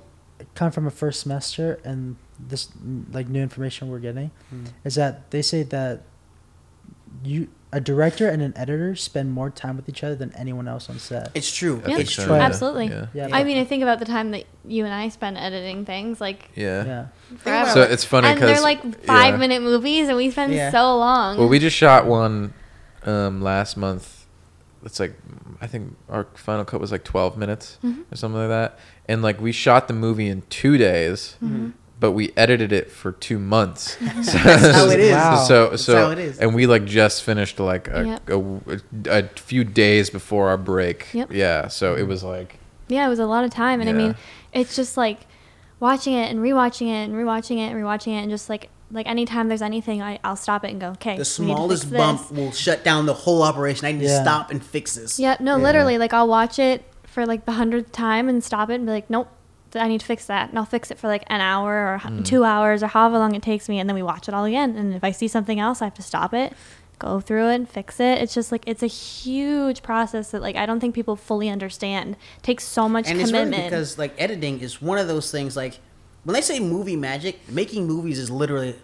kind 0.55 0.69
of 0.69 0.75
from 0.75 0.87
a 0.87 0.93
first 0.93 1.19
semester, 1.19 1.81
and 1.85 2.15
this 2.39 2.69
like 3.11 3.27
new 3.27 3.43
information 3.43 3.89
we're 3.89 3.99
getting 3.99 4.31
Mm. 4.55 4.67
is 4.85 4.95
that 4.95 5.33
they 5.33 5.43
say 5.43 5.65
that 5.65 6.03
you 7.25 7.49
a 7.71 7.81
director 7.81 8.29
and 8.29 8.41
an 8.41 8.55
editor 8.57 8.97
spend 8.97 9.31
more 9.31 9.51
time 9.51 9.77
with 9.77 9.89
each 9.91 10.03
other 10.03 10.15
than 10.17 10.33
anyone 10.35 10.67
else 10.67 10.89
on 10.89 10.99
set. 10.99 11.31
It's 11.35 11.55
true. 11.55 11.83
Yeah. 11.87 11.99
It's 11.99 12.15
so, 12.15 12.25
true. 12.25 12.35
Absolutely. 12.35 12.87
Yeah. 12.87 13.07
Yeah. 13.13 13.29
I 13.31 13.45
mean, 13.45 13.59
I 13.59 13.65
think 13.65 13.83
about 13.83 13.99
the 13.99 14.07
time 14.07 14.31
that 14.31 14.45
you 14.65 14.87
and 14.87 14.95
I 14.95 15.11
spent 15.11 15.37
editing 15.37 15.85
things, 15.85 16.19
like 16.19 16.51
Yeah. 16.55 16.85
yeah. 16.85 17.07
forever. 17.37 17.71
So 17.71 17.83
it's 17.83 18.05
funny 18.05 18.29
and 18.29 18.37
because 18.41 18.55
they're 18.55 18.63
like 18.63 19.05
five 19.05 19.39
minute 19.39 19.61
movies, 19.63 20.09
and 20.09 20.17
we 20.17 20.31
spend 20.31 20.55
Yeah. 20.55 20.71
so 20.71 20.97
long. 20.97 21.37
Well, 21.37 21.49
we 21.49 21.59
just 21.59 21.77
shot 21.77 22.07
one 22.07 22.55
um, 23.05 23.43
last 23.43 23.77
month. 23.77 24.27
It's 24.85 24.99
like 25.01 25.15
I 25.61 25.67
think 25.67 25.97
our 26.09 26.27
final 26.35 26.65
cut 26.65 26.81
was 26.81 26.91
like 26.93 27.05
twelve 27.05 27.37
minutes 27.37 27.79
Mhm. 27.85 28.05
or 28.11 28.17
something 28.17 28.39
like 28.41 28.49
that, 28.49 28.79
and 29.09 29.21
like 29.23 29.41
we 29.41 29.53
shot 29.53 29.89
the 29.89 29.95
movie 29.95 30.29
in 30.29 30.43
two 30.49 30.79
days, 30.79 31.37
Mhm. 31.45 31.73
But 32.01 32.13
we 32.13 32.33
edited 32.37 32.73
it 32.73 32.91
for 32.91 33.13
two 33.13 33.39
months. 33.39 33.97
That's 34.01 34.33
how 34.33 34.87
it 34.89 35.01
is. 35.01 35.13
Wow. 35.13 35.45
So 35.45 35.71
That's 35.71 35.85
so 35.85 35.97
how 35.97 36.11
it 36.13 36.19
is. 36.19 36.39
and 36.39 36.55
we 36.55 36.67
like 36.67 36.85
just 36.85 37.25
finished 37.25 37.59
like 37.59 37.89
a, 37.89 38.21
Yep. 38.29 38.31
a, 38.31 38.81
a 39.19 39.23
few 39.37 39.65
days 39.65 40.09
before 40.11 40.49
our 40.49 40.57
break. 40.59 41.09
Yep. 41.13 41.33
Yeah. 41.33 41.69
So 41.69 41.95
it 41.97 42.05
was 42.07 42.23
like 42.23 42.59
Yeah, 42.89 43.07
it 43.07 43.09
was 43.09 43.19
a 43.19 43.27
lot 43.27 43.45
of 43.45 43.51
time, 43.51 43.81
and 43.81 43.91
I 43.91 43.93
mean, 43.93 44.15
it's 44.53 44.77
just 44.77 44.97
like 44.97 45.21
watching 45.81 46.15
it 46.15 46.31
and 46.31 46.41
rewatching 46.41 46.87
it 46.89 47.05
and 47.09 47.15
rewatching 47.15 47.57
it 47.59 47.71
and 47.73 47.75
rewatching 47.83 48.17
it, 48.19 48.23
and 48.23 48.31
just 48.31 48.49
like 48.49 48.69
like 48.91 49.07
anytime 49.07 49.49
there's 49.49 49.61
anything, 49.61 50.01
I 50.01 50.19
I'll 50.25 50.37
stop 50.37 50.65
it 50.65 50.71
and 50.71 50.81
go, 50.81 50.89
okay. 50.93 51.19
The 51.19 51.37
we 51.41 51.47
need 51.47 51.55
to 51.55 51.77
smallest 51.77 51.93
bump 51.93 52.31
will 52.33 52.53
shut 52.53 52.85
down 52.85 53.05
the 53.07 53.13
whole 53.15 53.43
operation. 53.43 53.87
I 53.87 53.93
need 53.93 54.03
to 54.03 54.23
stop 54.23 54.51
and 54.51 54.65
fix 54.65 54.95
this. 54.95 55.19
Yep. 55.19 55.41
no, 55.41 55.57
Yeah. 55.57 55.63
literally, 55.63 55.99
like 55.99 56.15
I'll 56.15 56.29
watch 56.29 56.59
it 56.59 56.85
for 57.05 57.27
like 57.27 57.45
the 57.45 57.53
hundredth 57.53 57.93
time 57.93 58.29
and 58.29 58.43
stop 58.43 58.71
it 58.71 58.75
and 58.75 58.87
be 58.87 58.93
like, 58.93 59.11
nope. 59.11 59.29
I 59.75 59.89
need 59.89 60.01
to 60.01 60.07
fix 60.07 60.27
that, 60.27 60.49
and 60.51 60.59
I'll 60.59 60.65
fix 60.65 60.91
it 60.91 60.99
for 60.99 61.09
like 61.09 61.25
an 61.29 61.41
hour 61.41 61.95
or 61.95 61.99
Mm. 61.99 62.25
two 62.25 62.45
hours 62.45 62.83
or 62.83 62.87
however 62.89 63.19
long 63.19 63.35
it 63.35 63.43
takes 63.43 63.69
me, 63.69 63.79
and 63.79 63.89
then 63.89 63.95
we 63.95 64.03
watch 64.03 64.29
it 64.29 64.35
all 64.35 64.45
again. 64.45 64.77
And 64.77 64.95
if 64.95 65.05
I 65.05 65.11
see 65.11 65.29
something 65.29 65.59
else, 65.61 65.83
I 65.83 65.87
have 65.87 65.95
to 65.95 66.03
stop 66.03 66.33
it, 66.35 66.53
go 66.99 67.21
through 67.21 67.49
it, 67.51 67.55
and 67.57 67.69
fix 67.69 68.01
it. 68.01 68.19
It's 68.23 68.35
just 68.35 68.51
like 68.51 68.63
it's 68.67 68.83
a 68.83 68.87
huge 68.87 69.83
process 69.83 70.31
that 70.31 70.43
like 70.43 70.57
I 70.57 70.65
don't 70.67 70.81
think 70.81 70.95
people 70.95 71.17
fully 71.17 71.49
understand. 71.49 72.17
takes 72.43 72.65
so 72.65 72.89
much 72.89 73.09
and 73.09 73.21
it's 73.21 73.33
really 73.33 73.51
because 73.51 73.99
like 73.99 74.15
editing 74.19 74.61
is 74.61 74.81
one 74.81 74.99
of 74.99 75.07
those 75.09 75.31
things 75.31 75.57
like 75.57 75.79
when 76.25 76.35
they 76.35 76.41
say 76.41 76.59
movie 76.61 76.97
magic 76.97 77.39
making 77.49 77.87
movies 77.87 78.19
is 78.19 78.31
literally 78.31 78.75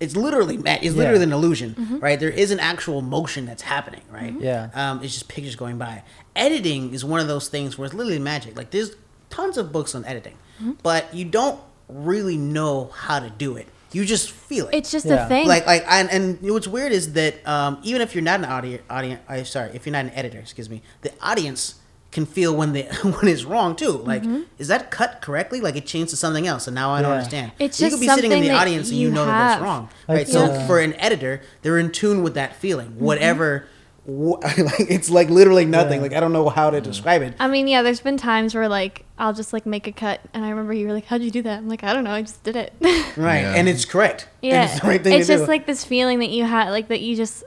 it's 0.00 0.16
literally 0.16 0.56
it's 0.64 0.84
Yeah. 0.84 0.90
literally 0.92 1.24
an 1.24 1.32
illusion 1.32 1.74
Mm-hmm. 1.78 1.98
right 1.98 2.18
there 2.18 2.30
is 2.30 2.50
an 2.50 2.58
actual 2.60 3.02
motion 3.02 3.44
that's 3.46 3.62
happening 3.62 4.00
right 4.10 4.34
Yeah. 4.40 4.68
um, 4.74 5.02
it's 5.02 5.12
just 5.14 5.28
pictures 5.28 5.56
going 5.56 5.78
by 5.78 6.02
editing 6.34 6.92
is 6.94 7.04
one 7.04 7.20
of 7.20 7.28
those 7.28 7.48
things 7.48 7.76
where 7.78 7.86
it's 7.86 7.94
literally 7.94 8.18
magic 8.18 8.56
like 8.56 8.70
there's 8.70 8.92
tons 9.30 9.56
of 9.56 9.72
books 9.72 9.94
on 9.94 10.04
editing 10.04 10.36
Mm-hmm. 10.60 10.72
but 10.82 11.14
you 11.14 11.24
don't 11.24 11.58
really 11.88 12.36
know 12.36 12.90
how 12.94 13.18
to 13.18 13.30
do 13.30 13.56
it 13.56 13.66
you 13.92 14.04
just 14.04 14.30
feel 14.30 14.68
it 14.68 14.74
it's 14.74 14.90
just 14.90 15.06
Yeah. 15.06 15.24
a 15.24 15.28
thing. 15.28 15.48
like 15.48 15.66
like 15.66 15.84
and, 15.88 16.10
and 16.10 16.38
what's 16.42 16.68
weird 16.68 16.92
is 16.92 17.14
that 17.14 17.34
um, 17.48 17.78
even 17.82 18.02
if 18.02 18.14
you're 18.14 18.22
not 18.22 18.40
an 18.40 18.44
audience 18.44 18.82
audience 18.90 19.20
I 19.26 19.42
sorry 19.44 19.70
if 19.74 19.86
you're 19.86 19.92
not 19.94 20.04
an 20.04 20.10
editor 20.10 20.38
excuse 20.38 20.68
me 20.68 20.82
the 21.00 21.12
audience 21.22 21.76
can 22.12 22.26
feel 22.26 22.54
when 22.54 22.72
the 22.74 22.82
when 23.20 23.26
it's 23.28 23.44
wrong 23.44 23.74
too 23.74 23.92
like 24.12 24.22
is 24.58 24.68
that 24.68 24.90
cut 24.90 25.22
correctly 25.22 25.60
like 25.62 25.76
it 25.76 25.86
changed 25.86 26.10
to 26.10 26.16
something 26.16 26.46
else 26.46 26.66
and 26.68 26.74
now 26.74 26.90
I 26.90 27.00
don't 27.00 27.10
Yeah. 27.12 27.16
understand 27.16 27.52
It's 27.58 27.80
you 27.80 27.86
just 27.86 27.96
could 27.96 28.00
be 28.02 28.08
sitting 28.08 28.24
in 28.30 28.36
something 28.36 28.42
the 28.42 28.48
that 28.50 28.60
audience 28.60 28.90
and 28.90 28.98
you 28.98 29.08
you 29.08 29.14
know 29.14 29.24
that 29.24 29.32
that's 29.32 29.54
have. 29.54 29.62
wrong 29.62 29.88
Like 30.08 30.16
right 30.18 30.28
so 30.28 30.46
the- 30.46 30.60
for 30.66 30.78
an 30.78 30.92
editor 31.00 31.40
they're 31.62 31.78
in 31.78 31.90
tune 31.90 32.22
with 32.22 32.34
that 32.34 32.54
feeling 32.56 32.98
whatever 32.98 33.66
wh- 34.06 34.40
like 34.42 34.88
it's 34.90 35.08
like 35.10 35.28
literally 35.30 35.64
nothing. 35.66 35.96
Yeah. 36.00 36.02
Like 36.02 36.12
I 36.14 36.20
don't 36.20 36.32
know 36.32 36.48
how 36.48 36.70
to 36.70 36.80
describe 36.80 37.22
it. 37.22 37.34
I 37.38 37.46
mean, 37.48 37.68
yeah, 37.68 37.82
there's 37.82 38.00
been 38.00 38.16
times 38.16 38.54
where 38.54 38.66
like 38.68 39.04
I'll 39.20 39.32
just 39.34 39.52
like 39.52 39.66
make 39.66 39.86
a 39.86 39.92
cut, 39.92 40.20
and 40.34 40.44
I 40.44 40.48
remember 40.50 40.72
you 40.72 40.86
were 40.86 40.92
like, 40.94 41.04
"How'd 41.06 41.22
you 41.22 41.30
do 41.30 41.42
that?" 41.42 41.58
I'm 41.58 41.68
like, 41.68 41.84
"I 41.84 41.92
don't 41.92 42.04
know, 42.04 42.10
I 42.12 42.22
just 42.22 42.42
did 42.42 42.56
it." 42.56 42.72
Right, 43.16 43.40
Yeah. 43.42 43.54
and 43.54 43.68
it's 43.68 43.84
correct. 43.84 44.28
And 44.42 44.52
yeah, 44.52 44.64
it's 44.64 44.80
the 44.80 44.86
right 44.88 45.02
thing 45.02 45.12
it's 45.18 45.26
to 45.26 45.32
just 45.34 45.44
do. 45.44 45.48
like 45.50 45.66
this 45.66 45.84
feeling 45.84 46.20
that 46.20 46.30
you 46.30 46.44
had, 46.44 46.70
like 46.70 46.88
that 46.88 47.00
you 47.00 47.14
just, 47.16 47.44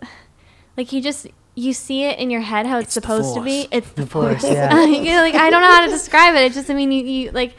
like 0.77 0.91
you 0.93 1.01
just 1.01 1.27
you 1.55 1.73
see 1.73 2.03
it 2.03 2.17
in 2.19 2.29
your 2.29 2.41
head 2.41 2.65
how 2.65 2.77
it's, 2.79 2.87
It's 2.87 2.93
supposed 2.95 3.35
to 3.35 3.41
be. 3.41 3.67
It's 3.71 3.89
the, 3.91 4.01
The 4.01 4.07
force, 4.07 4.41
force. 4.41 4.53
yeah. 4.53 4.83
You're 4.85 5.21
like 5.21 5.35
I 5.35 5.49
don't 5.49 5.61
know 5.61 5.67
how 5.71 5.85
to 5.85 5.91
describe 5.91 6.35
it. 6.35 6.41
It's 6.43 6.55
just 6.55 6.69
I 6.69 6.73
mean 6.73 6.91
you, 6.91 7.03
you 7.03 7.31
like 7.31 7.55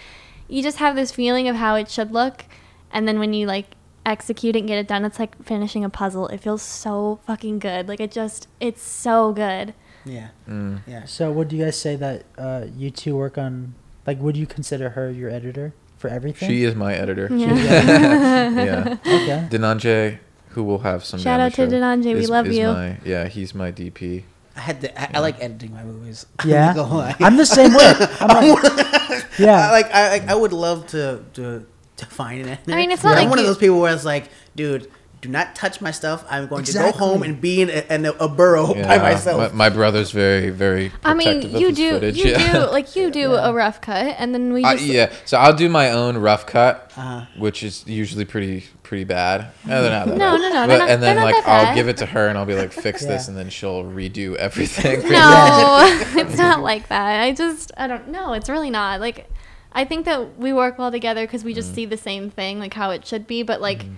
you 0.48 0.62
just 0.62 0.78
have 0.78 0.94
this 0.96 1.10
feeling 1.12 1.48
of 1.48 1.56
how 1.56 1.74
it 1.76 1.90
should 1.90 2.12
look, 2.12 2.44
and 2.92 3.08
then 3.08 3.18
when 3.18 3.32
you 3.32 3.46
like 3.46 3.74
execute 4.06 4.54
it 4.54 4.60
and 4.60 4.68
get 4.68 4.78
it 4.78 4.86
done, 4.86 5.04
it's 5.04 5.18
like 5.18 5.42
finishing 5.42 5.82
a 5.84 5.88
puzzle. 5.90 6.28
It 6.28 6.38
feels 6.38 6.60
so 6.62 7.20
fucking 7.26 7.58
good. 7.58 7.88
Like 7.88 8.00
it 8.00 8.12
just 8.12 8.48
it's 8.60 8.82
so 8.82 9.32
good. 9.32 9.74
yeah, 10.04 10.28
Mm. 10.48 10.80
yeah. 10.86 11.04
So 11.06 11.32
would 11.32 11.50
you 11.52 11.64
guys 11.64 11.76
say 11.80 11.96
that 11.96 12.24
uh, 12.36 12.66
you 12.76 12.90
two 12.90 13.16
work 13.16 13.38
on 13.38 13.74
like 14.06 14.20
would 14.20 14.36
you 14.36 14.46
consider 14.46 14.90
her 14.90 15.10
your 15.10 15.30
editor 15.30 15.72
for 15.98 16.08
everything? 16.08 16.48
She 16.48 16.64
is 16.64 16.74
my 16.74 16.94
editor. 16.94 17.28
Yeah. 17.30 17.54
yeah. 17.54 18.96
Okay. 19.04 19.48
Denanje, 19.50 20.18
who 20.50 20.62
will 20.64 20.80
have 20.80 21.04
some. 21.04 21.20
Shout 21.20 21.40
out 21.40 21.54
to 21.54 21.66
Denanje, 21.66 22.14
we 22.14 22.26
love 22.26 22.46
you. 22.48 22.66
My, 22.66 22.98
yeah, 23.04 23.28
he's 23.28 23.54
my 23.54 23.72
DP. 23.72 24.24
I 24.56 24.60
had 24.60 24.80
to. 24.82 25.00
I, 25.00 25.10
I 25.14 25.20
like 25.20 25.40
editing 25.42 25.72
my 25.72 25.82
movies. 25.82 26.26
I'm 26.38 26.48
Yeah. 26.50 26.66
not 26.66 26.76
gonna 26.76 26.94
lie. 26.94 27.16
I'm 27.20 27.36
the 27.36 27.46
same 27.46 27.74
way. 27.74 27.92
I'm 28.20 28.28
like, 28.28 29.38
yeah. 29.38 29.68
I, 29.68 29.70
like 29.72 29.90
I, 29.94 30.08
like, 30.10 30.28
I 30.28 30.34
would 30.34 30.52
love 30.52 30.86
to 30.88 31.24
to 31.34 31.66
to 31.96 32.06
find 32.06 32.40
an 32.42 32.48
editor. 32.50 32.72
I 32.72 32.76
mean, 32.76 32.90
it's 32.90 33.02
not 33.02 33.10
like 33.10 33.18
I'm 33.18 33.24
like 33.24 33.30
one 33.30 33.38
of 33.40 33.46
those 33.46 33.58
people 33.58 33.80
where 33.80 33.92
it's 33.94 34.04
like, 34.04 34.28
dude, 34.54 34.90
do 35.24 35.30
not 35.30 35.54
touch 35.54 35.80
my 35.80 35.90
stuff. 35.90 36.24
I'm 36.28 36.46
going 36.48 36.64
to 36.64 36.72
go 36.72 36.92
home 36.92 37.22
and 37.22 37.40
be 37.40 37.62
in 37.62 37.70
a, 37.70 37.84
in 37.94 38.04
a, 38.04 38.12
a 38.12 38.28
burrow 38.28 38.74
by 38.74 38.98
myself. 38.98 39.52
My, 39.54 39.68
my 39.70 39.74
brother's 39.74 40.10
very, 40.10 40.50
very. 40.50 40.92
I 41.02 41.14
mean, 41.14 41.26
protective 41.42 41.54
of 41.54 41.60
you 41.62 41.72
do 41.72 41.90
footage, 41.92 42.16
you 42.18 42.30
yeah. 42.32 42.52
do 42.52 42.58
like 42.70 42.94
you 42.94 43.10
do 43.10 43.30
Yeah. 43.32 43.48
a 43.48 43.52
rough 43.54 43.80
cut, 43.80 44.16
and 44.18 44.34
then 44.34 44.52
we 44.52 44.62
just 44.62 44.84
yeah, 44.84 45.10
so 45.24 45.38
I'll 45.38 45.54
do 45.56 45.68
my 45.70 45.90
own 45.92 46.18
rough 46.18 46.44
cut, 46.46 46.92
Uh-huh. 46.96 47.24
which 47.38 47.62
is 47.62 47.84
usually 47.86 48.24
pretty 48.26 48.66
pretty 48.82 49.04
bad. 49.04 49.48
No, 49.66 49.80
they're 49.82 49.90
not 49.90 50.06
that 50.08 50.18
No, 50.18 50.32
bad. 50.32 50.40
no, 50.40 50.48
no, 50.48 50.66
they're 50.66 50.66
But- 50.66 50.78
not- 50.78 50.90
and 50.90 51.02
then 51.02 51.16
like 51.16 51.46
I'll 51.48 51.74
give 51.74 51.88
it 51.88 51.96
to 51.98 52.06
her, 52.06 52.28
and 52.28 52.36
I'll 52.36 52.44
be 52.46 52.54
like, 52.54 52.72
fix 52.72 53.04
this, 53.12 53.28
and 53.28 53.36
then 53.36 53.48
she'll 53.48 53.82
redo 53.84 54.36
everything. 54.36 55.00
no, 55.10 55.78
it's 56.16 56.36
not 56.36 56.60
like 56.60 56.88
that. 56.88 57.20
I 57.22 57.32
just 57.32 57.72
I 57.78 57.86
don't 57.86 58.08
know. 58.08 58.34
It's 58.34 58.48
really 58.50 58.70
not 58.70 59.00
like. 59.00 59.28
I 59.76 59.84
think 59.84 60.04
that 60.04 60.38
we 60.38 60.52
work 60.52 60.78
well 60.78 60.92
together 60.92 61.22
because 61.26 61.42
we 61.42 61.52
just 61.52 61.72
Mm. 61.72 61.74
see 61.74 61.86
the 61.86 61.96
same 61.96 62.30
thing, 62.30 62.60
like 62.60 62.74
how 62.74 62.90
it 62.90 63.04
should 63.04 63.26
be. 63.26 63.42
But 63.42 63.60
like, 63.60 63.80
Mm-hmm. 63.80 63.94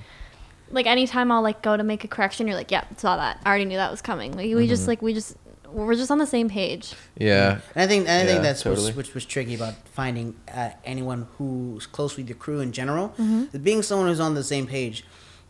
Like 0.77 0.87
anytime 0.87 1.33
I'll 1.33 1.43
like 1.43 1.61
go 1.63 1.77
to 1.77 1.83
make 1.83 2.05
a 2.05 2.09
correction, 2.09 2.47
you're 2.47 2.57
like, 2.57 2.71
"Yeah, 2.71 2.85
saw 2.97 3.17
that. 3.17 3.41
I 3.45 3.49
already 3.49 3.65
knew 3.65 3.77
that 3.77 3.91
was 3.91 4.01
coming." 4.03 4.31
Like 4.33 4.47
we 4.47 4.53
Mm-hmm. 4.55 4.69
just 4.69 4.87
like 4.87 5.03
we 5.03 5.13
just 5.15 5.37
we're 5.69 5.95
just 5.97 6.13
on 6.13 6.19
the 6.19 6.27
same 6.27 6.49
page. 6.49 6.95
yeah, 7.19 7.59
And 7.75 7.83
I 7.83 7.87
think 7.89 8.09
and 8.09 8.23
I 8.23 8.31
think 8.31 8.43
that's 8.43 8.63
totally. 8.63 8.87
what's, 8.87 8.97
which 8.97 9.15
was 9.15 9.25
tricky 9.27 9.55
about 9.57 9.75
finding 9.93 10.37
uh, 10.55 10.71
anyone 10.85 11.27
who's 11.39 11.87
close 11.87 12.17
with 12.17 12.29
your 12.29 12.39
crew 12.39 12.61
in 12.61 12.71
general. 12.71 13.09
Mm-hmm. 13.19 13.59
Being 13.59 13.83
someone 13.83 14.07
who's 14.07 14.21
on 14.21 14.35
the 14.35 14.45
same 14.45 14.67
page, 14.69 15.05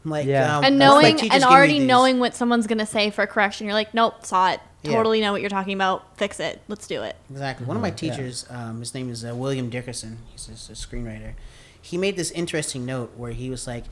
like 0.05 0.27
Yeah. 0.27 0.57
um, 0.57 0.65
and 0.65 0.79
knowing 0.79 1.17
teachers 1.17 1.35
and 1.35 1.45
already 1.45 1.79
knowing 1.79 2.19
what 2.19 2.35
someone's 2.35 2.67
gonna 2.67 2.87
say 2.87 3.11
for 3.11 3.23
a 3.23 3.27
correction, 3.27 3.67
you're 3.67 3.75
like, 3.75 3.93
"Nope, 3.93 4.25
saw 4.25 4.53
it. 4.53 4.61
Yeah. 4.83 4.93
Totally 4.95 5.21
know 5.21 5.33
what 5.33 5.43
you're 5.43 5.51
talking 5.51 5.75
about. 5.75 6.17
Fix 6.17 6.41
it. 6.41 6.63
Let's 6.67 6.87
do 6.87 7.03
it." 7.03 7.15
Exactly. 7.31 7.67
One 7.67 7.77
of 7.77 7.83
my 7.83 7.91
Mm-hmm. 7.91 8.07
Yeah. 8.07 8.13
teachers, 8.17 8.47
um, 8.51 8.81
his 8.81 8.95
name 8.95 9.11
is 9.11 9.25
uh, 9.25 9.35
William 9.35 9.69
Dickerson. 9.69 10.19
He's 10.33 10.49
a, 10.49 10.73
a 10.73 10.75
screenwriter. 10.75 11.35
He 11.81 11.99
made 11.99 12.17
this 12.17 12.31
interesting 12.33 12.85
note 12.87 13.13
where 13.17 13.33
he 13.33 13.49
was 13.51 13.67
like, 13.67 13.85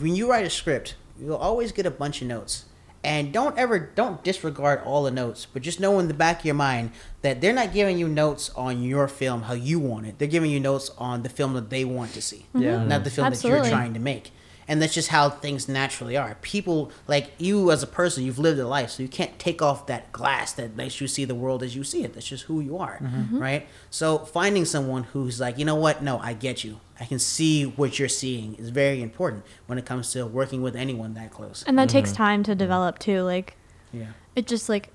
"When 0.00 0.16
you 0.16 0.30
write 0.30 0.46
a 0.46 0.50
script, 0.50 0.96
you'll 1.20 1.36
always 1.36 1.70
get 1.70 1.84
a 1.84 1.90
bunch 1.90 2.22
of 2.22 2.28
notes, 2.28 2.64
and 3.04 3.32
don't 3.32 3.58
ever 3.58 3.78
don't 3.78 4.24
disregard 4.24 4.80
all 4.84 5.02
the 5.02 5.10
notes, 5.10 5.46
but 5.52 5.62
just 5.62 5.80
know 5.80 5.98
in 5.98 6.08
the 6.08 6.14
back 6.14 6.40
of 6.40 6.44
your 6.46 6.54
mind 6.54 6.92
that 7.20 7.40
they're 7.40 7.52
not 7.52 7.72
giving 7.74 7.98
you 7.98 8.08
notes 8.08 8.50
on 8.56 8.82
your 8.82 9.06
film 9.06 9.42
how 9.42 9.54
you 9.54 9.78
want 9.78 10.06
it. 10.06 10.18
They're 10.18 10.28
giving 10.28 10.50
you 10.50 10.60
notes 10.60 10.90
on 10.96 11.22
the 11.22 11.28
film 11.28 11.52
that 11.54 11.68
they 11.68 11.84
want 11.84 12.14
to 12.14 12.22
see, 12.22 12.46
mm-hmm. 12.54 12.62
Yeah. 12.62 12.84
not 12.84 13.04
the 13.04 13.10
film 13.10 13.30
that 13.30 13.44
you're 13.44 13.64
trying 13.64 13.94
to 13.94 14.00
make." 14.00 14.32
And 14.72 14.80
that's 14.80 14.94
just 14.94 15.08
how 15.08 15.28
things 15.28 15.68
naturally 15.68 16.16
are. 16.16 16.34
People 16.40 16.90
like 17.06 17.32
you 17.36 17.70
as 17.70 17.82
a 17.82 17.86
person, 17.86 18.24
you've 18.24 18.38
lived 18.38 18.58
a 18.58 18.66
life, 18.66 18.88
so 18.88 19.02
you 19.02 19.08
can't 19.10 19.38
take 19.38 19.60
off 19.60 19.86
that 19.88 20.10
glass 20.12 20.54
that 20.54 20.76
makes 20.76 20.98
you 20.98 21.06
see 21.06 21.26
the 21.26 21.34
world 21.34 21.62
as 21.62 21.76
you 21.76 21.84
see 21.84 22.04
it. 22.04 22.14
That's 22.14 22.26
just 22.26 22.44
who 22.44 22.58
you 22.60 22.78
are, 22.78 22.94
mm-hmm. 22.94 23.20
Mm-hmm. 23.20 23.38
right? 23.38 23.66
So 23.90 24.16
finding 24.16 24.64
someone 24.64 25.02
who's 25.02 25.38
like, 25.38 25.58
you 25.58 25.66
know 25.66 25.74
what? 25.74 26.02
No, 26.02 26.18
I 26.20 26.32
get 26.32 26.64
you. 26.64 26.80
I 26.98 27.04
can 27.04 27.18
see 27.18 27.64
what 27.64 27.98
you're 27.98 28.08
seeing 28.08 28.54
is 28.54 28.70
very 28.70 29.02
important 29.02 29.44
when 29.66 29.76
it 29.76 29.84
comes 29.84 30.10
to 30.12 30.24
working 30.24 30.62
with 30.62 30.74
anyone 30.74 31.12
that 31.14 31.30
close. 31.32 31.62
And 31.66 31.78
that 31.78 31.90
takes 31.90 32.12
mm-hmm. 32.12 32.22
time 32.22 32.42
to 32.44 32.54
develop 32.54 32.98
too. 32.98 33.20
Like 33.20 33.58
Yeah. 33.92 34.12
it 34.34 34.46
just 34.46 34.70
like 34.70 34.88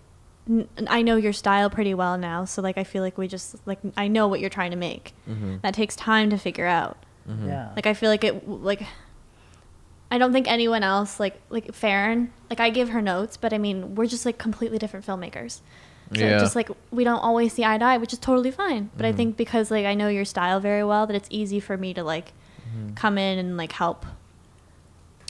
I 0.88 1.03
know 1.03 1.17
your 1.17 1.34
style 1.34 1.69
pretty 1.69 1.93
well 1.93 2.17
now, 2.17 2.45
so 2.45 2.63
like 2.63 2.80
I 2.80 2.84
feel 2.84 3.03
like 3.03 3.19
we 3.19 3.28
just 3.28 3.55
like 3.67 3.78
I 3.95 4.07
know 4.07 4.28
what 4.28 4.39
you're 4.39 4.49
trying 4.49 4.71
to 4.71 4.78
make. 4.78 5.13
Mm-hmm. 5.30 5.57
That 5.61 5.75
takes 5.75 5.95
time 5.95 6.32
to 6.32 6.38
figure 6.38 6.65
out. 6.65 6.97
Yeah. 7.28 7.73
Like 7.75 7.86
I 7.86 7.93
feel 7.93 8.09
like 8.09 8.23
it 8.23 8.49
like 8.49 8.82
I 10.10 10.18
don't 10.18 10.32
think 10.32 10.49
anyone 10.49 10.84
else 10.84 11.20
like 11.20 11.39
like 11.49 11.74
Farron 11.74 12.32
like 12.49 12.60
I 12.60 12.70
give 12.70 12.89
her 12.89 13.01
notes, 13.01 13.36
but 13.38 13.53
I 13.53 13.58
mean 13.58 13.95
we're 13.95 14.05
just 14.08 14.26
like 14.26 14.38
completely 14.38 14.78
different 14.78 15.05
filmmakers. 15.05 15.60
So 16.16 16.22
Yeah. 16.22 16.39
just 16.39 16.55
like 16.55 16.70
we 16.91 17.03
don't 17.03 17.20
always 17.20 17.51
see 17.53 17.66
eye 17.66 17.78
to 17.78 17.84
eye, 17.86 17.97
which 17.97 18.14
is 18.14 18.20
totally 18.20 18.51
fine. 18.51 18.89
But 18.95 19.05
I 19.05 19.12
think 19.12 19.36
because 19.36 19.70
like 19.72 19.86
I 19.86 19.93
know 19.93 20.08
your 20.08 20.24
style 20.26 20.60
very 20.62 20.84
well, 20.84 21.05
that 21.08 21.16
it's 21.16 21.28
easy 21.30 21.60
for 21.60 21.76
me 21.78 21.93
to 21.93 22.03
like 22.03 22.32
come 22.95 23.18
in 23.18 23.38
and 23.39 23.58
like 23.58 23.74
help. 23.74 24.05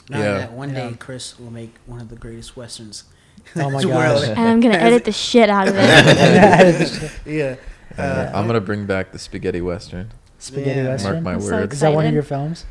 Now 0.08 0.18
Yeah. 0.20 0.38
that 0.38 0.52
one 0.52 0.70
Yeah. 0.70 0.90
day 0.90 0.96
Chris 0.98 1.38
will 1.38 1.50
make 1.50 1.74
one 1.86 2.00
of 2.00 2.08
the 2.08 2.16
greatest 2.16 2.56
westerns. 2.56 3.04
Oh 3.56 3.70
my 3.70 3.80
in 3.82 3.88
gosh. 3.88 4.28
And 4.28 4.38
I'm 4.38 4.60
gonna 4.60 4.74
edit 4.74 5.04
the 5.04 5.12
shit 5.12 5.48
out 5.48 5.68
of 5.68 5.74
it. 5.76 7.12
yeah. 7.26 7.56
Uh, 7.96 8.30
I'm 8.34 8.46
gonna 8.46 8.60
bring 8.60 8.84
back 8.86 9.10
the 9.12 9.18
spaghetti 9.18 9.60
western. 9.60 10.10
Spaghetti 10.38 10.80
Yeah. 10.80 10.88
western. 10.88 11.12
Mark 11.14 11.24
my 11.24 11.32
I'm 11.34 11.40
so 11.40 11.52
words. 11.52 11.74
Is 11.74 11.80
that 11.80 11.92
one 11.94 12.06
of 12.06 12.12
your 12.14 12.22
films? 12.22 12.64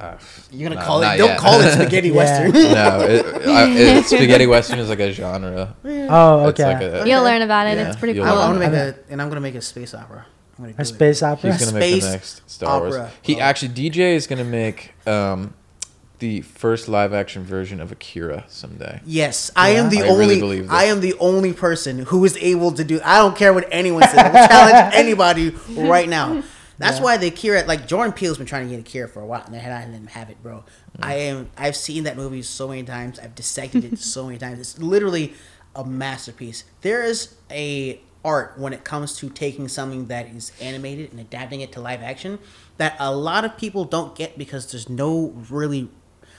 Uh, 0.00 0.18
You're 0.50 0.68
gonna 0.70 0.80
no, 0.80 0.86
call 0.86 1.02
it? 1.02 1.06
not 1.06 1.18
Don't 1.18 1.28
yet. 1.28 1.38
call 1.38 1.60
it 1.60 1.72
spaghetti 1.74 2.10
western. 2.10 2.52
no, 2.52 3.00
it, 3.02 3.46
I, 3.46 3.68
it, 3.70 4.04
spaghetti 4.06 4.46
western 4.46 4.78
is 4.78 4.88
like 4.88 5.00
a 5.00 5.12
genre. 5.12 5.74
Oh, 5.84 6.46
okay. 6.48 6.64
like 6.64 6.82
a- 6.82 7.08
You'll 7.08 7.22
learn 7.22 7.42
about 7.42 7.66
it. 7.66 7.76
Yeah, 7.78 7.88
It's 7.88 7.96
pretty 7.98 8.14
you'll 8.14 8.26
cool. 8.26 8.34
I'm, 8.38 8.52
I'm 8.54 8.58
gonna 8.58 8.70
make 8.70 8.78
I'm- 8.80 8.94
a, 9.08 9.12
and 9.12 9.22
I'm 9.22 9.28
gonna 9.28 9.40
make 9.40 9.54
a 9.56 9.60
space 9.62 9.92
opera. 9.94 10.24
I'm 10.58 10.64
gonna 10.64 10.72
do 10.72 10.78
a 10.78 10.82
it. 10.82 10.84
space 10.86 11.22
opera. 11.22 11.52
He's 11.52 11.64
gonna 11.66 11.78
make 11.78 12.00
the 12.02 12.10
next 12.10 12.50
Star 12.50 12.80
Wars. 12.80 13.10
He 13.22 13.36
Oh. 13.36 13.40
actually 13.40 13.68
DJ 13.70 14.14
is 14.14 14.26
gonna 14.26 14.44
make 14.44 14.92
um, 15.06 15.54
the 16.18 16.42
first 16.42 16.86
live 16.88 17.12
action 17.14 17.44
version 17.44 17.80
of 17.80 17.90
Akira 17.92 18.44
someday. 18.48 19.00
Yes, 19.06 19.50
I 19.56 19.70
am 19.70 19.88
the 19.90 20.02
I 20.02 20.08
only. 20.08 20.38
believe 20.38 20.64
this. 20.64 20.72
I 20.72 20.84
am 20.84 21.00
the 21.00 21.14
only 21.18 21.52
person 21.54 22.00
who 22.00 22.24
is 22.24 22.36
able 22.38 22.72
to 22.72 22.84
do. 22.84 23.00
I 23.04 23.18
don't 23.18 23.36
care 23.36 23.52
what 23.54 23.66
anyone 23.70 24.02
says. 24.02 24.18
I 24.18 24.28
will 24.28 24.46
challenge 24.48 24.94
anybody 24.96 25.54
right 25.76 26.08
now. 26.08 26.42
That's 26.80 26.96
Yeah. 26.96 27.04
why 27.04 27.16
the 27.18 27.26
Akira, 27.28 27.64
like 27.66 27.86
Jordan 27.86 28.12
Peele's 28.14 28.38
been 28.38 28.46
trying 28.46 28.64
to 28.64 28.70
get 28.70 28.78
a 28.78 28.80
Akira 28.80 29.06
for 29.06 29.20
a 29.20 29.26
while, 29.26 29.42
and 29.44 29.54
they 29.54 29.58
had 29.58 29.92
didn't 29.92 30.08
have 30.10 30.30
it, 30.30 30.42
bro. 30.42 30.64
Mm. 30.98 31.04
I 31.04 31.14
am. 31.14 31.50
I've 31.56 31.76
seen 31.76 32.04
that 32.04 32.16
movie 32.16 32.42
so 32.42 32.68
many 32.68 32.82
times. 32.82 33.18
I've 33.18 33.34
dissected 33.34 33.84
it 33.84 33.98
so 33.98 34.24
many 34.26 34.38
times. 34.38 34.58
It's 34.58 34.78
literally 34.78 35.34
a 35.76 35.84
masterpiece. 35.84 36.64
There 36.80 37.04
is 37.04 37.34
a 37.50 38.00
art 38.24 38.54
when 38.58 38.72
it 38.72 38.82
comes 38.84 39.16
to 39.18 39.28
taking 39.28 39.68
something 39.68 40.06
that 40.06 40.26
is 40.28 40.52
animated 40.60 41.10
and 41.10 41.20
adapting 41.20 41.60
it 41.60 41.72
to 41.72 41.80
live 41.80 42.02
action 42.02 42.38
that 42.78 42.96
a 42.98 43.14
lot 43.14 43.44
of 43.44 43.56
people 43.58 43.84
don't 43.84 44.14
get 44.14 44.36
because 44.38 44.70
there's 44.72 44.88
no 44.90 45.34
really 45.50 45.88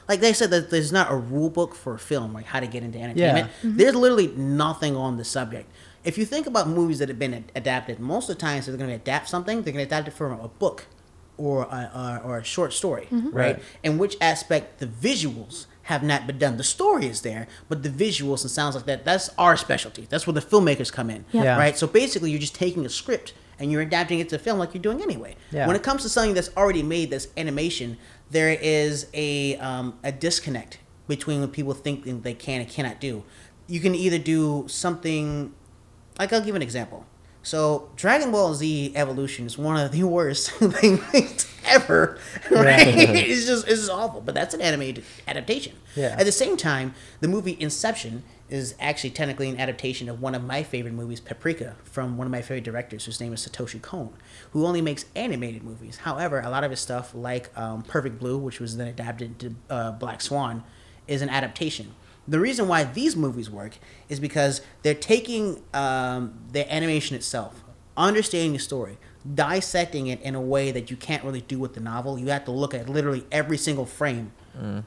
like 0.08 0.20
they 0.20 0.32
said 0.34 0.52
that 0.52 0.70
there's 0.70 0.92
not 0.92 1.12
a 1.12 1.16
rule 1.16 1.50
book 1.50 1.74
for 1.74 1.98
film 1.98 2.34
like 2.34 2.46
how 2.46 2.60
to 2.60 2.68
get 2.68 2.84
into 2.84 3.00
entertainment 3.00 3.50
there's 3.64 3.96
literally 3.96 4.28
nothing 4.28 4.96
on 4.96 5.18
the 5.18 5.24
subject 5.26 5.72
if 6.04 6.18
you 6.18 6.26
think 6.26 6.48
about 6.48 6.68
movies 6.68 7.00
that 7.00 7.10
have 7.10 7.20
been 7.20 7.34
ad- 7.34 7.52
adapted 7.56 8.00
most 8.00 8.30
of 8.30 8.36
the 8.38 8.42
times 8.42 8.66
they're 8.66 8.78
going 8.78 8.90
to 8.90 8.96
adapt 8.96 9.30
something 9.30 9.62
they're 9.62 9.74
going 9.74 9.86
to 9.86 9.90
adapt 9.96 10.08
it 10.08 10.12
from 10.12 10.40
a 10.40 10.48
book 10.48 10.86
or 11.38 11.64
a, 11.64 12.20
or, 12.26 12.32
or 12.34 12.38
a 12.40 12.44
short 12.44 12.74
story 12.74 13.08
right? 13.12 13.34
Right. 13.34 13.64
in 13.84 13.98
which 13.98 14.16
aspect 14.22 14.80
the 14.80 14.88
visuals 14.88 15.66
have 15.84 16.04
not 16.04 16.28
been 16.28 16.38
done 16.38 16.58
the 16.58 16.64
story 16.64 17.06
is 17.08 17.22
there 17.22 17.48
but 17.70 17.84
the 17.84 17.90
visuals 17.90 18.42
and 18.42 18.52
sounds 18.52 18.76
like 18.76 18.86
that 18.86 19.06
that's 19.06 19.30
our 19.38 19.58
specialty 19.58 20.06
that's 20.10 20.26
where 20.28 20.34
the 20.34 20.42
filmmakers 20.42 20.92
come 20.92 21.10
in 21.10 21.26
Yeah. 21.32 21.44
Yeah. 21.44 21.58
right 21.58 21.78
so 21.78 21.88
basically 21.88 22.32
you're 22.32 22.40
just 22.40 22.56
taking 22.56 22.86
a 22.86 22.90
script 22.90 23.34
and 23.60 23.72
you're 23.72 23.82
adapting 23.82 24.20
it 24.20 24.30
to 24.30 24.40
film 24.40 24.58
like 24.60 24.74
you're 24.74 24.82
doing 24.82 25.02
anyway 25.02 25.36
Yeah. 25.52 25.68
when 25.68 25.76
it 25.76 25.84
comes 25.84 26.02
to 26.04 26.10
something 26.10 26.34
that's 26.34 26.50
already 26.56 26.84
made 26.84 27.10
that's 27.12 27.28
animation 27.38 27.98
there 28.30 28.50
is 28.62 29.08
a 29.14 29.58
um, 29.58 29.98
a 30.04 30.12
disconnect 30.12 30.78
between 31.08 31.42
what 31.42 31.52
people 31.52 31.74
think 31.74 32.06
they 32.24 32.34
can 32.34 32.62
and 32.62 32.70
cannot 32.70 33.00
do 33.02 33.24
you 33.68 33.80
can 33.80 33.96
either 33.96 34.18
do 34.18 34.66
something 34.68 35.54
like 36.22 36.34
i'll 36.34 36.42
give 36.42 36.56
an 36.56 36.62
example 36.62 37.06
so 37.44 37.90
dragon 37.96 38.32
ball 38.32 38.54
z 38.54 38.92
evolution 38.96 39.46
is 39.46 39.58
one 39.58 39.78
of 39.78 39.92
the 39.92 40.04
worst 40.18 40.52
things 40.52 41.48
ever 41.66 42.18
right 42.50 42.88
it's 42.88 43.46
just 43.46 43.68
it's 43.68 43.82
just 43.82 43.92
awful 43.92 44.22
but 44.22 44.34
that's 44.36 44.54
an 44.54 44.62
animated 44.62 45.04
adaptation 45.28 45.74
Yeah. 45.96 46.16
at 46.18 46.26
the 46.26 46.32
same 46.32 46.56
time 46.58 46.94
the 47.20 47.28
movie 47.28 47.58
inception 47.60 48.24
is 48.50 48.76
actually 48.82 49.12
technically 49.12 49.48
an 49.50 49.58
adaptation 49.60 50.10
of 50.10 50.22
one 50.22 50.36
of 50.36 50.44
my 50.44 50.62
favorite 50.62 50.94
movies, 50.94 51.22
Paprika, 51.22 51.78
from 51.86 52.18
one 52.18 52.28
of 52.28 52.32
my 52.32 52.42
favorite 52.42 52.66
directors, 52.66 53.06
whose 53.06 53.22
name 53.22 53.32
is 53.32 53.48
Satoshi 53.48 53.82
Kon, 53.82 54.10
who 54.52 54.66
only 54.66 54.82
makes 54.82 55.06
animated 55.16 55.64
movies. 55.64 55.96
However, 56.00 56.42
a 56.42 56.50
lot 56.50 56.66
of 56.66 56.70
his 56.72 56.82
stuff, 56.82 57.16
like 57.16 57.50
um, 57.58 57.82
Perfect 57.84 58.20
Blue, 58.20 58.38
which 58.38 58.60
was 58.60 58.76
then 58.76 58.88
adapted 58.90 59.40
to 59.40 59.56
uh, 59.70 59.92
Black 59.94 60.20
Swan, 60.20 60.66
is 61.08 61.22
an 61.22 61.30
adaptation. 61.30 61.94
The 62.28 62.40
reason 62.40 62.68
why 62.68 62.84
these 62.84 63.16
movies 63.16 63.50
work 63.50 63.78
is 64.10 64.20
because 64.20 64.62
they're 64.84 64.94
taking 64.94 65.62
um, 65.74 66.34
the 66.52 66.72
animation 66.72 67.16
itself, 67.16 67.64
understanding 67.98 68.54
the 68.54 68.60
story, 68.60 68.98
dissecting 69.36 70.08
it 70.08 70.22
in 70.22 70.36
a 70.36 70.42
way 70.42 70.72
that 70.72 70.90
you 70.92 70.98
can't 70.98 71.24
really 71.24 71.42
do 71.42 71.60
with 71.60 71.74
the 71.74 71.80
novel. 71.80 72.18
You 72.20 72.28
have 72.28 72.46
to 72.46 72.52
look 72.52 72.74
at 72.74 72.88
literally 72.90 73.26
every 73.32 73.58
single 73.58 73.86
frame, 73.86 74.32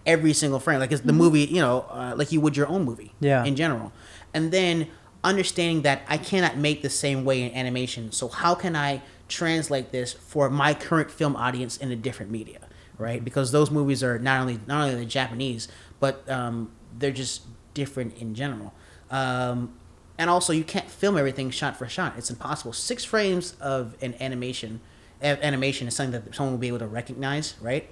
every 0.06 0.32
single 0.32 0.60
frame, 0.60 0.78
like 0.78 0.92
it's 0.92 1.02
the 1.02 1.12
movie, 1.12 1.40
you 1.44 1.60
know, 1.60 1.86
uh, 1.90 2.14
like 2.16 2.32
you 2.32 2.40
would 2.40 2.56
your 2.56 2.68
own 2.68 2.84
movie, 2.84 3.12
Yeah. 3.20 3.44
in 3.44 3.56
general, 3.56 3.92
and 4.32 4.52
then 4.52 4.88
understanding 5.22 5.82
that 5.82 6.02
I 6.08 6.18
cannot 6.18 6.58
make 6.58 6.82
the 6.82 6.90
same 6.90 7.24
way 7.24 7.42
in 7.42 7.52
animation. 7.54 8.12
So 8.12 8.28
how 8.28 8.54
can 8.54 8.76
I 8.76 9.00
translate 9.26 9.90
this 9.90 10.12
for 10.12 10.50
my 10.50 10.74
current 10.74 11.10
film 11.10 11.34
audience 11.34 11.78
in 11.78 11.90
a 11.90 11.96
different 11.96 12.30
media, 12.30 12.60
right? 12.98 13.24
Because 13.24 13.50
those 13.52 13.70
movies 13.70 14.02
are 14.04 14.18
not 14.18 14.40
only 14.42 14.60
not 14.66 14.82
only 14.84 14.96
the 14.96 15.06
Japanese, 15.06 15.66
but 15.98 16.28
um, 16.28 16.70
they're 16.98 17.10
just 17.12 17.42
different 17.74 18.16
in 18.18 18.34
general. 18.34 18.72
Um, 19.10 19.74
and 20.18 20.30
also, 20.30 20.52
you 20.52 20.64
can't 20.64 20.88
film 20.88 21.16
everything 21.18 21.50
shot 21.50 21.76
for 21.76 21.88
shot. 21.88 22.14
It's 22.16 22.30
impossible. 22.30 22.72
Six 22.72 23.04
frames 23.04 23.54
of 23.60 23.96
an 24.00 24.14
animation, 24.20 24.80
a- 25.20 25.44
animation 25.44 25.88
is 25.88 25.96
something 25.96 26.12
that 26.22 26.34
someone 26.34 26.52
will 26.52 26.58
be 26.60 26.68
able 26.68 26.78
to 26.78 26.86
recognize, 26.86 27.54
right? 27.60 27.90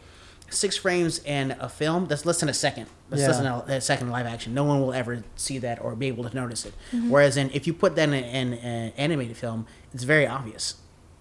Six 0.49 0.77
frames 0.77 1.19
in 1.25 1.53
a 1.59 1.69
film, 1.69 2.07
that's 2.07 2.25
less 2.27 2.39
than 2.41 2.49
a 2.49 2.55
second. 2.55 2.87
That's 3.09 3.23
less 3.23 3.39
than 3.39 3.47
a, 3.47 3.77
a 3.77 3.81
second 3.81 4.11
live 4.11 4.27
action. 4.27 4.53
No 4.55 4.65
one 4.65 4.81
will 4.81 4.93
ever 4.93 5.25
see 5.35 5.59
that 5.59 5.83
or 5.83 5.97
be 5.97 6.09
able 6.09 6.29
to 6.29 6.35
notice 6.37 6.65
it. 6.67 6.75
Whereas, 7.09 7.37
in 7.37 7.51
if 7.51 7.67
you 7.67 7.73
put 7.75 7.97
that 7.97 8.09
in, 8.11 8.15
in 8.15 8.53
an 8.55 8.93
animated 8.97 9.37
film, 9.37 9.67
it's 9.95 10.05
very 10.05 10.27
obvious. 10.27 10.77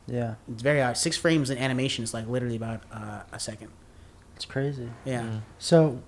Yeah, 0.08 0.36
It's 0.52 0.62
very 0.62 0.82
obvious. 0.82 1.00
Six 1.00 1.16
frames 1.16 1.50
in 1.50 1.58
animation 1.58 2.04
is 2.04 2.14
like 2.14 2.28
literally 2.28 2.58
about 2.58 2.84
uh, 2.92 3.22
a 3.32 3.40
second. 3.40 3.70
it's 4.36 4.46
crazy. 4.46 4.90
Yeah. 5.06 5.40
So, 5.60 6.02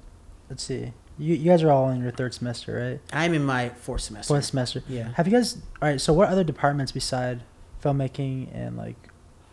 let's 0.50 0.64
see. 0.64 0.92
You, 1.20 1.36
you 1.36 1.52
guys 1.52 1.62
are 1.64 1.72
all 1.72 1.90
in 1.90 2.02
your 2.02 2.12
third 2.12 2.34
semester, 2.34 2.74
right? 2.90 3.00
I'm 3.18 3.34
in 3.34 3.44
my 3.46 3.70
fourth 3.70 4.02
semester. 4.02 4.34
Fourth 4.34 4.46
semester. 4.46 4.84
Yeah. 4.88 5.10
Have 5.16 5.28
you 5.28 5.34
guys? 5.34 5.58
All 5.82 5.90
right. 5.90 6.02
So, 6.02 6.12
what 6.14 6.30
other 6.30 6.44
departments 6.44 6.92
beside 6.92 7.42
filmmaking 7.84 8.48
and 8.56 8.78
like 8.78 8.96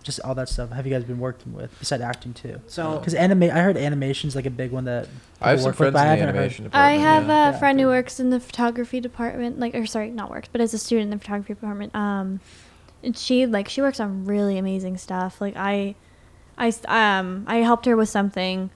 just 0.03 0.19
all 0.21 0.35
that 0.35 0.49
stuff 0.49 0.71
have 0.71 0.87
you 0.87 0.93
guys 0.95 1.05
been 1.05 1.19
working 1.19 1.53
with 1.53 1.77
beside 1.79 2.01
acting 2.01 2.33
too? 2.33 2.59
So 2.67 2.99
Because 2.99 3.13
anime, 3.13 3.43
I 3.45 3.61
heard 3.61 3.77
animation's 3.77 4.35
like 4.35 4.47
a 4.47 4.51
big 4.51 4.71
one 4.73 4.85
that 4.85 5.09
I 5.43 5.51
have 5.51 5.59
people 5.59 5.59
some 5.59 5.65
work 5.73 5.79
with, 5.81 5.89
in 5.89 5.97
I 5.97 6.05
the 6.05 6.09
haven't 6.09 6.27
heard- 6.27 6.35
animation 6.37 6.71
I 6.73 6.93
have 6.93 7.27
yeah. 7.27 7.49
a 7.49 7.53
Yeah. 7.53 7.59
friend 7.59 7.79
who 7.81 7.87
works 7.89 8.19
in 8.19 8.31
the 8.31 8.41
photography 8.41 8.99
department, 9.01 9.59
like, 9.61 9.75
or 9.75 9.85
sorry, 9.85 10.11
not 10.11 10.31
works, 10.31 10.49
but 10.51 10.61
as 10.63 10.73
a 10.73 10.79
student 10.79 11.05
in 11.05 11.11
the 11.11 11.19
photography 11.19 11.53
department. 11.53 11.95
Um, 11.95 12.41
and 13.03 13.17
she 13.17 13.45
like 13.47 13.69
she 13.69 13.83
works 13.83 14.01
on 14.01 14.25
really 14.25 14.57
amazing 14.57 14.97
stuff. 14.97 15.39
Like 15.41 15.55
I, 15.57 15.95
I 16.57 16.73
um 16.89 17.45
I 17.47 17.57
helped 17.57 17.85
her 17.85 17.97
with 17.97 18.09
something, 18.09 18.71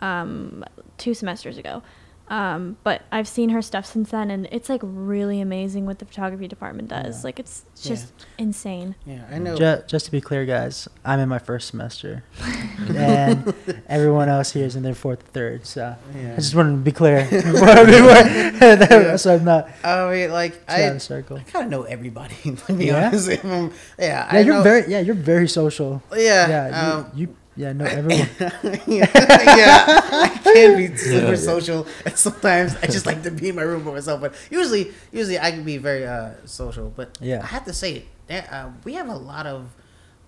um, 0.00 0.64
two 0.96 1.12
semesters 1.12 1.58
ago. 1.58 1.82
Um, 2.28 2.76
but 2.82 3.02
I've 3.12 3.28
seen 3.28 3.50
her 3.50 3.62
stuff 3.62 3.86
since 3.86 4.10
then, 4.10 4.32
and 4.32 4.48
it's 4.50 4.68
like 4.68 4.80
really 4.82 5.40
amazing 5.40 5.86
what 5.86 6.00
the 6.00 6.04
photography 6.04 6.48
department 6.48 6.88
does. 6.88 7.18
Yeah. 7.20 7.24
Like 7.24 7.38
it's 7.38 7.64
just 7.80 8.12
insane. 8.36 8.96
yeah, 9.06 9.24
I 9.30 9.38
know. 9.38 9.56
Just, 9.56 9.86
just 9.88 10.04
to 10.06 10.10
be 10.10 10.20
clear, 10.20 10.44
guys, 10.44 10.88
I'm 11.04 11.20
in 11.20 11.28
my 11.28 11.38
first 11.38 11.68
semester, 11.68 12.24
and 12.96 13.54
everyone 13.88 14.28
else 14.28 14.52
here 14.52 14.64
is 14.66 14.74
in 14.76 14.82
their 14.82 14.94
fourth, 14.94 15.22
or 15.22 15.26
third. 15.32 15.66
So 15.66 15.94
Yeah. 16.16 16.32
I 16.32 16.36
just 16.36 16.54
wanted 16.54 16.70
to 16.72 16.76
be 16.78 16.92
clear 16.92 17.24
before, 17.30 17.86
before- 17.86 19.18
so 19.18 19.34
I'm 19.36 19.44
not 19.44 19.68
I 19.84 20.10
mean, 20.10 20.30
like 20.32 20.54
too 20.66 20.72
out 20.82 20.92
I, 20.94 20.98
circle. 20.98 21.36
I 21.38 21.42
kind 21.42 21.66
of 21.66 21.70
know 21.70 21.82
everybody. 21.84 22.34
To 22.66 22.72
be 22.72 22.86
Yeah? 22.86 23.06
honest, 23.08 23.28
I'm- 23.30 23.72
yeah, 23.98 24.04
Yeah, 24.06 24.28
I 24.30 24.40
you're 24.40 24.54
know, 24.56 24.62
very 24.62 24.90
yeah, 24.90 25.00
you're 25.00 25.14
very 25.14 25.48
social. 25.48 26.02
yeah, 26.12 26.48
Yeah, 26.70 26.92
um, 26.94 27.10
you, 27.14 27.28
you 27.28 27.36
yeah 27.56 27.72
know 27.72 27.84
everyone. 27.84 28.28
yeah, 28.86 29.08
yeah, 29.16 30.00
I 30.12 30.40
can 30.42 30.76
be 30.76 30.96
super 30.96 31.30
Yeah. 31.30 31.36
social, 31.36 31.86
and 32.04 32.16
sometimes 32.26 32.76
I 32.82 32.86
just 32.86 33.06
like 33.06 33.22
to 33.22 33.30
be 33.30 33.48
in 33.48 33.56
my 33.56 33.62
room 33.62 33.84
by 33.84 33.92
myself. 33.92 34.20
But 34.20 34.34
usually, 34.50 34.92
usually 35.12 35.38
I 35.38 35.50
can 35.50 35.64
be 35.64 35.78
very 35.78 36.06
uh, 36.06 36.32
social. 36.44 36.92
But 36.94 37.16
Yeah. 37.20 37.40
I 37.42 37.46
have 37.46 37.64
to 37.64 37.72
say, 37.72 38.04
that, 38.28 38.52
uh, 38.52 38.70
we 38.84 38.94
have 38.94 39.08
a 39.08 39.16
lot 39.16 39.46
of 39.46 39.70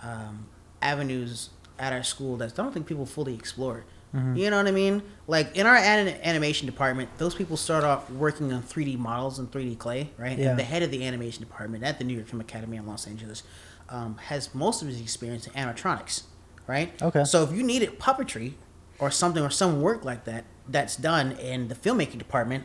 um, 0.01 0.47
avenues 0.83 1.51
at 1.79 1.93
our 1.93 2.03
school 2.03 2.37
that 2.39 2.53
I 2.53 2.57
don't 2.63 2.73
think 2.73 2.87
people 2.87 3.07
fully 3.07 3.35
explore. 3.35 3.85
Mm-hmm. 4.15 4.37
You 4.37 4.49
know 4.51 4.57
what 4.57 4.67
I 4.67 4.71
mean? 4.71 5.03
Like 5.27 5.55
in 5.55 5.67
our 5.67 5.77
anim- 5.77 6.17
animation 6.23 6.65
department, 6.67 7.11
those 7.19 7.35
people 7.35 7.57
start 7.59 7.85
off 7.85 8.09
working 8.11 8.53
on 8.55 8.63
3D 8.63 8.97
models 8.99 9.39
and 9.39 9.51
3D 9.51 9.77
clay, 9.79 10.11
right? 10.17 10.39
Yeah. 10.39 10.51
And 10.51 10.59
the 10.59 10.63
head 10.65 10.83
of 10.83 10.91
the 10.91 11.05
animation 11.05 11.43
department 11.43 11.85
at 11.85 11.99
the 11.99 12.05
New 12.05 12.15
York 12.15 12.27
Film 12.27 12.41
Academy 12.41 12.79
in 12.79 12.87
Los 12.87 13.07
Angeles 13.07 13.43
um, 13.91 14.17
has 14.17 14.55
most 14.55 14.81
of 14.81 14.89
his 14.89 14.99
experience 15.01 15.47
in 15.47 15.53
animatronics, 15.53 16.23
right? 16.69 16.93
Okay. 17.03 17.25
So 17.25 17.43
if 17.43 17.51
you 17.53 17.65
needed 17.65 17.99
puppetry 17.99 18.53
or 19.01 19.11
something 19.11 19.43
or 19.43 19.51
some 19.51 19.81
work 19.83 20.05
like 20.05 20.25
that 20.27 20.45
that's 20.69 20.95
done 20.97 21.33
in 21.33 21.67
the 21.69 21.75
filmmaking 21.75 22.19
department, 22.19 22.63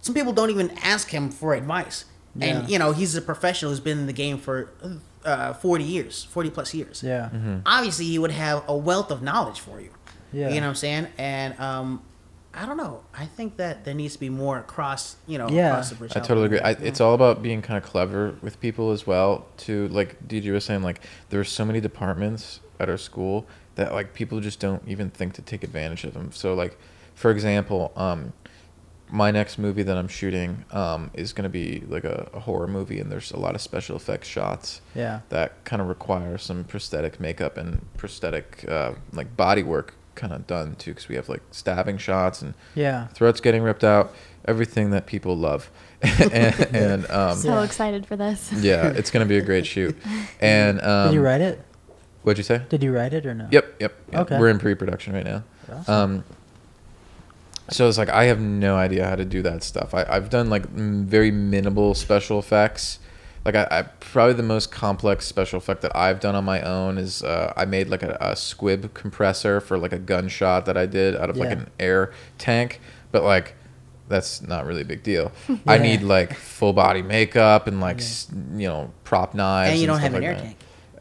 some 0.00 0.14
people 0.14 0.32
don't 0.32 0.50
even 0.50 0.70
ask 0.82 1.08
him 1.08 1.30
for 1.30 1.54
advice. 1.54 2.04
Yeah. 2.36 2.46
And 2.46 2.70
you 2.70 2.78
know 2.78 2.92
he's 2.92 3.14
a 3.16 3.22
professional 3.22 3.70
who's 3.72 3.80
been 3.80 3.98
in 3.98 4.06
the 4.06 4.12
game 4.12 4.38
for 4.38 4.70
uh, 5.24 5.52
40 5.54 5.84
years, 5.84 6.24
40 6.24 6.50
plus 6.50 6.74
years. 6.74 7.02
Yeah, 7.02 7.30
Obviously, 7.66 8.06
he 8.06 8.18
would 8.18 8.30
have 8.32 8.64
a 8.68 8.76
wealth 8.76 9.10
of 9.10 9.22
knowledge 9.22 9.60
for 9.60 9.80
you. 9.80 9.90
yeah. 10.32 10.48
You 10.48 10.56
know 10.56 10.62
what 10.62 10.70
I'm 10.70 10.74
saying? 10.76 11.06
And 11.18 11.58
um, 11.60 12.02
I 12.54 12.66
don't 12.66 12.76
know. 12.76 13.04
I 13.16 13.26
think 13.26 13.56
that 13.58 13.84
there 13.84 13.94
needs 13.94 14.14
to 14.14 14.20
be 14.20 14.28
more 14.30 14.58
across, 14.58 15.16
you 15.28 15.38
know, 15.38 15.48
Yeah. 15.48 15.68
across 15.68 15.90
the 15.90 15.94
bridge. 15.94 16.12
I 16.16 16.20
totally 16.20 16.46
agree. 16.46 16.58
I, 16.60 16.70
It's 16.72 17.00
all 17.00 17.14
about 17.14 17.40
being 17.42 17.62
kind 17.62 17.76
of 17.82 17.88
clever 17.88 18.34
with 18.42 18.58
people 18.60 18.90
as 18.90 19.06
well. 19.06 19.46
To 19.58 19.88
like 19.88 20.26
DJ 20.26 20.52
was 20.52 20.64
saying, 20.64 20.82
like 20.82 21.00
there 21.30 21.38
are 21.40 21.44
so 21.44 21.64
many 21.64 21.80
departments 21.80 22.58
at 22.82 22.90
our 22.90 22.98
school 22.98 23.46
that 23.76 23.92
like 23.92 24.12
people 24.12 24.40
just 24.40 24.60
don't 24.60 24.82
even 24.86 25.08
think 25.10 25.32
to 25.34 25.42
take 25.42 25.62
advantage 25.64 26.04
of 26.04 26.12
them. 26.14 26.30
So 26.32 26.52
like, 26.54 26.76
for 27.14 27.30
example, 27.30 27.92
um, 27.96 28.32
my 29.10 29.30
next 29.30 29.58
movie 29.58 29.82
that 29.82 29.96
I'm 29.96 30.08
shooting 30.08 30.64
um, 30.72 31.10
is 31.14 31.32
going 31.34 31.44
to 31.44 31.50
be 31.50 31.82
like 31.86 32.04
a, 32.04 32.30
a 32.32 32.40
horror 32.40 32.66
movie, 32.66 32.98
and 32.98 33.12
there's 33.12 33.30
a 33.30 33.38
lot 33.38 33.54
of 33.54 33.60
special 33.60 33.94
effects 33.96 34.26
shots 34.26 34.80
yeah. 34.94 35.20
that 35.28 35.62
kind 35.64 35.82
of 35.82 35.88
require 35.88 36.38
some 36.38 36.64
prosthetic 36.64 37.20
makeup 37.20 37.58
and 37.58 37.86
prosthetic 37.98 38.64
uh, 38.68 38.92
like 39.12 39.36
body 39.36 39.62
work 39.62 39.94
kind 40.14 40.32
of 40.32 40.46
done 40.46 40.74
too, 40.76 40.92
because 40.92 41.08
we 41.08 41.16
have 41.16 41.28
like 41.28 41.42
stabbing 41.50 41.98
shots 41.98 42.40
and 42.42 42.54
Yeah. 42.74 43.08
throats 43.08 43.40
getting 43.42 43.62
ripped 43.62 43.84
out, 43.84 44.14
everything 44.46 44.90
that 44.90 45.04
people 45.06 45.36
love. 45.36 45.70
and 46.02 46.60
and 46.74 47.10
um, 47.10 47.36
So 47.36 47.60
excited 47.60 48.06
for 48.06 48.16
this. 48.16 48.50
yeah, 48.52 48.88
it's 48.88 49.10
gonna 49.10 49.26
be 49.26 49.36
a 49.38 49.42
great 49.42 49.66
shoot. 49.66 49.96
And 50.40 50.80
um, 50.82 51.08
Did 51.08 51.14
you 51.14 51.20
write 51.22 51.40
it? 51.42 51.60
What'd 52.22 52.38
you 52.38 52.44
say? 52.44 52.62
Did 52.68 52.82
you 52.82 52.92
write 52.94 53.12
it 53.12 53.26
or 53.26 53.34
no? 53.34 53.48
Yep, 53.50 53.76
yep. 53.80 53.94
yep. 54.12 54.20
Okay. 54.22 54.38
We're 54.38 54.48
in 54.48 54.58
pre-production 54.58 55.12
right 55.14 55.24
now. 55.24 55.42
Awesome. 55.72 55.94
Um, 55.94 56.24
so 57.70 57.88
it's 57.88 57.98
like 57.98 58.08
I 58.10 58.24
have 58.24 58.40
no 58.40 58.76
idea 58.76 59.06
how 59.08 59.16
to 59.16 59.24
do 59.24 59.42
that 59.42 59.62
stuff. 59.62 59.94
I, 59.94 60.04
I've 60.08 60.30
done 60.30 60.50
like 60.50 60.64
m- 60.66 61.06
very 61.06 61.30
minimal 61.30 61.94
special 61.94 62.38
effects. 62.38 62.98
Like 63.44 63.54
I, 63.56 63.66
I 63.70 63.82
probably 63.82 64.34
the 64.34 64.42
most 64.44 64.70
complex 64.70 65.26
special 65.26 65.58
effect 65.58 65.82
that 65.82 65.96
I've 65.96 66.20
done 66.20 66.34
on 66.36 66.44
my 66.44 66.60
own 66.62 66.96
is 66.98 67.22
uh, 67.24 67.52
I 67.56 67.64
made 67.64 67.88
like 67.88 68.02
a, 68.02 68.16
a 68.20 68.36
squib 68.36 68.94
compressor 68.94 69.60
for 69.60 69.78
like 69.78 69.92
a 69.92 69.98
gunshot 69.98 70.66
that 70.66 70.76
I 70.76 70.86
did 70.86 71.16
out 71.16 71.30
of 71.30 71.36
like 71.36 71.48
Yeah. 71.48 71.54
an 71.56 71.70
air 71.80 72.12
tank, 72.38 72.80
but 73.10 73.22
like 73.24 73.54
that's 74.08 74.42
not 74.42 74.66
really 74.66 74.82
a 74.82 74.84
big 74.84 75.02
deal. 75.02 75.32
I 75.66 75.76
Yeah. 75.76 75.82
need 75.82 76.02
like 76.02 76.34
full 76.34 76.72
body 76.72 77.02
makeup 77.02 77.66
and 77.66 77.80
like 77.80 77.98
s 77.98 78.28
you 78.54 78.68
know 78.68 78.92
prop 79.04 79.34
knives. 79.34 79.70
And 79.72 79.80
you 79.80 79.86
don't 79.86 79.96
stuff 79.96 80.12
have 80.12 80.14
an 80.14 80.20
like 80.20 80.28
air 80.28 80.34
that. 80.34 80.42
tank. 80.42 80.56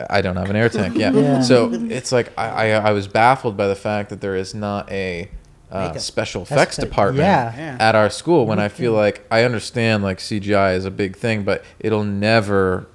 I 0.10 0.22
don't 0.22 0.36
have 0.38 0.50
an 0.50 0.56
air 0.56 0.70
tank. 0.70 0.96
Yeah. 0.98 1.12
Yeah. 1.12 1.42
So 1.42 1.72
it's 1.74 2.12
like 2.12 2.32
I, 2.38 2.70
I 2.74 2.90
I 2.90 2.92
was 2.92 3.08
baffled 3.08 3.56
by 3.58 3.68
the 3.68 3.76
fact 3.76 4.10
that 4.10 4.22
there 4.22 4.36
is 4.36 4.54
not 4.54 4.92
a 4.92 5.30
uh, 5.72 5.98
special 5.98 6.42
That's 6.42 6.52
effects 6.52 6.76
the- 6.76 6.82
department 6.84 7.26
yeah. 7.26 7.56
Yeah. 7.56 7.78
at 7.80 7.96
our 7.96 8.10
school. 8.10 8.46
When 8.46 8.60
I 8.60 8.68
feel 8.68 8.94
like 8.94 9.26
I 9.32 9.44
understand 9.44 10.04
like 10.04 10.18
CGI 10.20 10.76
is 10.76 10.86
a 10.86 10.92
big 10.92 11.16
thing, 11.16 11.44
but 11.44 11.64
it'll 11.80 12.04
never, 12.04 12.88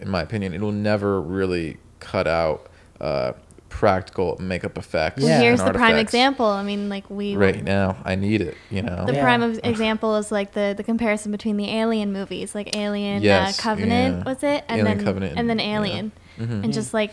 in 0.00 0.08
my 0.10 0.20
opinion, 0.22 0.52
it'll 0.52 0.70
never 0.72 1.20
really 1.20 1.78
cut 1.98 2.26
out 2.26 2.68
uh, 3.00 3.32
practical 3.70 4.36
makeup 4.38 4.76
effects. 4.76 5.22
Yeah. 5.22 5.28
Well, 5.28 5.40
here's 5.42 5.62
the 5.62 5.72
prime 5.72 5.96
example. 5.96 6.44
I 6.44 6.62
mean, 6.62 6.90
like 6.90 7.08
we 7.08 7.36
Right 7.36 7.64
now, 7.64 7.96
I 8.04 8.14
need 8.16 8.42
it. 8.42 8.56
You 8.70 8.82
know. 8.82 9.06
The 9.06 9.14
Yeah. 9.14 9.22
prime 9.22 9.42
of 9.42 9.58
example 9.64 10.16
is 10.16 10.30
like 10.30 10.52
the 10.52 10.74
the 10.76 10.82
comparison 10.82 11.32
between 11.32 11.56
the 11.56 11.70
Alien 11.70 12.12
movies, 12.12 12.54
like 12.54 12.76
Alien 12.76 13.22
Yes, 13.22 13.58
uh, 13.58 13.62
Covenant, 13.62 14.18
yeah. 14.18 14.24
was 14.30 14.42
it? 14.42 14.64
And 14.68 14.80
Alien 14.82 14.84
then 14.98 15.04
Covenant, 15.06 15.38
and 15.38 15.48
then 15.48 15.58
yeah. 15.58 16.10
Alien, 16.38 16.60
Mhm. 16.60 16.64
and 16.64 16.72
just 16.72 16.92
like 16.94 17.12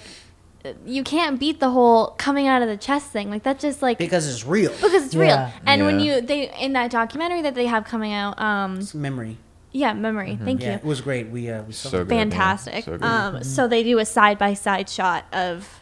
you 0.86 1.02
can't 1.04 1.40
beat 1.40 1.60
the 1.62 1.70
whole 1.70 2.08
coming 2.18 2.46
out 2.48 2.62
of 2.62 2.68
the 2.68 2.76
chest 2.76 3.08
thing. 3.12 3.30
Like 3.30 3.44
that 3.44 3.58
just 3.60 3.82
like 3.82 3.98
Because 3.98 4.28
it's 4.28 4.46
real. 4.46 4.72
because 4.72 5.06
it's 5.06 5.16
Yeah. 5.16 5.22
real. 5.46 5.54
And 5.66 5.86
when 5.86 6.00
you 6.02 6.20
they 6.20 6.52
in 6.60 6.74
that 6.74 6.92
documentary 6.92 7.42
that 7.44 7.56
they 7.56 7.68
have 7.68 7.86
coming 7.86 8.12
out, 8.12 8.38
um, 8.42 8.80
It's 8.80 8.94
memory. 8.94 9.38
yeah, 9.72 9.94
memory. 9.94 10.38
Thank 10.44 10.62
yeah, 10.62 10.70
you. 10.72 10.76
it 10.76 10.84
was 10.84 11.00
great. 11.00 11.30
We 11.30 11.50
uh, 11.50 11.62
we 11.64 11.72
saw 11.74 11.90
So 11.90 11.98
it. 12.02 12.08
good. 12.08 12.10
man. 12.10 12.32
fantastic. 12.32 12.84
So 12.84 12.92
good. 12.98 13.04
um, 13.04 13.44
so 13.44 13.68
they 13.68 13.84
do 13.84 13.98
a 14.00 14.06
side 14.06 14.38
by 14.38 14.54
side 14.56 14.90
shot 14.90 15.24
of, 15.32 15.82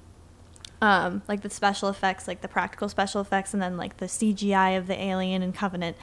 um, 0.81 1.23
like 1.27 1.41
the 1.41 1.49
special 1.49 1.89
effects, 1.89 2.27
like 2.27 2.41
the 2.41 2.47
practical 2.47 2.87
special 2.89 3.21
effects, 3.21 3.53
and 3.53 3.63
then 3.63 3.77
like 3.77 3.97
the 3.97 4.05
CGI 4.07 4.71
of 4.77 4.85
the 4.85 5.01
alien 5.01 5.41
and 5.41 5.55
Covenant, 5.55 5.95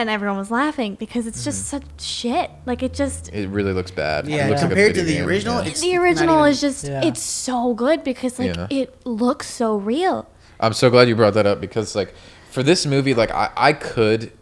and 0.00 0.08
everyone 0.10 0.38
was 0.38 0.50
laughing 0.50 0.94
because 0.94 1.26
it's 1.26 1.44
just 1.44 1.66
mm-hmm. 1.72 1.84
such 1.86 2.04
shit. 2.04 2.50
Like 2.66 2.82
it 2.82 2.94
just 2.94 3.28
It 3.32 3.48
really 3.48 3.72
looks 3.72 3.90
bad. 3.90 4.26
Yeah, 4.26 4.48
looks 4.48 4.62
like 4.62 4.70
compared 4.70 4.94
to 4.94 5.02
the 5.02 5.14
game, 5.14 5.26
original, 5.26 5.62
yeah. 5.62 5.68
it's 5.68 5.80
the 5.80 5.96
original 5.96 6.38
even- 6.38 6.50
is 6.50 6.60
just 6.60 6.84
Yeah. 6.84 7.04
it's 7.04 7.22
so 7.22 7.74
good 7.74 8.04
because 8.04 8.38
like 8.38 8.54
Yeah. 8.56 8.66
it 8.70 9.06
looks 9.06 9.48
so 9.48 9.76
real. 9.76 10.26
I'm 10.60 10.72
so 10.72 10.90
glad 10.90 11.08
you 11.08 11.16
brought 11.16 11.34
that 11.34 11.46
up 11.46 11.60
because 11.60 11.94
like 11.94 12.14
for 12.50 12.62
this 12.62 12.86
movie, 12.86 13.14
like 13.14 13.30
I, 13.30 13.50
I 13.56 13.72
could 13.72 14.32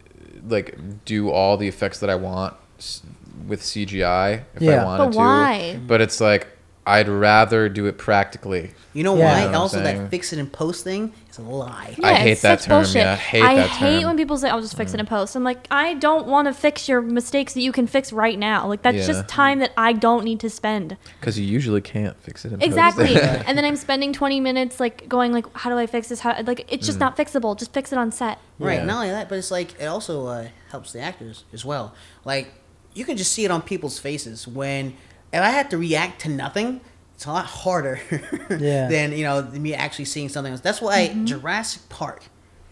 like 0.48 1.04
do 1.04 1.30
all 1.30 1.56
the 1.56 1.68
effects 1.68 1.98
that 2.00 2.10
I 2.10 2.14
want 2.14 2.54
with 3.46 3.62
CGI 3.62 4.42
if 4.54 4.62
Yeah. 4.62 4.82
I 4.82 4.84
wanted 4.84 5.04
But 5.06 5.12
to. 5.12 5.18
why? 5.18 5.80
But 5.86 6.00
it's 6.00 6.20
like 6.20 6.48
I'd 6.88 7.08
rather 7.08 7.68
do 7.68 7.86
it 7.86 7.98
practically. 7.98 8.70
You 8.92 9.02
know 9.02 9.16
Yeah. 9.16 9.24
why? 9.24 9.38
You 9.40 9.44
know 9.46 9.48
I'm 9.48 9.54
also, 9.62 9.82
that 9.82 10.08
fix 10.08 10.32
it 10.32 10.38
and 10.38 10.50
post 10.50 10.84
thing 10.84 11.12
is 11.28 11.36
a 11.38 11.42
lie. 11.42 11.96
I 12.02 12.14
hate 12.14 12.40
that 12.42 12.60
term, 12.60 12.78
Bullshit. 12.78 12.94
yeah, 13.02 13.12
I 13.12 13.16
hate 13.16 13.42
I 13.42 13.54
that 13.56 13.68
hate 13.70 14.04
when 14.04 14.16
people 14.16 14.38
say, 14.38 14.48
"I'll 14.48 14.60
just 14.60 14.76
fix 14.76 14.94
it 14.94 15.00
in 15.00 15.04
post." 15.06 15.34
I'm 15.34 15.42
like, 15.42 15.66
I 15.70 15.94
don't 15.94 16.28
want 16.28 16.46
to 16.46 16.54
fix 16.54 16.88
your 16.88 17.02
mistakes 17.02 17.54
that 17.54 17.60
you 17.60 17.72
can 17.72 17.88
fix 17.88 18.12
right 18.12 18.38
now. 18.38 18.68
Like 18.68 18.82
that's 18.82 18.98
Yeah. 18.98 19.06
just 19.06 19.26
time 19.28 19.58
that 19.58 19.72
I 19.76 19.92
don't 19.94 20.24
need 20.24 20.38
to 20.40 20.48
spend. 20.48 20.96
Because 21.20 21.36
you 21.38 21.44
usually 21.44 21.80
can't 21.80 22.16
fix 22.22 22.44
it 22.44 22.52
in 22.52 22.60
post. 22.60 22.66
Exactly. 22.68 23.16
and 23.20 23.58
then 23.58 23.64
I'm 23.64 23.76
spending 23.76 24.12
20 24.12 24.38
minutes 24.38 24.78
like 24.78 25.08
going 25.08 25.32
like, 25.32 25.46
"How 25.56 25.68
do 25.70 25.76
I 25.76 25.86
fix 25.86 26.08
this? 26.08 26.20
How 26.20 26.40
like 26.46 26.64
it's 26.72 26.84
Mm. 26.84 26.86
just 26.86 27.00
not 27.00 27.16
fixable. 27.16 27.58
Just 27.58 27.72
fix 27.72 27.90
it 27.92 27.98
on 27.98 28.12
set." 28.12 28.38
Right. 28.60 28.78
Yeah. 28.78 28.84
Not 28.84 28.96
only 28.98 29.10
that, 29.10 29.28
but 29.28 29.38
it's 29.38 29.50
like 29.50 29.74
it 29.80 29.86
also 29.86 30.26
uh, 30.26 30.46
helps 30.70 30.92
the 30.92 31.00
actors 31.00 31.42
as 31.52 31.64
well. 31.64 31.94
Like 32.24 32.54
you 32.94 33.04
can 33.04 33.16
just 33.16 33.32
see 33.32 33.44
it 33.44 33.50
on 33.50 33.60
people's 33.60 33.98
faces 33.98 34.46
when 34.48 34.94
if 35.32 35.40
I 35.40 35.50
had 35.50 35.70
to 35.70 35.78
react 35.78 36.20
to 36.22 36.28
nothing, 36.28 36.80
it's 37.14 37.24
a 37.26 37.30
lot 37.32 37.46
harder 37.46 38.00
Yeah. 38.50 38.88
than 38.88 39.12
you 39.12 39.24
know 39.24 39.42
me 39.42 39.74
actually 39.74 40.04
seeing 40.06 40.28
something 40.28 40.52
else. 40.52 40.60
That's 40.60 40.80
why 40.80 41.08
Mm-hmm. 41.08 41.24
Jurassic 41.26 41.88
Park, 41.88 42.22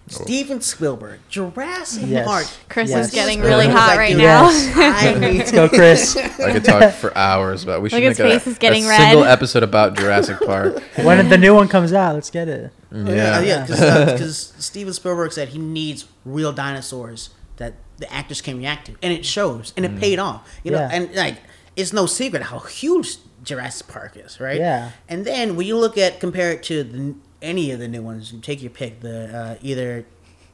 Steven 0.06 0.60
Spielberg, 0.60 1.20
Jurassic 1.30 2.04
Yes. 2.06 2.26
Park. 2.26 2.46
Chris 2.68 2.90
Yes. 2.90 3.06
is 3.08 3.14
getting 3.14 3.38
Spielberg 3.38 3.48
really 3.50 3.66
hot 3.68 3.88
like, 3.88 3.98
right 3.98 4.16
now. 4.16 4.50
Yes. 4.50 4.76
I 4.76 5.14
mean, 5.18 5.38
Let's 5.38 5.50
go, 5.52 5.68
Chris. 5.68 6.16
I 6.16 6.52
could 6.52 6.64
talk 6.64 6.92
for 6.92 7.16
hours 7.16 7.64
about. 7.64 7.80
We 7.80 7.88
should 7.88 8.02
Look, 8.02 8.10
his 8.10 8.18
make 8.18 8.26
a, 8.28 8.38
face 8.40 8.46
is 8.46 8.58
getting 8.58 8.84
a 8.84 8.88
red. 8.88 8.98
single 8.98 9.24
episode 9.24 9.62
about 9.62 9.96
Jurassic 9.96 10.38
Park. 10.40 10.82
when 10.96 11.28
the 11.30 11.38
new 11.38 11.54
one 11.54 11.68
comes 11.68 11.92
out, 11.94 12.14
let's 12.14 12.30
get 12.30 12.48
it. 12.48 12.70
Yeah, 12.92 13.40
yeah, 13.40 13.66
yeah. 13.68 14.12
Because 14.12 14.52
Steven 14.58 14.92
Spielberg 14.92 15.32
said 15.32 15.48
he 15.48 15.58
needs 15.58 16.04
real 16.26 16.52
dinosaurs 16.52 17.30
that 17.56 17.74
the 17.96 18.12
actors 18.12 18.40
can 18.42 18.58
react 18.58 18.86
to, 18.86 18.92
and 19.02 19.12
it 19.12 19.24
shows, 19.24 19.72
and 19.76 19.86
Mm. 19.86 19.96
it 19.96 20.00
paid 20.00 20.18
off. 20.18 20.48
You 20.64 20.72
know, 20.72 20.78
Yeah. 20.78 20.90
and 20.92 21.14
like 21.14 21.38
it's 21.76 21.92
no 21.92 22.06
secret 22.06 22.42
how 22.44 22.58
huge 22.60 23.16
Jurassic 23.42 23.86
Park 23.88 24.16
is, 24.16 24.40
right? 24.40 24.58
Yeah. 24.58 24.90
And 25.08 25.24
then 25.24 25.56
when 25.56 25.66
you 25.66 25.76
look 25.76 25.98
at 25.98 26.20
compare 26.20 26.52
it 26.52 26.62
to 26.64 26.82
the, 26.84 27.14
any 27.42 27.70
of 27.72 27.78
the 27.78 27.88
new 27.88 28.02
ones, 28.02 28.32
you 28.32 28.40
take 28.40 28.62
your 28.62 28.70
pick. 28.70 29.00
The 29.00 29.36
uh, 29.36 29.56
either 29.62 30.06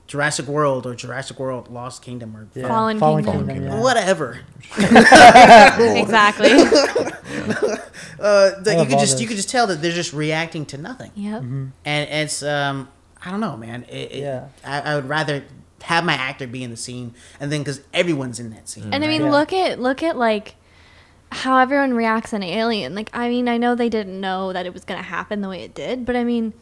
Jurassic 0.06 0.46
World 0.46 0.86
or 0.86 0.94
Jurassic 0.96 1.38
World 1.38 1.68
Lost 1.70 2.02
Kingdom 2.02 2.36
or 2.36 2.48
Yeah. 2.54 2.66
Fallen 2.66 2.98
Kingdom. 2.98 3.48
yeah. 3.64 3.80
whatever. 3.80 4.40
exactly. 4.78 6.50
Uh, 8.20 8.50
you 8.58 8.64
could 8.64 8.92
all 8.94 9.00
just 9.00 9.20
you 9.20 9.26
could 9.26 9.36
just 9.36 9.48
tell 9.48 9.66
that 9.68 9.80
they're 9.80 9.92
just 9.92 10.12
reacting 10.12 10.66
to 10.66 10.76
nothing. 10.78 11.10
yep. 11.14 11.42
and 11.42 11.72
it's 12.10 12.42
um 12.42 12.88
I 13.24 13.30
don't 13.30 13.40
know, 13.40 13.56
man. 13.56 13.84
It, 13.88 14.12
it, 14.12 14.16
Yeah. 14.16 14.48
I, 14.64 14.80
I 14.80 14.94
would 14.96 15.08
rather 15.08 15.44
have 15.82 16.04
my 16.04 16.14
actor 16.14 16.46
be 16.46 16.62
in 16.62 16.70
the 16.70 16.76
scene, 16.76 17.14
and 17.38 17.50
then 17.52 17.60
because 17.60 17.80
everyone's 17.94 18.38
in 18.40 18.50
that 18.50 18.68
scene. 18.68 18.92
And 18.92 19.04
I 19.04 19.08
mean, 19.08 19.22
Yeah. 19.22 19.30
look 19.30 19.52
at 19.52 19.80
look 19.80 20.02
at 20.02 20.16
like 20.16 20.54
how 21.32 21.58
everyone 21.58 21.94
reacts 21.94 22.32
in 22.32 22.42
Alien. 22.42 22.94
Like, 22.94 23.10
I 23.12 23.28
mean, 23.28 23.48
I 23.48 23.56
know 23.56 23.74
they 23.74 23.88
didn't 23.88 24.20
know 24.20 24.52
that 24.52 24.66
it 24.66 24.74
was 24.74 24.84
gonna 24.84 25.02
happen 25.02 25.40
the 25.40 25.48
way 25.48 25.62
it 25.62 25.74
did, 25.74 26.04
but 26.04 26.16
I 26.16 26.24
mean, 26.24 26.52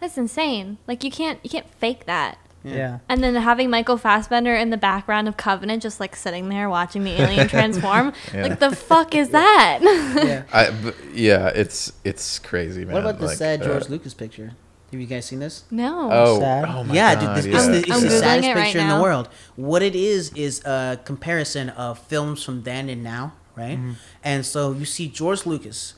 that's 0.00 0.18
insane. 0.18 0.78
Like, 0.86 1.04
you 1.04 1.10
can't 1.10 1.38
you 1.42 1.50
can't 1.50 1.68
fake 1.74 2.06
that. 2.06 2.38
Yeah. 2.64 2.98
And 3.08 3.22
then 3.22 3.34
having 3.36 3.70
Michael 3.70 3.96
Fassbender 3.96 4.54
in 4.54 4.70
the 4.70 4.76
background 4.76 5.28
of 5.28 5.36
Covenant, 5.36 5.80
just 5.82 6.00
like 6.00 6.16
sitting 6.16 6.48
there 6.48 6.68
watching 6.68 7.04
the 7.04 7.12
alien 7.22 7.46
transform. 7.56 8.12
Yeah. 8.34 8.42
Like, 8.42 8.58
the 8.58 8.74
fuck 8.74 9.14
is 9.14 9.30
that? 9.30 9.78
yeah. 10.26 10.42
I, 10.52 10.70
b- 10.70 10.92
yeah, 11.14 11.48
it's 11.54 11.92
it's 12.04 12.38
crazy, 12.40 12.84
man. 12.84 12.94
What 12.94 13.02
about 13.04 13.18
the 13.20 13.26
Like, 13.26 13.36
sad 13.36 13.62
uh, 13.62 13.66
George 13.66 13.88
Lucas 13.88 14.12
picture? 14.14 14.52
Have 14.90 15.00
you 15.00 15.06
guys 15.06 15.26
seen 15.26 15.38
this? 15.38 15.64
no. 15.70 16.08
Oh, 16.10 16.40
Sad. 16.40 16.64
oh 16.66 16.82
my 16.82 16.94
yeah, 16.94 17.14
god, 17.14 17.20
dude, 17.42 17.44
this, 17.44 17.46
yeah. 17.46 17.56
it's 17.56 17.66
the, 17.86 17.92
I'm- 17.92 18.02
it's 18.04 18.12
the 18.14 18.18
saddest 18.18 18.48
it 18.48 18.54
right 18.56 18.64
picture 18.64 18.78
in 18.78 18.88
the 18.88 19.00
world. 19.02 19.28
What 19.56 19.82
it 19.82 19.94
is 19.94 20.32
is 20.34 20.64
a 20.64 20.98
comparison 21.04 21.68
of 21.70 21.98
films 21.98 22.42
from 22.42 22.62
then 22.62 22.88
and 22.88 23.04
now, 23.04 23.34
right? 23.58 23.76
Mm-hmm. 23.78 23.92
And 24.24 24.46
so 24.46 24.72
you 24.72 24.84
see 24.84 25.08
George 25.08 25.44
Lucas 25.44 25.94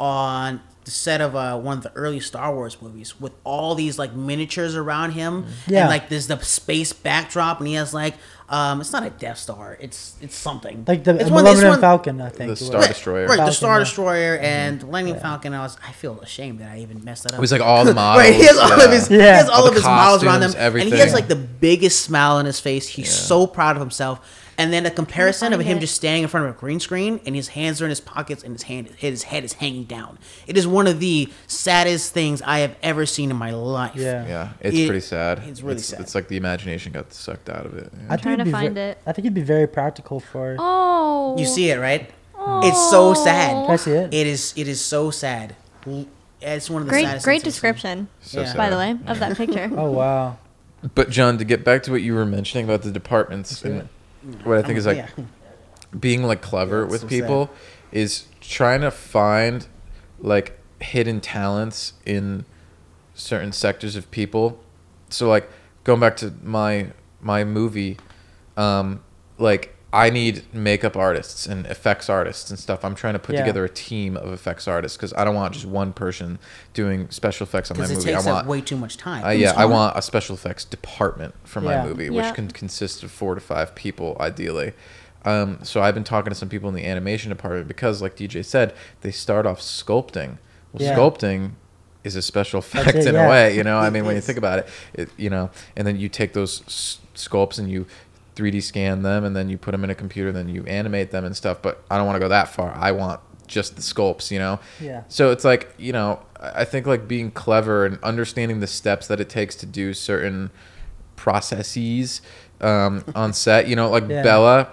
on 0.00 0.60
the 0.84 0.90
set 0.90 1.22
of 1.22 1.34
uh, 1.34 1.58
one 1.58 1.78
of 1.78 1.82
the 1.82 1.92
early 1.94 2.20
Star 2.20 2.54
Wars 2.54 2.82
movies 2.82 3.18
with 3.18 3.32
all 3.42 3.74
these 3.74 3.98
like 3.98 4.12
miniatures 4.14 4.76
around 4.76 5.12
him, 5.12 5.46
Yeah. 5.66 5.82
and 5.82 5.88
like 5.88 6.08
there's 6.10 6.26
the 6.26 6.38
space 6.40 6.92
backdrop, 6.92 7.58
and 7.60 7.68
he 7.68 7.74
has 7.74 7.94
like 7.94 8.14
um, 8.50 8.82
it's 8.82 8.92
not 8.92 9.02
a 9.06 9.08
Death 9.08 9.38
Star, 9.38 9.78
it's 9.80 10.16
it's 10.20 10.36
something 10.36 10.84
Like 10.86 11.02
the 11.04 11.14
it's 11.18 11.30
Millennium 11.30 11.68
one- 11.70 11.80
Falcon, 11.80 12.20
I 12.20 12.28
think. 12.28 12.50
The. 12.50 12.56
Star 12.56 12.80
Right, 12.82 12.88
Destroyer. 12.88 13.22
right? 13.26 13.30
The 13.30 13.36
Falcon, 13.38 13.52
Star 13.54 13.74
yeah. 13.76 13.84
Destroyer 13.84 14.36
and 14.38 14.80
the 14.80 14.86
Lightning 14.86 15.18
Falcon. 15.18 15.54
I 15.54 15.60
was, 15.60 15.78
I 15.88 15.92
feel 15.92 16.20
ashamed 16.20 16.58
that 16.58 16.70
I 16.70 16.80
even 16.80 17.02
messed 17.02 17.22
that 17.22 17.32
up. 17.32 17.38
It 17.38 17.40
was 17.40 17.52
like 17.52 17.62
all 17.62 17.86
the 17.86 17.94
models. 17.94 18.22
Right, 18.26 18.34
he 18.34 18.44
has 18.44 18.58
all 18.58 18.68
yeah. 18.76 18.84
of 18.84 18.90
his, 18.90 19.08
he 19.08 19.14
has 19.20 19.48
all, 19.48 19.62
All 19.62 19.68
of 19.68 19.74
the 19.74 19.80
his 19.80 19.84
models 19.86 20.22
around 20.22 20.42
him, 20.42 20.52
costumes, 20.52 20.74
and 20.82 20.92
he 20.92 20.98
has 20.98 21.14
like 21.14 21.28
the 21.28 21.36
biggest 21.36 22.02
smile 22.02 22.36
on 22.36 22.44
his 22.44 22.60
face. 22.60 22.86
He's 22.86 23.10
so 23.10 23.46
proud 23.46 23.76
of 23.76 23.80
himself. 23.80 24.43
And 24.56 24.72
then 24.72 24.86
a 24.86 24.90
comparison 24.90 25.52
of 25.52 25.60
him 25.60 25.78
it. 25.78 25.80
just 25.80 25.94
standing 25.94 26.22
in 26.22 26.28
front 26.28 26.46
of 26.46 26.54
a 26.54 26.58
green 26.58 26.78
screen, 26.80 27.20
and 27.26 27.34
his 27.34 27.48
hands 27.48 27.82
are 27.82 27.84
in 27.86 27.90
his 27.90 28.00
pockets, 28.00 28.42
and 28.44 28.52
his 28.52 28.62
hand, 28.64 28.88
his 28.96 29.24
head 29.24 29.42
is 29.44 29.54
hanging 29.54 29.84
down. 29.84 30.18
It 30.46 30.56
is 30.56 30.66
one 30.66 30.86
of 30.86 31.00
the 31.00 31.32
saddest 31.46 32.12
things 32.12 32.40
I 32.42 32.60
have 32.60 32.76
ever 32.82 33.04
seen 33.06 33.30
in 33.30 33.36
my 33.36 33.50
life. 33.52 33.96
Yeah. 33.96 34.26
Yeah, 34.26 34.48
it's 34.60 34.76
It- 34.76 34.86
pretty 34.86 35.00
sad. 35.00 35.42
it's 35.46 35.60
really 35.62 35.76
it's, 35.76 35.86
sad. 35.86 36.00
It's 36.00 36.14
like 36.14 36.28
the 36.28 36.36
imagination 36.36 36.92
got 36.92 37.12
sucked 37.12 37.48
out 37.48 37.66
of 37.66 37.76
it. 37.76 37.90
yeah. 37.92 38.04
I 38.06 38.08
think 38.10 38.22
trying 38.22 38.32
it'd 38.34 38.44
to 38.46 38.50
be 38.50 38.52
find 38.52 38.74
ve- 38.74 38.80
it. 38.80 38.98
I 39.06 39.12
think 39.12 39.24
it'd 39.26 39.34
be 39.34 39.42
very 39.42 39.66
practical 39.66 40.20
for. 40.20 40.56
Oh. 40.58 41.36
You 41.38 41.46
see 41.46 41.70
it, 41.70 41.78
right? 41.80 42.10
Oh. 42.36 42.60
It's 42.68 42.90
so 42.90 43.14
sad. 43.14 43.52
Can 43.66 43.70
I 43.70 43.76
see 43.76 43.90
it? 43.92 44.12
It 44.14 44.26
is. 44.26 44.52
It 44.56 44.68
is 44.68 44.80
so 44.80 45.10
sad. 45.10 45.56
It's 46.40 46.68
one 46.68 46.82
of 46.82 46.86
the 46.86 46.90
Great, 46.92 47.04
saddest 47.06 47.24
great 47.24 47.42
things 47.42 47.42
I've 47.42 47.42
seen. 47.44 47.50
description, 47.72 48.08
So 48.20 48.40
Yeah. 48.42 48.56
by 48.56 48.70
the 48.70 48.76
way, 48.76 48.96
of 49.06 49.18
that 49.18 49.36
picture. 49.36 49.70
Oh 49.76 49.90
wow. 49.90 50.36
But 50.94 51.08
John, 51.08 51.38
to 51.38 51.44
get 51.44 51.64
back 51.64 51.82
to 51.84 51.90
what 51.90 52.02
you 52.02 52.14
were 52.14 52.26
mentioning 52.26 52.66
about 52.66 52.82
the 52.82 52.90
departments 52.90 53.62
and 53.64 53.88
what 54.44 54.58
I 54.58 54.62
think 54.62 54.78
is 54.78 54.86
like 54.86 54.96
Yeah. 54.96 55.08
being 55.98 56.22
like 56.22 56.42
clever 56.42 56.80
Yeah, 56.82 56.88
with 56.90 57.00
so 57.02 57.08
people 57.08 57.50
is 57.92 58.26
trying 58.40 58.80
to 58.80 58.90
find 58.90 59.66
like 60.18 60.58
hidden 60.80 61.20
talents 61.20 61.94
in 62.04 62.44
certain 63.14 63.52
sectors 63.52 63.96
of 63.96 64.10
people. 64.10 64.62
So 65.10 65.28
like 65.28 65.48
going 65.84 66.00
back 66.00 66.16
to 66.18 66.32
my 66.42 66.92
my 67.20 67.44
movie, 67.44 67.98
um, 68.56 69.02
like 69.38 69.73
I 69.94 70.10
need 70.10 70.42
makeup 70.52 70.96
artists 70.96 71.46
and 71.46 71.66
effects 71.66 72.10
artists 72.10 72.50
and 72.50 72.58
stuff. 72.58 72.84
I'm 72.84 72.94
trying 72.94 73.12
to 73.12 73.18
put 73.20 73.34
Yeah. 73.36 73.42
together 73.42 73.64
a 73.64 73.68
team 73.68 74.16
of 74.16 74.32
effects 74.32 74.66
artists 74.66 74.96
because 74.96 75.12
I 75.14 75.24
don't 75.24 75.34
want 75.36 75.54
just 75.54 75.66
one 75.66 75.92
person 75.92 76.38
doing 76.72 77.08
special 77.10 77.44
effects 77.46 77.70
on 77.70 77.76
my 77.78 77.84
Because 77.84 77.90
it 77.92 77.94
movie. 78.00 78.12
takes 78.12 78.26
I 78.26 78.30
up 78.30 78.36
want 78.38 78.46
way 78.48 78.60
too 78.60 78.76
much 78.76 78.96
time. 78.96 79.24
uh, 79.24 79.30
yeah, 79.30 79.52
I 79.56 79.64
want 79.66 79.96
a 79.96 80.02
special 80.02 80.34
effects 80.34 80.64
department 80.64 81.34
for 81.44 81.60
my 81.60 81.84
movie, 81.84 82.10
which 82.10 82.24
Yeah. 82.24 82.32
can 82.32 82.48
consist 82.50 83.02
of 83.04 83.10
four 83.12 83.34
to 83.36 83.40
five 83.40 83.74
people, 83.76 84.16
ideally. 84.18 84.72
Um, 85.24 85.60
so 85.62 85.80
I've 85.80 85.94
been 85.94 86.04
talking 86.04 86.30
to 86.30 86.34
some 86.34 86.48
people 86.48 86.68
in 86.68 86.74
the 86.74 86.84
animation 86.84 87.30
department 87.30 87.68
because, 87.68 88.02
like 88.02 88.16
DJ 88.16 88.42
said, 88.42 88.74
they 89.00 89.10
start 89.12 89.46
off 89.46 89.60
sculpting. 89.60 90.38
Well, 90.72 90.82
Yeah. 90.82 90.96
sculpting 90.96 91.52
is 92.02 92.16
a 92.16 92.20
special 92.20 92.58
effect 92.58 92.94
it, 92.96 93.06
in 93.06 93.14
yeah. 93.14 93.26
a 93.26 93.30
way, 93.30 93.56
you 93.56 93.62
know. 93.64 93.78
I 93.78 93.88
mean, 93.90 94.04
when 94.04 94.16
you 94.16 94.20
think 94.28 94.36
about 94.36 94.58
it, 94.58 94.68
it, 94.92 95.08
you 95.16 95.30
know, 95.30 95.50
and 95.76 95.86
then 95.86 95.98
you 95.98 96.10
take 96.10 96.34
those 96.34 96.62
s- 96.66 96.98
sculpts 97.14 97.58
and 97.58 97.70
you 97.70 97.86
3D 98.36 98.62
scan 98.62 99.02
them, 99.02 99.24
and 99.24 99.34
then 99.34 99.48
you 99.48 99.56
put 99.58 99.72
them 99.72 99.84
in 99.84 99.90
a 99.90 99.94
computer, 99.94 100.32
then 100.32 100.48
you 100.48 100.64
animate 100.64 101.10
them 101.10 101.24
and 101.24 101.36
stuff. 101.36 101.62
But 101.62 101.84
I 101.90 101.96
don't 101.96 102.06
want 102.06 102.16
to 102.16 102.20
go 102.20 102.28
that 102.28 102.48
far. 102.48 102.72
I 102.74 102.92
want 102.92 103.20
just 103.46 103.76
the 103.76 103.82
sculpts, 103.82 104.30
you 104.30 104.38
know. 104.38 104.58
Yeah. 104.80 105.04
So 105.08 105.30
it's 105.30 105.44
like 105.44 105.74
you 105.78 105.92
know, 105.92 106.20
I 106.40 106.64
think 106.64 106.86
like 106.86 107.06
being 107.06 107.30
clever 107.30 107.84
and 107.86 107.98
understanding 108.02 108.60
the 108.60 108.66
steps 108.66 109.06
that 109.08 109.20
it 109.20 109.28
takes 109.28 109.54
to 109.56 109.66
do 109.66 109.94
certain 109.94 110.50
processes 111.16 112.22
um, 112.60 113.04
on 113.14 113.32
set. 113.32 113.68
You 113.68 113.76
know, 113.76 113.90
like 113.90 114.08
Yeah. 114.08 114.22
Bella. 114.22 114.68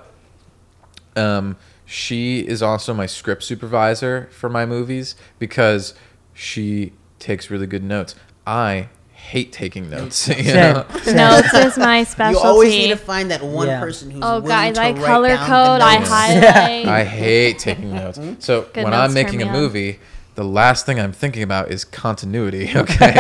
Um, 1.16 1.58
she 1.86 2.40
is 2.40 2.62
also 2.62 2.94
my 2.94 3.06
script 3.06 3.44
supervisor 3.44 4.30
for 4.32 4.48
my 4.50 4.66
movies 4.66 5.16
because 5.40 5.94
she 6.34 6.94
takes 7.20 7.50
really 7.52 7.68
good 7.68 7.84
notes. 7.84 8.16
I 8.48 8.88
hate 9.22 9.52
taking 9.54 9.90
notes. 9.90 10.28
You 10.28 10.34
Same. 10.44 10.56
know? 10.56 10.86
Notes 11.14 11.54
is 11.54 11.78
my 11.78 12.04
specialty. 12.04 12.44
You 12.44 12.50
always 12.52 12.70
need 12.74 12.90
to 12.90 12.96
find 12.98 13.32
that 13.32 13.42
one 13.44 13.68
Yeah. 13.68 13.80
person 13.80 14.12
who's 14.12 14.22
oh, 14.24 14.36
willing 14.42 14.48
guys, 14.48 14.76
to 14.76 14.82
I 14.82 14.92
write 14.92 15.04
color 15.06 15.28
down 15.30 15.40
the 15.40 15.46
code. 15.56 15.82
I 15.82 15.98
notes. 15.98 16.10
highlight. 16.10 16.86
I 16.88 17.04
hate 17.04 17.60
taking 17.60 17.94
notes. 17.94 18.18
Mm-hmm. 18.18 18.40
So 18.42 18.64
Good 18.74 18.84
when 18.84 18.94
I'm 18.94 19.14
making 19.14 19.42
a 19.42 19.46
on. 19.48 19.54
movie, 19.54 20.00
the 20.36 20.44
last 20.44 20.86
thing 20.86 21.00
I'm 21.00 21.14
thinking 21.14 21.44
about 21.44 21.72
is 21.72 21.86
continuity. 21.86 22.70
Okay, 22.76 23.14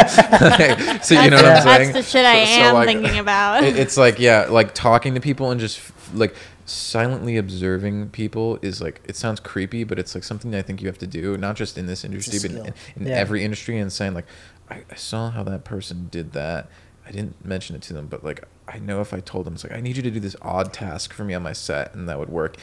so 1.03 1.21
you 1.21 1.29
know 1.29 1.37
what 1.37 1.45
I'm 1.45 1.63
saying. 1.63 1.93
that's 1.93 1.93
the 1.93 2.03
shit 2.03 2.25
I 2.25 2.45
So- 2.45 2.51
so, 2.51 2.61
am 2.61 2.73
like, 2.75 2.87
thinking 2.87 3.19
about. 3.19 3.63
it- 3.63 3.77
it's 3.77 3.97
like 3.97 4.19
yeah, 4.19 4.47
like 4.49 4.73
talking 4.73 5.13
to 5.15 5.19
people 5.21 5.51
and 5.51 5.59
just 5.59 5.79
like 6.13 6.35
silently 6.65 7.35
observing 7.37 8.09
people 8.09 8.57
is 8.61 8.81
like 8.81 9.01
it 9.05 9.15
sounds 9.15 9.39
creepy, 9.39 9.83
but 9.83 9.99
it's 9.99 10.15
like 10.15 10.23
something 10.23 10.55
I 10.55 10.61
think 10.61 10.81
you 10.81 10.87
have 10.87 10.97
to 10.99 11.07
do, 11.07 11.37
not 11.37 11.55
just 11.57 11.77
in 11.77 11.85
this 11.85 12.03
industry, 12.05 12.39
but 12.41 12.51
in, 12.51 12.73
in 12.95 13.07
Yeah. 13.07 13.15
every 13.15 13.43
industry. 13.43 13.77
And 13.77 13.91
saying 13.91 14.13
like, 14.13 14.25
I, 14.71 14.83
I 14.89 14.95
saw 14.95 15.29
how 15.31 15.43
that 15.43 15.63
person 15.63 16.07
did 16.09 16.31
that. 16.31 16.69
I 17.05 17.11
didn't 17.11 17.43
mention 17.45 17.75
it 17.75 17.81
to 17.83 17.93
them, 17.93 18.07
but 18.07 18.23
like 18.23 18.43
I 18.67 18.79
know 18.79 19.01
if 19.01 19.13
I 19.13 19.19
told 19.19 19.45
them, 19.45 19.53
it's 19.55 19.63
like 19.63 19.73
I 19.73 19.81
need 19.81 19.97
you 19.97 20.03
to 20.03 20.11
do 20.11 20.19
this 20.19 20.35
odd 20.41 20.71
task 20.73 21.13
for 21.13 21.23
me 21.23 21.33
on 21.33 21.43
my 21.43 21.53
set, 21.53 21.93
and 21.93 22.07
that 22.07 22.17
would 22.19 22.29
work. 22.29 22.57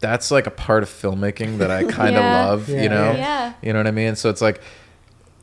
That's 0.00 0.30
like 0.30 0.46
a 0.46 0.50
part 0.50 0.82
of 0.82 0.88
filmmaking 0.88 1.58
that 1.58 1.70
I 1.70 1.84
kind 1.90 2.16
of 2.16 2.22
Yeah. 2.22 2.46
love, 2.46 2.68
Yeah. 2.68 2.82
you 2.82 2.88
know. 2.88 3.12
Yeah. 3.12 3.52
You 3.62 3.72
know 3.72 3.78
what 3.78 3.86
I 3.86 3.92
mean? 3.92 4.16
So 4.16 4.28
it's 4.30 4.40
like 4.42 4.60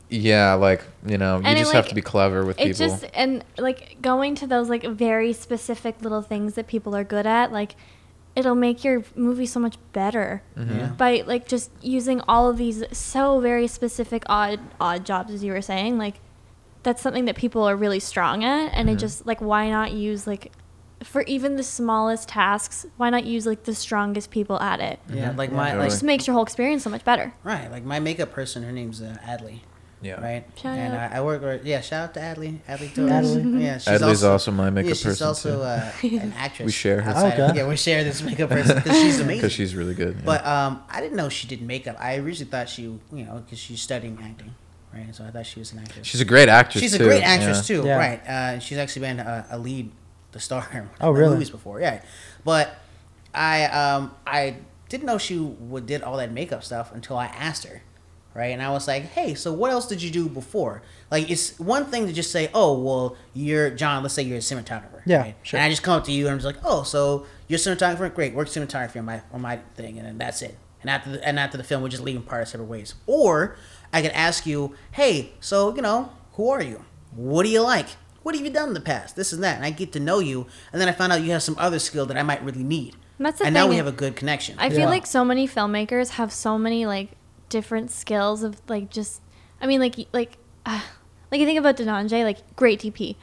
yeah, 0.09 0.53
like 0.53 0.83
you 1.07 1.17
know, 1.17 1.37
you 1.37 1.43
And 1.45 1.57
it, 1.57 1.61
just 1.61 1.73
have 1.73 1.87
to 1.87 1.95
be 1.95 2.01
clever 2.01 2.45
with 2.45 2.59
it 2.59 2.67
people. 2.67 2.87
just 2.87 3.05
and 3.15 3.43
like 3.57 3.97
going 4.01 4.35
to 4.35 4.47
those 4.47 4.69
like 4.69 4.83
very 4.83 5.33
specific 5.33 6.01
little 6.01 6.21
things 6.21 6.53
that 6.55 6.67
people 6.67 6.95
are 6.95 7.03
good 7.03 7.25
at 7.25 7.51
like 7.51 7.75
it'll 8.35 8.55
make 8.55 8.83
your 8.83 9.03
movie 9.15 9.45
so 9.45 9.59
much 9.59 9.75
better 9.93 10.41
Mm-hmm. 10.57 10.77
Yeah. 10.79 10.87
by 10.87 11.23
like 11.25 11.47
just 11.47 11.69
using 11.81 12.21
all 12.27 12.49
of 12.49 12.57
these 12.57 12.83
so 12.91 13.39
very 13.39 13.67
specific 13.67 14.23
odd 14.27 14.59
odd 14.79 15.05
jobs 15.05 15.31
as 15.33 15.43
you 15.43 15.51
were 15.51 15.61
saying 15.61 15.97
like 15.97 16.15
that's 16.83 17.01
something 17.01 17.25
that 17.25 17.35
people 17.35 17.63
are 17.63 17.75
really 17.75 17.99
strong 17.99 18.43
at 18.43 18.71
and 18.73 18.87
Mm-hmm. 18.89 18.97
it 18.97 18.99
just 18.99 19.25
like 19.25 19.39
why 19.41 19.69
not 19.69 19.91
use 19.91 20.25
like 20.27 20.51
for 21.03 21.21
even 21.23 21.57
the 21.57 21.63
smallest 21.63 22.29
tasks 22.29 22.85
why 22.97 23.09
not 23.09 23.25
use 23.25 23.45
like 23.45 23.63
the 23.65 23.75
strongest 23.75 24.31
people 24.31 24.59
at 24.61 24.79
it 24.79 24.99
Yeah, 25.09 25.33
like 25.35 25.49
Yeah. 25.51 25.55
my 25.57 25.65
Totally. 25.69 25.83
like 25.83 25.91
just 25.91 26.03
makes 26.03 26.25
your 26.27 26.33
whole 26.33 26.43
experience 26.43 26.83
so 26.83 26.89
much 26.89 27.03
better 27.03 27.33
right, 27.43 27.69
like 27.71 27.83
my 27.83 27.99
makeup 27.99 28.31
person. 28.31 28.63
Her 28.63 28.71
name's 28.71 29.01
uh, 29.01 29.17
Adley. 29.25 29.59
Yeah. 30.03 30.21
Right, 30.21 30.43
Shout 30.61 30.77
and 30.77 30.93
out. 30.93 31.11
I, 31.11 31.17
I 31.17 31.21
work. 31.21 31.41
with- 31.41 31.65
Yeah, 31.65 31.81
shout 31.81 32.09
out 32.09 32.13
to 32.15 32.19
Adley. 32.19 32.59
Adley 32.67 32.93
Torres. 32.95 33.35
Adley. 33.37 33.63
Yeah, 33.63 33.77
she's 33.77 33.87
Adley's 33.87 34.23
also, 34.23 34.31
also 34.33 34.51
my 34.51 34.69
makeup 34.69 34.89
person. 34.91 35.09
yeah, 35.09 35.11
she's 35.13 35.19
person 35.21 35.27
also 35.27 35.61
uh, 35.61 35.91
an 36.03 36.33
actress. 36.37 36.65
We 36.67 36.71
share 36.71 37.01
her. 37.01 37.09
outside 37.11 37.39
of- 37.39 37.49
Okay. 37.51 37.59
yeah, 37.59 37.67
we 37.67 37.75
share 37.77 38.03
this 38.03 38.21
makeup 38.21 38.49
person 38.49 38.75
because 38.75 39.01
she's 39.01 39.19
amazing. 39.21 39.37
Because 39.41 39.51
she's 39.53 39.75
really 39.75 39.93
good. 39.95 40.15
yeah. 40.17 40.25
But 40.25 40.45
um, 40.45 40.83
I 40.89 41.01
didn't 41.01 41.15
know 41.17 41.29
she 41.29 41.47
did 41.47 41.61
makeup. 41.61 41.95
I 41.99 42.17
originally 42.17 42.51
thought 42.51 42.69
she, 42.69 42.83
you 42.83 43.01
know, 43.11 43.41
because 43.43 43.59
she's 43.59 43.81
studying 43.81 44.19
acting, 44.21 44.53
right? 44.93 45.13
So 45.15 45.23
I 45.23 45.31
thought 45.31 45.45
she 45.45 45.59
was 45.59 45.71
an 45.73 45.79
actress. 45.79 46.05
she's 46.05 46.21
a 46.21 46.25
great 46.25 46.49
actress. 46.49 46.81
She's 46.83 46.93
a 46.93 46.99
great 46.99 47.23
actress 47.23 47.67
yeah. 47.69 47.75
too, 47.81 47.87
Yeah. 47.87 47.97
right? 47.97 48.27
Uh, 48.27 48.59
she's 48.59 48.77
actually 48.77 49.01
been 49.07 49.19
a, 49.19 49.45
a 49.51 49.57
lead, 49.57 49.91
the 50.33 50.39
star 50.39 50.67
in 50.73 50.89
Oh, 50.99 51.09
in 51.11 51.15
really? 51.15 51.33
movies 51.33 51.49
before, 51.49 51.79
yeah. 51.79 52.01
But 52.43 52.75
I 53.33 53.65
um 53.65 54.13
I 54.27 54.57
didn't 54.89 55.05
know 55.05 55.17
she 55.17 55.37
would 55.39 55.85
did 55.87 56.03
all 56.03 56.17
that 56.17 56.31
makeup 56.31 56.63
stuff 56.63 56.93
until 56.93 57.17
I 57.17 57.25
asked 57.27 57.65
her, 57.65 57.81
right? 58.33 58.47
And 58.47 58.61
I 58.61 58.71
was 58.71 58.87
like, 58.87 59.03
hey, 59.03 59.33
so 59.35 59.53
what 59.53 59.71
else 59.71 59.87
did 59.87 60.01
you 60.01 60.09
do 60.11 60.27
before? 60.29 60.81
Like, 61.11 61.29
it's 61.29 61.59
one 61.59 61.85
thing 61.85 62.07
to 62.07 62.13
just 62.13 62.31
say, 62.31 62.49
oh, 62.53 62.79
well, 62.81 63.15
you're 63.33 63.69
John. 63.69 64.01
Let's 64.03 64.15
say 64.15 64.23
you're 64.23 64.37
a 64.37 64.41
cinematographer, 64.41 65.01
Yeah, 65.05 65.21
right? 65.21 65.35
sure. 65.43 65.59
And 65.59 65.65
I 65.65 65.69
just 65.69 65.83
come 65.83 65.97
up 65.97 66.05
to 66.05 66.11
you 66.11 66.25
and 66.25 66.31
I'm 66.33 66.39
just 66.39 66.45
like, 66.45 66.63
oh, 66.65 66.83
so 66.83 67.25
you're 67.47 67.57
a 67.57 67.59
cinematographer, 67.59 68.13
great, 68.13 68.33
work 68.33 68.47
cinematography 68.47 68.97
on 68.97 69.05
my 69.05 69.21
on 69.31 69.41
my 69.41 69.57
thing, 69.75 69.97
and 69.99 70.07
then 70.07 70.17
that's 70.17 70.41
it. 70.41 70.57
And 70.81 70.89
after 70.89 71.11
the, 71.11 71.25
and 71.27 71.39
after 71.39 71.57
the 71.57 71.63
film, 71.63 71.81
we're 71.83 71.89
just 71.89 72.03
leaving 72.03 72.23
parts 72.23 72.51
separate 72.51 72.65
ways. 72.67 72.95
Or 73.07 73.55
I 73.93 74.01
could 74.01 74.11
ask 74.11 74.45
you, 74.45 74.75
hey, 74.91 75.33
so 75.39 75.75
you 75.75 75.81
know, 75.81 76.11
who 76.33 76.49
are 76.49 76.61
you? 76.63 76.83
What 77.15 77.43
do 77.43 77.49
you 77.49 77.61
like? 77.61 77.87
What 78.23 78.35
have 78.35 78.43
you 78.43 78.51
done 78.51 78.69
in 78.69 78.73
the 78.73 78.81
past? 78.81 79.15
This 79.15 79.31
and 79.33 79.43
that, 79.43 79.57
and 79.57 79.65
I 79.65 79.69
get 79.69 79.91
to 79.93 79.99
know 79.99 80.19
you, 80.19 80.47
and 80.71 80.81
then 80.81 80.87
I 80.89 80.93
find 80.93 81.11
out 81.13 81.21
you 81.21 81.31
have 81.31 81.43
some 81.43 81.55
other 81.59 81.77
skill 81.79 82.05
that 82.07 82.17
I 82.17 82.23
might 82.23 82.43
really 82.43 82.63
need. 82.63 82.95
That's 83.19 83.39
the 83.39 83.45
and 83.45 83.53
now 83.53 83.67
we 83.67 83.75
have 83.77 83.87
a 83.87 83.91
good 83.91 84.15
connection. 84.17 84.57
I 84.59 84.69
feel 84.69 84.79
Yeah. 84.79 84.89
like 84.89 85.05
so 85.05 85.23
many 85.23 85.47
filmmakers 85.47 86.09
have 86.11 86.33
so 86.33 86.57
many 86.57 86.85
like 86.85 87.11
different 87.57 87.87
skills 88.01 88.43
of 88.47 88.51
like 88.67 88.85
just 88.99 89.21
I 89.61 89.67
mean 89.69 89.79
like 89.85 89.95
like 90.19 90.31
uh, 90.65 90.81
like 91.31 91.39
you 91.41 91.45
think 91.47 91.59
about 91.59 91.77
Denanjay 91.77 92.23
like 92.23 92.39
great 92.55 92.79
DP 92.83 93.15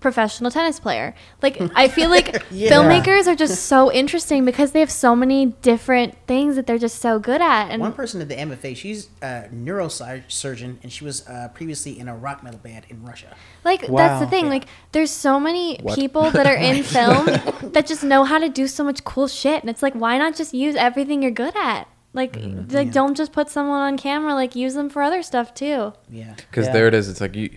professional 0.00 0.48
tennis 0.56 0.78
player 0.78 1.12
like 1.42 1.56
I 1.74 1.88
feel 1.88 2.08
like 2.08 2.28
Yeah. 2.52 2.70
filmmakers 2.70 3.26
are 3.26 3.34
just 3.44 3.56
so 3.72 3.90
interesting 3.92 4.44
because 4.44 4.70
they 4.70 4.78
have 4.86 4.92
so 5.06 5.10
many 5.16 5.40
different 5.70 6.10
things 6.30 6.54
that 6.56 6.64
they're 6.68 6.84
just 6.88 7.00
so 7.00 7.18
good 7.18 7.40
at 7.42 7.64
and 7.72 7.82
One 7.82 7.92
person 7.92 8.20
at 8.24 8.28
the 8.28 8.36
MFA, 8.48 8.76
she's 8.76 9.08
a 9.22 9.48
neurosurgeon, 9.52 10.76
and 10.82 10.88
she 10.92 11.02
was 11.04 11.26
uh, 11.26 11.48
previously 11.58 11.98
in 11.98 12.06
a 12.08 12.16
rock 12.16 12.44
metal 12.44 12.60
band 12.60 12.84
in 12.88 13.02
Russia. 13.02 13.34
Like 13.64 13.80
that's 13.88 14.20
the 14.20 14.28
thing. 14.34 14.44
Yeah. 14.44 14.50
Like 14.56 14.66
there's 14.92 15.10
so 15.10 15.40
many 15.40 15.78
What? 15.82 15.96
people 16.02 16.30
that 16.30 16.46
are 16.46 16.60
in 16.70 16.84
film 16.84 17.26
that 17.74 17.84
just 17.92 18.04
know 18.04 18.22
how 18.24 18.38
to 18.38 18.48
do 18.48 18.68
so 18.68 18.84
much 18.84 19.02
cool 19.02 19.26
shit, 19.26 19.58
and 19.62 19.68
it's 19.68 19.82
like 19.82 19.94
why 19.94 20.16
not 20.16 20.36
just 20.36 20.54
use 20.54 20.76
everything 20.76 21.22
you're 21.22 21.32
good 21.44 21.56
at? 21.56 21.88
Like 22.14 22.32
Mm-hmm. 22.32 22.74
like 22.74 22.86
Yeah. 22.86 22.92
don't 22.92 23.16
just 23.16 23.32
put 23.32 23.48
someone 23.50 23.80
on 23.80 23.96
camera. 23.98 24.34
Like 24.34 24.56
use 24.56 24.74
them 24.74 24.88
for 24.88 25.02
other 25.02 25.22
stuff 25.22 25.54
too. 25.54 25.92
Yeah. 26.10 26.34
Because 26.36 26.66
Yeah. 26.66 26.72
there 26.72 26.88
it 26.88 26.94
is. 26.94 27.08
It's 27.08 27.20
like 27.20 27.36
you, 27.36 27.50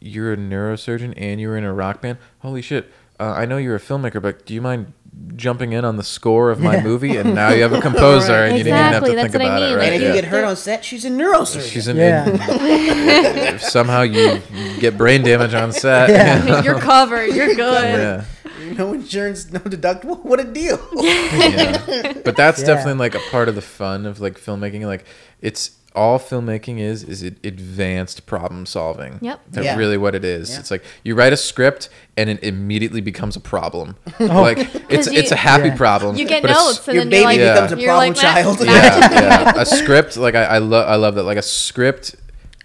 you're 0.00 0.32
a 0.32 0.36
neurosurgeon 0.36 1.14
and 1.16 1.40
you're 1.40 1.56
in 1.56 1.64
a 1.64 1.72
rock 1.72 2.02
band. 2.02 2.18
Holy 2.40 2.60
shit! 2.62 2.92
Uh, 3.18 3.32
I 3.36 3.46
know 3.46 3.56
you're 3.56 3.76
a 3.76 3.80
filmmaker, 3.80 4.20
but 4.20 4.44
do 4.44 4.52
you 4.54 4.60
mind 4.60 4.92
jumping 5.36 5.72
in 5.72 5.84
on 5.84 5.96
the 5.96 6.02
score 6.02 6.50
of 6.50 6.60
my 6.60 6.74
Yeah. 6.76 6.82
movie? 6.82 7.16
And 7.16 7.34
now 7.34 7.50
you 7.50 7.62
have 7.62 7.72
a 7.72 7.80
composer, 7.80 8.32
Right. 8.40 8.48
and 8.48 8.58
you 8.58 8.64
didn't 8.64 8.76
even 8.76 8.92
have 8.92 9.04
to 9.04 9.10
Exactly, 9.12 9.14
think 9.14 9.32
that's 9.32 9.32
what 9.32 9.42
I 9.42 9.56
about 9.58 9.62
it, 9.70 9.76
right? 9.76 9.84
And 9.86 9.94
if 9.94 10.02
Yeah. 10.02 10.08
you 10.08 10.14
get 10.14 10.24
hurt 10.26 10.44
on 10.44 10.56
set, 10.56 10.84
she's 10.84 11.04
a 11.04 11.10
neurosurgeon. 11.10 11.70
She's 11.72 11.88
in. 11.88 11.96
Yeah. 11.96 12.26
if 13.54 13.62
somehow 13.62 14.02
you 14.02 14.40
get 14.80 14.98
brain 14.98 15.22
damage 15.22 15.54
on 15.54 15.72
set. 15.72 16.10
Yeah. 16.10 16.62
you're 16.64 16.78
covered. 16.80 17.32
You're 17.34 17.54
good. 17.54 17.98
yeah. 17.98 18.24
no 18.78 18.92
insurance, 18.92 19.50
no 19.52 19.60
deductible. 19.60 20.22
What 20.24 20.40
a 20.40 20.44
deal! 20.44 20.78
yeah. 20.94 22.12
But 22.24 22.36
that's 22.36 22.60
Yeah. 22.60 22.66
definitely 22.66 22.98
like 23.00 23.14
a 23.14 23.20
part 23.30 23.48
of 23.48 23.54
the 23.54 23.62
fun 23.62 24.06
of 24.06 24.20
like 24.20 24.38
filmmaking. 24.38 24.84
Like 24.86 25.04
it's 25.40 25.72
all 25.96 26.18
filmmaking 26.18 26.80
is 26.80 27.04
is 27.04 27.22
it 27.22 27.36
advanced 27.46 28.26
problem 28.26 28.66
solving. 28.66 29.18
Yep. 29.22 29.40
That's 29.50 29.64
Yeah. 29.64 29.76
really 29.76 29.96
what 29.96 30.14
it 30.16 30.24
is. 30.24 30.50
Yeah. 30.50 30.58
It's 30.58 30.70
like 30.70 30.82
you 31.04 31.14
write 31.14 31.32
a 31.32 31.36
script 31.36 31.88
and 32.16 32.28
it 32.28 32.42
immediately 32.42 33.00
becomes 33.00 33.36
a 33.36 33.40
problem. 33.40 33.96
Oh. 34.20 34.26
Like 34.42 34.58
it's 34.90 35.06
you- 35.06 35.18
it's 35.18 35.30
a 35.30 35.36
happy 35.36 35.68
Yeah. 35.68 35.76
problem. 35.76 36.16
You 36.16 36.26
get 36.26 36.42
but 36.42 36.50
a 36.50 36.54
s- 36.54 36.64
notes, 36.64 36.88
and 36.88 36.94
Your 36.96 37.04
then 37.04 37.12
you're 37.12 37.20
baby 37.20 37.24
like, 37.26 37.38
Yeah. 37.38 37.54
becomes 37.54 37.72
a 37.72 37.76
you're 37.80 37.88
problem 37.90 38.14
like, 38.14 38.22
"Matt- 38.22 38.34
child. 38.44 38.60
Yeah, 38.60 39.52
yeah. 39.54 39.60
A 39.62 39.66
script, 39.66 40.16
like 40.16 40.34
I, 40.34 40.44
I 40.44 40.58
love, 40.58 40.88
I 40.88 40.96
love 40.96 41.14
that. 41.14 41.22
Like 41.24 41.38
a 41.38 41.42
script, 41.42 42.16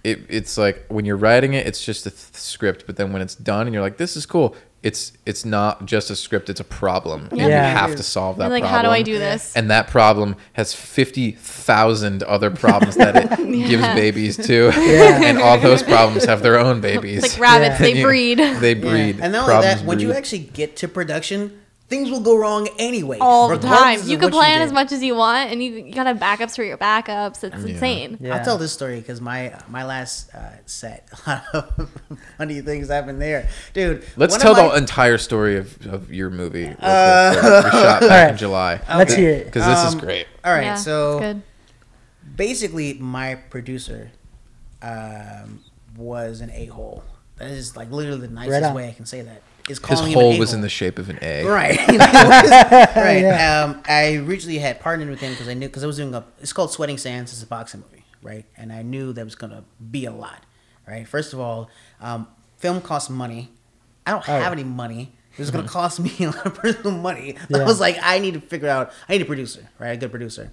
it, 0.04 0.22
it's 0.30 0.58
like 0.58 0.86
when 0.88 1.06
you're 1.06 1.18
writing 1.18 1.54
it, 1.54 1.68
it's 1.68 1.84
just 1.86 2.06
a 2.08 2.10
th- 2.10 2.34
script. 2.34 2.86
But 2.88 2.96
then 2.98 3.12
when 3.14 3.22
it's 3.22 3.36
done, 3.36 3.68
and 3.68 3.74
you're 3.74 3.84
like, 3.84 3.98
this 3.98 4.16
is 4.18 4.26
cool. 4.26 4.56
It's 4.82 5.12
it's 5.26 5.44
not 5.44 5.86
just 5.86 6.10
a 6.10 6.16
script. 6.16 6.50
It's 6.50 6.62
a 6.62 6.64
problem, 6.64 7.28
and 7.32 7.40
you 7.42 7.50
have 7.50 7.96
to 7.98 8.04
solve 8.04 8.38
that. 8.38 8.46
You're 8.46 8.52
like, 8.52 8.64
problem. 8.64 8.76
how 8.78 8.82
do 8.84 8.90
I 8.94 9.02
do 9.02 9.20
this? 9.20 9.54
And 9.56 9.70
that 9.72 9.88
problem 9.90 10.38
has 10.54 10.74
fifty 10.74 11.32
thousand 11.34 12.24
other 12.24 12.50
problems 12.50 12.96
that 12.96 13.16
it 13.16 13.30
gives 13.70 13.84
babies 13.88 14.38
to, 14.38 14.72
Yeah. 14.74 15.22
and 15.26 15.38
all 15.38 15.58
those 15.60 15.84
problems 15.84 16.24
have 16.26 16.42
their 16.44 16.58
own 16.58 16.80
babies. 16.80 17.24
It's 17.26 17.34
like 17.34 17.42
rabbits, 17.42 17.80
Yeah. 17.82 17.94
they 17.94 18.02
breed 18.04 18.38
They 18.40 18.74
Yeah. 18.76 18.90
breed. 18.90 19.20
And 19.22 19.34
not 19.34 19.50
only 19.50 19.68
that, 19.68 19.84
when 19.84 20.00
you 20.00 20.14
actually 20.14 20.40
get 20.40 20.78
to 20.78 20.88
production, 20.88 21.60
things 21.90 22.10
will 22.12 22.20
go 22.22 22.38
wrong 22.38 22.68
anyway. 22.78 23.18
all 23.20 23.50
the 23.50 23.58
time. 23.58 24.00
You 24.06 24.18
can 24.18 24.30
plan 24.30 24.60
did. 24.60 24.66
as 24.66 24.72
much 24.72 24.92
as 24.92 25.02
you 25.04 25.16
want, 25.16 25.52
and 25.52 25.62
you, 25.62 25.72
you 25.72 25.92
gotta 25.94 26.10
have 26.14 26.20
backups 26.20 26.56
for 26.56 26.64
your 26.64 26.78
backups. 26.78 27.44
It's 27.44 27.56
Yeah. 27.66 27.72
insane. 27.74 28.18
Yeah. 28.22 28.36
I'll 28.38 28.44
tell 28.46 28.58
this 28.60 28.72
story 28.72 29.00
because 29.00 29.20
my 29.20 29.54
my 29.68 29.84
last 29.84 30.34
uh, 30.34 30.52
set, 30.66 31.10
a 31.28 31.30
lot 31.30 31.44
of 31.54 31.90
funny 32.38 32.62
things 32.62 32.90
happened 32.90 33.20
there, 33.22 33.50
dude. 33.74 34.06
Let's 34.16 34.38
tell 34.38 34.54
my- 34.54 34.68
the 34.70 34.76
entire 34.76 35.18
story 35.18 35.58
of, 35.58 35.86
of 35.88 36.14
your 36.14 36.30
movie. 36.30 36.66
real 36.66 36.76
quick, 36.76 36.84
Uh, 36.84 37.34
that 37.62 37.72
shot 37.72 38.02
back 38.02 38.02
in 38.02 38.10
Alright. 38.12 38.36
July. 38.38 38.82
Let's 38.88 39.14
hear 39.16 39.32
it. 39.32 39.46
Because 39.46 39.66
this 39.66 39.84
is 39.88 39.94
Um, 39.96 40.00
great. 40.00 40.28
All 40.46 40.54
right, 40.54 40.64
yeah, 40.64 40.76
so 40.76 41.42
basically, 42.36 42.94
my 42.96 43.36
producer 43.36 44.12
um, 44.82 45.62
was 45.98 46.42
an 46.42 46.52
a 46.52 46.66
hole. 46.68 47.04
That 47.38 47.52
is 47.52 47.76
like 47.76 47.90
literally 47.92 48.22
the 48.28 48.34
nicest 48.34 48.64
on. 48.66 48.74
way 48.76 48.90
I 48.90 48.92
can 48.94 49.06
say 49.06 49.22
that. 49.22 49.42
Is 49.70 49.78
His 49.78 49.80
calling 49.80 50.08
him 50.12 50.14
hole 50.20 50.32
an 50.34 50.40
was 50.40 50.54
in 50.54 50.62
the 50.62 50.70
shape 50.70 50.98
of 51.00 51.10
an 51.10 51.20
egg. 51.22 51.46
Right. 51.46 51.78
right. 51.88 53.22
Yeah. 53.22 53.64
Um, 53.64 53.84
I 53.88 54.16
originally 54.16 54.58
had 54.60 54.80
partnered 54.80 55.10
with 55.10 55.20
him 55.20 55.32
because 55.34 55.48
I 55.48 55.54
knew 55.54 55.68
because 55.68 55.84
I 55.84 55.88
was 55.88 55.98
doing 55.98 56.14
a. 56.16 56.24
It's 56.42 56.54
called 56.54 56.72
Sweating 56.72 56.98
Sands. 56.98 57.32
It's 57.32 57.44
a 57.44 57.48
boxing 57.48 57.82
movie, 57.82 58.04
right? 58.24 58.46
And 58.58 58.72
I 58.74 58.82
knew 58.82 59.14
that 59.14 59.24
was 59.24 59.36
gonna 59.36 59.64
be 59.92 60.06
a 60.06 60.12
lot, 60.12 60.44
right? 60.88 61.08
First 61.08 61.34
of 61.34 61.40
all, 61.40 61.70
um, 62.02 62.28
film 62.58 62.82
costs 62.82 63.10
money. 63.10 63.52
I 64.08 64.12
don't 64.12 64.28
Oh. 64.28 64.40
have 64.40 64.52
any 64.54 64.64
money. 64.64 65.14
It 65.34 65.40
was 65.40 65.52
gonna 65.52 65.68
cost 65.68 66.00
me 66.02 66.12
a 66.20 66.32
lot 66.32 66.46
of 66.46 66.56
personal 66.56 66.92
money. 66.92 67.36
I 67.54 67.64
was 67.64 67.80
like, 67.80 67.98
I 68.02 68.20
need 68.20 68.34
to 68.34 68.42
figure 68.42 68.68
out. 68.70 68.92
I 69.08 69.14
need 69.14 69.22
a 69.22 69.26
producer, 69.26 69.70
right? 69.78 69.92
A 69.92 69.98
good 69.98 70.10
producer. 70.12 70.52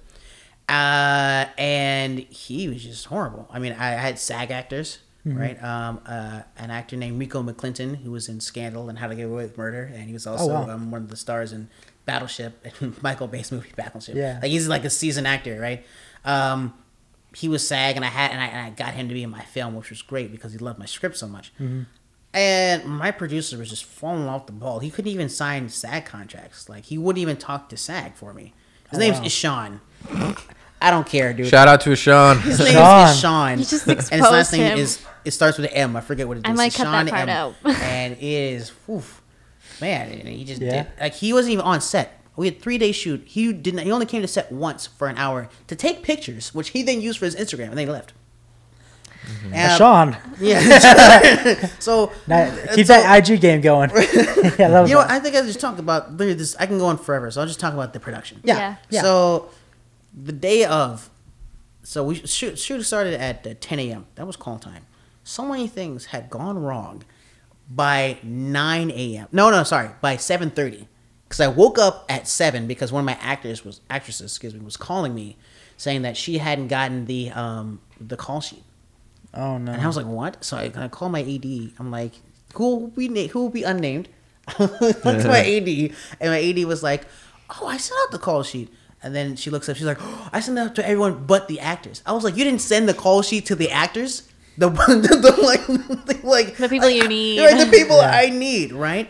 Uh, 0.69 1.47
and 1.59 2.19
he 2.19 2.69
was 2.69 2.83
just 2.83 3.07
horrible. 3.07 3.49
I 3.53 3.61
mean, 3.61 3.73
I 3.73 3.91
had 3.91 4.19
SAG 4.19 4.51
actors, 4.51 4.99
right? 5.35 5.63
Um, 5.63 6.01
uh, 6.07 6.43
an 6.57 6.71
actor 6.71 6.97
named 6.97 7.19
Rico 7.19 7.43
McClinton, 7.43 7.97
who 8.03 8.11
was 8.13 8.29
in 8.29 8.41
Scandal 8.41 8.89
and 8.89 8.99
How 8.99 9.09
to 9.09 9.15
Get 9.15 9.25
Away 9.25 9.43
with 9.45 9.59
Murder, 9.59 9.91
and 9.93 10.05
he 10.05 10.13
was 10.13 10.27
also 10.27 10.49
wow. 10.53 10.71
um, 10.71 10.91
one 10.91 11.03
of 11.03 11.09
the 11.09 11.17
stars 11.17 11.53
in 11.53 11.69
Battleship 12.05 12.65
and 12.81 13.03
Michael 13.03 13.27
Bay's 13.27 13.51
movie 13.51 13.73
Battleship. 13.77 14.15
Yeah. 14.15 14.39
like 14.41 14.51
he's 14.51 14.69
like 14.69 14.85
a 14.85 14.91
seasoned 14.91 15.27
actor, 15.27 15.59
right? 15.61 15.85
Um, 16.25 16.75
he 17.35 17.49
was 17.49 17.67
SAG, 17.67 17.97
and 17.97 18.05
I 18.05 18.09
had 18.09 18.31
and 18.31 18.41
I, 18.41 18.47
and 18.47 18.67
I 18.67 18.71
got 18.71 18.95
him 18.95 19.09
to 19.09 19.15
be 19.15 19.23
in 19.23 19.31
my 19.31 19.43
film, 19.43 19.75
which 19.75 19.91
was 19.91 20.01
great 20.03 20.31
because 20.31 20.53
he 20.53 20.59
loved 20.59 20.79
my 20.79 20.87
script 20.87 21.17
so 21.17 21.27
much. 21.27 21.53
And 22.33 22.85
my 22.85 23.11
producer 23.13 23.57
was 23.59 23.71
just 23.71 23.85
falling 23.85 24.27
off 24.29 24.47
the 24.47 24.53
ball. 24.53 24.81
He 24.81 24.91
couldn't 24.91 25.11
even 25.11 25.29
sign 25.29 25.69
SAG 25.69 26.05
contracts. 26.05 26.69
Like 26.69 26.85
he 26.87 26.99
wouldn't 26.99 27.21
even 27.23 27.37
talk 27.37 27.69
to 27.71 27.77
SAG 27.77 28.15
for 28.15 28.35
me. 28.35 28.53
His 28.91 28.99
Oh, 28.99 29.01
name's 29.01 29.19
wow. 29.21 29.25
Ishan. 29.27 29.81
I 30.87 30.91
don't 30.91 31.07
care, 31.07 31.33
dude. 31.33 31.49
Shout 31.49 31.67
out 31.69 31.81
to 31.83 31.97
Sean. 31.97 32.39
His 32.39 32.59
name 32.61 32.73
Sean. 32.75 33.09
is 33.09 33.17
Ishan. 33.19 33.59
You 33.59 33.65
just 33.65 33.87
and 34.13 34.21
his 34.23 34.31
last 34.31 34.53
exposed 34.53 34.53
name 34.53 34.79
is 34.79 35.05
it 35.25 35.33
starts 35.33 35.59
with 35.59 35.67
an 35.71 35.73
M. 35.77 35.97
I 35.97 36.01
forget 36.01 36.29
what 36.29 36.37
it 36.37 36.47
is. 36.47 36.51
I 36.51 36.53
might 36.53 36.73
cut 36.75 36.85
that 36.85 37.09
part 37.09 37.23
M. 37.23 37.29
out. 37.29 37.55
and 37.65 38.13
it 38.15 38.23
is, 38.23 38.71
oof, 38.89 39.21
man. 39.81 40.11
He 40.27 40.45
just 40.45 40.61
Yeah. 40.63 40.85
did 40.85 40.87
like 41.01 41.15
he 41.15 41.33
wasn't 41.33 41.55
even 41.55 41.65
on 41.65 41.81
set. 41.81 42.21
We 42.37 42.47
had 42.47 42.61
three 42.61 42.79
day 42.79 42.93
shoot. 42.93 43.23
He 43.27 43.53
didn't. 43.53 43.81
He 43.81 43.91
only 43.91 44.07
came 44.07 44.23
to 44.23 44.29
set 44.29 44.53
once 44.53 44.87
for 44.87 45.09
an 45.09 45.17
hour 45.19 45.49
to 45.67 45.75
take 45.75 46.03
pictures, 46.05 46.55
which 46.55 46.69
he 46.69 46.83
then 46.85 47.01
used 47.01 47.19
for 47.19 47.25
his 47.25 47.35
Instagram, 47.35 47.71
and 47.71 47.79
then 47.79 47.87
he 47.89 47.93
left. 47.93 48.13
Mm-hmm. 49.27 49.55
And, 49.55 49.73
uh, 49.73 49.77
Sean, 49.77 50.17
Yeah. 50.39 51.69
so 51.81 52.13
now, 52.29 52.55
keep 52.75 52.87
so- 52.87 52.93
that 52.93 53.29
IG 53.29 53.41
game 53.41 53.61
going. 53.61 53.91
yeah, 53.91 53.97
I 54.61 54.67
love 54.69 54.89
You 54.89 54.95
know, 54.95 55.01
what? 55.01 55.11
I 55.11 55.19
think 55.19 55.35
I 55.35 55.43
just 55.43 55.59
talk 55.59 55.79
about 55.81 56.17
this. 56.17 56.55
I 56.61 56.67
can 56.67 56.79
go 56.79 56.87
on 56.87 56.97
forever, 56.99 57.29
so 57.33 57.41
I'll 57.41 57.47
just 57.49 57.59
talk 57.59 57.75
about 57.75 57.93
the 57.93 57.99
production. 57.99 58.41
yeah, 58.45 58.57
Yeah. 58.57 58.77
yeah. 58.91 59.03
So 59.03 59.49
the 60.17 60.33
day 60.33 60.65
of, 60.65 61.11
so 61.83 62.03
we 62.05 62.15
shoot 62.17 62.59
shoot 62.59 62.83
started 62.83 63.15
at 63.21 63.47
uh, 63.47 63.55
10 63.61 63.79
a.m. 63.81 64.07
That 64.15 64.27
was 64.27 64.37
call 64.37 64.59
time. 64.59 64.87
so 65.23 65.45
many 65.45 65.69
things 65.69 66.07
had 66.07 66.31
gone 66.31 66.59
wrong 66.59 67.03
by 67.69 68.19
9 68.23 68.91
a.m. 68.91 69.29
No, 69.33 69.51
no, 69.51 69.63
sorry, 69.65 69.91
by 70.01 70.17
7:30. 70.17 70.87
Because 71.29 71.41
I 71.41 71.49
woke 71.49 71.77
up 71.79 72.05
at 72.09 72.29
seven 72.29 72.69
because 72.69 72.93
one 72.93 73.01
of 73.01 73.07
my 73.07 73.19
actors 73.21 73.65
was 73.65 73.81
actresses, 73.91 74.31
excuse 74.31 74.55
me, 74.55 74.61
was 74.61 74.77
calling 74.77 75.13
me, 75.13 75.37
saying 75.77 76.03
that 76.03 76.17
she 76.17 76.39
hadn't 76.39 76.69
gotten 76.69 77.07
the 77.07 77.31
um 77.31 77.81
the 78.01 78.17
call 78.17 78.41
sheet. 78.41 78.63
Oh 79.35 79.59
no. 79.59 79.73
And 79.73 79.83
I 79.83 79.87
was 79.87 79.97
like, 79.97 80.07
what? 80.07 80.45
So 80.45 80.57
I, 80.57 80.73
I 80.77 80.89
call 80.89 81.09
my 81.09 81.21
AD. 81.23 81.73
I'm 81.81 81.91
like, 81.91 82.13
who 82.55 82.77
will 82.77 82.87
be 82.89 83.09
na- 83.09 83.27
who 83.27 83.41
will 83.43 83.51
be 83.51 83.65
unnamed? 83.65 84.09
Look 84.61 84.79
to 85.03 85.29
my 85.29 85.41
AD, 85.57 85.69
and 86.21 86.31
my 86.31 86.41
AD 86.41 86.65
was 86.65 86.85
like, 86.85 87.05
oh, 87.61 87.67
I 87.67 87.77
sent 87.77 87.99
out 88.05 88.13
the 88.13 88.19
call 88.21 88.45
sheet. 88.45 88.73
And 89.07 89.15
then 89.15 89.37
she 89.37 89.51
looks 89.51 89.69
up. 89.69 89.77
She's 89.77 89.87
like, 89.87 89.99
oh, 90.01 90.29
I 90.33 90.41
sent 90.41 90.57
that 90.57 90.75
to 90.75 90.85
everyone 90.85 91.25
but 91.27 91.49
the 91.49 91.61
actors. 91.61 92.03
I 92.05 92.13
was 92.13 92.25
like, 92.25 92.37
you 92.37 92.45
didn't 92.45 92.61
send 92.61 92.89
the 92.89 92.95
call 92.95 93.23
sheet 93.23 93.47
to 93.47 93.55
the 93.55 93.71
actors. 93.71 94.23
The, 94.59 94.71
the, 94.71 95.17
the 95.21 95.43
like, 95.43 95.67
the, 96.07 96.21
like 96.25 96.57
The 96.57 96.69
people 96.71 96.89
you 96.89 97.07
need. 97.17 97.41
right? 97.41 97.63
The 97.63 97.71
people 97.71 97.99
Yeah. 97.99 98.11
I 98.11 98.31
need, 98.31 98.73
right? 98.73 99.07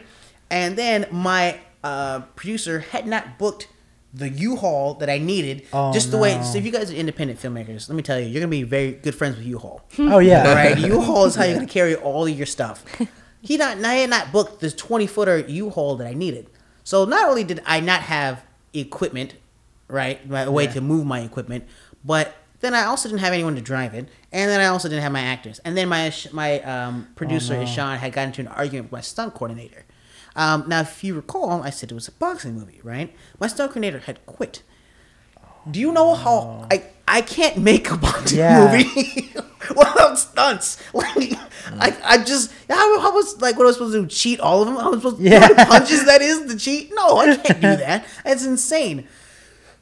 And 0.50 0.76
then 0.76 1.06
my 1.12 1.60
uh, 1.84 2.22
producer 2.34 2.80
had 2.80 3.06
not 3.06 3.38
booked 3.38 3.68
the 4.12 4.28
U-Haul 4.28 4.94
that 4.94 5.08
I 5.08 5.18
needed. 5.18 5.62
Oh, 5.72 5.92
just 5.92 6.10
the 6.10 6.18
way. 6.18 6.42
So 6.42 6.58
if 6.58 6.64
you 6.64 6.72
guys 6.72 6.90
are 6.90 6.94
independent 6.94 7.38
filmmakers, 7.38 7.88
let 7.88 7.94
me 7.94 8.02
tell 8.02 8.18
you, 8.18 8.26
you're 8.26 8.40
gonna 8.40 8.50
be 8.50 8.64
very 8.64 8.90
good 8.92 9.14
friends 9.14 9.36
with 9.36 9.46
U-Haul. 9.46 9.82
oh 10.00 10.18
yeah. 10.18 10.52
right. 10.52 10.76
U-Haul 10.76 11.26
is 11.26 11.36
how 11.36 11.44
you're 11.44 11.54
gonna 11.54 11.66
carry 11.68 11.94
all 11.94 12.26
of 12.26 12.36
your 12.36 12.46
stuff. 12.46 12.84
He 13.40 13.56
not, 13.56 13.78
I 13.84 13.94
had 13.94 14.10
not 14.10 14.32
booked 14.32 14.58
this 14.60 14.74
20 14.74 15.06
footer 15.06 15.38
U-Haul 15.38 15.94
that 15.98 16.08
I 16.08 16.14
needed. 16.14 16.50
So 16.82 17.04
not 17.04 17.28
only 17.28 17.44
did 17.44 17.62
I 17.66 17.78
not 17.78 18.00
have 18.02 18.42
equipment, 18.74 19.34
right, 19.88 20.28
my 20.28 20.48
way 20.48 20.64
Yeah. 20.64 20.72
to 20.74 20.80
move 20.80 21.06
my 21.06 21.20
equipment, 21.20 21.64
but 22.04 22.34
then 22.60 22.74
I 22.74 22.84
also 22.84 23.08
didn't 23.08 23.20
have 23.20 23.32
anyone 23.32 23.54
to 23.56 23.60
drive 23.60 23.94
it, 23.94 24.08
and 24.32 24.50
then 24.50 24.60
I 24.60 24.66
also 24.66 24.88
didn't 24.88 25.02
have 25.02 25.12
my 25.12 25.20
actors, 25.20 25.58
and 25.64 25.76
then 25.76 25.88
my 25.88 26.12
my 26.32 26.60
um, 26.62 27.08
producer 27.14 27.54
Oh, 27.54 27.58
no. 27.58 27.62
Ishan 27.62 27.98
had 27.98 28.12
gotten 28.12 28.28
into 28.30 28.40
an 28.42 28.48
argument 28.48 28.86
with 28.86 28.92
my 28.92 29.00
stunt 29.02 29.34
coordinator. 29.34 29.84
Um, 30.34 30.64
now, 30.68 30.80
if 30.80 31.02
you 31.04 31.14
recall, 31.14 31.62
I 31.62 31.70
said 31.70 31.90
it 31.90 31.94
was 31.94 32.08
a 32.08 32.12
boxing 32.12 32.54
movie, 32.54 32.80
right? 32.82 33.14
My 33.40 33.46
stunt 33.46 33.70
coordinator 33.72 34.00
had 34.00 34.24
quit. 34.26 34.62
Do 35.70 35.80
you 35.80 35.92
know 35.92 36.14
how 36.14 36.66
I 36.70 36.84
I 37.08 37.20
can't 37.22 37.56
make 37.58 37.90
a 37.90 37.96
boxing 37.96 38.38
Yeah. 38.38 38.70
movie 38.70 39.34
without 39.70 40.18
stunts? 40.18 40.78
Like 40.94 41.32
I, 41.80 41.96
I 42.14 42.18
just 42.18 42.52
I, 42.70 42.74
I 42.74 43.10
was 43.10 43.40
like, 43.42 43.56
what 43.56 43.64
I 43.64 43.66
was 43.66 43.76
I 43.76 43.78
supposed 43.78 43.94
to 43.94 44.02
do? 44.02 44.06
Cheat 44.06 44.38
all 44.38 44.62
of 44.62 44.68
them? 44.68 44.78
I 44.78 44.86
was 44.88 45.00
supposed 45.00 45.16
to 45.18 45.22
Yeah. 45.24 45.48
yeah. 45.50 45.64
punches. 45.64 46.04
That 46.04 46.22
is 46.22 46.46
the 46.46 46.56
cheat? 46.56 46.92
No, 46.94 47.16
I 47.18 47.36
can't 47.36 47.60
do 47.60 47.76
that. 47.84 48.04
It's 48.24 48.46
insane. 48.46 49.08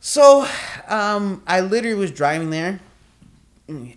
So, 0.07 0.47
um, 0.87 1.43
I 1.47 1.63
literally 1.63 1.97
was 1.97 2.11
driving 2.11 2.51
there. 2.51 2.79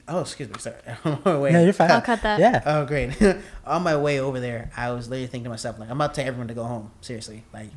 Oh, 0.08 0.22
excuse 0.22 0.48
me, 0.48 0.56
sorry. 0.58 0.78
On 1.04 1.22
my 1.26 1.38
way. 1.38 1.52
No, 1.52 1.62
you're 1.62 1.74
fine. 1.74 1.92
I'll 1.92 2.00
cut 2.00 2.22
that. 2.22 2.40
Yeah. 2.40 2.64
Oh, 2.66 2.86
great. 2.86 3.12
On 3.66 3.84
my 3.84 3.98
way 3.98 4.22
over 4.22 4.40
there, 4.40 4.72
I 4.78 4.92
was 4.92 5.10
literally 5.10 5.28
thinking 5.28 5.44
to 5.44 5.50
myself, 5.50 5.78
like, 5.78 5.90
I'm 5.90 5.98
about 5.98 6.14
to 6.14 6.22
tell 6.22 6.28
everyone 6.30 6.48
to 6.48 6.54
go 6.54 6.64
home. 6.64 6.92
Seriously. 7.02 7.44
Like, 7.54 7.72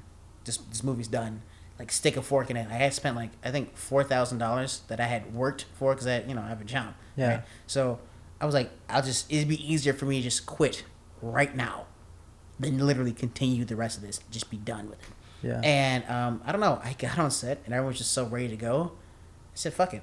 this, 0.45 0.59
this 0.59 0.85
movie's 0.85 1.09
done. 1.09 1.43
Like, 1.77 1.91
stick 1.91 2.17
a 2.17 2.23
fork 2.23 2.51
in 2.51 2.57
it. 2.57 2.69
I 2.71 2.75
had 2.75 2.95
spent, 2.95 3.17
like, 3.17 3.31
I 3.45 3.51
think 3.51 3.75
$4,000 3.75 4.87
that 4.87 5.01
I 5.01 5.07
had 5.07 5.35
worked 5.35 5.67
for 5.75 5.93
because 5.93 6.07
I, 6.07 6.21
you 6.21 6.35
know, 6.35 6.43
I 6.43 6.51
have 6.51 6.61
a 6.61 6.65
job. 6.65 6.95
Yeah. 7.17 7.29
Right? 7.29 7.43
So 7.67 7.99
I 8.41 8.47
was 8.47 8.55
like, 8.55 8.71
I'll 8.89 9.03
just, 9.03 9.29
it'd 9.29 9.49
be 9.49 9.73
easier 9.73 9.93
for 9.93 10.05
me 10.05 10.19
to 10.19 10.23
just 10.23 10.47
quit 10.47 10.85
right 11.21 11.57
now 11.57 11.87
than 12.61 12.79
literally 12.79 13.13
continue 13.13 13.65
the 13.65 13.75
rest 13.75 13.97
of 13.97 14.05
this. 14.05 14.21
Just 14.31 14.53
be 14.53 14.57
done 14.57 14.89
with 14.89 15.01
it. 15.01 15.15
Yeah. 15.43 15.61
And 15.63 16.05
um, 16.09 16.41
I 16.45 16.53
don't 16.53 16.61
know. 16.61 16.81
I 16.85 16.95
got 16.99 17.19
on 17.19 17.31
set 17.31 17.61
and 17.65 17.75
everyone 17.75 17.89
was 17.93 17.99
just 17.99 18.13
so 18.13 18.27
ready 18.27 18.49
to 18.49 18.57
go. 18.57 18.93
I 18.95 19.55
said, 19.57 19.73
fuck 19.73 19.95
it. 19.95 20.03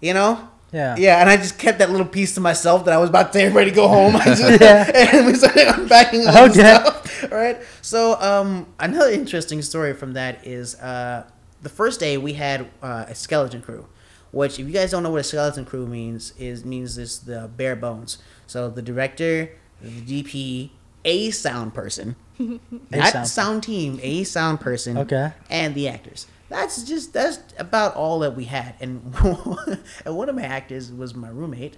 You 0.00 0.14
know? 0.14 0.48
Yeah. 0.72 0.96
Yeah, 0.98 1.20
and 1.20 1.30
I 1.30 1.36
just 1.38 1.58
kept 1.58 1.78
that 1.78 1.90
little 1.90 2.06
piece 2.06 2.34
to 2.34 2.40
myself 2.40 2.84
that 2.84 2.92
I 2.92 2.98
was 2.98 3.08
about 3.08 3.32
to 3.32 3.40
everybody 3.40 3.70
to 3.70 3.74
go 3.74 3.88
home. 3.88 4.14
I 4.16 4.24
just, 4.26 4.42
Yeah. 4.60 4.90
And 5.16 5.26
we 5.26 5.34
started 5.34 5.66
unpacking 5.68 6.26
all 6.28 6.44
Okay. 6.44 6.52
stuff. 6.60 7.04
Right? 7.32 7.58
So, 7.82 8.20
um, 8.20 8.66
another 8.78 9.10
interesting 9.10 9.60
story 9.62 9.92
from 9.94 10.12
that 10.12 10.46
is 10.46 10.74
uh, 10.76 11.24
the 11.62 11.68
first 11.70 11.98
day 12.00 12.16
we 12.18 12.34
had 12.34 12.68
uh, 12.82 13.06
a 13.08 13.14
skeleton 13.14 13.60
crew, 13.62 13.86
which, 14.30 14.58
if 14.60 14.66
you 14.66 14.72
guys 14.72 14.90
don't 14.92 15.02
know 15.02 15.10
what 15.10 15.20
a 15.22 15.24
skeleton 15.24 15.64
crew 15.64 15.86
means, 15.86 16.32
is 16.38 16.64
means 16.64 16.94
this 16.96 17.18
the 17.18 17.50
bare 17.56 17.74
bones. 17.74 18.18
So, 18.46 18.68
the 18.70 18.82
director, 18.82 19.50
the 19.82 20.22
DP, 20.22 20.70
a 21.04 21.30
sound 21.32 21.74
person, 21.74 22.14
not 22.38 23.12
sound- 23.12 23.28
sound 23.28 23.62
team, 23.62 23.98
a 24.02 24.24
sound 24.24 24.60
person, 24.60 24.96
Okay. 24.98 25.32
and 25.50 25.74
the 25.74 25.88
actors. 25.88 26.26
That's 26.48 26.82
just 26.82 27.12
that's 27.12 27.38
about 27.58 27.94
all 27.94 28.20
that 28.20 28.34
we 28.34 28.44
had. 28.44 28.74
And, 28.80 29.14
and 30.06 30.16
one 30.16 30.28
of 30.28 30.34
my 30.34 30.42
actors 30.44 30.90
was 30.90 31.14
my 31.14 31.28
roommate, 31.28 31.76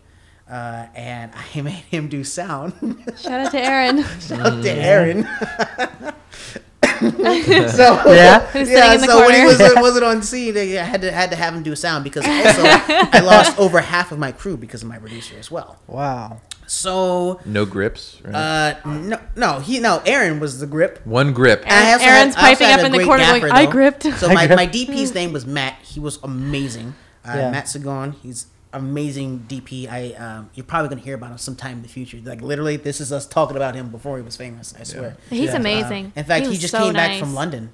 uh, 0.48 0.86
and 0.94 1.32
I 1.56 1.60
made 1.62 1.72
him 1.90 2.08
do 2.08 2.22
sound. 2.24 2.74
Shout 3.20 3.46
out 3.46 3.50
to 3.52 3.60
Aaron. 3.60 4.04
Shout 4.20 4.40
out 4.46 4.62
to 4.62 4.70
Aaron. 4.70 5.26
so 7.68 8.12
Yeah. 8.12 8.40
Who's 8.48 8.68
sitting 8.68 8.92
in 8.92 9.00
so 9.00 9.20
when 9.20 9.34
he 9.34 9.40
corner. 9.56 9.74
was 9.74 9.74
wasn't 9.76 10.04
on 10.04 10.22
scene, 10.22 10.56
I 10.56 10.66
had 10.84 11.00
to 11.02 11.10
had 11.12 11.30
to 11.30 11.36
have 11.36 11.54
him 11.54 11.62
do 11.62 11.74
sound 11.74 12.04
because 12.04 12.24
also 12.26 12.62
I 12.64 13.20
lost 13.24 13.58
over 13.58 13.80
half 13.80 14.12
of 14.12 14.18
my 14.18 14.32
crew 14.32 14.56
because 14.56 14.82
of 14.82 14.88
my 14.88 14.98
producer 14.98 15.34
as 15.38 15.50
well. 15.50 15.78
Wow. 15.86 16.40
So 16.70 17.40
No 17.44 17.66
grips. 17.66 18.20
Right? 18.24 18.32
uh, 18.84 18.88
no, 18.88 19.18
no, 19.34 19.58
he 19.58 19.80
no. 19.80 20.00
Aaron 20.06 20.38
was 20.38 20.60
the 20.60 20.66
grip. 20.68 21.00
One 21.04 21.32
grip. 21.32 21.62
And 21.64 21.72
I 21.72 21.92
also 21.94 22.04
Aaron's 22.06 22.34
had- 22.36 22.42
piping 22.58 22.68
up 22.72 22.84
in 22.86 22.92
the 22.92 22.98
great 22.98 23.06
corner 23.06 23.24
going, 23.40 23.50
"I 23.52 23.66
gripped." 23.66 24.04
So 24.04 24.28
I 24.30 24.34
my, 24.34 24.46
gripped. 24.46 24.56
my 24.56 24.66
DP's 24.68 25.12
name 25.12 25.32
was 25.32 25.44
Matt. 25.44 25.78
He 25.82 25.98
was 25.98 26.20
amazing. 26.22 26.94
Uh, 27.24 27.32
Yeah. 27.36 27.50
Matt 27.50 27.68
Sagon. 27.68 28.12
He's 28.22 28.46
amazing 28.72 29.46
DP. 29.48 29.88
I 29.90 30.12
um, 30.14 30.50
you're 30.54 30.62
probably 30.64 30.90
gonna 30.90 31.00
hear 31.00 31.16
about 31.16 31.32
him 31.32 31.38
sometime 31.38 31.78
in 31.78 31.82
the 31.82 31.88
future. 31.88 32.18
Like 32.22 32.40
literally, 32.40 32.76
this 32.76 33.00
is 33.00 33.12
us 33.12 33.26
talking 33.26 33.56
about 33.56 33.74
him 33.74 33.88
before 33.88 34.16
he 34.16 34.22
was 34.22 34.36
famous. 34.36 34.72
I 34.78 34.84
swear. 34.84 35.16
He's 35.28 35.50
Yeah. 35.50 35.56
amazing. 35.56 36.12
In 36.14 36.22
fact, 36.24 36.44
he, 36.44 36.50
was 36.50 36.60
just 36.60 36.70
so 36.70 36.84
came 36.84 36.92
back 36.92 37.18
from 37.18 37.34
London. 37.34 37.70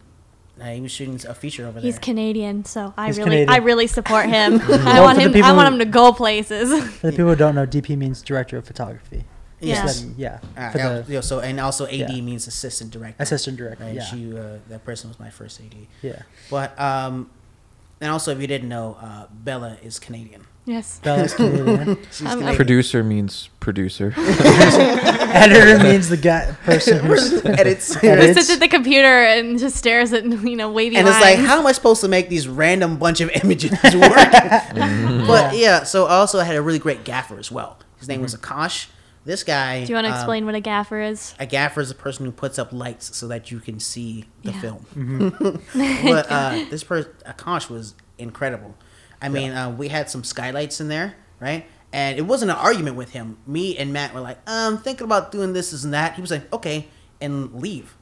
Uh, 0.60 0.64
he 0.66 0.80
was 0.80 0.90
shooting 0.90 1.20
a 1.28 1.34
feature 1.34 1.66
over 1.66 1.80
there. 1.80 1.82
He's. 1.82 1.98
Canadian, 1.98 2.64
so 2.64 2.94
I 2.96 3.08
He's 3.08 3.18
really, 3.18 3.30
Canadian. 3.30 3.50
I 3.50 3.56
really 3.58 3.86
support 3.86 4.26
him. 4.26 4.60
I 4.70 5.00
want 5.02 5.18
him. 5.18 5.34
I 5.44 5.52
want 5.52 5.68
who- 5.68 5.74
him 5.74 5.78
to 5.80 5.84
go 5.84 6.12
places. 6.12 6.70
For 7.00 7.08
the 7.08 7.12
people 7.12 7.26
who 7.28 7.36
don't 7.36 7.54
know, 7.54 7.66
DP 7.66 7.96
means 7.96 8.22
director 8.22 8.56
of 8.56 8.66
photography. 8.66 9.24
Yeah. 9.60 9.82
Just 9.82 10.04
letting- 10.04 10.14
yeah. 10.18 10.38
Uh, 10.56 10.72
yeah, 10.74 11.00
the 11.00 11.12
yeah, 11.12 11.20
so 11.20 11.40
and 11.40 11.60
also 11.60 11.86
AD 11.86 11.92
Yeah. 11.92 12.20
means 12.20 12.46
assistant 12.46 12.90
director. 12.90 13.22
assistant 13.22 13.56
director. 13.58 13.84
Right. 13.84 13.96
Yeah. 13.96 14.04
She 14.04 14.36
uh, 14.36 14.58
that 14.68 14.84
person 14.84 15.10
was 15.10 15.20
my 15.20 15.30
first 15.30 15.60
AD. 15.60 15.74
yeah. 16.02 16.22
But 16.50 16.78
um, 16.80 17.30
and 18.00 18.10
also 18.10 18.32
if 18.32 18.40
you 18.40 18.46
didn't 18.46 18.68
know, 18.68 18.96
uh, 19.00 19.26
Bella 19.30 19.76
is 19.82 19.98
Canadian. 19.98 20.46
Yes. 20.66 20.98
Bella's 21.02 21.32
Canadian. 21.36 21.68
I'm- 21.70 21.88
I'm- 21.88 21.98
Canadian. 22.38 22.56
Producer 22.56 23.02
means 23.02 23.48
producer. 23.60 24.12
Editor 25.36 25.82
means 25.82 26.08
the 26.08 26.16
guy 26.16 26.52
person 26.64 26.98
who 27.04 27.14
edits. 27.50 27.98
He 28.00 28.08
Edits. 28.08 28.34
sits 28.38 28.50
at 28.50 28.60
the 28.60 28.68
computer 28.68 29.06
and 29.24 29.58
just 29.58 29.76
stares 29.76 30.12
at 30.12 30.24
you 30.24 30.56
know 30.56 30.70
wavy 30.70 30.96
and 30.96 31.06
it's 31.06 31.20
like, 31.20 31.38
how 31.38 31.58
am 31.58 31.66
I 31.66 31.72
supposed 31.72 32.00
to 32.02 32.08
make 32.08 32.28
these 32.28 32.46
random 32.48 32.96
bunch 32.98 33.20
of 33.20 33.30
images 33.42 33.72
work? 33.72 34.16
But 34.74 35.56
yeah, 35.56 35.82
so 35.84 36.06
also 36.06 36.16
I 36.16 36.18
also 36.20 36.40
had 36.40 36.56
a 36.56 36.62
really 36.62 36.78
great 36.78 37.04
gaffer 37.04 37.38
as 37.38 37.50
well. 37.52 37.78
His 37.98 38.08
name 38.08 38.20
was 38.22 38.34
Akash. 38.34 38.88
This 39.24 39.42
guy. 39.42 39.84
Do 39.84 39.88
you 39.90 39.94
want 39.96 40.06
to 40.06 40.12
um, 40.12 40.16
explain 40.18 40.46
what 40.46 40.54
a 40.54 40.60
gaffer 40.60 41.00
is? 41.00 41.34
a 41.40 41.46
gaffer 41.46 41.80
is 41.80 41.90
a 41.90 41.94
person 41.96 42.24
who 42.26 42.30
puts 42.32 42.58
up 42.60 42.72
lights 42.72 43.16
so 43.16 43.26
that 43.28 43.50
you 43.50 43.58
can 43.58 43.80
see 43.80 44.24
the 44.44 44.52
Yeah. 44.52 44.60
film. 44.60 44.86
but 46.04 46.30
uh, 46.30 46.64
this 46.70 46.84
person, 46.84 47.10
Akash, 47.26 47.68
was 47.68 47.94
incredible. 48.18 48.74
I 49.22 49.28
mean, 49.28 49.52
uh, 49.52 49.70
we 49.70 49.88
had 49.88 50.10
some 50.10 50.24
skylights 50.24 50.80
in 50.80 50.88
there, 50.88 51.14
right? 51.40 51.66
And 51.92 52.18
it 52.18 52.22
wasn't 52.22 52.50
an 52.50 52.56
argument 52.58 52.96
with 52.96 53.10
him. 53.12 53.38
Me 53.46 53.76
and 53.78 53.92
Matt 53.92 54.12
were 54.14 54.20
like, 54.20 54.38
I'm 54.46 54.76
thinking 54.78 55.04
about 55.04 55.32
doing 55.32 55.52
this, 55.52 55.70
this, 55.70 55.84
and 55.84 55.94
that. 55.94 56.14
He 56.14 56.20
was 56.20 56.30
like, 56.30 56.52
okay, 56.52 56.88
and 57.20 57.54
leave. 57.54 57.94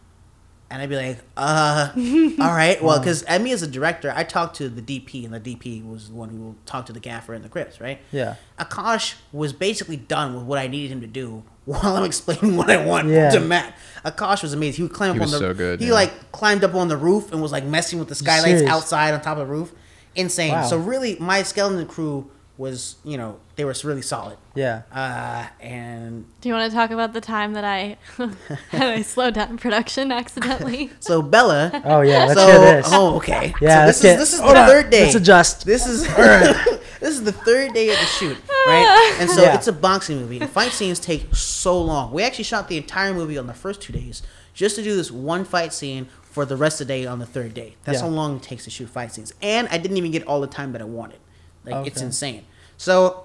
And 0.70 0.82
I'd 0.82 0.89
be 0.89 0.97
like, 0.97 1.19
uh, 1.36 1.91
all 2.41 2.49
right. 2.53 2.82
Well, 2.82 2.99
because 2.99 3.23
at 3.24 3.41
me 3.43 3.53
as 3.53 3.62
a 3.62 3.66
director, 3.69 4.12
I 4.16 4.24
talked 4.24 4.57
to 4.57 4.69
the 4.69 4.82
DP, 4.82 5.24
and 5.24 5.32
the 5.32 5.39
DP 5.39 5.89
was 5.89 6.09
the 6.09 6.15
one 6.15 6.31
who 6.31 6.57
talked 6.66 6.89
to 6.89 6.93
the 6.93 6.99
gaffer 7.01 7.32
and 7.35 7.45
the 7.45 7.49
grips, 7.49 7.81
right? 7.81 8.01
Yeah. 8.11 8.35
Akash 8.59 9.15
was 9.32 9.53
basically 9.53 9.99
done 9.99 10.35
with 10.35 10.45
what 10.45 10.59
I 10.59 10.66
needed 10.66 10.91
him 10.91 11.01
to 11.03 11.07
do 11.07 11.45
while 11.65 11.97
I'm 11.97 12.05
explaining 12.05 12.57
what 12.57 12.70
I 12.70 12.85
want 12.85 13.09
Yeah. 13.09 13.31
to 13.31 13.41
Matt. 13.41 13.74
Akash 14.05 14.43
was 14.43 14.53
amazing. 14.55 14.77
He 14.78 14.82
would 14.82 14.93
climb 14.93 15.15
He 15.15 15.20
on 15.20 15.24
was 15.24 15.32
the 15.32 15.39
so 15.39 15.55
good, 15.55 15.81
He 15.81 15.89
yeah. 15.89 15.93
like 15.93 16.32
climbed 16.32 16.65
up 16.65 16.74
on 16.74 16.89
the 16.89 16.97
roof 16.97 17.31
and 17.31 17.41
was 17.41 17.53
like 17.53 17.65
messing 17.65 18.01
with 18.01 18.09
the 18.09 18.15
skylights 18.16 18.59
serious? 18.59 18.70
outside 18.70 19.15
on 19.15 19.20
top 19.20 19.39
of 19.39 19.47
the 19.47 19.53
roof. 19.53 19.73
Insane. 20.16 20.53
Wow. 20.53 20.65
So 20.66 20.78
really, 20.78 21.16
my 21.19 21.43
skeleton 21.43 21.86
crew 21.86 22.31
was 22.57 22.97
you 23.05 23.16
know 23.16 23.41
they 23.57 23.65
were 23.65 23.74
really 23.82 24.03
solid. 24.03 24.39
Yeah. 24.55 24.82
Uh, 24.93 25.47
and 25.61 26.24
Do 26.41 26.49
you 26.49 26.55
want 26.55 26.70
to 26.70 26.77
talk 26.77 26.91
about 26.93 27.12
the 27.12 27.20
time 27.20 27.55
that 27.55 27.65
I 27.65 27.97
I 28.73 29.03
slowed 29.15 29.35
down 29.35 29.59
production 29.59 30.12
accidentally? 30.12 30.91
so 31.01 31.20
Bella. 31.20 31.82
Oh 31.85 32.03
yeah. 32.03 32.27
Let's 32.27 32.41
so 32.41 32.47
hear 32.47 32.59
this. 32.61 32.89
oh 32.93 33.16
okay. 33.16 33.53
Yeah, 33.61 33.82
So 33.82 33.86
this 33.86 34.03
get- 34.03 34.12
is 34.15 34.19
this 34.20 34.32
is 34.35 34.41
hold 34.41 34.55
the 34.57 34.61
on. 34.61 34.69
third 34.69 34.91
day. 34.91 35.03
Let's 35.05 35.15
adjust. 35.16 35.66
This 35.66 35.86
is 35.86 36.07
this 36.07 37.12
is 37.19 37.24
the 37.24 37.32
third 37.32 37.74
day 37.74 37.91
of 37.91 37.99
the 37.99 38.07
shoot, 38.07 38.36
right? 38.66 39.16
And 39.20 39.28
so 39.28 39.43
Yeah. 39.43 39.55
it's 39.57 39.66
a 39.66 39.73
boxing 39.73 40.19
movie. 40.20 40.41
And 40.41 40.49
fight 40.49 40.73
scenes 40.73 40.99
take 41.01 41.35
so 41.35 41.81
long. 41.82 42.12
We 42.12 42.23
actually 42.23 42.45
shot 42.45 42.69
the 42.69 42.77
entire 42.77 43.12
movie 43.12 43.36
on 43.36 43.47
the 43.47 43.53
first 43.55 43.82
two 43.82 43.93
days 43.93 44.23
just 44.55 44.77
to 44.77 44.82
do 44.82 44.95
this 44.97 45.11
one 45.11 45.45
fight 45.45 45.73
scene 45.73 46.07
for 46.35 46.44
the 46.44 46.56
rest 46.56 46.81
of 46.81 46.89
the 46.89 46.94
day 46.94 47.06
on 47.06 47.19
the 47.20 47.27
third 47.27 47.55
day. 47.55 47.77
That's 47.85 47.98
Yeah. 48.01 48.09
how 48.09 48.11
long 48.20 48.36
it 48.36 48.43
takes 48.43 48.65
to 48.65 48.70
shoot 48.70 48.89
fight 48.90 49.12
scenes. 49.15 49.32
And 49.40 49.69
I 49.69 49.78
didn't 49.78 49.97
even 49.97 50.11
get 50.11 50.24
all 50.27 50.40
the 50.40 50.47
time 50.59 50.73
that 50.73 50.81
I 50.82 50.85
wanted. 51.01 51.20
Like 51.65 51.86
it's 51.86 52.02
insane. 52.02 52.43
So 52.77 53.24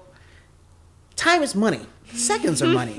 time 1.16 1.42
is 1.42 1.54
money. 1.54 1.84
Seconds 2.14 2.62
are 2.62 2.68
money. 2.68 2.96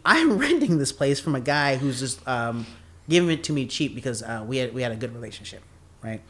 I'm 0.04 0.38
renting 0.38 0.78
this 0.78 0.90
place 0.92 1.20
from 1.20 1.34
a 1.34 1.40
guy 1.40 1.76
who's 1.76 2.00
just 2.00 2.26
um, 2.26 2.66
giving 3.08 3.30
it 3.30 3.44
to 3.44 3.52
me 3.52 3.66
cheap 3.66 3.94
because 3.94 4.22
uh, 4.22 4.42
we 4.46 4.56
had 4.56 4.72
we 4.74 4.80
had 4.82 4.92
a 4.92 4.96
good 4.96 5.14
relationship, 5.14 5.62
right? 6.02 6.20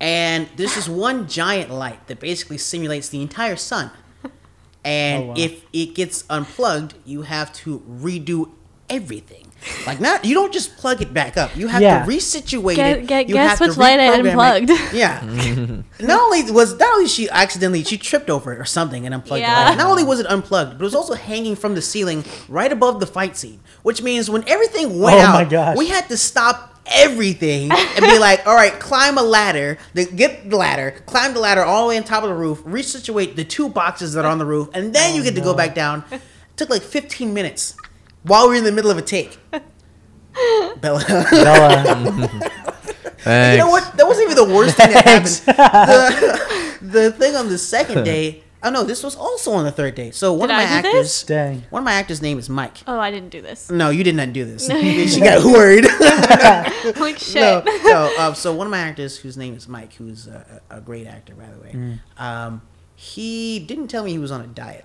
And 0.00 0.48
there's 0.56 0.74
this 0.74 0.88
one 0.88 1.28
giant 1.28 1.70
light 1.70 2.06
that 2.08 2.18
basically 2.20 2.58
simulates 2.58 3.08
the 3.10 3.20
entire 3.22 3.56
sun. 3.56 3.90
And 4.84 5.22
Oh, 5.22 5.26
wow. 5.28 5.34
if 5.36 5.62
it 5.72 5.94
gets 5.94 6.24
unplugged, 6.28 6.94
you 7.04 7.22
have 7.22 7.52
to 7.62 7.78
redo 7.88 8.50
everything. 8.90 9.51
Like 9.86 10.00
not, 10.00 10.24
you 10.24 10.34
don't 10.34 10.52
just 10.52 10.76
plug 10.76 11.00
it 11.02 11.12
back 11.14 11.36
up. 11.36 11.56
You 11.56 11.68
have 11.68 11.80
Yeah. 11.82 12.04
to 12.04 12.10
resituate 12.10 12.76
Get- 12.76 12.98
it. 12.98 13.06
get- 13.06 13.28
You 13.28 13.34
guess 13.34 13.50
have 13.50 13.58
to 13.58 13.68
which 13.68 13.76
light 13.78 14.00
I 14.00 14.08
reprogram 14.18 14.24
it. 14.24 14.70
unplugged. 14.70 14.70
Yeah. 14.94 15.82
not 16.00 16.20
only 16.20 16.50
was 16.50 16.78
not 16.78 16.92
only 16.94 17.08
she 17.08 17.28
accidentally 17.30 17.84
she 17.84 17.96
tripped 17.96 18.28
over 18.30 18.52
it 18.52 18.58
or 18.58 18.64
something 18.64 19.04
and 19.06 19.14
unplugged 19.14 19.40
Yeah. 19.40 19.72
it. 19.72 19.76
Not 19.76 19.86
only 19.88 20.04
was 20.04 20.20
it 20.20 20.26
unplugged, 20.26 20.72
but 20.72 20.80
it 20.80 20.84
was 20.84 20.94
also 20.94 21.14
hanging 21.14 21.56
from 21.56 21.74
the 21.74 21.82
ceiling 21.82 22.24
right 22.48 22.72
above 22.72 23.00
the 23.00 23.06
fight 23.06 23.36
scene. 23.36 23.60
Which 23.82 24.02
means 24.02 24.28
when 24.30 24.42
everything 24.48 24.98
went 25.00 25.18
Oh 25.52 25.58
out, 25.58 25.76
we 25.76 25.88
had 25.88 26.08
to 26.08 26.16
stop 26.16 26.70
everything 26.86 27.70
and 27.70 28.00
be 28.04 28.18
like, 28.18 28.44
all 28.46 28.54
right, 28.56 28.78
climb 28.80 29.16
a 29.16 29.22
ladder, 29.22 29.78
then 29.94 30.16
get 30.16 30.50
the 30.50 30.56
ladder, 30.56 31.02
climb 31.06 31.32
the 31.32 31.38
ladder 31.40 31.62
all 31.64 31.84
the 31.84 31.88
way 31.90 31.96
on 31.96 32.02
top 32.02 32.24
of 32.24 32.28
the 32.28 32.34
roof, 32.34 32.58
resituate 32.64 33.36
the 33.36 33.44
two 33.44 33.68
boxes 33.68 34.14
that 34.14 34.24
are 34.24 34.30
on 34.30 34.38
the 34.38 34.44
roof, 34.44 34.68
and 34.74 34.92
then 34.92 35.12
oh 35.12 35.16
you 35.16 35.22
get 35.22 35.34
to 35.36 35.40
go 35.40 35.54
back 35.54 35.74
down. 35.76 36.04
It 36.10 36.20
took 36.56 36.70
like 36.70 36.82
15 36.82 37.32
minutes 37.32 37.74
while 38.24 38.44
we 38.48 38.50
were 38.54 38.58
in 38.58 38.64
the 38.64 38.72
middle 38.72 38.90
of 38.90 38.98
a 38.98 39.02
take. 39.02 39.38
Bella. 40.80 41.04
Bella. 41.30 42.28
Thanks. 43.18 43.52
You 43.58 43.58
know 43.58 43.70
what? 43.70 43.96
That 43.96 44.06
wasn't 44.08 44.30
even 44.32 44.48
the 44.48 44.52
worst 44.54 44.76
thing 44.76 44.90
that 44.90 45.04
happened. 45.04 46.48
The, 46.82 46.88
the 47.02 47.12
thing 47.12 47.36
on 47.36 47.48
the 47.48 47.56
second 47.58 48.02
day, 48.02 48.42
oh 48.64 48.70
no, 48.70 48.82
this 48.82 49.04
was 49.04 49.14
also 49.14 49.52
on 49.52 49.64
the 49.64 49.70
third 49.70 49.94
day. 49.94 50.10
So 50.10 50.32
one 50.32 50.48
Did 50.48 50.54
of 50.54 50.58
my 50.58 50.64
I 50.64 50.82
do 50.82 50.88
actors, 50.88 50.92
this? 51.04 51.22
Dang. 51.22 51.62
one 51.70 51.82
of 51.82 51.84
my 51.84 51.92
actors' 51.92 52.20
name 52.20 52.40
is 52.40 52.48
Mike. 52.50 52.78
Oh, 52.88 52.98
I 52.98 53.12
didn't 53.12 53.28
do 53.30 53.40
this. 53.40 53.70
No, 53.70 53.90
you 53.90 54.02
did 54.02 54.16
not 54.16 54.32
do 54.32 54.44
this. 54.44 54.66
she 55.14 55.20
got 55.20 55.44
worried. 55.44 55.84
like 56.98 57.18
shit. 57.18 57.36
no, 57.36 57.62
no. 57.84 58.12
Um, 58.18 58.34
so 58.34 58.52
one 58.52 58.66
of 58.66 58.72
my 58.72 58.80
actors, 58.80 59.16
whose 59.16 59.36
name 59.36 59.54
is 59.54 59.68
Mike, 59.68 59.92
who's 59.94 60.26
a, 60.26 60.60
a 60.70 60.78
a 60.78 60.80
great 60.80 61.06
actor, 61.06 61.34
by 61.36 61.46
the 61.46 61.60
way, 61.60 61.98
um, 62.18 62.62
he 62.96 63.60
didn't 63.60 63.86
tell 63.86 64.02
me 64.02 64.10
he 64.10 64.18
was 64.18 64.32
on 64.32 64.40
a 64.40 64.48
diet. 64.48 64.84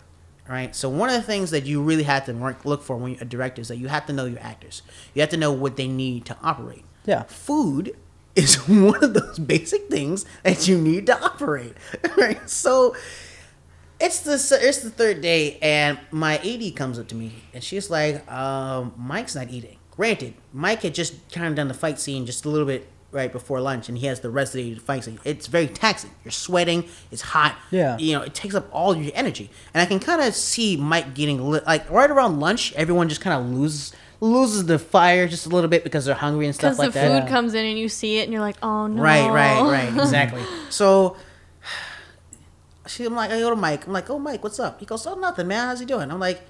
Right. 0.49 0.76
So 0.76 0.88
one 0.90 1.10
of 1.10 1.15
the 1.15 1.22
things 1.22 1.52
that 1.52 1.65
you 1.65 1.82
really 1.82 2.03
have 2.03 2.26
to 2.26 2.34
work, 2.34 2.64
look 2.64 2.82
for 2.82 2.95
when 2.95 3.14
you're 3.14 3.22
a 3.22 3.26
director 3.26 3.61
is 3.61 3.68
that 3.68 3.78
you 3.78 3.90
have 3.90 4.06
to 4.06 4.14
know 4.14 4.26
your 4.26 4.40
actors. 4.40 4.82
You 5.14 5.22
have 5.22 5.30
to 5.32 5.38
know 5.38 5.52
what 5.52 5.76
they 5.76 5.88
need 5.88 6.26
to 6.26 6.38
operate. 6.41 6.86
Yeah. 7.06 7.24
Food 7.24 7.95
is 8.36 8.56
one 8.68 9.03
of 9.03 9.14
those 9.14 9.40
basic 9.40 9.90
things 9.90 10.26
that 10.44 10.68
you 10.68 10.78
need 10.78 11.07
to 11.07 11.22
operate. 11.22 11.76
Right. 12.18 12.49
So 12.49 12.95
it's 13.99 14.22
the 14.22 14.34
it's 14.61 14.80
the 14.80 14.90
third 14.90 15.22
day, 15.22 15.57
and 15.61 15.99
my 16.11 16.38
AD 16.38 16.76
comes 16.76 16.99
up 16.99 17.07
to 17.10 17.15
me, 17.15 17.32
and 17.53 17.64
she's 17.64 17.90
like, 17.90 18.30
um, 18.32 18.94
"Mike's 18.98 19.36
not 19.36 19.49
eating." 19.49 19.78
Granted, 19.91 20.36
Mike 20.53 20.84
had 20.84 20.94
just 20.94 21.15
kind 21.32 21.48
of 21.48 21.56
done 21.56 21.68
the 21.68 21.74
fight 21.74 21.99
scene 21.99 22.26
just 22.26 22.45
a 22.45 22.49
little 22.49 22.68
bit 22.68 22.88
right 23.18 23.31
before 23.31 23.60
lunch, 23.60 23.89
and 23.89 23.98
he 23.98 24.06
has 24.07 24.22
the 24.22 24.30
rest 24.30 24.53
of 24.56 24.60
the 24.60 24.69
day 24.69 24.76
to 24.76 24.80
fight 24.81 25.03
scene. 25.03 25.19
It's 25.26 25.48
very 25.48 25.68
taxing. 25.68 26.11
You're 26.23 26.31
sweating. 26.31 26.85
It's 27.11 27.22
hot. 27.22 27.57
Yeah. 27.72 27.98
You 27.98 28.14
know, 28.14 28.22
it 28.22 28.34
takes 28.34 28.56
up 28.56 28.69
all 28.72 28.95
your 28.95 29.11
energy, 29.14 29.49
and 29.73 29.81
I 29.81 29.85
can 29.85 29.99
kind 29.99 30.22
of 30.22 30.34
see 30.34 30.77
Mike 30.77 31.14
getting 31.14 31.41
lit. 31.49 31.65
Like 31.65 31.89
right 31.89 32.10
around 32.10 32.39
lunch, 32.39 32.72
everyone 32.73 33.10
just 33.10 33.19
kind 33.22 33.38
of 33.39 33.52
loses 33.53 33.94
loses 34.19 34.65
the 34.65 34.80
fire 34.80 35.27
just 35.27 35.45
a 35.45 35.49
little 35.49 35.69
bit 35.69 35.84
because 35.84 36.06
they're 36.06 36.15
hungry 36.15 36.45
and 36.48 36.56
stuff 36.56 36.80
like 36.80 36.88
that. 36.91 36.94
Because 36.94 37.03
the 37.03 37.14
that. 37.19 37.22
food 37.26 37.30
comes 37.30 37.53
in 37.53 37.65
and 37.65 37.77
you 37.77 37.88
see 37.88 38.18
it 38.18 38.23
and 38.23 38.31
you're 38.31 38.41
like, 38.41 38.57
oh 38.64 38.88
no. 38.88 39.02
Right, 39.02 39.30
right, 39.30 39.61
right. 39.61 39.94
Exactly. 40.02 40.41
so 40.69 41.18
she, 42.88 43.06
I'm 43.06 43.14
like, 43.15 43.30
I 43.31 43.39
go 43.39 43.49
to 43.52 43.56
Mike. 43.56 43.85
I'm 43.85 43.94
like, 43.94 44.10
oh, 44.10 44.18
Mike, 44.19 44.44
what's 44.44 44.60
up? 44.60 44.80
He 44.80 44.85
goes, 44.85 45.06
oh, 45.06 45.15
nothing, 45.15 45.48
man. 45.48 45.68
How's 45.68 45.80
he 45.80 45.85
doing? 45.85 46.10
I'm 46.10 46.19
like, 46.19 46.41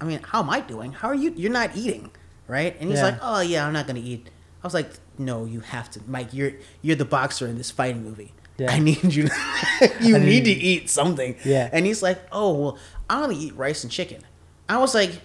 I 0.00 0.04
mean, 0.04 0.20
how 0.22 0.40
am 0.40 0.50
I 0.50 0.60
doing? 0.60 0.92
How 0.92 1.08
are 1.08 1.14
you? 1.14 1.32
You're 1.36 1.50
not 1.52 1.76
eating, 1.76 2.10
right? 2.46 2.76
And 2.80 2.90
he's 2.90 2.98
Yeah. 2.98 3.06
like, 3.06 3.18
oh 3.22 3.40
yeah, 3.40 3.66
I'm 3.66 3.72
not 3.72 3.86
gonna 3.86 4.00
eat. 4.00 4.28
I 4.62 4.66
was 4.66 4.74
like, 4.74 4.90
no, 5.20 5.44
you 5.44 5.60
have 5.60 5.90
to, 5.92 6.00
Mike. 6.08 6.32
You're 6.34 6.52
you're 6.82 6.96
the 6.96 7.04
boxer 7.04 7.46
in 7.46 7.56
this 7.58 7.70
fighting 7.70 8.02
movie. 8.02 8.32
Yeah. 8.58 8.72
I 8.72 8.78
need 8.78 9.04
you. 9.14 9.24
you 10.00 10.16
I 10.16 10.18
need 10.18 10.24
need- 10.24 10.44
to 10.44 10.50
eat 10.50 10.90
something. 10.90 11.36
Yeah. 11.44 11.68
And 11.72 11.86
he's 11.86 12.02
like, 12.02 12.18
oh 12.32 12.52
well, 12.54 12.78
I 13.08 13.22
only 13.22 13.36
eat 13.36 13.54
rice 13.56 13.84
and 13.84 13.92
chicken. 13.92 14.22
I 14.68 14.78
was 14.78 14.94
like, 14.94 15.20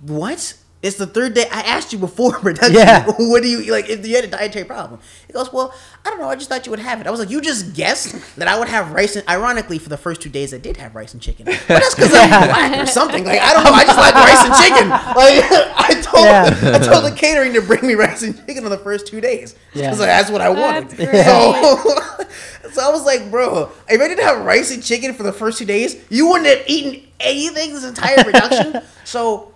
what? 0.00 0.54
It's 0.84 0.96
the 0.98 1.06
third 1.06 1.32
day. 1.32 1.46
I 1.50 1.62
asked 1.62 1.92
you 1.94 1.98
before 1.98 2.32
production. 2.40 2.74
Yeah. 2.74 3.06
What 3.18 3.42
do 3.42 3.48
you 3.48 3.72
like? 3.72 3.88
If 3.88 4.06
you 4.06 4.14
had 4.16 4.24
a 4.24 4.28
dietary 4.28 4.66
problem, 4.66 5.00
he 5.26 5.32
goes, 5.32 5.50
"Well, 5.50 5.74
I 6.04 6.10
don't 6.10 6.20
know. 6.20 6.28
I 6.28 6.34
just 6.36 6.50
thought 6.50 6.66
you 6.66 6.70
would 6.70 6.78
have 6.78 7.00
it." 7.00 7.06
I 7.06 7.10
was 7.10 7.20
like, 7.20 7.30
"You 7.30 7.40
just 7.40 7.74
guessed 7.74 8.14
that 8.36 8.48
I 8.48 8.58
would 8.58 8.68
have 8.68 8.92
rice." 8.92 9.16
And 9.16 9.26
ironically, 9.28 9.78
for 9.78 9.88
the 9.88 9.96
first 9.96 10.20
two 10.20 10.28
days, 10.28 10.52
I 10.52 10.58
did 10.58 10.76
have 10.76 10.94
rice 10.94 11.14
and 11.14 11.22
chicken, 11.22 11.46
but 11.46 11.60
that's 11.66 11.94
because 11.94 12.12
I'm 12.14 12.28
black 12.48 12.78
or 12.78 12.86
something. 12.86 13.24
Like 13.24 13.40
I 13.40 13.54
don't 13.54 13.64
know. 13.64 13.72
I 13.72 13.84
just 13.86 13.96
like 13.98 14.14
rice 14.14 14.44
and 14.44 14.54
chicken. 14.62 14.88
Like 14.90 15.44
I 15.88 16.00
told, 16.02 16.24
Yeah. 16.26 16.74
I 16.74 16.78
told 16.78 17.04
the 17.10 17.16
catering 17.16 17.54
to 17.54 17.62
bring 17.62 17.86
me 17.86 17.94
rice 17.94 18.22
and 18.22 18.36
chicken 18.46 18.64
on 18.64 18.70
the 18.70 18.76
first 18.78 19.06
two 19.06 19.22
days 19.22 19.54
Yeah. 19.72 19.90
because 19.90 19.98
that's 20.00 20.30
what 20.30 20.42
I 20.42 20.50
wanted. 20.50 20.90
That's 20.90 21.26
So, 21.26 22.70
so 22.72 22.82
I 22.86 22.90
was 22.90 23.04
like, 23.06 23.30
"Bro, 23.30 23.70
if 23.88 24.00
I 24.00 24.08
didn't 24.08 24.24
have 24.24 24.44
rice 24.44 24.70
and 24.70 24.82
chicken 24.84 25.14
for 25.14 25.22
the 25.22 25.32
first 25.32 25.56
two 25.58 25.64
days, 25.64 25.96
you 26.10 26.28
wouldn't 26.28 26.46
have 26.48 26.62
eaten 26.66 27.08
anything 27.20 27.72
this 27.72 27.84
entire 27.84 28.22
production." 28.22 28.82
so 29.04 29.53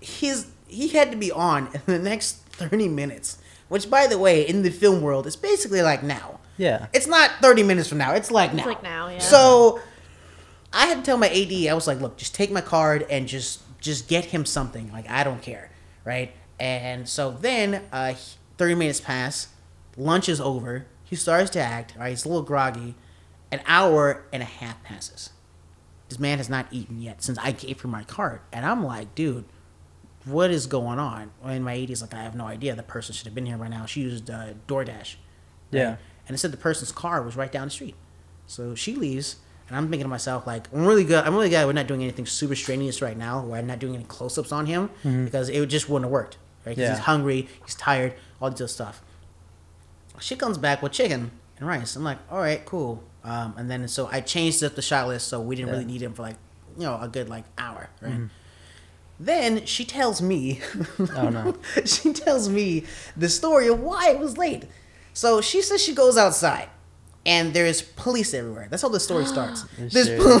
his 0.00 0.46
he 0.66 0.88
had 0.88 1.10
to 1.10 1.16
be 1.16 1.32
on 1.32 1.66
in 1.74 1.80
the 1.86 1.98
next 1.98 2.36
30 2.52 2.88
minutes 2.88 3.38
which 3.68 3.90
by 3.90 4.06
the 4.06 4.18
way 4.18 4.46
in 4.46 4.62
the 4.62 4.70
film 4.70 5.00
world 5.02 5.26
is 5.26 5.36
basically 5.36 5.82
like 5.82 6.02
now 6.02 6.40
Yeah. 6.56 6.86
it's 6.92 7.06
not 7.06 7.30
30 7.40 7.62
minutes 7.62 7.88
from 7.88 7.98
now 7.98 8.12
it's 8.14 8.30
like 8.30 8.52
now 8.54 8.66
like 8.66 8.82
now, 8.82 9.08
yeah. 9.08 9.18
so 9.18 9.80
i 10.72 10.86
had 10.86 10.98
to 10.98 11.02
tell 11.02 11.16
my 11.16 11.28
ad 11.28 11.52
i 11.70 11.74
was 11.74 11.86
like 11.86 12.00
look 12.00 12.16
just 12.16 12.34
take 12.34 12.50
my 12.50 12.60
card 12.60 13.06
and 13.10 13.26
just 13.28 13.62
just 13.80 14.08
get 14.08 14.26
him 14.26 14.44
something 14.44 14.90
like 14.92 15.08
i 15.08 15.24
don't 15.24 15.42
care 15.42 15.70
right 16.04 16.32
and 16.60 17.08
so 17.08 17.30
then 17.30 17.82
uh 17.92 18.14
30 18.58 18.74
minutes 18.74 19.00
pass 19.00 19.48
lunch 19.96 20.28
is 20.28 20.40
over 20.40 20.86
he 21.04 21.16
starts 21.16 21.50
to 21.50 21.60
act 21.60 21.94
right 21.98 22.10
he's 22.10 22.24
a 22.24 22.28
little 22.28 22.42
groggy 22.42 22.94
an 23.50 23.60
hour 23.66 24.24
and 24.32 24.42
a 24.42 24.46
half 24.46 24.82
passes 24.84 25.30
this 26.08 26.18
man 26.18 26.38
has 26.38 26.48
not 26.48 26.66
eaten 26.70 27.00
yet 27.02 27.22
since 27.22 27.36
I 27.38 27.52
gave 27.52 27.82
him 27.82 27.90
my 27.90 28.02
card. 28.02 28.40
And 28.50 28.64
I'm 28.64 28.82
like, 28.82 29.14
dude, 29.14 29.44
what 30.30 30.50
is 30.50 30.66
going 30.66 30.98
on? 30.98 31.30
And 31.44 31.64
my 31.64 31.74
AD's 31.74 32.02
like, 32.02 32.14
I 32.14 32.22
have 32.22 32.34
no 32.34 32.46
idea. 32.46 32.74
The 32.74 32.82
person 32.82 33.14
should 33.14 33.26
have 33.26 33.34
been 33.34 33.46
here 33.46 33.56
by 33.58 33.68
now. 33.68 33.86
She 33.86 34.02
used 34.02 34.30
uh, 34.30 34.54
DoorDash. 34.66 35.16
Yeah. 35.70 35.96
And 36.26 36.34
it 36.34 36.38
said 36.38 36.52
the 36.52 36.56
person's 36.56 36.92
car 36.92 37.22
was 37.22 37.36
right 37.36 37.50
down 37.50 37.68
the 37.68 37.70
street. 37.70 37.94
So 38.46 38.74
she 38.74 38.94
leaves. 38.94 39.36
And 39.68 39.76
I'm 39.76 39.84
thinking 39.90 40.04
to 40.04 40.08
myself, 40.08 40.46
like, 40.46 40.66
I'm 40.72 40.86
really 40.86 41.04
good. 41.04 41.24
I'm 41.24 41.34
really 41.34 41.50
glad 41.50 41.66
we're 41.66 41.72
not 41.74 41.86
doing 41.86 42.02
anything 42.02 42.24
super 42.24 42.54
strenuous 42.54 43.02
right 43.02 43.16
now, 43.16 43.42
where 43.44 43.58
I'm 43.58 43.66
not 43.66 43.78
doing 43.78 43.94
any 43.94 44.04
close 44.04 44.38
ups 44.38 44.50
on 44.50 44.64
him, 44.64 44.88
because 45.24 45.50
it 45.50 45.64
just 45.66 45.90
wouldn't 45.90 46.06
have 46.06 46.12
worked. 46.12 46.38
Right? 46.64 46.76
Yeah. 46.76 46.90
he's 46.90 47.00
hungry, 47.00 47.48
he's 47.64 47.74
tired, 47.74 48.14
all 48.40 48.50
this 48.50 48.60
other 48.60 48.68
stuff. 48.68 49.02
She 50.20 50.36
comes 50.36 50.56
back 50.58 50.82
with 50.82 50.92
chicken 50.92 51.30
and 51.58 51.68
rice. 51.68 51.96
I'm 51.96 52.04
like, 52.04 52.18
all 52.30 52.38
right, 52.38 52.64
cool. 52.64 53.02
Um, 53.24 53.54
and 53.58 53.70
then 53.70 53.86
so 53.88 54.08
I 54.10 54.20
changed 54.22 54.64
up 54.64 54.74
the 54.74 54.82
shot 54.82 55.06
list, 55.06 55.28
so 55.28 55.40
we 55.40 55.54
didn't 55.54 55.70
really 55.70 55.84
need 55.84 56.00
him 56.02 56.14
for 56.14 56.22
like, 56.22 56.36
you 56.76 56.84
know, 56.84 56.98
a 57.00 57.08
good 57.08 57.28
like 57.28 57.44
hour, 57.58 57.90
right? 58.00 58.12
Then 59.20 59.66
she 59.66 59.84
tells 59.84 60.22
me, 60.22 60.60
Oh, 61.16 61.28
no. 61.28 61.56
she 61.84 62.12
tells 62.12 62.48
me 62.48 62.84
the 63.16 63.28
story 63.28 63.68
of 63.68 63.80
why 63.80 64.10
it 64.10 64.18
was 64.18 64.38
late. 64.38 64.64
So 65.12 65.40
she 65.40 65.62
says 65.62 65.82
she 65.82 65.94
goes 65.94 66.16
outside, 66.16 66.68
and 67.26 67.52
there's 67.52 67.82
police 67.82 68.32
everywhere. 68.32 68.68
That's 68.70 68.82
how 68.82 68.88
the 68.88 69.00
story 69.00 69.24
starts. 69.34 69.64
There's 69.76 70.10
pol- 70.22 70.40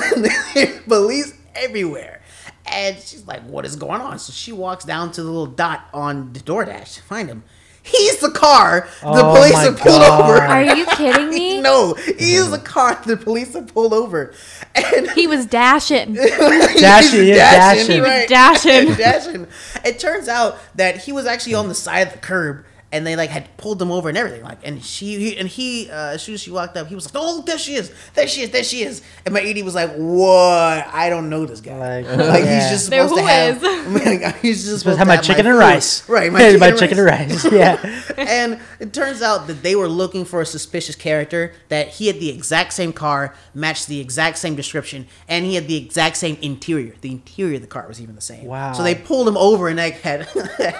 police 0.86 1.34
everywhere, 1.56 2.22
and 2.66 2.96
she's 2.98 3.26
like, 3.26 3.42
"What 3.42 3.66
is 3.66 3.74
going 3.74 4.00
on?" 4.00 4.20
So 4.20 4.32
she 4.32 4.52
walks 4.52 4.84
down 4.84 5.10
to 5.12 5.22
the 5.22 5.28
little 5.28 5.46
dot 5.46 5.88
on 5.92 6.32
the 6.32 6.38
DoorDash 6.38 6.94
to 6.94 7.02
find 7.02 7.28
him. 7.28 7.42
He's 7.90 8.18
the 8.18 8.30
car 8.30 8.88
the 9.00 9.08
Oh 9.08 9.34
police 9.34 9.54
have 9.54 9.78
pulled 9.78 10.00
God. 10.00 10.30
over. 10.30 10.42
Are 10.42 10.62
you 10.76 10.86
kidding 10.86 11.30
me? 11.30 11.60
no, 11.62 11.94
he's 11.94 12.50
the 12.50 12.58
car 12.58 13.00
the 13.06 13.16
police 13.16 13.54
have 13.54 13.72
pulled 13.72 13.94
over, 13.94 14.32
and 14.74 15.10
He 15.12 15.26
was 15.26 15.46
dashing. 15.46 16.14
Dashing, 16.14 17.20
He's 17.20 17.28
yeah, 17.28 17.74
dashing. 17.74 17.90
He 17.94 18.00
was 18.00 18.08
right. 18.10 18.28
dashing. 18.28 18.94
dashing. 18.96 19.46
It 19.84 19.98
turns 19.98 20.28
out 20.28 20.58
that 20.76 20.98
he 20.98 21.12
was 21.12 21.26
actually 21.26 21.54
on 21.54 21.68
the 21.68 21.74
side 21.74 22.06
of 22.08 22.12
the 22.12 22.18
curb, 22.18 22.64
and 22.90 23.06
they 23.06 23.16
like 23.16 23.30
had 23.30 23.54
pulled 23.58 23.80
him 23.82 23.90
over 23.92 24.08
and 24.08 24.16
everything. 24.16 24.42
Like, 24.42 24.58
and 24.64 24.82
she 24.82 25.18
he, 25.18 25.36
and 25.36 25.46
he 25.48 25.90
uh, 25.90 26.12
as 26.14 26.22
soon 26.22 26.34
as 26.34 26.40
she 26.42 26.50
walked 26.50 26.76
up, 26.76 26.86
he 26.88 26.94
was 26.94 27.04
like, 27.06 27.22
"Oh, 27.22 27.42
there 27.42 27.58
she 27.58 27.74
is, 27.74 27.92
there 28.14 28.26
she 28.26 28.42
is, 28.42 28.50
there 28.50 28.64
she 28.64 28.82
is." 28.82 29.02
And 29.26 29.34
my 29.34 29.40
AD 29.42 29.62
was 29.64 29.74
like, 29.74 29.92
"What? 29.94 30.86
I 30.92 31.08
don't 31.10 31.28
know 31.30 31.44
this 31.46 31.60
guy. 31.60 31.76
Like, 32.02 32.16
Like, 32.28 32.44
yeah. 32.44 32.60
he's 32.60 32.70
just 32.70 32.90
There 32.90 33.06
supposed 33.06 33.22
to 33.22 33.28
have. 33.28 33.62
like, 34.22 34.36
he's 34.42 34.64
just 34.64 34.78
supposed 34.80 34.80
Supposed 34.80 34.84
to 34.84 34.90
to 34.92 34.96
have 34.98 35.06
my 35.08 35.16
chicken 35.16 35.46
and 35.46 35.54
food. 35.54 35.60
rice. 35.60 36.08
right? 36.08 36.32
My, 36.32 36.56
my 36.56 36.70
chicken 36.72 36.98
and 36.98 37.06
rice. 37.06 37.44
Yeah. 37.52 38.02
and 38.16 38.60
it 38.80 38.92
turns 38.92 39.20
out 39.22 39.46
that 39.48 39.62
they 39.62 39.74
were 39.76 39.88
looking 39.88 40.24
for 40.24 40.40
a 40.40 40.46
suspicious 40.46 40.94
character 40.96 41.52
that 41.68 41.88
he 41.88 42.06
had 42.06 42.20
the 42.20 42.30
exact 42.30 42.72
same 42.72 42.92
car, 42.92 43.34
matched 43.54 43.86
the 43.88 44.00
exact 44.00 44.38
same 44.38 44.54
description, 44.56 45.06
and 45.28 45.44
he 45.44 45.54
had 45.56 45.68
the 45.68 45.76
exact 45.76 46.16
same 46.16 46.36
interior. 46.42 46.94
The 47.00 47.10
interior 47.10 47.56
of 47.56 47.60
the 47.62 47.66
car 47.68 47.86
was 47.86 48.00
even 48.00 48.14
the 48.14 48.20
same. 48.20 48.44
Wow. 48.46 48.72
So 48.72 48.82
they 48.82 48.94
pulled 48.94 49.28
him 49.28 49.36
over 49.36 49.68
and 49.68 49.76
like 49.78 50.00
had 50.00 50.22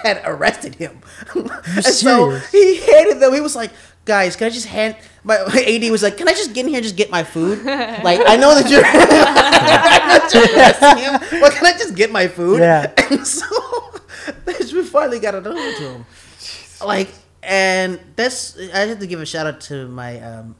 had 0.03 0.21
arrested 0.25 0.75
him. 0.75 1.01
As 2.03 2.11
so 2.11 2.29
he 2.51 2.75
hated 2.75 3.19
them. 3.19 3.33
He 3.33 3.41
was 3.41 3.55
like, 3.55 3.71
"Guys, 4.05 4.35
can 4.35 4.47
I 4.47 4.49
just 4.49 4.67
hand?" 4.67 4.95
My 5.23 5.35
AD 5.73 5.91
was 5.91 6.03
like, 6.03 6.17
"Can 6.17 6.27
I 6.27 6.33
just 6.33 6.53
get 6.53 6.65
in 6.65 6.69
here 6.69 6.77
and 6.77 6.83
just 6.83 6.95
get 6.95 7.09
my 7.11 7.23
food?" 7.23 7.63
like, 8.03 8.21
I 8.25 8.35
know 8.37 8.55
that 8.55 8.69
you're, 8.69 8.81
I 8.85 8.93
know 8.93 10.19
that 10.19 10.31
you're 10.33 10.59
asking 10.59 11.03
him, 11.03 11.41
but 11.41 11.51
can 11.53 11.65
I 11.65 11.71
just 11.73 11.95
get 11.95 12.11
my 12.11 12.27
food? 12.27 12.59
Yeah. 12.59 12.91
And 13.11 13.25
so 13.25 13.45
we 14.73 14.83
finally 14.83 15.19
got 15.19 15.35
it 15.35 15.45
over 15.45 15.73
to 15.77 15.83
him. 15.89 16.05
Like, 16.83 17.09
and 17.43 17.99
that's 18.15 18.57
I 18.73 18.85
have 18.87 18.99
to 18.99 19.07
give 19.07 19.19
a 19.19 19.25
shout 19.25 19.47
out 19.47 19.61
to 19.61 19.87
my. 19.87 20.19
um 20.21 20.45
I'm 20.45 20.55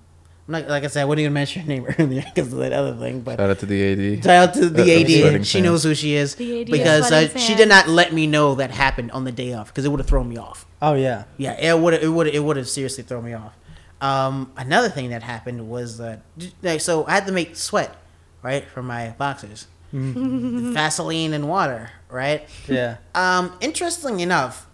not, 0.50 0.68
like 0.68 0.84
I 0.84 0.88
said, 0.88 1.02
I 1.02 1.06
wouldn't 1.06 1.22
even 1.22 1.34
mention 1.34 1.62
her 1.62 1.68
name 1.68 1.86
earlier 2.00 2.24
because 2.34 2.52
of 2.52 2.60
that 2.60 2.74
other 2.74 2.94
thing, 2.96 3.22
but 3.22 3.38
Shout 3.40 3.50
out 3.50 3.60
to 3.60 3.66
the 3.66 4.16
AD. 4.18 4.24
Shout 4.24 4.50
out 4.50 4.54
to 4.56 4.66
Uh, 4.66 4.70
the 4.70 4.82
of 4.82 4.88
Sweating 4.88 5.36
AD. 5.36 5.46
She 5.48 5.52
Sands. 5.54 5.66
knows 5.66 5.84
who 5.84 5.96
she 5.96 6.14
is 6.16 6.36
The 6.36 6.62
AD 6.62 6.68
of 6.68 6.72
because 6.72 7.12
uh, 7.12 7.38
she 7.38 7.56
did 7.56 7.70
not 7.70 7.88
let 7.88 8.12
me 8.14 8.28
know 8.28 8.56
that 8.56 8.72
happened 8.72 9.12
on 9.12 9.24
the 9.24 9.32
day 9.32 9.54
off 9.54 9.68
because 9.68 9.86
it 9.86 9.90
would 9.90 10.00
have 10.00 10.08
thrown 10.08 10.28
me 10.28 10.38
off. 10.38 10.66
Oh 10.82 10.94
yeah. 10.96 11.24
Yeah, 11.38 11.54
it 11.60 11.80
would 11.80 11.94
it 11.94 12.08
would 12.10 12.28
it 12.28 12.40
would 12.44 12.58
have 12.58 12.68
seriously 12.70 13.04
thrown 13.04 13.24
me 13.26 13.34
off. 13.34 13.54
Um, 14.02 14.52
another 14.58 14.90
thing 14.90 15.10
that 15.10 15.24
happened 15.24 15.70
was 15.70 15.98
that 15.98 16.22
like, 16.64 16.80
so 16.82 17.06
I 17.06 17.12
had 17.12 17.26
to 17.28 17.34
make 17.34 17.56
sweat, 17.58 17.96
right, 18.42 18.64
for 18.66 18.82
my 18.82 19.10
boxers, 19.18 19.68
Vaseline 19.92 21.34
and 21.34 21.48
water, 21.48 21.92
right. 22.10 22.48
Yeah. 22.68 22.98
Um, 23.16 23.54
interesting 23.62 24.20
enough, 24.22 24.68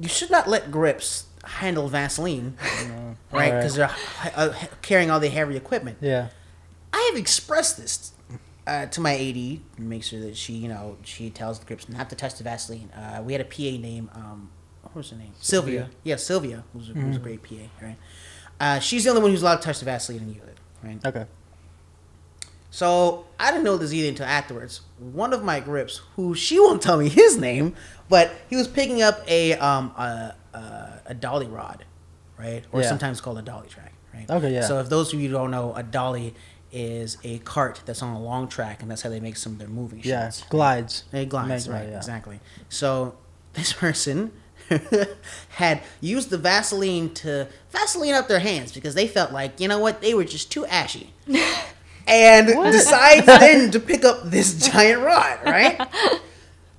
you 0.00 0.08
should 0.08 0.30
not 0.30 0.48
let 0.48 0.70
grips 0.70 1.24
handle 1.48 1.88
Vaseline, 1.88 2.56
right, 3.32 3.52
because 3.52 3.74
they're 3.74 3.90
uh, 4.36 4.52
carrying 4.82 5.10
all 5.10 5.20
the 5.20 5.28
heavy 5.28 5.56
equipment. 5.56 5.98
Yeah. 6.00 6.28
I 6.92 7.10
have 7.10 7.18
expressed 7.18 7.76
this 7.76 8.12
uh, 8.66 8.86
to 8.86 9.00
my 9.00 9.14
AD, 9.14 9.60
make 9.78 10.04
sure 10.04 10.20
that 10.20 10.36
she, 10.36 10.54
you 10.54 10.68
know, 10.68 10.96
she 11.02 11.30
tells 11.30 11.58
the 11.58 11.66
grips 11.66 11.88
not 11.88 12.10
to 12.10 12.16
touch 12.16 12.36
the 12.36 12.44
Vaseline. 12.44 12.90
Uh, 12.90 13.22
we 13.22 13.32
had 13.32 13.40
a 13.40 13.44
PA 13.44 13.80
name, 13.80 14.10
um, 14.14 14.50
what 14.82 14.94
was 14.94 15.10
her 15.10 15.16
name? 15.16 15.32
Sylvia. 15.38 15.80
Sylvia. 15.80 15.96
Yeah, 16.04 16.16
Sylvia 16.16 16.64
was, 16.74 16.88
was 16.92 17.16
a 17.16 17.20
great 17.20 17.42
PA, 17.42 17.56
right? 17.82 17.96
Uh, 18.60 18.78
she's 18.78 19.04
the 19.04 19.10
only 19.10 19.22
one 19.22 19.30
who's 19.30 19.42
allowed 19.42 19.56
to 19.56 19.62
touch 19.62 19.78
the 19.78 19.84
Vaseline 19.84 20.20
and 20.20 20.34
use 20.34 20.44
it, 20.44 20.58
right? 20.82 21.06
Okay. 21.06 21.26
So 22.70 23.24
I 23.40 23.50
didn't 23.50 23.64
know 23.64 23.76
this 23.78 23.92
either 23.92 24.08
until 24.08 24.26
afterwards. 24.26 24.82
One 24.98 25.32
of 25.32 25.42
my 25.42 25.60
grips, 25.60 26.02
who 26.16 26.34
she 26.34 26.58
won't 26.60 26.82
tell 26.82 26.98
me 26.98 27.08
his 27.08 27.36
name, 27.38 27.74
but 28.08 28.30
he 28.50 28.56
was 28.56 28.68
picking 28.68 29.00
up 29.02 29.22
a 29.26 29.54
um 29.54 29.92
a 29.96 30.34
a, 30.54 31.00
a 31.06 31.14
dolly 31.14 31.46
rod, 31.46 31.84
right, 32.38 32.64
or 32.72 32.82
Yeah. 32.82 32.88
sometimes 32.88 33.20
called 33.20 33.38
a 33.38 33.42
dolly 33.42 33.68
track, 33.68 33.92
right? 34.12 34.28
Okay, 34.30 34.52
yeah. 34.52 34.62
So 34.66 34.80
if 34.80 34.88
those 34.88 35.12
of 35.14 35.20
you 35.20 35.30
don't 35.30 35.50
know, 35.50 35.74
a 35.74 35.82
dolly 35.82 36.34
is 36.70 37.16
a 37.24 37.38
cart 37.38 37.80
that's 37.86 38.02
on 38.02 38.14
a 38.14 38.20
long 38.20 38.46
track, 38.48 38.82
and 38.82 38.90
that's 38.90 39.00
how 39.00 39.08
they 39.08 39.20
make 39.20 39.36
some 39.36 39.52
of 39.52 39.58
their 39.58 39.68
movie 39.68 40.00
Yeah. 40.04 40.24
shots. 40.26 40.42
Glides. 40.50 41.04
They 41.10 41.24
glides, 41.24 41.66
Make- 41.68 41.74
right? 41.80 41.88
yeah. 41.88 41.96
Exactly. 41.96 42.40
So 42.68 43.14
this 43.54 43.72
person 43.84 44.32
had 45.50 45.80
used 46.02 46.28
the 46.28 46.36
Vaseline 46.36 47.14
to 47.14 47.48
Vaseline 47.70 48.12
up 48.12 48.28
their 48.28 48.40
hands 48.40 48.72
because 48.72 48.94
they 48.94 49.08
felt 49.08 49.32
like 49.32 49.58
you 49.60 49.68
know 49.68 49.78
what 49.78 50.02
they 50.02 50.12
were 50.12 50.24
just 50.24 50.52
too 50.52 50.66
ashy, 50.66 51.14
and 52.08 52.46
decides 52.72 53.26
then 53.26 53.70
to 53.70 53.80
pick 53.80 54.04
up 54.04 54.24
this 54.24 54.68
giant 54.70 55.02
rod. 55.02 55.38
Right. 55.44 55.80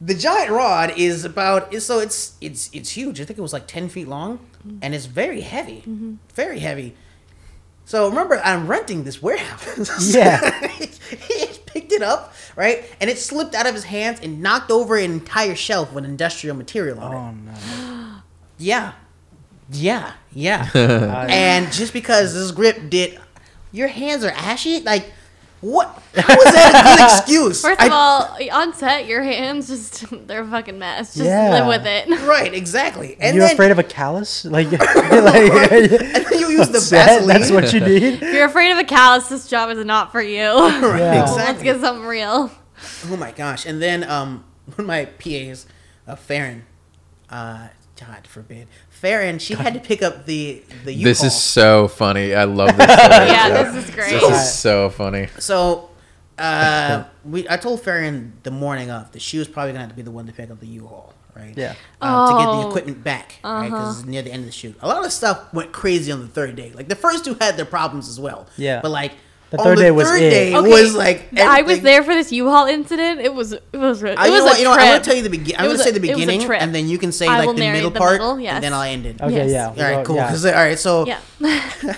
The 0.02 0.14
giant 0.14 0.52
rod 0.52 0.94
is 0.96 1.26
about 1.26 1.74
so 1.76 2.00
it's 2.00 2.38
it's 2.40 2.70
it's 2.72 2.92
huge. 2.92 3.20
I 3.20 3.26
think 3.26 3.38
it 3.38 3.42
was 3.42 3.52
like 3.52 3.68
ten 3.68 3.90
feet 3.90 4.08
long, 4.08 4.38
mm-hmm. 4.38 4.78
and 4.82 4.96
it's 4.96 5.08
very 5.08 5.42
heavy, 5.42 5.82
mm-hmm. 5.82 6.16
very 6.34 6.60
heavy. 6.60 6.96
So 7.84 8.08
remember, 8.08 8.40
I'm 8.42 8.68
renting 8.68 9.04
this 9.04 9.22
warehouse. 9.22 10.14
Yeah. 10.16 10.68
he 10.70 11.48
picked 11.66 11.92
it 11.92 12.02
up, 12.02 12.34
right, 12.56 12.86
and 13.02 13.10
it 13.10 13.18
slipped 13.18 13.54
out 13.56 13.68
of 13.68 13.74
his 13.74 13.84
hands 13.84 14.22
and 14.24 14.42
knocked 14.42 14.72
over 14.72 14.96
an 14.96 15.12
entire 15.12 15.56
shelf 15.56 15.92
with 15.92 16.06
industrial 16.06 16.56
material 16.56 17.00
on 17.00 17.14
it. 17.14 17.18
Oh 17.18 17.82
no. 17.82 18.16
Yeah, 18.62 18.94
yeah, 19.72 20.14
yeah. 20.34 20.70
And 21.30 21.72
just 21.72 21.94
because 21.94 22.34
this 22.34 22.52
grip 22.52 22.90
did, 22.90 23.18
your 23.72 23.88
hands 23.88 24.26
are 24.26 24.32
ashy. 24.32 24.82
Like, 24.82 25.14
what? 25.62 25.88
How 26.16 26.38
is 26.38 26.54
that 26.54 26.72
a 26.74 26.98
good 26.98 27.06
excuse? 27.20 27.62
First 27.62 27.82
I- 27.82 27.86
of 27.88 27.92
all, 27.92 28.38
on 28.52 28.74
set, 28.74 29.08
your 29.08 29.22
hands 29.24 29.68
just, 29.68 30.06
they're 30.28 30.42
a 30.44 30.48
fucking 30.48 30.80
mess. 30.80 31.14
Just 31.16 31.26
Yeah. 31.26 31.50
live 31.52 31.68
with 31.68 31.86
it. 31.86 32.08
right, 32.28 32.54
exactly. 32.54 33.18
And 33.20 33.36
you 33.36 33.42
then, 33.42 33.54
afraid 33.54 33.72
of 33.72 33.80
a 33.80 33.84
callus? 33.84 34.46
Like, 34.46 34.72
like 34.72 34.82
and 34.82 35.90
then 35.92 36.40
you 36.40 36.50
use 36.50 36.68
the 36.68 36.74
that's, 36.74 36.90
that- 36.92 37.08
Vaseline. 37.22 37.28
that's 37.40 37.52
what 37.52 37.74
you 37.74 37.80
need. 37.82 38.04
If 38.22 38.34
you're 38.34 38.46
afraid 38.48 38.72
of 38.72 38.78
a 38.78 38.84
callus, 38.86 39.28
this 39.28 39.48
job 39.48 39.70
is 39.70 39.84
not 39.86 40.12
for 40.12 40.22
you. 40.22 40.48
right, 40.50 41.00
Yeah. 41.00 41.26
Let's 41.32 41.62
get 41.62 41.80
something 41.82 42.06
real. 42.06 42.52
Oh 43.10 43.18
my 43.18 43.32
gosh! 43.32 43.66
And 43.66 43.82
then 43.82 44.10
um, 44.10 44.46
one 44.76 44.80
of 44.80 44.86
my 44.86 45.04
PAs, 45.06 45.66
uh, 46.08 46.16
Farron, 46.16 46.64
uh, 47.30 47.68
God 48.00 48.26
forbid, 48.26 48.68
Farron, 49.00 49.40
she 49.40 49.54
had 49.54 49.74
to 49.74 49.80
pick 49.80 50.02
up 50.02 50.26
the 50.26 50.62
the 50.84 50.92
U-Haul. 50.94 51.04
This 51.06 51.24
is 51.24 51.34
so 51.42 51.88
funny. 51.88 52.34
I 52.36 52.44
love 52.44 52.76
this. 52.76 52.86
Story. 52.92 53.28
Yeah, 53.28 53.64
this 53.72 53.84
is 53.90 53.96
great. 53.96 54.12
This 54.12 54.24
is 54.24 54.54
so 54.54 54.90
funny. 54.90 55.28
So, 55.40 55.90
uh, 56.38 57.04
we 57.26 57.48
I 57.50 57.58
told 57.58 57.82
Farron 57.82 58.34
the 58.44 58.52
morning 58.52 58.92
of 58.92 59.12
that 59.12 59.22
she 59.22 59.38
was 59.38 59.48
probably 59.48 59.72
gonna 59.72 59.82
have 59.82 59.90
to 59.90 59.96
be 59.96 60.02
the 60.02 60.12
one 60.12 60.26
to 60.28 60.34
pick 60.34 60.50
up 60.52 60.60
the 60.60 60.68
U-Haul, 60.68 61.14
right? 61.36 61.54
Yeah. 61.58 61.76
Um, 62.02 62.28
To 62.30 62.34
get 62.40 62.48
Oh. 62.48 62.62
the 62.64 62.68
equipment 62.70 63.04
back, 63.04 63.40
right? 63.44 63.66
Because 63.70 64.00
it's 64.00 64.08
near 64.08 64.22
the 64.22 64.32
end 64.32 64.42
of 64.42 64.46
the 64.48 64.52
shoot. 64.52 64.76
A 64.82 64.88
lot 64.88 65.06
of 65.06 65.12
stuff 65.12 65.54
went 65.54 65.72
crazy 65.72 66.12
on 66.12 66.20
the 66.22 66.28
third 66.28 66.56
day. 66.56 66.72
Like 66.74 66.88
the 66.90 66.96
first 66.96 67.26
two 67.26 67.36
had 67.40 67.58
their 67.58 67.66
problems 67.66 68.08
as 68.10 68.20
well. 68.20 68.48
Yeah. 68.58 68.80
But 68.82 68.92
like 68.92 69.14
The 69.52 69.58
on 69.58 69.64
third 69.64 69.78
the 69.80 69.82
day 69.84 69.92
was 69.92 70.08
third 70.08 70.22
it. 70.22 70.30
day 70.30 70.56
Okay, 70.56 70.70
was 70.70 70.94
like 70.96 71.36
I 71.38 71.64
was 71.64 71.82
there 71.82 72.04
for 72.04 72.14
this 72.14 72.32
U-Haul 72.32 72.68
incident. 72.68 73.20
It 73.20 73.34
was 73.34 73.54
it 73.54 73.64
was 73.74 74.04
it 74.04 74.18
I, 74.18 74.28
you 74.28 74.32
was 74.34 74.42
know 74.42 74.46
a 74.46 74.50
what? 74.50 74.58
You 74.60 74.64
know 74.66 74.70
what? 74.72 74.80
I'm 74.80 74.88
gonna 74.94 75.04
tell 75.04 75.16
you 75.16 75.24
the 75.24 75.30
beginning. 75.30 75.56
I'm 75.60 75.66
gonna 75.66 75.80
say 75.80 75.92
the 75.92 75.98
it 75.98 76.02
was 76.02 76.10
a 76.10 76.26
beginning, 76.26 76.52
and 76.52 76.76
then 76.76 76.88
you 76.88 76.98
can 77.00 77.12
say 77.12 77.28
I 77.28 77.44
like 77.46 77.56
the 77.56 77.62
middle 77.72 77.90
the 77.90 78.00
part, 78.00 78.14
middle, 78.14 78.40
yes. 78.40 78.54
and 78.56 78.64
then 78.64 78.74
I'll 78.74 78.84
end 78.84 79.06
it. 79.08 79.20
Okay. 79.20 79.48
Yes. 79.50 79.76
Yeah. 79.76 79.86
All 79.88 79.96
right, 79.98 80.06
cool. 80.06 80.16
yeah. 80.18 80.30
'Cause, 80.30 80.46
all 80.46 80.52
right, 80.54 80.78
so 80.78 81.06
Yeah. 81.08 81.20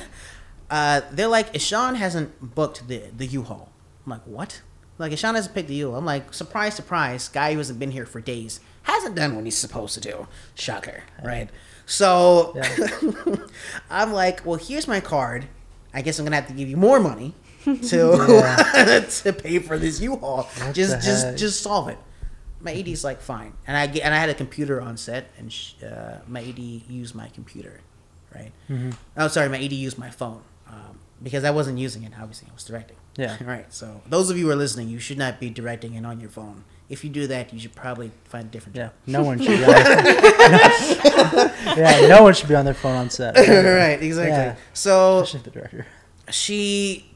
uh, 0.70 1.02
they're 1.12 1.28
like, 1.28 1.54
Ishan 1.56 1.96
hasn't 1.96 2.56
booked 2.56 2.88
the 2.88 3.04
the 3.16 3.26
U-Haul. 3.26 3.70
I'm 4.06 4.12
like, 4.12 4.24
what? 4.26 4.62
Like 4.98 5.12
Ishan 5.12 5.36
hasn't 5.36 5.54
picked 5.56 5.68
the 5.68 5.76
U. 5.76 5.96
I'm 5.96 6.06
like, 6.06 6.34
surprise, 6.34 6.76
surprise. 6.76 7.28
Guy 7.28 7.52
who 7.54 7.58
hasn't 7.58 7.80
been 7.80 7.92
here 7.92 8.06
for 8.06 8.22
days 8.22 8.60
hasn't 8.84 9.16
done 9.16 9.36
what 9.36 9.46
he's 9.46 9.58
supposed 9.58 9.94
to 9.96 10.00
do. 10.02 10.28
Shocker, 10.56 11.04
right? 11.24 11.50
So 11.86 12.56
I'm 13.90 14.14
like, 14.14 14.46
well, 14.46 14.58
here's 14.58 14.88
my 14.88 15.00
card. 15.02 15.48
I 15.94 16.02
guess 16.02 16.20
I'm 16.20 16.26
gonna 16.26 16.38
have 16.38 16.48
to 16.48 16.54
give 16.54 16.70
you 16.70 16.78
more 16.78 17.00
money 17.00 17.34
to 17.64 19.06
to 19.24 19.34
pay 19.34 19.60
for 19.60 19.78
this 19.78 20.02
U-Haul. 20.02 20.48
just 20.74 21.02
just 21.06 21.26
heck? 21.26 21.38
just 21.38 21.62
solve 21.62 21.90
it. 21.90 21.98
My 22.60 22.74
AD's 22.74 23.04
like 23.04 23.22
fine, 23.22 23.54
and 23.66 23.76
I 23.76 23.88
get, 23.88 24.04
and 24.04 24.14
I 24.14 24.18
had 24.18 24.30
a 24.30 24.36
computer 24.36 24.80
on 24.82 24.96
set, 24.96 25.32
and 25.40 25.52
sh- 25.52 25.74
uh, 25.84 26.18
my 26.28 26.42
AD 26.42 26.60
used 26.60 27.16
my 27.16 27.28
computer, 27.30 27.82
right? 28.36 28.52
Oh, 29.18 29.28
sorry, 29.30 29.50
my 29.50 29.58
AD 29.58 29.72
used 29.72 29.98
my 29.98 30.12
phone 30.12 30.44
um, 30.70 31.00
because 31.24 31.44
I 31.44 31.50
wasn't 31.50 31.80
using 31.80 32.04
it. 32.04 32.12
Obviously, 32.20 32.50
I 32.52 32.54
was 32.54 32.64
directing. 32.64 32.98
Yeah. 33.18 33.36
right. 33.44 33.74
So 33.74 34.02
those 34.08 34.30
of 34.30 34.38
you 34.38 34.46
who 34.46 34.52
are 34.52 34.56
listening, 34.56 34.90
you 34.90 35.00
should 35.00 35.18
not 35.18 35.40
be 35.40 35.50
directing 35.50 35.96
it 35.96 36.06
on 36.06 36.20
your 36.20 36.30
phone. 36.30 36.64
If 36.88 37.04
you 37.04 37.10
do 37.10 37.26
that, 37.28 37.52
you 37.52 37.60
should 37.60 37.74
probably 37.74 38.12
find 38.26 38.46
a 38.46 38.50
different 38.50 38.76
Yeah. 38.76 38.84
job. 38.88 38.94
No 39.08 39.24
one 39.24 39.40
should 39.40 39.48
be 39.58 39.64
on 39.66 39.72
their 39.72 40.04
Yeah, 41.78 42.08
no 42.08 42.24
one 42.24 42.34
should 42.34 42.50
be 42.50 42.56
on 42.56 42.66
their 42.66 42.74
phone 42.74 42.96
on 42.96 43.10
set. 43.10 43.36
right. 43.38 44.02
Exactly. 44.02 44.32
Yeah. 44.32 44.56
So 44.74 45.20
Especially 45.22 45.42
the 45.42 45.50
director. 45.52 45.86
she 46.30 47.11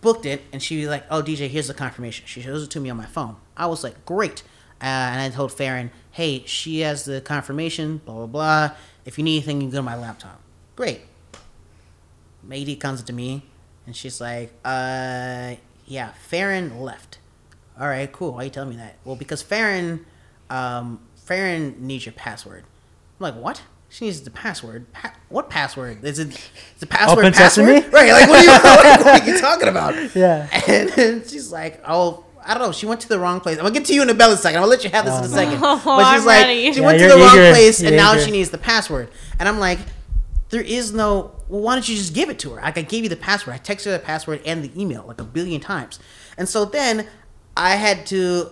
booked 0.00 0.26
it 0.26 0.42
and 0.52 0.62
she 0.62 0.80
was 0.80 0.88
like, 0.88 1.04
"Oh, 1.10 1.22
DJ, 1.22 1.48
here's 1.48 1.68
the 1.68 1.74
confirmation." 1.74 2.26
She 2.26 2.40
shows 2.40 2.62
it 2.62 2.70
to 2.70 2.80
me 2.80 2.90
on 2.90 2.96
my 2.96 3.06
phone. 3.06 3.36
I 3.56 3.66
was 3.66 3.84
like, 3.84 4.04
"Great," 4.04 4.42
uh, 4.80 4.84
and 4.84 5.20
I 5.20 5.28
told 5.30 5.52
Farron, 5.52 5.90
"Hey, 6.10 6.44
she 6.46 6.80
has 6.80 7.04
the 7.04 7.20
confirmation. 7.20 7.98
Blah 8.04 8.14
blah 8.14 8.26
blah. 8.26 8.70
If 9.04 9.18
you 9.18 9.24
need 9.24 9.36
anything, 9.36 9.60
you 9.60 9.68
can 9.68 9.70
go 9.70 9.78
to 9.78 9.82
my 9.82 9.96
laptop." 9.96 10.40
Great. 10.76 11.02
My 12.42 12.56
AD 12.56 12.80
comes 12.80 13.02
to 13.02 13.12
me 13.12 13.44
and 13.86 13.94
she's 13.94 14.20
like, 14.20 14.52
"Uh, 14.64 15.56
yeah, 15.86 16.12
Farron 16.12 16.80
left." 16.80 17.18
All 17.78 17.88
right, 17.88 18.10
cool. 18.12 18.34
Why 18.34 18.44
you 18.44 18.50
telling 18.50 18.70
me 18.70 18.76
that? 18.76 18.96
Well, 19.04 19.16
because 19.16 19.42
Farron, 19.42 20.04
um, 20.50 21.00
Farron 21.16 21.76
needs 21.78 22.04
your 22.04 22.12
password. 22.12 22.64
I'm 23.18 23.24
like, 23.24 23.34
what? 23.34 23.62
She 23.92 24.06
needs 24.06 24.22
the 24.22 24.30
password. 24.30 24.90
Pa- 24.94 25.12
what 25.28 25.50
password? 25.50 26.02
Is 26.02 26.18
it 26.18 26.50
the 26.78 26.86
password? 26.86 27.18
Open 27.26 27.32
password? 27.34 27.66
Sesame? 27.66 27.92
Right? 27.92 28.10
Like, 28.12 28.28
what 28.28 28.38
are 28.38 28.44
you, 28.44 28.50
what 29.04 29.22
are 29.22 29.28
you 29.30 29.38
talking 29.40 29.68
about? 29.68 30.16
Yeah. 30.16 30.48
And 30.66 30.88
then 30.88 31.28
she's 31.28 31.52
like, 31.52 31.82
oh. 31.86 32.24
I 32.44 32.54
don't 32.54 32.62
know. 32.64 32.72
She 32.72 32.86
went 32.86 33.00
to 33.02 33.08
the 33.08 33.20
wrong 33.20 33.38
place. 33.38 33.56
I'm 33.58 33.62
gonna 33.62 33.74
get 33.74 33.84
to 33.84 33.94
you 33.94 34.02
in 34.02 34.10
a 34.10 34.14
bell 34.14 34.30
in 34.32 34.34
a 34.34 34.36
second. 34.36 34.56
I'm 34.56 34.62
gonna 34.62 34.70
let 34.70 34.82
you 34.82 34.90
have 34.90 35.04
this 35.04 35.16
in 35.16 35.22
a 35.22 35.26
oh, 35.26 35.30
second. 35.30 35.58
Oh, 35.62 35.80
but 35.84 36.12
she's 36.12 36.20
I'm 36.22 36.26
like, 36.26 36.44
ready. 36.46 36.72
she 36.72 36.80
Yeah, 36.80 36.86
went 36.86 36.98
to 36.98 37.06
the 37.06 37.16
wrong 37.16 37.36
place, 37.36 37.78
and 37.78 37.90
You're 37.90 37.96
now 37.96 38.14
eager. 38.14 38.24
she 38.24 38.30
needs 38.32 38.50
the 38.50 38.58
password. 38.58 39.10
And 39.38 39.48
I'm 39.48 39.60
like, 39.60 39.78
there 40.48 40.60
is 40.60 40.92
no. 40.92 41.36
Well, 41.48 41.60
why 41.60 41.74
don't 41.76 41.88
you 41.88 41.94
just 41.94 42.14
give 42.14 42.30
it 42.30 42.40
to 42.40 42.50
her? 42.54 42.60
Like 42.60 42.76
I 42.76 42.82
gave 42.82 43.04
you 43.04 43.08
the 43.08 43.14
password. 43.14 43.54
I 43.54 43.58
texted 43.60 43.84
her 43.84 43.92
the 43.92 44.00
password 44.00 44.40
and 44.44 44.64
the 44.64 44.72
email 44.80 45.04
like 45.06 45.20
a 45.20 45.24
billion 45.24 45.60
times. 45.60 46.00
And 46.36 46.48
so 46.48 46.64
then 46.64 47.06
I 47.56 47.76
had 47.76 48.06
to. 48.06 48.50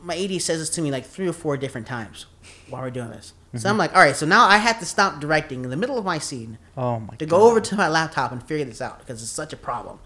My 0.00 0.16
AD 0.16 0.40
says 0.40 0.60
this 0.60 0.70
to 0.70 0.80
me 0.80 0.90
like 0.90 1.04
three 1.04 1.28
or 1.28 1.34
four 1.34 1.58
different 1.58 1.86
times 1.86 2.24
while 2.70 2.80
we're 2.80 2.88
doing 2.88 3.10
this. 3.10 3.34
So 3.58 3.68
I'm 3.68 3.78
like, 3.78 3.94
all 3.94 4.00
right. 4.02 4.16
So 4.16 4.26
now 4.26 4.46
I 4.46 4.58
have 4.58 4.78
to 4.80 4.86
stop 4.86 5.20
directing 5.20 5.64
in 5.64 5.70
the 5.70 5.76
middle 5.76 5.98
of 5.98 6.04
my 6.04 6.18
scene 6.18 6.58
Oh 6.76 7.00
my 7.00 7.14
to 7.16 7.26
god. 7.26 7.30
go 7.36 7.42
over 7.50 7.60
to 7.60 7.76
my 7.76 7.88
laptop 7.88 8.32
and 8.32 8.42
figure 8.42 8.64
this 8.64 8.80
out 8.80 8.98
because 9.00 9.22
it's 9.22 9.30
such 9.30 9.52
a 9.52 9.56
problem. 9.56 9.98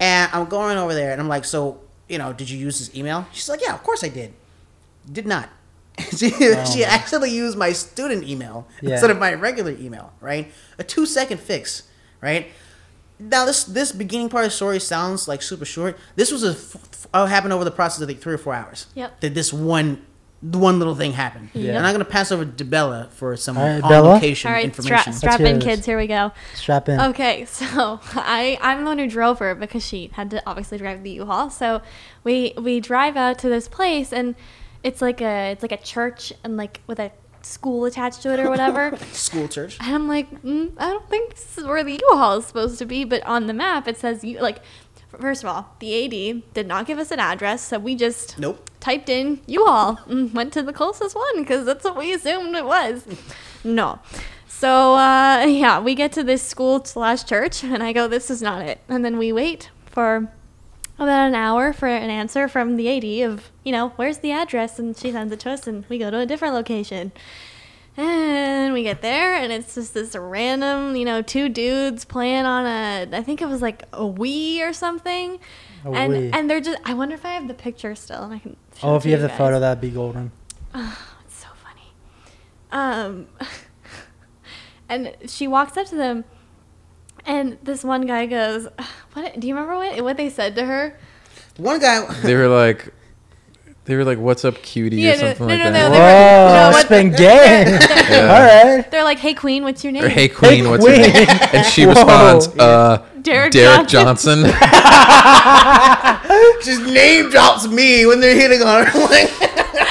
And 0.00 0.30
I'm 0.32 0.46
going 0.46 0.78
over 0.78 0.94
there 0.94 1.12
and 1.12 1.20
I'm 1.20 1.28
like, 1.28 1.44
so, 1.44 1.80
you 2.08 2.18
know, 2.18 2.32
did 2.32 2.48
you 2.50 2.58
use 2.58 2.78
his 2.78 2.94
email? 2.96 3.26
She's 3.32 3.48
like, 3.48 3.60
yeah, 3.62 3.74
of 3.74 3.82
course 3.82 4.04
I 4.04 4.08
did. 4.08 4.32
Did 5.10 5.26
not. 5.26 5.48
she, 6.16 6.30
she 6.30 6.84
actually 6.84 7.30
used 7.32 7.58
my 7.58 7.72
student 7.72 8.22
email 8.24 8.68
Yeah. 8.80 8.92
instead 8.92 9.10
of 9.10 9.18
my 9.18 9.34
regular 9.34 9.72
email, 9.72 10.12
right? 10.20 10.52
A 10.78 10.84
two 10.84 11.06
second 11.06 11.38
fix, 11.40 11.84
right? 12.20 12.46
Now 13.20 13.44
this 13.44 13.64
this 13.64 13.90
beginning 13.90 14.28
part 14.28 14.44
of 14.44 14.52
the 14.52 14.56
story 14.56 14.78
sounds 14.78 15.26
like 15.26 15.42
super 15.42 15.64
short. 15.64 15.98
This 16.14 16.30
was 16.30 16.44
a 16.44 16.50
f- 16.50 16.76
f- 16.76 17.06
uh, 17.12 17.26
happened 17.26 17.52
over 17.52 17.64
the 17.64 17.72
process 17.72 18.00
of 18.00 18.08
like 18.08 18.20
three 18.20 18.34
or 18.34 18.38
four 18.38 18.54
hours. 18.54 18.86
Yep. 18.94 19.18
That 19.20 19.34
this 19.34 19.52
one 19.52 20.06
one 20.40 20.78
little 20.78 20.94
thing 20.94 21.12
happened. 21.12 21.50
Yep. 21.52 21.76
And 21.76 21.86
I'm 21.86 21.92
gonna 21.92 22.04
pass 22.04 22.30
over 22.30 22.44
to 22.44 22.64
Bella 22.64 23.08
for 23.10 23.36
some 23.36 23.58
All 23.58 23.66
right, 23.66 23.82
on 23.82 23.88
Bella? 23.88 24.08
location 24.14 24.48
All 24.48 24.54
right, 24.54 24.64
information. 24.64 25.12
strap, 25.12 25.36
strap 25.36 25.40
in, 25.40 25.60
kids. 25.60 25.84
Here 25.84 25.98
we 25.98 26.06
go. 26.06 26.32
Strap 26.54 26.88
in. 26.88 27.00
Okay, 27.00 27.44
so 27.48 28.00
I 28.14 28.58
I'm 28.60 28.80
the 28.80 28.84
one 28.86 28.98
who 28.98 29.08
drove 29.08 29.40
her 29.40 29.54
because 29.54 29.84
she 29.84 30.10
had 30.14 30.30
to 30.30 30.42
obviously 30.46 30.78
drive 30.78 31.02
the 31.02 31.10
U-Haul. 31.10 31.50
So 31.50 31.82
we 32.22 32.54
we 32.56 32.78
drive 32.78 33.16
out 33.16 33.38
to 33.40 33.48
this 33.48 33.66
place 33.66 34.12
and 34.12 34.36
it's 34.84 35.02
like 35.02 35.20
a 35.20 35.52
it's 35.52 35.62
like 35.62 35.72
a 35.72 35.76
church 35.76 36.32
and 36.44 36.56
like 36.56 36.82
with 36.86 37.00
a 37.00 37.10
school 37.42 37.84
attached 37.84 38.22
to 38.22 38.32
it 38.32 38.40
or 38.40 38.48
whatever. 38.48 38.96
School 39.12 39.48
church. 39.48 39.78
And 39.80 39.94
I'm 39.94 40.08
like, 40.08 40.42
mm, 40.42 40.72
I 40.76 40.88
don't 40.90 41.08
think 41.08 41.30
this 41.30 41.58
is 41.58 41.64
where 41.64 41.82
the 41.82 41.92
U-Haul 41.92 42.38
is 42.38 42.46
supposed 42.46 42.78
to 42.78 42.84
be. 42.84 43.04
But 43.04 43.24
on 43.24 43.46
the 43.46 43.54
map, 43.54 43.88
it 43.88 43.96
says 43.96 44.22
you 44.22 44.40
like. 44.40 44.60
First 45.20 45.42
of 45.42 45.48
all, 45.50 45.74
the 45.80 46.04
AD 46.04 46.42
did 46.54 46.66
not 46.66 46.86
give 46.86 46.98
us 46.98 47.10
an 47.10 47.18
address, 47.18 47.62
so 47.62 47.78
we 47.78 47.94
just 47.96 48.38
Nope. 48.38 48.70
typed 48.80 49.08
in 49.08 49.40
U-Haul 49.46 49.98
and 50.06 50.32
went 50.32 50.52
to 50.52 50.62
the 50.62 50.72
closest 50.72 51.16
one 51.16 51.38
because 51.42 51.66
that's 51.66 51.84
what 51.84 51.96
we 51.96 52.12
assumed 52.12 52.54
it 52.56 52.64
was. 52.64 53.04
No. 53.64 53.98
So 54.46 54.94
uh, 54.94 55.44
yeah, 55.46 55.80
we 55.80 55.96
get 55.96 56.12
to 56.12 56.22
this 56.22 56.42
school 56.42 56.84
slash 56.84 57.24
church, 57.24 57.64
and 57.64 57.82
I 57.82 57.92
go, 57.92 58.06
"This 58.06 58.30
is 58.30 58.40
not 58.40 58.62
it." 58.62 58.78
And 58.88 59.04
then 59.04 59.18
we 59.18 59.32
wait 59.32 59.70
for 59.86 60.28
about 60.96 61.28
an 61.28 61.34
hour 61.34 61.72
for 61.72 61.88
an 61.88 62.08
answer 62.08 62.46
from 62.48 62.76
the 62.76 62.88
AD 62.88 63.28
of, 63.28 63.50
you 63.64 63.72
know, 63.72 63.90
where's 63.96 64.18
the 64.18 64.30
address, 64.30 64.78
and 64.78 64.96
she 64.96 65.10
sends 65.12 65.32
it 65.32 65.40
to 65.40 65.50
us, 65.50 65.66
and 65.66 65.84
we 65.88 65.98
go 65.98 66.10
to 66.10 66.18
a 66.18 66.26
different 66.26 66.54
location. 66.54 67.10
And 67.98 68.72
we 68.74 68.84
get 68.84 69.02
there, 69.02 69.34
and 69.34 69.52
it's 69.52 69.74
just 69.74 69.92
this 69.92 70.14
random, 70.14 70.94
you 70.94 71.04
know, 71.04 71.20
two 71.20 71.48
dudes 71.48 72.04
playing 72.04 72.46
on 72.46 72.64
a, 72.64 73.08
I 73.12 73.22
think 73.24 73.42
it 73.42 73.48
was 73.48 73.60
like 73.60 73.82
a 73.92 74.02
Wii 74.02 74.60
or 74.60 74.72
something. 74.72 75.40
A 75.84 75.90
and 75.90 76.12
Wii. 76.12 76.30
and 76.32 76.48
they're 76.48 76.60
just, 76.60 76.78
I 76.84 76.94
wonder 76.94 77.16
if 77.16 77.24
I 77.24 77.30
have 77.30 77.48
the 77.48 77.54
picture 77.54 77.96
still, 77.96 78.22
and 78.22 78.32
I 78.32 78.38
can. 78.38 78.56
show 78.78 78.90
Oh, 78.90 78.96
if 78.96 79.04
you 79.04 79.10
have 79.12 79.20
the 79.20 79.28
photo, 79.28 79.58
that'd 79.58 79.80
be 79.80 79.90
golden. 79.90 80.30
Oh, 80.74 80.96
It's 81.26 81.40
so 81.40 81.48
funny. 81.56 81.92
Um, 82.70 83.26
and 84.88 85.16
she 85.26 85.48
walks 85.48 85.76
up 85.76 85.88
to 85.88 85.96
them, 85.96 86.24
and 87.26 87.58
this 87.64 87.82
one 87.82 88.06
guy 88.06 88.26
goes, 88.26 88.68
"What? 89.14 89.40
Do 89.40 89.48
you 89.48 89.54
remember 89.56 89.74
what 89.76 90.04
what 90.04 90.16
they 90.16 90.30
said 90.30 90.54
to 90.54 90.64
her?" 90.64 90.96
One 91.56 91.80
guy. 91.80 92.06
They 92.22 92.36
were 92.36 92.46
like, 92.46 92.94
they 93.88 93.96
were 93.96 94.04
like, 94.04 94.18
"What's 94.18 94.44
up, 94.44 94.62
cutie?" 94.62 94.96
Yeah, 95.00 95.14
or 95.14 95.16
no- 95.16 95.18
something 95.34 95.48
no, 95.48 95.54
like 95.54 95.64
no, 95.64 95.72
that. 95.72 95.88
no, 95.88 95.90
they 95.90 95.98
were- 95.98 96.04
no, 96.04 96.62
Whoa, 96.66 96.70
what- 96.72 96.84
spin 96.86 97.10
game. 97.10 97.78
Yeah. 98.08 98.20
All 98.66 98.74
right. 98.76 98.90
They're 98.90 99.02
like, 99.04 99.18
"Hey, 99.18 99.34
Queen, 99.34 99.64
what's 99.64 99.82
your 99.82 99.92
name?" 99.92 100.04
Or, 100.04 100.08
hey, 100.08 100.28
queen, 100.28 100.68
what's 100.70 100.84
your 100.84 100.96
name? 100.96 101.26
And 101.52 101.66
she 101.66 101.82
Whoa. 101.86 101.90
responds, 101.90 102.48
"Uh, 102.58 103.04
Derek 103.22 103.50
Derek 103.52 103.88
Johnson." 103.88 104.44
Johnson." 104.44 104.54
just 106.62 106.82
name 106.84 107.30
drops 107.30 107.66
me 107.66 108.06
when 108.06 108.20
they're 108.20 108.34
hitting 108.34 108.62
on 108.62 108.86
her. 108.86 109.00
like, 109.00 109.30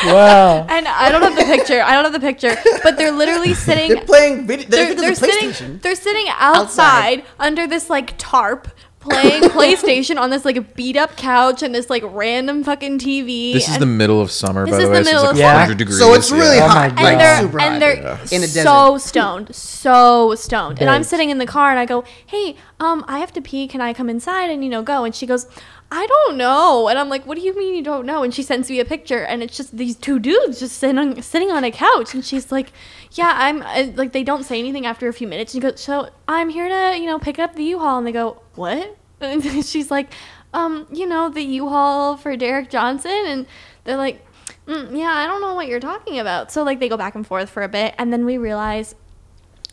Wow. 0.06 0.66
And 0.70 0.88
I 0.88 1.10
don't 1.12 1.22
have 1.24 1.36
the 1.36 1.44
picture. 1.44 1.82
I 1.82 1.94
don't 1.94 2.04
have 2.04 2.14
the 2.14 2.20
picture, 2.20 2.56
but 2.84 2.98
they're 2.98 3.12
literally 3.12 3.54
sitting. 3.54 3.90
they're 3.94 4.06
playing 4.06 4.46
video. 4.48 4.68
they're, 4.70 4.86
They're, 4.86 4.96
they're 4.96 5.16
they're 5.16 5.52
sitting 5.52 5.80
they're 5.80 5.96
sitting 5.96 6.26
outside, 6.30 7.24
under 7.40 7.66
this 7.68 7.90
like 7.90 8.14
tarp 8.18 8.68
playing 9.10 9.42
PlayStation 9.58 10.20
on 10.20 10.30
this 10.30 10.46
like 10.46 10.76
beat 10.76 10.98
up 10.98 11.16
couch 11.18 11.64
and 11.64 11.74
this 11.74 11.90
like 11.90 12.04
random 12.06 12.64
fucking 12.64 13.00
TV. 13.00 13.54
This 13.54 13.68
is 13.68 13.76
and, 13.76 13.82
the 13.82 13.86
middle 13.88 14.22
of 14.22 14.32
summer, 14.32 14.66
This 14.66 14.72
by 14.76 14.78
is 14.78 14.84
the 14.84 14.88
the 14.88 14.92
way. 14.92 15.04
So 15.04 15.10
it's 15.10 15.12
middle 15.12 15.24
like 15.24 15.32
of 15.32 15.38
summer. 15.38 15.54
100 15.54 15.78
degrees. 15.78 16.00
So 16.00 16.14
it's 16.14 16.32
really 16.32 16.58
yeah. 16.58 16.64
Oh 16.66 16.68
my 16.68 16.88
hot. 16.90 16.96
God. 16.96 17.04
like 17.04 17.12
and 17.14 17.20
they're 17.22 17.42
super 17.42 17.62
and 17.62 17.82
they're 17.82 17.96
Yeah. 17.96 18.18
In 18.32 18.44
a 18.44 18.48
so 18.48 18.94
desert. 18.94 19.08
stoned, 19.08 19.56
so 19.56 20.36
stoned. 20.36 20.80
And 20.80 20.90
I'm 20.90 21.02
Baked. 21.02 21.10
sitting 21.10 21.30
in 21.30 21.38
the 21.38 21.46
car 21.46 21.72
and 21.72 21.80
I 21.80 21.86
go, 21.86 22.04
"Hey, 22.26 22.56
um, 22.80 23.04
I 23.08 23.20
have 23.20 23.32
to 23.34 23.42
pee. 23.42 23.68
Can 23.68 23.82
I 23.82 23.94
come 23.94 24.10
inside 24.10 24.50
and 24.50 24.64
you 24.64 24.70
know 24.70 24.82
go?" 24.84 25.04
And 25.04 25.16
she 25.16 25.26
goes, 25.26 25.48
"I 25.92 26.06
don't 26.06 26.38
know." 26.38 26.88
And 26.90 27.00
I'm 27.00 27.10
like, 27.10 27.26
"What 27.26 27.38
do 27.38 27.44
you 27.44 27.58
mean 27.58 27.74
you 27.76 27.84
don't 27.84 28.06
know?" 28.06 28.24
And 28.24 28.34
she 28.34 28.44
sends 28.44 28.70
me 28.70 28.80
a 28.80 28.86
picture 28.86 29.24
and 29.24 29.42
it's 29.42 29.56
just 29.58 29.76
these 29.78 29.96
two 29.96 30.20
dudes 30.20 30.60
just 30.60 30.78
sitting 30.78 30.98
on, 30.98 31.22
sitting 31.22 31.52
on 31.52 31.64
a 31.64 31.72
couch 31.72 32.14
and 32.14 32.24
she's 32.26 32.52
like, 32.52 32.72
"Yeah, 33.12 33.32
I'm 33.36 33.62
uh, 33.62 33.92
like 33.96 34.12
they 34.12 34.24
don't 34.24 34.44
say 34.44 34.60
anything 34.60 34.86
after 34.86 35.08
a 35.08 35.14
few 35.14 35.28
minutes." 35.28 35.54
And 35.54 35.64
she 35.64 35.70
goes, 35.70 35.80
"So 35.82 36.10
I'm 36.28 36.50
here 36.50 36.68
to 36.68 36.98
you 37.00 37.06
know 37.06 37.20
pick 37.20 37.40
up 37.40 37.56
the 37.56 37.64
U-Haul." 37.64 37.98
And 38.00 38.06
they 38.08 38.12
go, 38.12 38.42
"What?" 38.58 38.98
And 39.20 39.44
she's 39.66 39.90
like, 39.90 40.14
um, 40.54 40.88
you 40.92 41.06
know, 41.06 41.30
the 41.30 41.42
U-Haul 41.42 42.18
for 42.18 42.36
Derek 42.36 42.70
Johnson. 42.70 43.24
And 43.26 43.46
they're 43.84 43.98
like, 43.98 44.26
mm, 44.68 44.98
yeah, 44.98 45.12
I 45.12 45.26
don't 45.26 45.42
know 45.42 45.54
what 45.54 45.68
you're 45.68 45.80
talking 45.80 46.20
about. 46.20 46.52
So, 46.52 46.64
like, 46.64 46.80
they 46.80 46.90
go 46.90 46.98
back 46.98 47.16
and 47.16 47.26
forth 47.26 47.50
for 47.50 47.64
a 47.64 47.70
bit. 47.70 47.96
And 47.98 48.12
then 48.12 48.26
we 48.26 48.38
realize, 48.38 48.96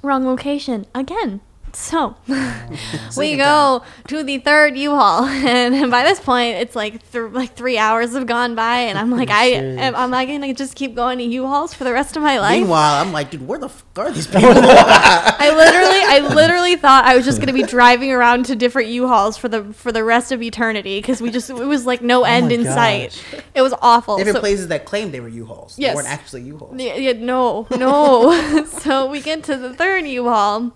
wrong 0.03 0.25
location 0.27 0.87
again. 0.95 1.41
So 1.75 2.17
we 3.17 3.37
go 3.37 3.83
to 4.09 4.23
the 4.23 4.39
third 4.39 4.77
U-Haul, 4.77 5.25
and 5.29 5.91
by 5.91 6.03
this 6.05 6.21
point, 6.21 6.57
it's 6.57 6.77
like 6.77 7.11
th- 7.13 7.33
like 7.33 7.55
three 7.57 7.79
hours 7.79 8.15
have 8.15 8.27
gone 8.27 8.55
by, 8.55 8.79
and 8.81 8.99
I'm 8.99 9.11
like, 9.11 9.31
I 9.31 9.45
am, 9.47 9.95
am 9.95 10.15
I 10.15 10.25
gonna 10.25 10.55
just 10.55 10.75
keep 10.77 10.95
going 10.95 11.19
to 11.19 11.25
U-Hauls 11.25 11.75
for 11.75 11.85
the 11.85 11.93
rest 11.93 12.17
of 12.17 12.23
my 12.23 12.39
life? 12.39 12.61
Meanwhile, 12.61 13.03
I'm 13.05 13.13
like, 13.13 13.31
dude, 13.31 13.47
where 13.47 13.59
the 13.59 13.69
fuck 13.69 13.99
are 13.99 14.11
these 14.11 14.27
people? 14.27 14.51
I 14.51 15.53
literally, 15.55 16.01
I 16.31 16.35
literally 16.35 16.77
thought 16.77 17.05
I 17.05 17.17
was 17.17 17.25
just 17.25 17.41
gonna 17.41 17.53
be 17.53 17.65
driving 17.65 18.13
around 18.13 18.47
to 18.47 18.57
different 18.57 18.89
U-Hauls 18.89 19.37
for 19.37 19.49
the 19.49 19.65
for 19.75 19.91
the 19.93 20.05
rest 20.05 20.33
of 20.33 20.43
eternity 20.43 20.99
because 20.99 21.21
we 21.21 21.31
just 21.31 21.51
it 21.51 21.55
was 21.55 21.87
like 21.87 22.03
no 22.03 22.21
oh 22.21 22.25
end 22.25 22.53
Oh 22.53 22.55
in 22.55 22.65
sight. 22.65 23.23
It 23.55 23.63
was 23.63 23.75
awful. 23.83 24.17
Different 24.17 24.37
So- 24.37 24.41
places 24.41 24.69
that 24.69 24.85
claimed 24.85 25.13
they 25.13 25.21
were 25.21 25.29
U-Hauls. 25.29 25.79
Yes. 25.79 25.93
They 25.93 25.97
weren't 25.97 26.09
actually 26.09 26.43
U-Hauls. 26.43 26.81
Yeah, 26.81 26.95
yeah, 26.97 27.13
no, 27.13 27.67
no. 27.77 28.65
so 28.65 29.11
we 29.11 29.21
get 29.21 29.43
to 29.45 29.57
the 29.57 29.75
third 29.75 30.07
U-Haul. 30.07 30.73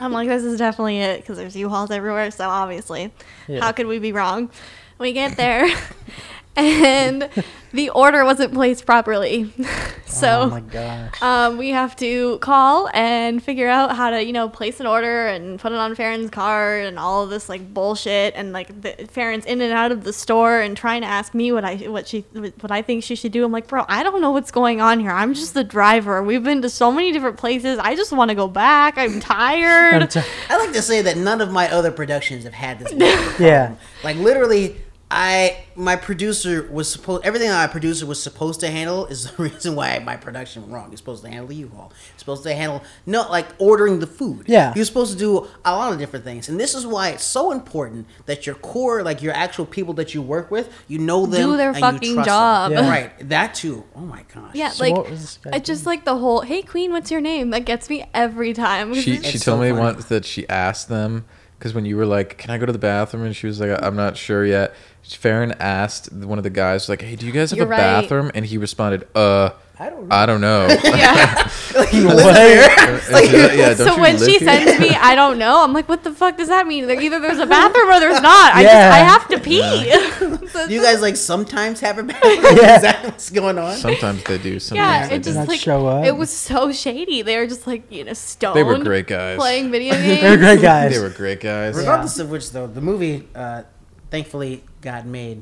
I'm 0.00 0.12
like, 0.12 0.28
this 0.28 0.42
is 0.44 0.58
definitely 0.58 0.98
it 1.00 1.20
because 1.20 1.38
there's 1.38 1.56
U-Hauls 1.56 1.90
everywhere. 1.90 2.30
So 2.30 2.48
obviously, 2.48 3.12
Yeah. 3.48 3.60
how 3.60 3.72
could 3.72 3.86
we 3.86 3.98
be 3.98 4.12
wrong? 4.12 4.50
We 4.98 5.12
get 5.12 5.36
there, 5.36 5.66
and 6.58 7.28
the 7.72 7.90
order 7.90 8.24
wasn't 8.24 8.54
placed 8.54 8.86
properly. 8.86 9.52
so 10.06 10.42
oh 10.42 10.50
my 10.50 10.60
gosh. 10.60 11.22
um, 11.22 11.58
we 11.58 11.70
have 11.70 11.94
to 11.96 12.38
call 12.38 12.88
and 12.94 13.42
figure 13.42 13.68
out 13.68 13.94
how 13.94 14.08
to, 14.10 14.24
you 14.24 14.32
know, 14.32 14.48
place 14.48 14.80
an 14.80 14.86
order 14.86 15.26
and 15.26 15.60
put 15.60 15.72
it 15.72 15.78
on 15.78 15.94
Farron's 15.94 16.30
card 16.30 16.86
and 16.86 16.98
all 16.98 17.24
of 17.24 17.30
this 17.30 17.50
like 17.50 17.74
bullshit 17.74 18.32
and 18.34 18.52
like 18.52 18.80
the, 18.80 19.06
Farron's 19.10 19.44
in 19.44 19.60
and 19.60 19.72
out 19.72 19.92
of 19.92 20.04
the 20.04 20.12
store 20.12 20.60
and 20.60 20.76
trying 20.76 21.02
to 21.02 21.06
ask 21.06 21.34
me 21.34 21.52
what 21.52 21.64
I 21.64 21.76
what 21.88 22.08
she 22.08 22.20
what 22.20 22.70
I 22.70 22.80
think 22.80 23.04
she 23.04 23.14
should 23.14 23.32
do. 23.32 23.44
I'm 23.44 23.52
like, 23.52 23.68
bro, 23.68 23.84
I 23.88 24.02
don't 24.02 24.22
know 24.22 24.30
what's 24.30 24.50
going 24.50 24.80
on 24.80 24.98
here. 25.00 25.10
I'm 25.10 25.34
just 25.34 25.52
the 25.52 25.64
driver. 25.64 26.22
We've 26.22 26.42
been 26.42 26.62
to 26.62 26.70
so 26.70 26.90
many 26.90 27.12
different 27.12 27.36
places. 27.36 27.78
I 27.78 27.94
just 27.94 28.12
want 28.12 28.30
to 28.30 28.34
go 28.34 28.48
back. 28.48 28.96
I'm 28.96 29.20
tired. 29.20 30.02
I'm 30.02 30.08
t- 30.08 30.20
I 30.48 30.56
like 30.56 30.72
to 30.72 30.82
say 30.82 31.02
that 31.02 31.18
none 31.18 31.42
of 31.42 31.52
my 31.52 31.70
other 31.70 31.92
productions 31.92 32.44
have 32.44 32.54
had 32.54 32.78
this. 32.78 32.88
problem. 32.88 33.34
yeah. 33.38 33.74
Like 34.02 34.16
literally, 34.16 34.76
I 35.08 35.58
my 35.76 35.94
producer 35.94 36.68
was 36.68 36.90
supposed 36.90 37.24
everything 37.24 37.48
that 37.48 37.68
my 37.68 37.70
producer 37.70 38.06
was 38.06 38.20
supposed 38.20 38.58
to 38.60 38.68
handle 38.68 39.06
is 39.06 39.30
the 39.30 39.42
reason 39.42 39.76
why 39.76 40.00
my 40.00 40.16
production 40.16 40.62
went 40.62 40.74
wrong. 40.74 40.90
He's 40.90 40.98
supposed 40.98 41.22
to 41.22 41.28
handle 41.28 41.46
the 41.46 41.54
U-Haul. 41.54 41.92
He's 42.12 42.18
supposed 42.18 42.42
to 42.42 42.52
handle 42.52 42.82
no 43.04 43.22
like 43.30 43.46
ordering 43.58 44.00
the 44.00 44.06
food. 44.08 44.46
Yeah. 44.48 44.72
He 44.74 44.80
was 44.80 44.88
supposed 44.88 45.12
to 45.12 45.18
do 45.18 45.46
a 45.64 45.76
lot 45.76 45.92
of 45.92 46.00
different 46.00 46.24
things, 46.24 46.48
and 46.48 46.58
this 46.58 46.74
is 46.74 46.84
why 46.84 47.10
it's 47.10 47.22
so 47.22 47.52
important 47.52 48.08
that 48.26 48.46
your 48.46 48.56
core, 48.56 49.04
like 49.04 49.22
your 49.22 49.32
actual 49.32 49.64
people 49.64 49.94
that 49.94 50.12
you 50.12 50.22
work 50.22 50.50
with, 50.50 50.72
you 50.88 50.98
know 50.98 51.24
them, 51.24 51.50
Do 51.50 51.56
their 51.56 51.68
and 51.68 51.76
you 51.76 51.80
fucking 51.82 52.14
trust 52.14 52.28
job. 52.28 52.72
Them. 52.72 52.84
Yeah. 52.84 52.90
Right. 52.90 53.28
That 53.28 53.54
too. 53.54 53.84
Oh 53.94 54.00
my 54.00 54.24
gosh. 54.34 54.54
yeah, 54.54 54.70
So 54.70 54.84
like 54.84 54.96
what 54.96 55.08
was 55.08 55.20
this 55.20 55.38
guy 55.40 55.50
it's 55.56 55.66
just 55.68 55.86
like 55.86 56.04
the 56.04 56.16
whole 56.16 56.40
"Hey 56.40 56.62
Queen, 56.62 56.90
what's 56.90 57.12
your 57.12 57.20
name?" 57.20 57.50
that 57.50 57.64
gets 57.64 57.88
me 57.88 58.04
every 58.12 58.52
time. 58.52 58.92
She 59.06 59.18
she 59.18 59.38
told 59.38 59.42
so 59.42 59.56
me 59.58 59.68
funny. 59.68 59.80
once 59.80 60.06
that 60.06 60.24
she 60.24 60.48
asked 60.48 60.88
them 60.88 61.26
because 61.58 61.74
when 61.74 61.84
you 61.84 61.96
were 61.96 62.06
like, 62.06 62.38
"Can 62.38 62.50
I 62.50 62.58
go 62.58 62.66
to 62.66 62.72
the 62.72 62.78
bathroom?" 62.78 63.24
and 63.24 63.36
she 63.36 63.46
was 63.46 63.60
like, 63.60 63.70
"I'm 63.82 63.94
not 63.96 64.16
sure 64.16 64.44
yet." 64.44 64.74
Farron 65.08 65.52
asked 65.60 66.12
one 66.12 66.38
of 66.38 66.44
the 66.44 66.50
guys 66.50 66.88
like, 66.88 67.00
"Hey, 67.02 67.16
do 67.16 67.26
you 67.26 67.32
guys 67.32 67.50
have 67.50 67.58
You're 67.58 67.66
a 67.66 67.70
right. 67.70 67.78
bathroom?" 67.78 68.30
And 68.34 68.44
he 68.44 68.58
responded, 68.58 69.06
"Uh, 69.14 69.50
I 69.78 69.88
don't 69.90 70.08
know. 70.08 70.16
I 70.16 70.26
don't 70.26 70.40
know." 70.40 70.66
yeah. 70.84 71.50
like 71.76 71.92
What? 71.92 73.02
Like, 73.12 73.30
yeah, 73.30 73.74
so 73.74 74.00
when 74.00 74.18
she 74.18 74.38
here? 74.38 74.48
sends 74.48 74.80
me, 74.80 74.90
I 74.90 75.14
don't 75.14 75.38
know. 75.38 75.62
I'm 75.62 75.72
like, 75.72 75.88
what 75.88 76.02
the 76.02 76.10
fuck 76.12 76.36
does 76.36 76.48
that 76.48 76.66
mean? 76.66 76.86
There, 76.88 77.00
either 77.00 77.20
there's 77.20 77.38
a 77.38 77.46
bathroom 77.46 77.88
or 77.88 78.00
there's 78.00 78.20
not. 78.20 78.54
I 78.54 78.62
Yeah. 78.62 78.72
just 78.72 78.94
I 78.94 78.98
have 78.98 79.28
to 79.28 79.38
pee. 79.38 80.48
So 80.48 80.66
Do 80.66 80.74
you 80.74 80.82
guys 80.82 81.00
like 81.02 81.16
sometimes 81.16 81.78
have 81.80 81.98
a 81.98 82.02
bathroom? 82.02 82.56
Yeah. 82.56 82.76
Is 82.76 82.82
that 82.82 83.04
what's 83.04 83.30
going 83.30 83.58
on? 83.58 83.76
Sometimes 83.76 84.24
they 84.24 84.38
do. 84.38 84.58
Sometimes 84.58 84.86
yeah, 85.04 85.08
they 85.08 85.16
it 85.16 85.22
just 85.22 85.36
Not 85.36 85.48
like 85.48 85.60
show 85.60 85.86
up. 85.86 86.04
it 86.04 86.16
was 86.16 86.30
so 86.32 86.72
shady. 86.72 87.22
They 87.22 87.36
were 87.36 87.46
just 87.46 87.66
like 87.66 87.90
you 87.92 88.04
know 88.04 88.12
stoned. 88.14 88.56
They 88.56 88.64
were 88.64 88.78
great 88.78 89.06
guys. 89.06 89.36
Playing 89.38 89.70
video 89.70 89.94
games. 89.94 90.20
They're 90.22 90.36
great 90.36 90.60
guys. 90.62 90.92
They 90.94 91.00
were 91.00 91.10
great 91.10 91.40
guys. 91.40 91.76
Regardless 91.76 92.18
of 92.18 92.30
which, 92.30 92.50
though, 92.50 92.66
the 92.66 92.80
movie 92.80 93.28
uh, 93.34 93.62
thankfully 94.10 94.64
got 94.90 95.06
made. 95.06 95.38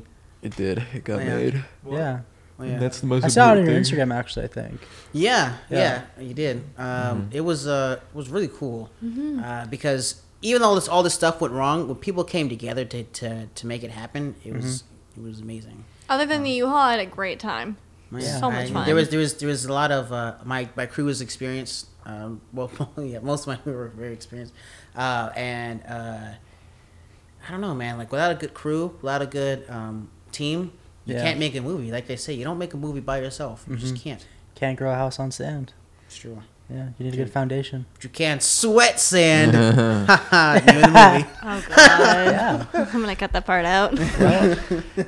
It 0.47 0.53
did. 0.55 0.77
It 0.97 1.03
got 1.09 1.19
Yeah. 1.21 1.35
made. 1.37 1.55
Yeah. 1.99 2.19
Oh, 2.59 2.63
yeah. 2.63 2.79
That's 2.83 2.99
the 3.01 3.07
most. 3.07 3.23
I 3.25 3.27
saw 3.27 3.49
it 3.49 3.51
on 3.51 3.57
important 3.57 3.89
your 3.91 3.97
thing. 3.97 4.07
Instagram 4.07 4.19
actually. 4.19 4.45
I 4.49 4.51
think. 4.59 4.79
Yeah, 5.13 5.57
Yeah. 5.69 6.01
yeah, 6.17 6.23
you 6.27 6.33
did. 6.33 6.57
Um, 6.77 6.85
Mm-hmm. 6.85 7.37
It 7.39 7.43
was 7.49 7.59
uh, 7.67 7.99
it 8.11 8.15
was 8.21 8.27
really 8.35 8.51
cool 8.59 8.89
Mm-hmm. 9.03 9.43
uh, 9.43 9.65
because 9.75 10.05
even 10.41 10.61
though 10.61 10.75
this 10.75 10.87
all 10.87 11.03
this 11.03 11.13
stuff 11.21 11.35
went 11.41 11.53
wrong, 11.59 11.87
when 11.87 11.97
people 12.07 12.23
came 12.35 12.47
together 12.49 12.83
to, 12.93 12.99
to, 13.19 13.47
to 13.59 13.63
make 13.71 13.83
it 13.87 13.91
happen, 13.91 14.23
it 14.47 14.53
was 14.53 14.65
Mm-hmm. 14.83 15.19
it 15.19 15.23
was 15.29 15.39
amazing. 15.47 15.83
Other 16.13 16.25
than 16.31 16.43
the 16.43 16.51
U-Haul, 16.61 16.77
I 16.89 16.91
had 16.95 16.99
a 17.09 17.11
great 17.19 17.39
time. 17.39 17.69
Yeah, 18.11 18.39
So 18.39 18.47
much 18.51 18.69
I- 18.69 18.73
fun. 18.73 18.85
There 18.85 18.95
was 18.99 19.07
there 19.09 19.19
was 19.25 19.31
there 19.41 19.49
was 19.55 19.65
a 19.65 19.73
lot 19.81 19.91
of 19.99 20.11
uh, 20.11 20.35
my 20.53 20.61
my 20.79 20.85
crew 20.93 21.05
was 21.11 21.19
experienced. 21.27 21.87
Um, 22.05 22.39
well, 22.53 22.69
yeah, 23.13 23.19
most 23.31 23.41
of 23.43 23.47
my 23.53 23.57
crew 23.61 23.73
were 23.81 23.91
very 24.03 24.13
experienced, 24.19 24.53
uh, 24.95 25.29
and 25.35 25.75
uh, 25.97 26.27
I 27.47 27.51
don't 27.51 27.61
know, 27.61 27.75
man. 27.75 27.97
Like 27.97 28.11
without 28.11 28.31
a 28.31 28.35
good 28.35 28.53
crew, 28.53 28.97
without 29.01 29.21
a 29.21 29.25
good 29.27 29.65
um, 29.69 30.09
team, 30.31 30.71
you 31.05 31.15
Yeah. 31.15 31.23
can't 31.23 31.39
make 31.39 31.55
a 31.55 31.61
movie. 31.61 31.91
Like 31.91 32.07
they 32.07 32.15
say, 32.15 32.33
you 32.33 32.43
don't 32.43 32.57
make 32.57 32.73
a 32.73 32.77
movie 32.77 32.99
by 33.01 33.19
yourself. 33.19 33.65
You 33.69 33.75
just 33.75 33.93
Mhm. 33.95 34.01
can't. 34.01 34.25
Can't 34.55 34.77
grow 34.77 34.91
a 34.91 34.95
house 34.95 35.19
on 35.19 35.31
sand. 35.31 35.73
It's 36.07 36.17
true. 36.17 36.41
Yeah, 36.69 36.87
you 36.97 37.05
need 37.05 37.13
a 37.13 37.17
good 37.17 37.31
foundation. 37.31 37.85
But 37.93 38.03
you 38.05 38.09
can't 38.09 38.41
sweat 38.41 38.99
sand. 38.99 39.53
Haha, 39.53 40.53
Name 40.65 40.77
of 40.77 40.81
the 40.81 40.87
movie. 40.87 41.25
Oh 41.43 41.63
god. 41.69 42.25
Yeah. 42.33 42.65
I'm 42.73 43.01
gonna 43.01 43.15
cut 43.15 43.33
that 43.33 43.45
part 43.45 43.65
out. 43.65 43.95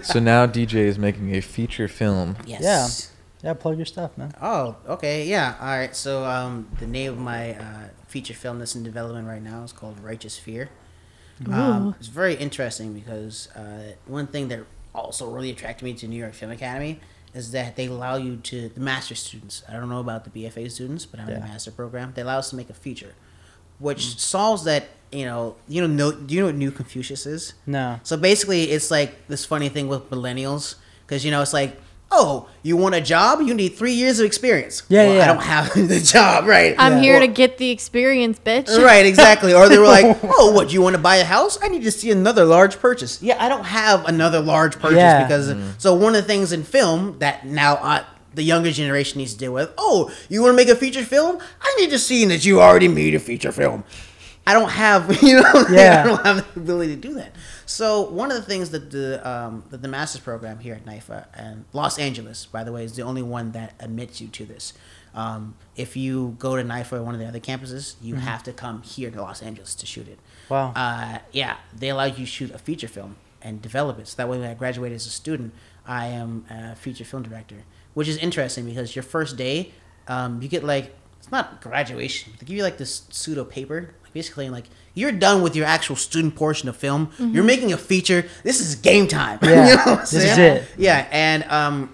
so 0.04 0.20
now 0.20 0.46
DJ 0.46 0.76
is 0.86 1.00
making 1.00 1.34
a 1.36 1.42
feature 1.42 1.88
film. 1.88 2.36
Yes. 2.46 3.12
Yeah, 3.44 3.54
plug 3.54 3.78
your 3.78 3.86
stuff, 3.86 4.18
man. 4.18 4.34
Oh, 4.42 4.76
okay, 4.88 5.26
yeah. 5.26 5.56
All 5.60 5.68
right. 5.68 5.96
So, 5.96 6.26
um, 6.26 6.68
the 6.80 6.88
name 6.88 7.14
of 7.14 7.20
my 7.20 7.54
uh, 7.56 7.64
feature 8.08 8.34
film 8.34 8.60
that's 8.60 8.76
in 8.76 8.84
development 8.84 9.28
right 9.28 9.42
now 9.44 9.64
is 9.64 9.72
called 9.72 10.00
Righteous 10.00 10.38
Fear. 10.38 10.70
Um, 11.52 11.96
it's 12.00 12.08
very 12.08 12.36
interesting 12.36 12.94
because 12.94 13.50
uh, 13.56 13.94
one 14.06 14.28
thing 14.28 14.48
that 14.50 14.62
also 14.94 15.30
really 15.30 15.52
attracted 15.52 15.86
me 15.86 15.94
to 15.94 16.08
New 16.08 16.18
York 16.18 16.34
Film 16.34 16.52
Academy 16.52 17.00
is 17.34 17.52
that 17.52 17.76
they 17.76 17.86
allow 17.88 18.16
you 18.16 18.38
to 18.38 18.70
the 18.70 18.80
master 18.80 19.14
students. 19.16 19.64
I 19.70 19.74
don't 19.74 19.90
know 19.90 20.00
about 20.00 20.24
the 20.24 20.30
BFA 20.32 20.72
students, 20.72 21.06
but 21.06 21.20
I'm 21.20 21.28
in 21.30 21.36
the 21.36 21.40
master 21.42 21.72
program. 21.72 22.14
They 22.16 22.24
allow 22.24 22.40
us 22.40 22.50
to 22.50 22.56
make 22.56 22.70
a 22.70 22.74
feature, 22.74 23.14
which 23.80 24.18
solves 24.20 24.64
that. 24.64 24.90
You 25.10 25.24
know, 25.24 25.56
you 25.70 25.80
know, 25.80 25.88
no, 25.88 26.12
do 26.12 26.36
you 26.36 26.42
know 26.42 26.48
what 26.48 26.56
New 26.56 26.70
Confucius 26.72 27.26
is? 27.26 27.54
No. 27.66 28.02
So 28.04 28.18
basically, 28.18 28.64
it's 28.64 28.92
like 28.92 29.28
this 29.30 29.46
funny 29.46 29.70
thing 29.70 29.88
with 29.88 30.10
millennials 30.10 30.76
because 31.06 31.24
you 31.24 31.32
know 31.32 31.42
it's 31.42 31.54
like, 31.54 31.80
oh, 32.12 32.48
you 32.64 32.78
want 32.78 32.96
a 32.96 33.02
job? 33.02 33.42
You 33.42 33.54
need 33.54 33.70
three 33.76 33.94
years 33.94 34.20
of 34.20 34.26
experience. 34.26 34.84
Yeah, 34.90 35.08
well, 35.08 35.16
yeah. 35.16 35.24
I 35.24 35.28
don't 35.28 35.42
have 35.44 35.74
the 35.90 36.00
job, 36.00 36.46
right? 36.46 36.76
I'm 36.78 36.94
Yeah. 36.94 37.02
here 37.02 37.14
Well, 37.20 37.22
to 37.28 37.34
get 37.34 37.58
the 37.58 37.70
experience, 37.70 38.40
bitch. 38.40 38.68
Right, 38.84 39.06
exactly. 39.06 39.54
Or 39.54 39.68
they 39.70 39.78
were 39.78 39.86
like, 39.86 40.18
"Oh, 40.24 40.52
what? 40.52 40.72
You 40.72 40.82
want 40.82 40.96
to 40.96 41.02
buy 41.02 41.18
a 41.18 41.26
house? 41.26 41.58
I 41.62 41.68
need 41.68 41.84
to 41.84 41.92
see 41.92 42.12
another 42.12 42.46
large 42.46 42.80
purchase." 42.80 43.22
Yeah, 43.22 43.38
I 43.44 43.50
don't 43.50 43.66
have 43.66 44.06
another 44.06 44.40
large 44.40 44.80
purchase 44.80 44.98
Yeah. 44.98 45.24
because 45.28 45.54
so 45.78 45.94
one 45.94 46.16
of 46.16 46.22
the 46.22 46.28
things 46.28 46.52
in 46.52 46.64
film 46.64 47.20
that 47.20 47.46
now 47.46 47.76
uh, 47.76 48.04
the 48.34 48.44
younger 48.44 48.72
generation 48.72 49.18
needs 49.18 49.34
to 49.34 49.40
deal 49.40 49.54
with. 49.54 49.72
Oh, 49.78 50.12
you 50.30 50.42
want 50.44 50.52
to 50.54 50.56
make 50.56 50.70
a 50.70 50.76
feature 50.76 51.04
film? 51.04 51.40
I 51.62 51.76
need 51.80 51.90
to 51.90 51.98
see 52.00 52.24
that 52.26 52.46
you 52.46 52.62
already 52.62 52.88
made 52.88 53.16
a 53.16 53.20
feature 53.20 53.52
film. 53.52 53.84
I 54.48 54.54
don't 54.54 54.70
have, 54.70 55.22
you 55.22 55.42
know, 55.42 55.66
Yeah. 55.70 56.04
I 56.04 56.08
don't 56.08 56.26
have 56.26 56.54
the 56.54 56.60
ability 56.62 56.96
to 56.96 57.02
do 57.02 57.14
that. 57.16 57.36
So 57.66 58.10
one 58.10 58.32
of 58.32 58.38
the 58.38 58.44
things 58.44 58.70
that 58.70 58.92
the 58.92 59.28
um, 59.30 59.64
that 59.72 59.82
the 59.82 59.90
master's 59.90 60.22
program 60.22 60.60
here 60.60 60.74
at 60.74 60.86
NYFA 60.86 61.28
and 61.34 61.66
Los 61.74 62.00
Angeles, 62.00 62.46
by 62.46 62.64
the 62.64 62.72
way, 62.72 62.86
is 62.86 62.96
the 62.96 63.02
only 63.02 63.22
one 63.22 63.52
that 63.52 63.74
admits 63.80 64.22
you 64.22 64.30
to 64.30 64.46
this. 64.46 64.72
Um, 65.14 65.56
if 65.76 65.98
you 65.98 66.36
go 66.40 66.56
to 66.56 66.64
NYFA 66.64 66.94
or 66.94 67.04
one 67.04 67.14
of 67.14 67.20
the 67.20 67.28
other 67.28 67.40
campuses, 67.42 67.96
you 68.02 68.16
have 68.16 68.42
to 68.44 68.54
come 68.54 68.84
here 68.84 69.12
to 69.12 69.22
Los 69.22 69.42
Angeles 69.42 69.76
to 69.76 69.86
shoot 69.86 70.08
it. 70.08 70.20
Wow. 70.48 70.72
Uh, 70.76 71.20
yeah, 71.32 71.58
they 71.76 71.90
allow 71.90 72.06
you 72.06 72.14
to 72.14 72.26
shoot 72.26 72.52
a 72.52 72.58
feature 72.58 72.88
film 72.88 73.18
and 73.42 73.62
develop 73.62 74.00
it. 74.00 74.08
So 74.08 74.16
that 74.18 74.30
way, 74.30 74.38
when 74.40 74.50
I 74.50 74.54
graduate 74.54 74.94
as 74.94 75.06
a 75.06 75.10
student, 75.10 75.54
I 75.86 76.08
am 76.08 76.46
a 76.50 76.76
feature 76.76 77.04
film 77.04 77.24
director, 77.24 77.64
which 77.96 78.08
is 78.08 78.18
interesting 78.18 78.66
because 78.66 78.96
your 78.96 79.04
first 79.04 79.36
day, 79.36 79.74
um, 80.08 80.42
you 80.42 80.48
get 80.48 80.64
like 80.64 80.96
it's 81.20 81.32
not 81.32 81.62
graduation. 81.62 82.34
They 82.40 82.46
give 82.46 82.56
you 82.56 82.64
like 82.64 82.78
this 82.78 83.04
pseudo 83.10 83.44
paper, 83.44 83.94
basically 84.18 84.50
like 84.50 84.66
you're 84.96 85.12
done 85.12 85.42
with 85.44 85.56
your 85.56 85.66
actual 85.68 85.96
student 85.96 86.36
portion 86.36 86.68
of 86.70 86.76
film. 86.76 87.12
You're 87.20 87.44
making 87.44 87.72
a 87.74 87.78
feature. 87.78 88.22
This 88.44 88.60
is 88.60 88.76
game 88.76 89.08
time. 89.08 89.38
Yeah, 89.44 89.70
you 89.70 89.76
know 89.86 89.96
this 89.98 90.14
is 90.14 90.38
it. 90.38 90.64
Yeah, 90.78 91.08
and 91.12 91.44
um, 91.60 91.94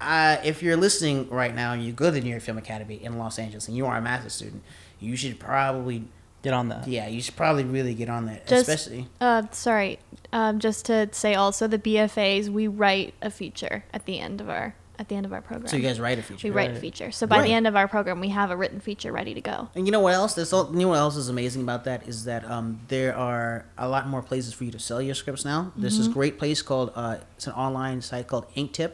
uh, 0.00 0.36
if 0.44 0.62
you're 0.62 0.76
listening 0.76 1.28
right 1.30 1.54
now 1.54 1.72
and 1.72 1.82
you 1.84 1.92
go 1.92 2.06
to 2.06 2.10
the 2.10 2.20
New 2.20 2.30
York 2.30 2.42
Film 2.42 2.58
Academy 2.58 2.96
in 3.06 3.18
Los 3.18 3.38
Angeles 3.38 3.68
and 3.68 3.76
you 3.76 3.86
are 3.86 3.96
a 3.96 4.02
master's 4.02 4.32
student, 4.32 4.62
you 4.98 5.16
should 5.16 5.38
probably 5.38 6.04
Get 6.42 6.54
on 6.54 6.68
that. 6.70 6.88
yeah, 6.88 7.06
you 7.06 7.20
should 7.20 7.36
probably 7.36 7.64
really 7.64 7.94
get 7.94 8.08
on 8.08 8.24
that, 8.26 8.46
Just- 8.46 8.66
especially. 8.68 9.06
Uh, 9.20 9.42
sorry. 9.52 9.98
Um, 10.32 10.58
just 10.58 10.86
to 10.86 11.08
say 11.12 11.34
also 11.34 11.66
the 11.66 11.78
BFAs, 11.78 12.48
we 12.48 12.66
write 12.66 13.12
a 13.20 13.30
feature 13.30 13.84
at 13.92 14.06
the 14.06 14.18
end 14.18 14.40
of 14.40 14.48
our 14.48 14.74
at 15.00 15.08
the 15.08 15.14
end 15.16 15.24
of 15.24 15.32
our 15.32 15.40
program. 15.40 15.66
So 15.66 15.76
you 15.76 15.82
guys 15.82 15.98
write 15.98 16.18
a 16.18 16.22
feature. 16.22 16.46
we 16.46 16.50
write 16.52 16.70
a 16.70 16.74
feature. 16.74 17.10
So 17.10 17.26
by 17.26 17.38
Right. 17.38 17.44
the 17.48 17.54
end 17.54 17.66
of 17.66 17.74
our 17.74 17.88
program, 17.88 18.20
we 18.20 18.28
have 18.28 18.50
a 18.50 18.56
written 18.56 18.80
feature 18.80 19.10
ready 19.10 19.32
to 19.32 19.40
go. 19.40 19.68
And 19.74 19.86
you 19.86 19.92
know 19.92 20.00
what 20.00 20.12
else? 20.14 20.34
There's 20.34 20.52
all, 20.52 20.70
you 20.72 20.80
know 20.80 20.88
what 20.88 20.98
else 20.98 21.16
is 21.16 21.28
amazing 21.30 21.62
about 21.62 21.84
that 21.84 22.06
is 22.06 22.24
that 22.24 22.44
um, 22.48 22.80
there 22.88 23.16
are 23.16 23.64
a 23.78 23.88
lot 23.88 24.06
more 24.06 24.20
places 24.22 24.52
for 24.52 24.64
you 24.64 24.70
to 24.72 24.78
sell 24.78 25.00
your 25.00 25.14
scripts 25.14 25.44
now. 25.44 25.72
There's 25.74 25.94
Mm-hmm. 25.94 26.04
this 26.04 26.12
great 26.12 26.38
place 26.38 26.60
called 26.62 26.92
uh, 26.94 27.16
it's 27.36 27.46
an 27.46 27.54
online 27.54 28.02
site 28.02 28.26
called 28.28 28.46
Inktip, 28.54 28.92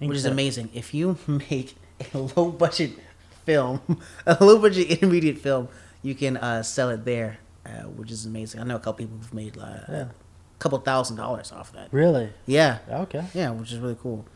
which 0.00 0.16
is 0.16 0.26
amazing. 0.26 0.70
If 0.74 0.92
you 0.92 1.16
make 1.28 1.76
a 2.12 2.18
low 2.18 2.50
budget 2.50 2.98
film, 3.46 3.80
a 4.26 4.36
low 4.44 4.58
budget 4.58 4.90
intermediate 4.90 5.38
film, 5.38 5.68
you 6.02 6.16
can 6.16 6.36
uh, 6.36 6.64
sell 6.64 6.90
it 6.90 7.04
there, 7.04 7.38
uh, 7.64 7.82
which 7.96 8.10
is 8.10 8.26
amazing. 8.26 8.60
I 8.60 8.64
know 8.64 8.74
a 8.76 8.80
couple 8.80 9.06
people 9.06 9.18
who've 9.18 9.32
made 9.34 9.56
uh, 9.56 9.78
Yeah. 9.88 9.96
a 10.02 10.58
couple 10.58 10.78
thousand 10.80 11.16
dollars 11.16 11.52
off 11.52 11.70
that. 11.74 11.88
Really? 11.92 12.30
Yeah, 12.46 12.78
Okay. 12.90 13.24
yeah, 13.34 13.50
which 13.50 13.70
is 13.72 13.78
really 13.78 13.96
cool. 14.02 14.26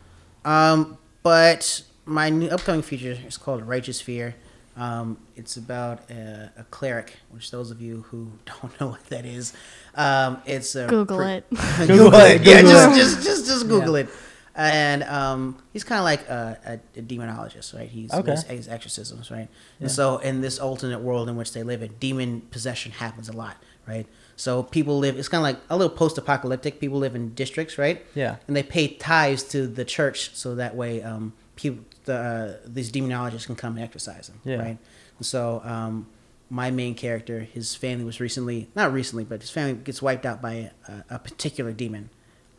Um, 0.45 0.97
but 1.23 1.83
my 2.05 2.29
new 2.29 2.49
upcoming 2.49 2.81
feature 2.81 3.17
is 3.27 3.37
called 3.37 3.63
Righteous 3.63 4.01
Fear. 4.01 4.35
Um, 4.77 5.17
it's 5.35 5.57
about 5.57 6.09
a, 6.09 6.51
a 6.57 6.63
cleric, 6.65 7.17
which 7.31 7.51
those 7.51 7.69
of 7.69 7.81
you 7.81 8.01
who 8.09 8.31
don't 8.45 8.79
know 8.79 8.87
what 8.89 9.05
that 9.07 9.25
is, 9.25 9.53
um, 9.95 10.41
it's 10.45 10.75
a 10.75 10.87
Google 10.87 11.17
pre- 11.17 11.27
it. 11.33 11.45
Google 11.87 12.13
it. 12.21 12.41
Yeah, 12.43 12.61
Google 12.61 12.71
just, 12.71 12.91
it. 12.91 12.95
just 12.95 13.25
just 13.25 13.45
just 13.45 13.67
Google 13.67 13.95
it. 13.95 14.09
And 14.55 15.03
um, 15.03 15.57
he's 15.71 15.85
kind 15.85 15.99
of 15.99 16.03
like 16.05 16.27
a, 16.27 16.81
a, 16.95 16.99
a 16.99 17.01
demonologist, 17.01 17.73
right? 17.73 17.87
He's 17.87 18.13
Okay. 18.13 18.31
he's, 18.31 18.43
he's 18.47 18.67
exorcisms, 18.67 19.31
right? 19.31 19.47
Yeah. 19.79 19.85
And 19.85 19.91
so 19.91 20.17
in 20.17 20.41
this 20.41 20.59
alternate 20.59 20.99
world 20.99 21.29
in 21.29 21.37
which 21.37 21.53
they 21.53 21.63
live 21.63 21.81
in, 21.81 21.93
demon 21.99 22.41
possession 22.51 22.91
happens 22.91 23.29
a 23.29 23.33
lot, 23.33 23.55
right? 23.87 24.05
So 24.39 24.63
people 24.63 24.97
live. 24.99 25.19
It's 25.19 25.27
kind 25.27 25.39
of 25.39 25.43
like 25.43 25.57
a 25.69 25.75
little 25.75 25.93
post-apocalyptic. 25.93 26.79
People 26.79 26.97
live 26.97 27.13
in 27.13 27.33
districts, 27.33 27.77
right? 27.77 28.05
Yeah. 28.15 28.37
and 28.47 28.55
they 28.55 28.63
pay 28.63 28.87
tithes 28.87 29.43
to 29.49 29.67
the 29.67 29.83
church 29.83 30.31
so 30.33 30.55
that 30.55 30.75
way 30.77 31.03
um, 31.03 31.33
people 31.57 31.83
the, 32.05 32.15
uh, 32.15 32.57
these 32.65 32.89
demonologists 32.89 33.45
can 33.47 33.55
come 33.57 33.75
and 33.75 33.83
exercise 33.83 34.27
them 34.27 34.39
Yeah. 34.45 34.55
right 34.57 34.77
and 35.17 35.25
so 35.25 35.61
um, 35.65 36.07
my 36.49 36.71
main 36.71 36.95
character 36.95 37.41
his 37.41 37.75
family 37.75 38.05
was 38.05 38.19
recently 38.21 38.69
not 38.75 38.93
recently 38.93 39.25
but 39.25 39.41
his 39.41 39.49
family 39.51 39.73
gets 39.73 40.01
wiped 40.01 40.25
out 40.25 40.41
by 40.41 40.71
a, 40.87 41.03
a 41.15 41.19
particular 41.19 41.71
demon 41.73 42.09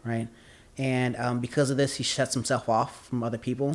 right 0.05 0.29
and 0.79 1.17
um, 1.17 1.41
because 1.41 1.71
of 1.71 1.77
this 1.79 1.97
he 1.97 2.05
shuts 2.05 2.35
himself 2.35 2.69
off 2.69 3.07
from 3.09 3.23
other 3.25 3.39
people 3.39 3.75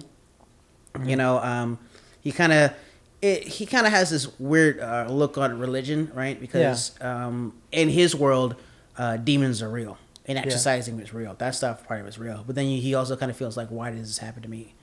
you 1.03 1.15
know 1.15 1.40
um, 1.40 1.80
he 2.22 2.32
kind 2.32 2.53
of 2.53 2.72
he 3.34 3.66
kind 3.66 3.86
of 3.88 3.94
has 3.94 4.10
this 4.10 4.28
weird 4.40 4.80
uh, 4.80 5.08
look 5.10 5.38
on 5.38 5.58
religion 5.60 6.12
right? 6.14 6.40
Because 6.40 6.92
um, 7.02 7.54
in 7.72 7.90
his 7.90 8.16
world 8.16 8.56
uh, 8.98 9.18
demons 9.18 9.62
are 9.62 9.70
real 9.70 9.98
and 10.26 10.38
exercising 10.38 11.00
is 11.00 11.14
real. 11.14 11.36
That 11.38 11.54
stuff 11.56 11.88
part 11.88 12.00
of 12.00 12.06
it 12.08 12.10
is 12.10 12.18
real. 12.20 12.44
But 12.46 12.56
then 12.56 12.66
he 12.66 12.96
also 12.96 13.16
kind 13.16 13.30
of 13.30 13.38
feels 13.38 13.56
like 13.58 13.70
why 13.70 13.92
did 13.92 14.02
this 14.02 14.18
happen 14.20 14.42
to 14.44 14.50
me? 14.50 14.74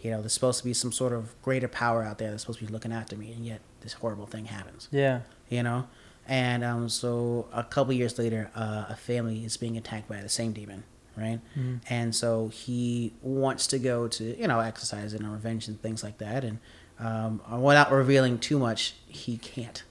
You 0.00 0.12
know 0.12 0.20
there's 0.20 0.32
supposed 0.32 0.58
to 0.60 0.64
be 0.64 0.74
some 0.74 0.92
sort 0.92 1.12
of 1.12 1.40
greater 1.42 1.68
power 1.68 2.02
out 2.04 2.18
there 2.18 2.30
that's 2.30 2.42
supposed 2.42 2.60
to 2.60 2.66
be 2.66 2.72
looking 2.72 2.92
after 2.92 3.16
me 3.16 3.32
and 3.32 3.44
yet 3.44 3.60
this 3.80 3.94
horrible 3.94 4.26
thing 4.26 4.46
happens. 4.46 4.88
Yeah. 4.90 5.20
you 5.48 5.62
know? 5.62 5.86
And 6.26 6.62
um, 6.62 6.88
so 6.90 7.48
a 7.54 7.64
couple 7.64 7.92
years 7.94 8.18
later 8.18 8.50
uh, 8.54 8.84
a 8.90 8.96
family 8.96 9.44
is 9.44 9.56
being 9.56 9.76
attacked 9.76 10.08
by 10.08 10.20
the 10.20 10.28
same 10.28 10.52
demon 10.52 10.84
right? 11.16 11.40
Mhm. 11.58 11.80
and 11.90 12.14
so 12.14 12.46
he 12.48 13.12
wants 13.22 13.66
to 13.68 13.78
go 13.80 14.06
to 14.06 14.38
you 14.40 14.46
know 14.46 14.60
exercise 14.60 15.12
and 15.14 15.30
revenge 15.32 15.66
and 15.68 15.80
things 15.82 16.04
like 16.04 16.18
that. 16.18 16.44
And 16.44 16.58
um, 16.98 17.40
without 17.62 17.90
revealing 17.92 18.38
too 18.38 18.58
much 18.58 18.94
he 19.06 19.36
can't 19.38 19.82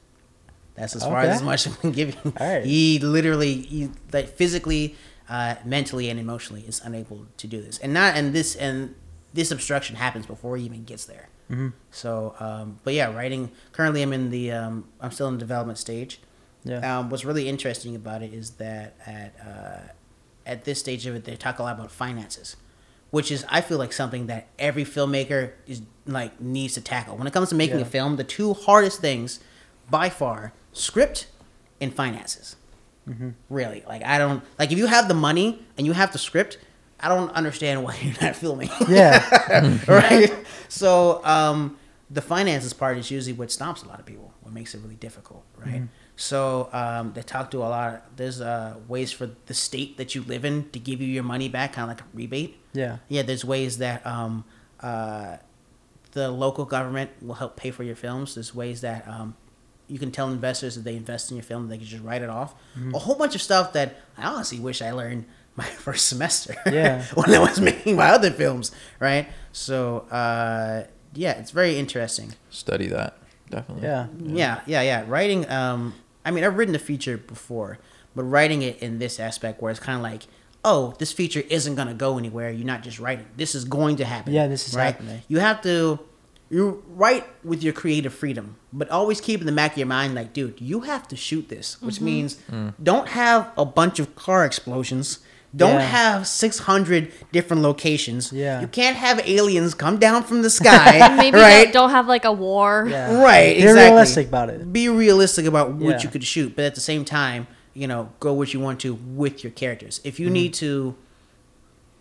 that's 0.76 0.96
as 0.96 1.02
far 1.04 1.22
Okay. 1.22 1.30
as 1.32 1.42
much 1.42 1.68
I 1.68 1.72
can 1.72 1.92
give 1.92 2.14
you. 2.24 2.34
Right. 2.40 2.64
He 2.64 3.00
literally, 3.00 3.56
he, 3.62 3.90
like 4.14 4.30
physically, 4.30 4.96
uh, 5.28 5.56
mentally, 5.66 6.08
and 6.08 6.20
emotionally 6.20 6.62
is 6.68 6.80
unable 6.86 7.26
to 7.38 7.48
do 7.48 7.62
this, 7.64 7.80
and 7.80 7.94
not 7.96 8.16
and 8.16 8.32
this 8.32 8.56
and 8.56 8.94
this 9.34 9.50
obstruction 9.50 9.96
happens 9.96 10.28
before 10.28 10.56
he 10.56 10.64
even 10.66 10.84
gets 10.84 11.06
there. 11.06 11.30
hmm 11.48 11.70
So, 11.90 12.36
um, 12.40 12.80
but 12.84 12.94
yeah, 12.94 13.12
writing. 13.12 13.50
Currently, 13.72 14.04
I'm 14.04 14.14
in 14.14 14.30
the. 14.30 14.52
Um, 14.52 14.86
I'm 15.02 15.10
still 15.12 15.28
in 15.30 15.34
the 15.34 15.40
development 15.40 15.80
stage. 15.80 16.20
Yeah. 16.64 17.00
Um, 17.00 17.10
what's 17.10 17.26
really 17.26 17.50
interesting 17.50 17.96
about 17.96 18.22
it 18.22 18.32
is 18.32 18.52
that 18.52 18.96
at 19.08 19.34
uh, 19.44 19.92
at 20.46 20.64
this 20.66 20.80
stage 20.80 21.08
of 21.08 21.16
it, 21.16 21.24
they 21.26 21.36
talk 21.36 21.58
a 21.58 21.64
lot 21.64 21.74
about 21.76 21.90
finances, 21.90 22.56
which 23.12 23.32
is 23.32 23.46
I 23.50 23.62
feel 23.62 23.78
like 23.78 23.94
something 23.94 24.28
that 24.28 24.48
every 24.60 24.84
filmmaker 24.86 25.52
is 25.66 25.82
like 26.06 26.40
needs 26.42 26.74
to 26.76 26.82
tackle 26.82 27.18
when 27.18 27.28
it 27.28 27.34
comes 27.34 27.50
to 27.50 27.56
making 27.56 27.78
Yeah. 27.78 27.84
a 27.84 27.86
film. 27.86 28.16
The 28.18 28.24
two 28.24 28.54
hardest 28.54 29.02
things, 29.02 29.40
by 29.90 30.10
far, 30.10 30.54
script 30.74 31.28
and 31.82 31.94
finances. 31.94 32.56
hmm 33.06 33.30
Really, 33.50 33.84
like 33.88 34.04
I 34.04 34.18
don't 34.18 34.44
like 34.60 34.72
if 34.72 34.78
you 34.78 34.88
have 34.88 35.08
the 35.08 35.14
money 35.14 35.66
and 35.78 35.86
you 35.88 35.94
have 35.94 36.12
the 36.12 36.18
script. 36.20 36.58
I 37.00 37.10
don't 37.10 37.30
understand 37.32 37.84
why 37.86 37.96
you're 38.02 38.16
not 38.22 38.36
filming. 38.36 38.70
Yeah. 38.90 39.22
right? 39.88 40.34
So 40.68 41.24
um, 41.24 41.78
the 42.10 42.22
finances 42.22 42.74
part 42.74 42.98
is 42.98 43.12
usually 43.12 43.34
what 43.34 43.52
stops 43.52 43.84
a 43.84 43.88
lot 43.88 44.00
of 44.00 44.06
people, 44.06 44.34
what 44.42 44.52
makes 44.54 44.74
it 44.74 44.82
really 44.82 44.96
difficult, 44.96 45.44
right? 45.58 45.82
Mhm. 45.84 45.88
So 46.16 46.70
um, 46.74 47.14
they 47.14 47.22
talk 47.22 47.52
to 47.52 47.60
a 47.60 47.70
lot. 47.70 47.94
Of, 47.94 48.00
there's 48.16 48.42
uh, 48.42 48.78
ways 48.88 49.12
for 49.12 49.30
the 49.46 49.54
state 49.54 49.98
that 49.98 50.16
you 50.16 50.24
live 50.24 50.44
in 50.44 50.68
to 50.72 50.80
give 50.80 51.00
you 51.00 51.08
your 51.08 51.24
money 51.24 51.48
back, 51.50 51.74
kind 51.74 51.92
of 51.92 51.96
like 51.98 52.02
a 52.04 52.10
rebate. 52.18 52.58
Yeah. 52.78 52.98
Yeah, 53.10 53.24
there's 53.24 53.44
ways 53.44 53.80
that 53.80 54.06
um, 54.06 54.44
uh, 54.80 55.38
the 56.12 56.30
local 56.30 56.66
government 56.66 57.12
will 57.22 57.36
help 57.36 57.58
pay 57.58 57.72
for 57.72 57.84
your 57.84 57.96
films. 57.96 58.36
There's 58.36 58.54
ways 58.54 58.82
that 58.82 59.08
um, 59.08 59.36
you 59.88 60.00
can 60.00 60.12
tell 60.12 60.30
investors 60.30 60.76
that 60.76 60.84
they 60.84 60.96
invest 60.96 61.32
in 61.32 61.38
your 61.38 61.44
film, 61.44 61.68
they 61.70 61.78
can 61.78 61.88
just 61.88 62.04
write 62.04 62.22
it 62.22 62.30
off. 62.30 62.54
Mm-hmm. 62.78 62.94
A 62.96 63.00
whole 63.00 63.16
bunch 63.16 63.36
of 63.36 63.42
stuff 63.42 63.74
that 63.74 63.96
I 64.18 64.26
honestly 64.26 64.60
wish 64.60 64.82
I 64.82 64.92
learned 64.92 65.26
my 65.56 65.66
first 65.66 66.08
semester. 66.08 66.56
Yeah. 66.72 67.04
when 67.16 67.34
I 67.34 67.40
was 67.40 67.60
making 67.60 67.96
my 67.96 68.10
other 68.10 68.32
films, 68.32 68.72
right? 69.00 69.28
So 69.52 70.00
uh, 70.12 70.84
yeah, 71.14 71.32
it's 71.32 71.52
very 71.52 71.78
interesting. 71.78 72.34
Study 72.50 72.88
that 72.88 73.18
definitely. 73.50 73.84
Yeah. 73.88 74.08
Yeah, 74.20 74.62
yeah, 74.66 74.82
yeah. 74.82 75.06
Writing. 75.08 75.50
Um, 75.50 75.96
I 76.26 76.32
mean, 76.32 76.44
I've 76.44 76.58
written 76.58 76.76
a 76.76 76.80
feature 76.80 77.18
before, 77.18 77.80
but 78.16 78.24
writing 78.24 78.62
it 78.62 78.80
in 78.80 79.00
this 79.00 79.20
aspect 79.20 79.62
where 79.62 79.72
it's 79.72 79.80
kind 79.80 79.96
of 79.98 80.04
like, 80.04 80.24
oh, 80.68 80.94
this 81.00 81.12
feature 81.14 81.44
isn't 81.50 81.76
gonna 81.76 81.94
go 81.94 82.18
anywhere. 82.18 82.52
You're 82.52 82.66
not 82.66 82.84
just 82.84 83.00
writing. 83.00 83.26
This 83.38 83.56
is 83.56 83.64
going 83.64 83.96
to 83.98 84.06
happen. 84.06 84.34
Yeah, 84.34 84.48
this 84.48 84.68
is 84.68 84.76
right? 84.76 84.88
happening. 84.88 85.22
You 85.28 85.40
have 85.40 85.62
to. 85.62 86.00
You 86.50 86.82
write 86.88 87.26
with 87.44 87.62
your 87.62 87.74
creative 87.74 88.14
freedom, 88.14 88.56
but 88.72 88.90
always 88.90 89.20
keep 89.20 89.42
in 89.42 89.46
the 89.46 89.52
back 89.52 89.74
of 89.74 89.80
your 89.80 89.88
mind, 89.88 90.16
like, 90.16 90.32
dude, 90.32 90.62
you 90.62 90.80
have 90.82 91.06
to 91.10 91.18
shoot 91.18 91.50
this, 91.50 91.82
which 91.82 91.96
mm-hmm. 91.96 92.06
means 92.06 92.40
mm. 92.50 92.74
don't 92.82 93.10
have 93.10 93.52
a 93.58 93.66
bunch 93.66 94.00
of 94.00 94.16
car 94.16 94.46
explosions. 94.46 95.20
Don't 95.54 95.76
Yeah. 95.76 95.82
have 95.82 96.28
600 96.28 97.12
different 97.34 97.64
locations. 97.64 98.32
Yeah. 98.32 98.62
You 98.62 98.68
can't 98.68 98.96
have 98.96 99.20
aliens 99.28 99.74
come 99.74 99.98
down 99.98 100.24
from 100.24 100.42
the 100.42 100.50
sky. 100.50 101.16
Maybe 101.18 101.38
right? 101.38 101.66
don't, 101.66 101.74
don't 101.74 101.92
have 101.92 102.08
like 102.08 102.24
a 102.24 102.32
war. 102.32 102.88
Yeah. 102.90 103.22
Right, 103.22 103.56
Be 103.56 103.64
exactly. 103.64 103.84
realistic 103.84 104.28
about 104.28 104.50
it. 104.50 104.72
Be 104.72 104.88
realistic 104.88 105.46
about 105.46 105.74
what 105.74 105.98
Yeah. 105.98 106.04
you 106.04 106.10
could 106.10 106.24
shoot, 106.24 106.56
but 106.56 106.64
at 106.64 106.76
the 106.76 106.82
same 106.82 107.04
time, 107.04 107.48
you 107.78 107.88
know, 107.88 108.10
go 108.20 108.34
what 108.34 108.54
you 108.54 108.60
want 108.60 108.80
to 108.82 108.94
with 108.96 109.44
your 109.44 109.52
characters. 109.52 110.02
If 110.04 110.20
you 110.20 110.28
Mm-hmm. 110.28 110.34
need 110.34 110.54
to, 110.56 110.96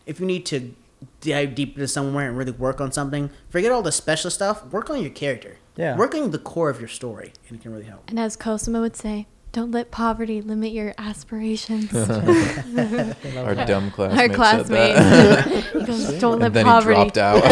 if 0.07 0.19
you 0.21 0.27
need 0.27 0.47
to 0.47 0.75
dive 1.21 1.55
deep 1.55 1.75
into 1.75 1.87
somewhere 1.87 2.29
and 2.29 2.37
really 2.39 2.53
work 2.53 2.81
on 2.81 2.91
something, 2.93 3.31
forget 3.51 3.71
all 3.71 3.83
the 3.83 3.93
special 3.93 4.31
stuff. 4.31 4.65
Work 4.73 4.89
on 4.91 5.01
your 5.03 5.11
character. 5.11 5.59
Yeah. 5.77 5.97
Work 5.97 6.15
on 6.15 6.31
the 6.31 6.39
core 6.39 6.71
of 6.71 6.81
your 6.81 6.89
story, 6.89 7.33
and 7.49 7.59
it 7.59 7.63
can 7.63 7.71
really 7.73 7.85
help. 7.85 8.09
And 8.09 8.19
as 8.19 8.35
Cosimo 8.37 8.81
would 8.81 8.97
say, 8.97 9.27
don't 9.53 9.71
let 9.71 9.91
poverty 9.91 10.41
limit 10.41 10.73
your 10.73 10.95
aspirations. 10.99 11.93
Our 11.95 13.55
dumb 13.55 13.91
classmate. 13.91 14.19
Our 14.21 14.29
Said 14.29 14.35
classmate. 14.35 14.97
that. 14.97 15.65
he 15.73 15.85
goes, 15.85 16.13
don't 16.19 16.39
let 16.39 16.53
then 16.55 16.65
poverty. 16.65 16.99
he 16.99 17.11
dropped 17.11 17.19
out. 17.19 17.43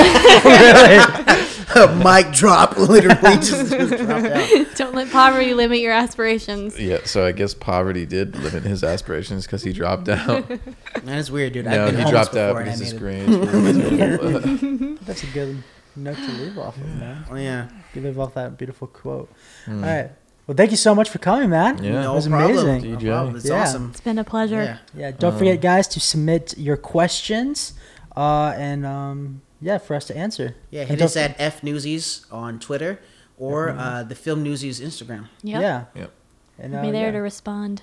A 1.77 1.95
mic 2.05 2.33
drop, 2.33 2.77
literally 2.79 3.37
just, 3.37 3.51
just 3.71 3.97
dropped 4.05 4.27
out. 4.27 4.77
don't 4.77 4.95
let 4.95 5.11
poverty 5.11 5.55
limit 5.55 5.81
your 5.81 5.93
aspirations. 5.93 6.79
yeah, 6.79 6.99
so 7.05 7.25
I 7.27 7.33
guess 7.33 7.55
poverty 7.55 8.07
did 8.07 8.37
limit 8.37 8.63
his 8.63 8.85
aspirations 8.85 9.47
because 9.47 9.63
he 9.63 9.73
dropped 9.73 10.09
out. 10.09 10.49
That 10.49 11.19
is 11.19 11.31
weird, 11.31 11.53
dude. 11.55 11.65
no, 11.67 11.87
I've 11.87 11.93
been 11.95 12.05
he 12.05 12.11
dropped 12.11 12.37
out 12.37 12.55
before 12.55 12.61
and 12.61 12.71
I 12.71 12.75
because 12.75 12.81
his 12.81 12.93
made 12.95 14.19
grades. 14.19 14.99
That's 15.07 15.23
a 15.23 15.27
good 15.29 15.63
note 15.97 16.17
to 16.17 16.33
leave 16.33 16.59
off 16.59 16.77
of, 16.77 16.87
man. 16.97 17.25
Oh 17.31 17.37
yeah. 17.37 17.69
You 17.95 18.03
live 18.03 18.19
off 18.19 18.35
that 18.35 18.59
beautiful 18.59 18.89
quote. 18.89 19.31
Hmm. 19.65 19.85
All 19.85 19.91
right. 19.91 20.11
Well, 20.47 20.57
thank 20.57 20.73
you 20.73 20.77
so 20.77 20.95
much 20.95 21.09
for 21.09 21.19
coming, 21.19 21.49
man. 21.51 21.83
Yeah. 21.83 22.05
It 22.11 22.13
was 22.15 22.29
problem. 22.29 22.51
amazing. 22.59 22.93
No 22.93 22.99
DJ. 22.99 23.07
problem. 23.09 23.37
It's 23.37 23.47
Yeah. 23.49 23.63
awesome. 23.63 23.91
It's 23.93 24.01
been 24.01 24.19
a 24.19 24.25
pleasure. 24.25 24.63
Yeah. 24.63 24.79
Yeah, 24.95 25.11
don't 25.13 25.33
Um, 25.33 25.39
forget, 25.39 25.61
guys, 25.63 25.89
to 25.89 26.01
submit 26.01 26.55
your 26.59 26.77
questions, 26.77 27.73
uh, 28.17 28.53
and 28.57 28.85
um, 28.85 29.41
yeah, 29.65 29.79
for 29.79 29.97
us 29.97 30.05
to 30.07 30.17
answer. 30.17 30.55
Yeah, 30.71 30.85
hit 30.85 30.99
don't 30.99 31.07
us 31.07 31.17
at 31.17 31.35
F 31.39 31.63
Newsies 31.63 32.27
on 32.31 32.59
Twitter 32.61 33.01
or 33.39 33.71
uh, 33.71 34.03
the 34.05 34.15
Film 34.15 34.43
Newsies 34.43 34.81
Instagram. 34.81 35.29
Yep. 35.43 35.63
Yeah. 35.63 35.85
Yep. 35.95 36.11
And, 36.59 36.75
uh, 36.75 36.83
Be 36.83 36.91
there 36.91 37.07
yeah. 37.07 37.13
to 37.13 37.19
respond. 37.19 37.83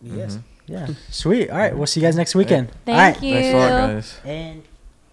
Yes. 0.00 0.36
Mhm. 0.36 0.42
Yeah. 0.66 0.86
Sweet. 1.10 1.50
All 1.50 1.58
right. 1.58 1.76
We'll 1.76 1.86
see 1.88 2.00
you 2.00 2.06
guys 2.06 2.16
next 2.16 2.34
weekend. 2.34 2.70
Thank 2.86 2.96
All 2.96 3.04
right. 3.04 3.22
you. 3.22 3.34
Thanks 3.34 3.54
a 3.54 3.58
lot, 3.58 3.68
guys. 3.94 4.20
And 4.24 4.62